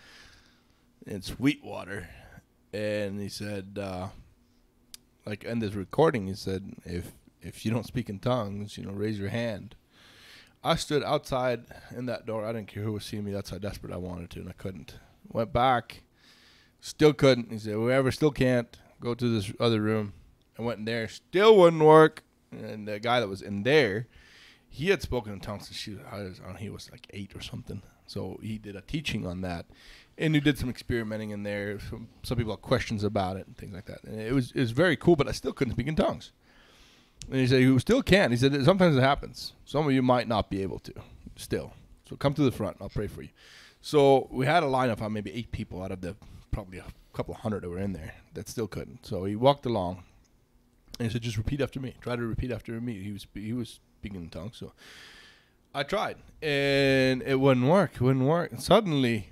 in 1.07 1.23
Sweetwater, 1.23 2.09
and 2.73 3.21
he 3.21 3.29
said 3.29 3.79
uh, 3.81 4.09
like 5.27 5.45
in 5.45 5.59
this 5.59 5.75
recording 5.75 6.27
he 6.27 6.35
said 6.35 6.75
if 6.85 7.13
if 7.41 7.65
you 7.65 7.71
don't 7.71 7.87
speak 7.87 8.09
in 8.09 8.19
tongues, 8.19 8.77
you 8.77 8.85
know, 8.85 8.93
raise 8.93 9.19
your 9.19 9.29
hand. 9.29 9.75
I 10.63 10.75
stood 10.75 11.05
outside 11.05 11.65
in 11.97 12.07
that 12.07 12.27
door. 12.27 12.45
I 12.45 12.53
didn't 12.53 12.67
care 12.67 12.83
who 12.83 12.93
was 12.93 13.05
seeing 13.05 13.25
me. 13.25 13.33
That's 13.33 13.51
how 13.51 13.59
desperate 13.59 13.93
I 13.93 13.97
wanted 13.97 14.31
to, 14.31 14.41
and 14.41 14.49
I 14.49 14.53
couldn't. 14.53 14.97
Went 15.29 15.53
back, 15.53 16.03
still 16.81 17.13
couldn't. 17.13 17.53
He 17.53 17.59
said, 17.59 17.75
"Whoever 17.75 18.11
still 18.11 18.31
can't, 18.31 18.77
go 19.01 19.15
to 19.15 19.29
this 19.29 19.53
other 19.61 19.81
room." 19.81 20.15
I 20.59 20.63
went 20.63 20.81
in 20.81 20.85
there, 20.85 21.09
still 21.09 21.57
wouldn't 21.57 21.83
work. 21.83 22.25
And 22.51 22.89
the 22.89 22.99
guy 22.99 23.21
that 23.21 23.29
was 23.29 23.43
in 23.43 23.63
there, 23.63 24.07
he 24.69 24.89
had 24.89 25.03
spoken 25.03 25.33
in 25.33 25.41
tongues 25.41 25.69
since 25.69 25.79
she, 25.79 25.97
I 26.11 26.23
was, 26.23 26.41
I 26.45 26.53
know, 26.53 26.57
he 26.57 26.71
was 26.71 26.91
like 26.91 27.07
eight 27.11 27.35
or 27.35 27.41
something. 27.41 27.83
So 28.07 28.39
he 28.43 28.59
did 28.59 28.75
a 28.75 28.81
teaching 28.81 29.27
on 29.27 29.43
that, 29.43 29.67
and 30.17 30.35
he 30.35 30.41
did 30.41 30.59
some 30.59 30.71
experimenting 30.71 31.31
in 31.31 31.43
there. 31.43 31.79
Some, 31.79 32.09
some 32.23 32.39
people 32.39 32.53
had 32.53 32.63
questions 32.63 33.05
about 33.05 33.37
it 33.37 33.47
and 33.47 33.57
things 33.57 33.75
like 33.75 33.87
that. 33.87 34.03
And 34.05 34.21
it 34.21 34.33
was 34.33 34.51
it 34.53 34.61
was 34.61 34.71
very 34.71 34.97
cool, 34.97 35.15
but 35.15 35.29
I 35.29 35.33
still 35.33 35.53
couldn't 35.53 35.75
speak 35.75 35.87
in 35.87 35.97
tongues. 35.97 36.33
And 37.31 37.41
he 37.41 37.47
said 37.47 37.61
you 37.61 37.79
still 37.79 38.03
can. 38.03 38.31
He 38.31 38.37
said 38.37 38.65
sometimes 38.65 38.97
it 38.97 39.03
happens. 39.03 39.53
Some 39.65 39.87
of 39.87 39.93
you 39.93 40.03
might 40.03 40.27
not 40.27 40.49
be 40.49 40.63
able 40.63 40.79
to 40.81 40.95
still. 41.37 41.75
So 42.09 42.17
come 42.17 42.33
to 42.35 42.43
the 42.43 42.51
front. 42.51 42.79
I'll 42.81 42.89
pray 42.89 43.07
for 43.07 43.23
you. 43.23 43.29
So 43.83 44.29
we 44.31 44.47
had 44.47 44.63
a 44.63 44.67
lineup 44.67 45.05
of 45.05 45.13
maybe 45.13 45.33
eight 45.33 45.53
people 45.53 45.83
out 45.83 45.93
of 45.93 46.01
the 46.01 46.17
probably 46.51 46.79
a 46.79 46.85
couple 47.13 47.35
hundred 47.35 47.63
that 47.63 47.69
were 47.69 47.79
in 47.79 47.93
there 47.93 48.15
that 48.35 48.49
still 48.49 48.67
couldn't. 48.67 49.05
So 49.05 49.25
he 49.25 49.37
walked 49.37 49.67
along, 49.67 50.05
and 50.99 51.07
he 51.09 51.13
said, 51.13 51.23
"Just 51.23 51.37
repeat 51.37 51.61
after 51.61 51.81
me. 51.81 51.95
Try 52.01 52.17
to 52.17 52.23
repeat 52.23 52.51
after 52.51 52.81
me." 52.81 53.03
He 53.03 53.13
was 53.13 53.27
he 53.35 53.53
was 53.53 53.81
speaking 53.99 54.23
in 54.23 54.31
tongues, 54.31 54.57
so 54.57 54.73
I 55.75 55.83
tried, 55.83 56.17
and 56.43 57.23
it 57.23 57.41
wouldn't 57.41 57.67
work. 57.67 57.95
It 57.95 58.01
wouldn't 58.01 58.25
work. 58.25 58.53
And 58.53 58.63
suddenly, 58.63 59.31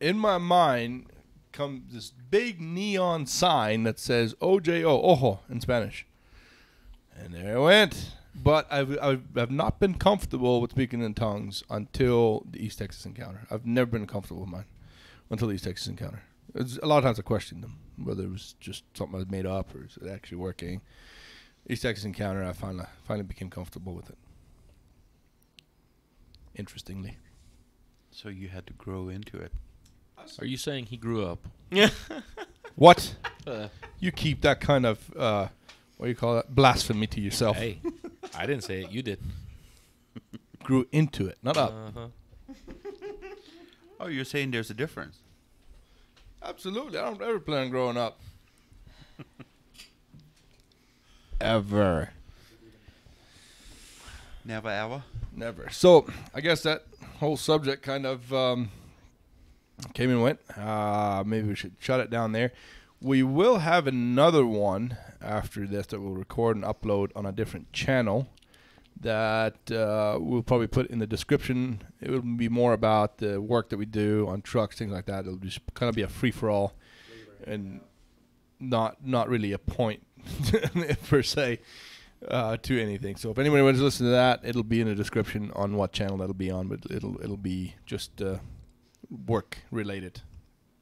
in 0.00 0.18
my 0.18 0.38
mind, 0.38 1.06
comes 1.52 1.92
this 1.92 2.12
big 2.30 2.60
neon 2.60 3.26
sign 3.26 3.82
that 3.84 3.98
says 3.98 4.34
"OJO" 4.40 4.84
Ojo 4.84 5.40
in 5.48 5.60
Spanish, 5.60 6.06
and 7.16 7.34
there 7.34 7.56
I 7.56 7.60
went. 7.60 8.16
But 8.34 8.66
I've, 8.72 8.98
I've 9.02 9.22
I've 9.36 9.50
not 9.50 9.78
been 9.78 9.94
comfortable 9.94 10.60
with 10.62 10.70
speaking 10.70 11.02
in 11.02 11.12
tongues 11.12 11.62
until 11.68 12.46
the 12.50 12.64
East 12.64 12.78
Texas 12.78 13.04
encounter. 13.04 13.46
I've 13.50 13.66
never 13.66 13.90
been 13.90 14.06
comfortable 14.06 14.40
with 14.40 14.50
mine 14.50 14.64
until 15.28 15.48
the 15.48 15.54
East 15.54 15.64
Texas 15.64 15.86
encounter. 15.86 16.22
It's, 16.54 16.78
a 16.78 16.86
lot 16.86 16.98
of 16.98 17.04
times 17.04 17.18
I 17.18 17.22
questioned 17.22 17.62
them 17.62 17.78
whether 18.04 18.22
it 18.24 18.30
was 18.30 18.54
just 18.60 18.84
something 18.94 19.20
I 19.20 19.24
made 19.30 19.46
up 19.46 19.74
or 19.74 19.84
is 19.84 19.98
it 20.00 20.08
actually 20.08 20.38
working. 20.38 20.80
East 21.68 21.82
Texas 21.82 22.04
encounter, 22.04 22.44
I 22.44 22.52
finally 22.52 22.86
finally 23.04 23.24
became 23.26 23.48
comfortable 23.50 23.94
with 23.94 24.10
it. 24.10 24.18
Interestingly, 26.54 27.16
So 28.10 28.28
you 28.28 28.48
had 28.48 28.66
to 28.66 28.72
grow 28.74 29.08
into 29.08 29.38
it. 29.38 29.52
Are 30.38 30.44
you 30.44 30.56
saying 30.58 30.86
he 30.86 30.96
grew 30.96 31.24
up? 31.24 31.48
Yeah. 31.70 31.88
what 32.74 33.14
Uh, 33.46 33.68
you 33.98 34.12
keep 34.12 34.42
that 34.42 34.60
kind 34.60 34.84
of 34.86 35.10
uh, 35.16 35.48
what 35.96 36.06
do 36.06 36.10
you 36.10 36.14
call 36.16 36.34
that 36.34 36.54
blasphemy 36.54 37.06
to 37.08 37.20
yourself? 37.20 37.56
hey, 37.56 37.80
I 38.36 38.44
didn't 38.46 38.64
say 38.64 38.82
it. 38.84 38.90
You 38.90 39.02
did. 39.02 39.18
Grew 40.62 40.86
into 40.92 41.26
it, 41.26 41.38
not 41.42 41.56
up. 41.56 41.72
Uh-huh. 41.72 42.06
Oh, 43.98 44.06
you're 44.08 44.24
saying 44.24 44.50
there's 44.50 44.70
a 44.70 44.74
difference. 44.74 45.18
Absolutely, 46.44 46.98
I 46.98 47.04
don't 47.04 47.22
ever 47.22 47.38
plan 47.38 47.64
on 47.64 47.70
growing 47.70 47.96
up. 47.96 48.20
ever. 51.40 52.10
Never 54.44 54.68
ever. 54.68 55.04
Never. 55.34 55.70
So 55.70 56.06
I 56.34 56.40
guess 56.40 56.62
that 56.62 56.84
whole 57.18 57.36
subject 57.36 57.82
kind 57.82 58.06
of 58.06 58.32
um, 58.32 58.70
came 59.94 60.10
and 60.10 60.22
went. 60.22 60.40
Uh, 60.56 61.22
maybe 61.24 61.48
we 61.48 61.54
should 61.54 61.74
shut 61.78 62.00
it 62.00 62.10
down 62.10 62.32
there. 62.32 62.52
We 63.00 63.22
will 63.22 63.58
have 63.58 63.86
another 63.86 64.44
one 64.44 64.96
after 65.20 65.66
this 65.66 65.86
that 65.88 66.00
we'll 66.00 66.14
record 66.14 66.56
and 66.56 66.64
upload 66.64 67.10
on 67.14 67.24
a 67.24 67.32
different 67.32 67.72
channel 67.72 68.28
that 69.02 69.70
uh, 69.70 70.18
we'll 70.20 70.42
probably 70.42 70.66
put 70.66 70.86
in 70.88 70.98
the 70.98 71.06
description. 71.06 71.82
It 72.00 72.10
will 72.10 72.22
be 72.22 72.48
more 72.48 72.72
about 72.72 73.18
the 73.18 73.40
work 73.40 73.68
that 73.70 73.76
we 73.76 73.86
do 73.86 74.26
on 74.28 74.42
trucks, 74.42 74.76
things 74.78 74.90
like 74.92 75.06
that. 75.06 75.20
It'll 75.26 75.36
just 75.36 75.60
kind 75.74 75.88
of 75.88 75.94
be 75.94 76.02
a 76.02 76.08
free 76.08 76.30
for 76.30 76.48
all, 76.50 76.74
and 77.46 77.80
not 78.60 79.04
not 79.04 79.28
really 79.28 79.52
a 79.52 79.58
point 79.58 80.06
per 81.08 81.22
se 81.22 81.60
uh, 82.28 82.56
to 82.58 82.80
anything. 82.80 83.16
So 83.16 83.30
if 83.30 83.38
anyone 83.38 83.62
wants 83.64 83.80
to 83.80 83.84
listen 83.84 84.06
to 84.06 84.12
that, 84.12 84.40
it'll 84.44 84.62
be 84.62 84.80
in 84.80 84.86
the 84.88 84.94
description 84.94 85.50
on 85.54 85.76
what 85.76 85.92
channel 85.92 86.16
that'll 86.18 86.34
be 86.34 86.50
on. 86.50 86.68
But 86.68 86.80
it'll 86.90 87.20
it'll 87.22 87.36
be 87.36 87.74
just 87.86 88.20
uh, 88.22 88.38
work 89.26 89.58
related. 89.70 90.22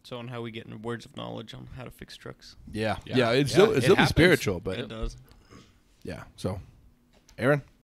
So 0.02 0.16
on 0.18 0.28
how 0.28 0.40
we 0.40 0.50
get 0.50 0.66
words 0.82 1.04
of 1.04 1.14
knowledge 1.16 1.52
on 1.54 1.68
how 1.76 1.84
to 1.84 1.90
fix 1.90 2.16
trucks. 2.16 2.56
Yeah, 2.72 2.96
Yeah. 3.04 3.16
yeah. 3.16 3.30
it's 3.32 3.50
Yeah, 3.50 3.54
still 3.54 3.70
it 3.72 3.76
it's 3.76 3.84
still 3.86 3.96
be 3.96 4.00
happens. 4.00 4.08
spiritual, 4.10 4.60
but 4.60 4.78
it 4.78 4.88
does. 4.88 5.16
yeah. 6.02 6.22
So, 6.36 6.58
Aaron, 7.38 7.60